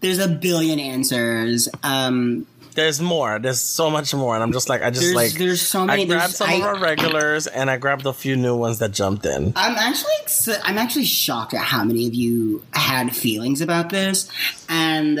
there's 0.00 0.18
a 0.18 0.28
billion 0.28 0.80
answers. 0.80 1.68
Um, 1.84 2.48
There's 2.74 3.00
more. 3.00 3.38
There's 3.38 3.60
so 3.60 3.88
much 3.88 4.12
more, 4.14 4.34
and 4.34 4.42
I'm 4.42 4.52
just 4.52 4.68
like 4.68 4.82
I 4.82 4.90
just 4.90 5.02
There's- 5.02 5.14
like 5.14 5.32
there's 5.32 5.62
so 5.62 5.84
many- 5.84 6.02
I 6.02 6.06
grabbed 6.06 6.34
some 6.34 6.52
of 6.52 6.62
our 6.62 6.76
regulars, 6.76 7.46
and 7.46 7.70
I 7.70 7.76
grabbed 7.76 8.04
a 8.04 8.12
few 8.12 8.36
new 8.36 8.56
ones 8.56 8.78
that 8.80 8.92
jumped 8.92 9.24
in. 9.26 9.52
I'm 9.54 9.76
actually 9.76 10.58
I'm 10.64 10.78
actually 10.78 11.04
shocked 11.04 11.54
at 11.54 11.60
how 11.60 11.84
many 11.84 12.06
of 12.06 12.14
you 12.14 12.62
had 12.72 13.14
feelings 13.14 13.60
about 13.60 13.90
this, 13.90 14.28
and 14.68 15.20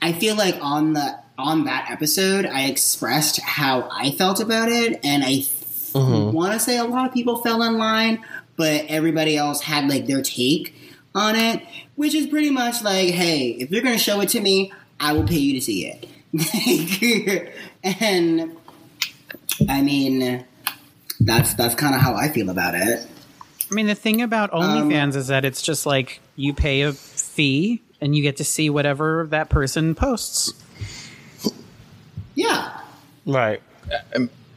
I 0.00 0.12
feel 0.12 0.36
like 0.36 0.56
on 0.60 0.92
the 0.92 1.18
on 1.38 1.64
that 1.64 1.90
episode 1.90 2.46
I 2.46 2.66
expressed 2.66 3.40
how 3.40 3.88
I 3.90 4.12
felt 4.12 4.40
about 4.40 4.68
it, 4.68 5.00
and 5.04 5.24
I 5.24 5.44
mm-hmm. 5.92 6.32
want 6.32 6.52
to 6.52 6.60
say 6.60 6.78
a 6.78 6.84
lot 6.84 7.06
of 7.06 7.12
people 7.12 7.42
fell 7.42 7.62
in 7.62 7.78
line, 7.78 8.24
but 8.56 8.84
everybody 8.88 9.36
else 9.36 9.60
had 9.62 9.88
like 9.88 10.06
their 10.06 10.22
take 10.22 10.74
on 11.14 11.34
it, 11.34 11.62
which 11.96 12.14
is 12.14 12.26
pretty 12.28 12.50
much 12.50 12.82
like, 12.82 13.08
hey, 13.08 13.48
if 13.48 13.70
you're 13.70 13.82
gonna 13.82 13.98
show 13.98 14.20
it 14.20 14.28
to 14.30 14.40
me, 14.40 14.72
I 15.00 15.12
will 15.14 15.26
pay 15.26 15.38
you 15.38 15.54
to 15.54 15.60
see 15.60 15.86
it. 15.86 16.08
and 17.82 18.56
I 19.68 19.82
mean, 19.82 20.44
that's 21.20 21.54
that's 21.54 21.74
kind 21.74 21.94
of 21.94 22.00
how 22.00 22.14
I 22.14 22.28
feel 22.28 22.50
about 22.50 22.74
it. 22.74 23.06
I 23.70 23.74
mean, 23.74 23.86
the 23.86 23.94
thing 23.94 24.20
about 24.20 24.52
um, 24.52 24.90
OnlyFans 24.90 25.16
is 25.16 25.28
that 25.28 25.44
it's 25.44 25.62
just 25.62 25.86
like 25.86 26.20
you 26.36 26.52
pay 26.52 26.82
a 26.82 26.92
fee 26.92 27.80
and 28.00 28.16
you 28.16 28.22
get 28.22 28.38
to 28.38 28.44
see 28.44 28.68
whatever 28.68 29.26
that 29.30 29.48
person 29.48 29.94
posts. 29.94 30.52
Yeah. 32.34 32.80
Right. 33.26 33.62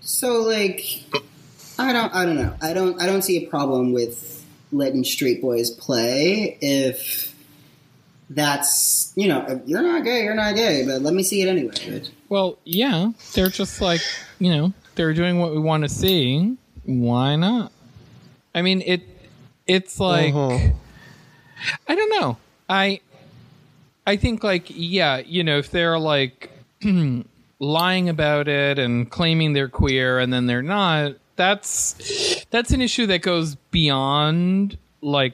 So 0.02 0.42
like, 0.42 1.04
I 1.78 1.94
don't, 1.94 2.14
I 2.14 2.26
don't 2.26 2.36
know. 2.36 2.56
I 2.62 2.74
don't, 2.74 3.02
I 3.02 3.06
don't 3.06 3.22
see 3.22 3.46
a 3.46 3.50
problem 3.50 3.94
with 3.94 4.46
letting 4.72 5.04
straight 5.04 5.42
boys 5.42 5.70
play 5.72 6.58
if 6.62 7.35
that's 8.30 9.14
you 9.16 9.28
know 9.28 9.62
you're 9.66 9.82
not 9.84 10.04
gay, 10.04 10.24
you're 10.24 10.36
not 10.36 10.56
gay, 10.56 10.86
but 10.86 11.02
let 11.02 11.14
me 11.14 11.24
see 11.24 11.42
it 11.42 11.48
anyway. 11.48 11.74
bitch. 11.74 12.10
Well, 12.30 12.58
yeah, 12.64 13.12
they're 13.34 13.50
just 13.50 13.82
like 13.82 14.02
you 14.40 14.50
know 14.52 14.74
they're 14.96 15.14
doing 15.14 15.40
what 15.40 15.52
we 15.52 15.60
want 15.60 15.84
to 15.84 15.90
see. 15.90 16.58
Why 16.86 17.36
not? 17.36 17.72
I 18.54 18.62
mean 18.62 18.82
it. 18.86 19.02
It's 19.68 20.00
like 20.00 20.34
Mhm. 20.34 20.74
I 21.88 21.96
don't 21.96 22.10
know. 22.20 22.38
I 22.70 23.00
I 24.08 24.16
think 24.18 24.44
like 24.44 24.66
yeah, 24.70 25.18
you 25.18 25.44
know, 25.44 25.58
if 25.58 25.72
they're 25.72 26.00
like 26.00 26.50
lying 27.60 28.10
about 28.10 28.48
it 28.48 28.78
and 28.80 29.10
claiming 29.10 29.54
they're 29.54 29.70
queer 29.70 30.20
and 30.20 30.32
then 30.32 30.46
they're 30.46 30.62
not, 30.62 31.14
that's 31.36 32.44
that's 32.52 32.72
an 32.72 32.82
issue 32.82 33.06
that 33.08 33.22
goes 33.22 33.56
beyond 33.72 34.78
like 35.02 35.34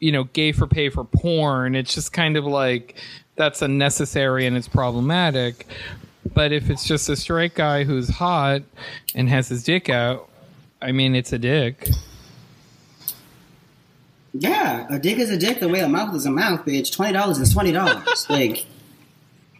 you 0.00 0.10
know, 0.10 0.24
gay 0.24 0.52
for 0.52 0.66
pay 0.66 0.88
for 0.88 1.04
porn. 1.04 1.76
It's 1.76 1.94
just 1.94 2.12
kind 2.12 2.36
of 2.36 2.44
like 2.44 2.96
that's 3.36 3.62
unnecessary 3.62 4.46
and 4.46 4.56
it's 4.56 4.68
problematic. 4.68 5.66
But 6.34 6.52
if 6.52 6.68
it's 6.68 6.86
just 6.86 7.08
a 7.08 7.16
straight 7.16 7.54
guy 7.54 7.84
who's 7.84 8.08
hot 8.08 8.62
and 9.14 9.28
has 9.28 9.48
his 9.48 9.62
dick 9.62 9.88
out, 9.88 10.28
I 10.82 10.92
mean, 10.92 11.14
it's 11.14 11.32
a 11.32 11.38
dick. 11.38 11.88
Yeah, 14.32 14.86
a 14.90 14.98
dick 14.98 15.18
is 15.18 15.30
a 15.30 15.36
dick. 15.36 15.60
The 15.60 15.68
way 15.68 15.80
a 15.80 15.88
mouth 15.88 16.14
is 16.14 16.24
a 16.26 16.30
mouth, 16.30 16.64
bitch. 16.64 16.92
Twenty 16.92 17.12
dollars 17.12 17.38
is 17.38 17.52
twenty 17.52 17.72
dollars. 17.72 18.26
like 18.30 18.64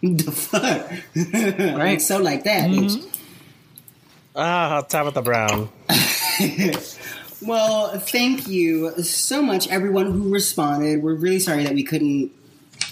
the 0.03 0.31
fuck, 0.31 0.91
right? 1.77 2.01
So 2.01 2.19
like 2.19 2.45
that, 2.45 2.71
bitch. 2.71 3.07
Ah, 4.37 4.83
Tabitha 4.83 5.23
Brown. 5.23 5.69
Well, 7.43 7.99
thank 7.99 8.47
you 8.49 9.03
so 9.03 9.43
much, 9.43 9.69
everyone 9.69 10.13
who 10.13 10.33
responded. 10.33 11.03
We're 11.03 11.15
really 11.15 11.39
sorry 11.39 11.65
that 11.65 11.75
we 11.75 11.83
couldn't 11.83 12.33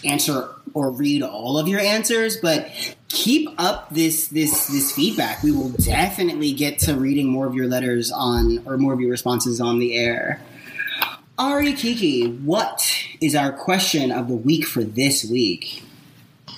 answer 0.05 0.49
or 0.75 0.91
read 0.91 1.23
all 1.23 1.59
of 1.59 1.69
your 1.69 1.81
answers, 1.81 2.37
but 2.37 2.71
keep 3.09 3.49
up 3.59 3.91
this 3.91 4.29
this 4.29 4.67
this 4.69 4.93
feedback. 4.93 5.43
We 5.43 5.53
will 5.53 5.71
definitely 5.71 6.53
get 6.53 6.79
to 6.81 6.95
reading 6.95 7.27
more 7.27 7.47
of 7.47 7.55
your 7.55 7.67
letters 7.67 8.11
on 8.11 8.63
or 8.67 8.79
more 8.79 8.93
of 8.93 9.01
your 9.01 9.11
responses 9.11 9.61
on 9.61 9.79
the 9.79 9.97
air. 9.97 10.41
Ari 11.39 11.75
Kiki, 11.75 12.27
what 12.29 12.83
is 13.21 13.35
our 13.35 13.53
question 13.53 14.11
of 14.11 14.29
the 14.29 14.35
week 14.35 14.67
for 14.67 14.83
this 14.83 15.25
week? 15.25 15.85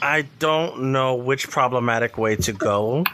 I 0.01 0.23
don't 0.39 0.93
know 0.93 1.15
which 1.17 1.51
problematic 1.51 2.17
way 2.17 2.37
to 2.37 2.53
go. 2.53 3.05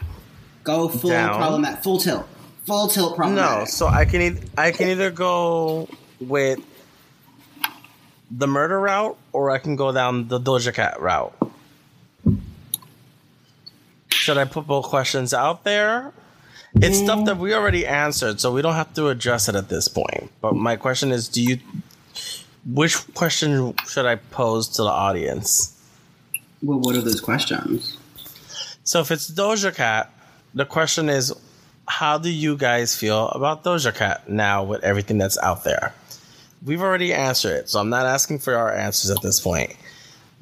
Go 0.63 0.87
full 0.87 1.11
problematic, 1.11 1.83
full 1.83 1.97
tilt, 1.97 2.27
full 2.67 2.89
tilt 2.89 3.17
No, 3.17 3.63
so 3.65 3.87
I 3.87 4.03
can 4.03 4.21
e- 4.21 4.41
I 4.57 4.71
can 4.71 4.89
either 4.89 5.09
go 5.09 5.87
with 6.19 6.59
the 8.29 8.45
murder 8.45 8.79
route 8.79 9.17
or 9.31 9.49
I 9.49 9.57
can 9.57 9.77
go 9.77 9.93
down 9.93 10.27
the 10.27 10.39
Doja 10.39 10.73
Cat 10.73 11.01
route. 11.01 11.33
Should 14.09 14.37
I 14.37 14.43
put 14.43 14.67
both 14.67 14.85
questions 14.85 15.33
out 15.33 15.63
there? 15.63 16.11
It's 16.75 16.99
mm. 16.99 17.03
stuff 17.05 17.25
that 17.25 17.37
we 17.37 17.53
already 17.53 17.87
answered, 17.87 18.41
so 18.41 18.53
we 18.53 18.61
don't 18.61 18.75
have 18.75 18.93
to 18.95 19.07
address 19.07 19.47
it 19.47 19.55
at 19.55 19.69
this 19.69 19.87
point. 19.87 20.29
But 20.41 20.55
my 20.55 20.75
question 20.75 21.11
is, 21.11 21.29
do 21.29 21.41
you 21.41 21.59
which 22.65 22.95
question 23.13 23.73
should 23.87 24.05
I 24.05 24.15
pose 24.15 24.67
to 24.75 24.83
the 24.83 24.89
audience? 24.89 25.73
Well, 26.61 26.79
what 26.79 26.97
are 26.97 27.01
those 27.01 27.21
questions? 27.21 27.97
So 28.83 28.99
if 28.99 29.11
it's 29.11 29.31
Doja 29.31 29.73
Cat, 29.73 30.11
the 30.53 30.65
question 30.65 31.07
is, 31.07 31.33
how 31.87 32.17
do 32.17 32.29
you 32.29 32.57
guys 32.57 32.95
feel 32.95 33.29
about 33.29 33.63
Doja 33.63 33.95
Cat 33.95 34.29
now 34.29 34.63
with 34.63 34.83
everything 34.83 35.17
that's 35.17 35.37
out 35.39 35.63
there? 35.63 35.93
We've 36.65 36.81
already 36.81 37.13
answered 37.13 37.53
it, 37.53 37.69
so 37.69 37.79
I'm 37.79 37.89
not 37.89 38.05
asking 38.05 38.39
for 38.39 38.55
our 38.55 38.73
answers 38.73 39.11
at 39.11 39.21
this 39.21 39.39
point. 39.39 39.75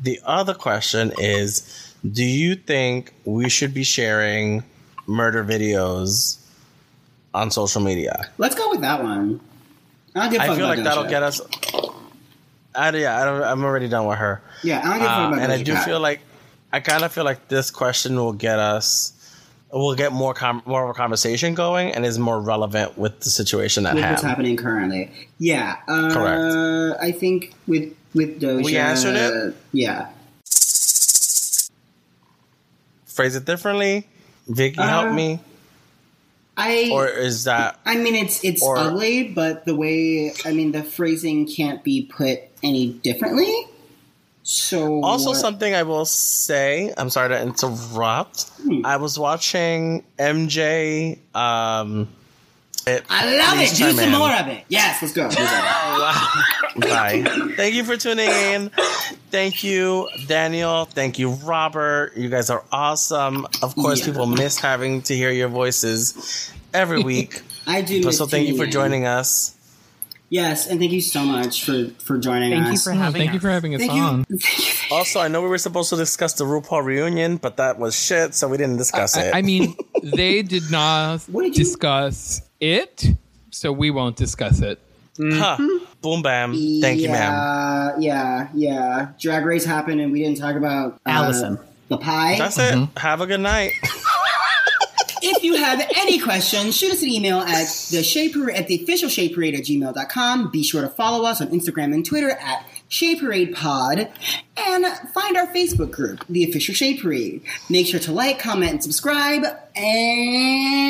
The 0.01 0.19
other 0.25 0.53
question 0.53 1.13
is, 1.17 1.93
do 2.09 2.23
you 2.23 2.55
think 2.55 3.13
we 3.25 3.49
should 3.49 3.73
be 3.73 3.83
sharing 3.83 4.63
murder 5.07 5.43
videos 5.43 6.37
on 7.33 7.51
social 7.51 7.81
media? 7.81 8.29
Let's 8.37 8.55
go 8.55 8.69
with 8.71 8.81
that 8.81 9.03
one. 9.03 9.39
Give. 10.15 10.39
a 10.39 10.43
I 10.43 10.55
feel 10.55 10.67
like 10.67 10.83
that'll 10.83 11.03
get 11.09 11.23
us. 11.23 11.41
I, 12.73 12.89
yeah, 12.91 13.21
I 13.21 13.25
don't, 13.25 13.43
I'm 13.43 13.63
already 13.63 13.87
done 13.87 14.05
with 14.05 14.17
her. 14.17 14.41
Yeah, 14.63 14.79
I 14.79 14.83
don't 14.83 14.99
give 14.99 15.01
a 15.01 15.05
fuck 15.07 15.17
Uh, 15.17 15.27
about 15.27 15.39
and 15.43 15.51
I 15.51 15.63
do 15.63 15.73
Cat. 15.73 15.85
feel 15.85 15.99
like 15.99 16.21
I 16.73 16.79
kind 16.79 17.03
of 17.03 17.11
feel 17.11 17.23
like 17.25 17.47
this 17.49 17.71
question 17.71 18.15
will 18.15 18.33
get 18.33 18.59
us 18.59 19.13
will 19.79 19.95
get 19.95 20.11
more 20.13 20.33
com- 20.33 20.61
more 20.65 20.83
of 20.83 20.89
a 20.89 20.93
conversation 20.93 21.53
going 21.53 21.91
and 21.93 22.05
is 22.05 22.17
more 22.17 22.39
relevant 22.39 22.97
with 22.97 23.19
the 23.21 23.29
situation 23.29 23.85
at 23.85 23.95
with 23.95 24.03
what's 24.03 24.21
happening 24.21 24.55
currently. 24.57 25.11
Yeah, 25.37 25.77
uh, 25.87 26.11
Correct. 26.13 27.01
I 27.01 27.11
think 27.11 27.53
with 27.67 27.93
with 28.13 28.39
Doja, 28.41 28.63
We 28.63 28.77
answered 28.77 29.15
it? 29.15 29.55
Yeah, 29.73 30.07
Phrase 33.05 33.35
it 33.35 33.45
differently. 33.45 34.07
Viki, 34.49 34.75
help 34.75 35.07
Uh, 35.07 35.13
me. 35.13 35.39
I. 36.57 36.89
Or 36.91 37.07
is 37.07 37.43
that 37.45 37.79
I 37.85 37.95
mean, 37.97 38.15
it's 38.15 38.43
it's 38.43 38.61
or- 38.63 38.77
ugly, 38.77 39.23
but 39.29 39.65
the 39.65 39.75
way 39.75 40.33
I 40.45 40.51
mean, 40.53 40.71
the 40.71 40.83
phrasing 40.83 41.47
can't 41.47 41.83
be 41.83 42.03
put 42.03 42.39
any 42.63 42.89
differently. 42.93 43.53
So 44.47 45.01
also 45.03 45.33
something 45.33 45.73
I 45.73 45.81
will 45.83 46.05
say? 46.05 46.93
I'm 46.95 47.09
sorry 47.09 47.29
to 47.29 47.41
interrupt. 47.41 48.43
Hmm. 48.61 48.85
I 48.85 48.97
was 48.97 49.17
watching 49.17 50.03
MJ. 50.19 51.17
Um, 51.35 52.07
it, 52.85 53.03
I 53.09 53.35
love 53.37 53.59
it. 53.59 53.69
Do 53.75 53.91
some 53.91 53.99
in. 53.99 54.11
more 54.11 54.31
of 54.31 54.47
it. 54.47 54.63
Yes, 54.69 55.01
let's 55.01 55.15
go. 55.15 55.23
Let's. 55.29 56.75
Bye. 56.77 57.23
Thank 57.55 57.73
you 57.73 57.83
for 57.83 57.97
tuning 57.97 58.29
in. 58.29 58.69
Thank 59.31 59.63
you, 59.63 60.07
Daniel. 60.27 60.85
Thank 60.85 61.17
you, 61.17 61.31
Robert. 61.31 62.15
You 62.15 62.29
guys 62.29 62.51
are 62.51 62.63
awesome. 62.71 63.47
Of 63.63 63.75
course, 63.75 64.01
Yeah. 64.01 64.05
people 64.13 64.27
miss 64.27 64.59
having 64.59 65.01
to 65.03 65.15
hear 65.15 65.31
your 65.31 65.47
voices 65.47 66.51
every 66.71 67.01
week. 67.11 67.41
I 67.65 67.81
do. 67.81 68.03
But 68.03 68.13
so 68.13 68.27
thank 68.27 68.43
you 68.47 68.53
tuning 68.53 68.59
for 68.59 68.65
in. 68.65 68.71
joining 68.71 69.05
us. 69.07 69.54
Yes, 70.35 70.67
and 70.67 70.79
thank 70.81 70.91
you 70.91 70.99
so 71.01 71.23
much 71.23 71.63
for 71.63 71.87
for 71.99 72.17
joining 72.17 72.51
Thank 72.51 72.67
you 72.67 72.73
us. 72.73 72.83
for 72.83 72.91
Oh, 72.91 72.95
having 72.95 73.19
thank 73.21 73.29
us. 73.29 73.33
you 73.35 73.39
for 73.39 73.49
having 73.49 73.73
us 73.75 73.79
Thank 73.79 73.93
you. 73.93 74.01
on. 74.01 74.25
Also, 74.91 75.19
I 75.19 75.27
know 75.29 75.41
we 75.41 75.47
were 75.47 75.57
supposed 75.57 75.89
to 75.91 75.95
discuss 75.95 76.33
the 76.33 76.43
RuPaul 76.43 76.83
reunion, 76.83 77.37
but 77.37 77.57
that 77.57 77.79
was 77.79 77.95
shit, 77.97 78.35
so 78.35 78.47
we 78.47 78.57
didn't 78.57 78.77
discuss 78.77 79.15
it. 79.17 79.33
I, 79.33 79.39
I 79.39 79.41
mean, 79.41 79.75
they 80.03 80.41
did 80.43 80.69
not 80.69 81.21
What 81.31 81.43
did 81.43 81.57
you- 81.57 81.63
discuss 81.63 82.41
it, 82.59 83.05
so 83.49 83.71
we 83.71 83.89
won't 83.91 84.15
discuss 84.17 84.59
it. 84.61 84.77
Huh. 85.17 85.57
Boom, 86.01 86.21
bam. 86.21 86.51
Thank 86.81 86.99
you, 86.99 87.07
ma'am. 87.09 87.31
Yeah, 87.31 87.97
yeah, 87.99 88.47
yeah. 88.53 89.07
Drag 89.19 89.45
race 89.45 89.63
happened, 89.65 90.01
and 90.01 90.11
we 90.11 90.21
didn't 90.21 90.37
talk 90.37 90.55
about 90.57 90.99
uh, 91.05 91.09
Allison. 91.17 91.57
the 91.87 91.97
pie. 91.97 92.35
That's 92.37 92.59
it. 92.59 92.75
Have 92.97 93.21
a 93.21 93.25
good 93.25 93.39
night. 93.39 93.71
If 95.27 95.43
you 95.43 95.55
have 95.55 95.79
any 95.97 96.19
questions, 96.19 96.77
shoot 96.77 96.91
us 96.91 97.01
an 97.01 97.09
email 97.09 97.39
at 97.39 97.67
the 97.89 98.29
Parade 98.33 98.55
at 98.55 98.67
the 98.67 98.83
official 98.83 99.09
Shade 99.09 99.33
Parade 99.33 99.55
at 99.55 99.61
gmail.com. 99.61 100.51
Be 100.51 100.61
sure 100.63 100.81
to 100.83 100.89
follow 100.89 101.25
us 101.25 101.41
on 101.41 101.47
Instagram 101.47 101.93
and 101.93 102.05
Twitter 102.05 102.29
at 102.29 102.65
Shade 102.89 103.19
Parade 103.19 103.55
Pod 103.55 104.09
and 104.57 104.85
find 105.13 105.35
our 105.37 105.47
Facebook 105.47 105.91
group, 105.91 106.23
the 106.29 106.43
official 106.43 106.75
Shade 106.75 106.99
Parade. 107.01 107.41
Make 107.69 107.87
sure 107.87 107.99
to 108.01 108.11
like, 108.11 108.37
comment, 108.39 108.71
and 108.71 108.83
subscribe. 108.83 109.43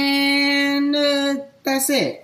And 0.06 0.96
uh, 0.96 1.38
that's 1.64 1.90
it. 1.90 2.22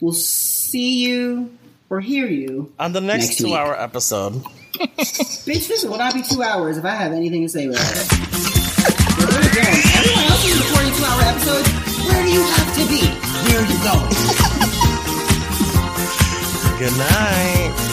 We'll 0.00 0.12
see 0.12 1.04
you 1.06 1.56
or 1.88 2.00
hear 2.00 2.26
you. 2.26 2.72
On 2.78 2.92
the 2.92 3.00
next, 3.00 3.26
Next 3.28 3.38
two 3.38 3.44
week. 3.46 3.54
hour 3.54 3.74
episode. 3.80 4.34
Bitch, 4.74 5.68
this 5.68 5.84
will 5.84 5.98
not 5.98 6.14
be 6.14 6.22
two 6.22 6.42
hours 6.42 6.76
if 6.78 6.84
I 6.84 6.90
have 6.94 7.12
anything 7.12 7.42
to 7.42 7.48
say 7.48 7.66
about 7.66 7.78
it. 7.80 8.51
Everyone 9.34 10.24
else 10.30 10.44
is 10.44 10.60
episodes. 11.24 11.68
Where 12.06 12.22
do 12.22 12.30
you 12.30 12.42
have 12.42 12.74
to 12.76 12.84
be? 12.88 13.00
Where 13.48 13.64
you? 13.84 14.08
Good 16.78 16.96
night. 16.98 17.91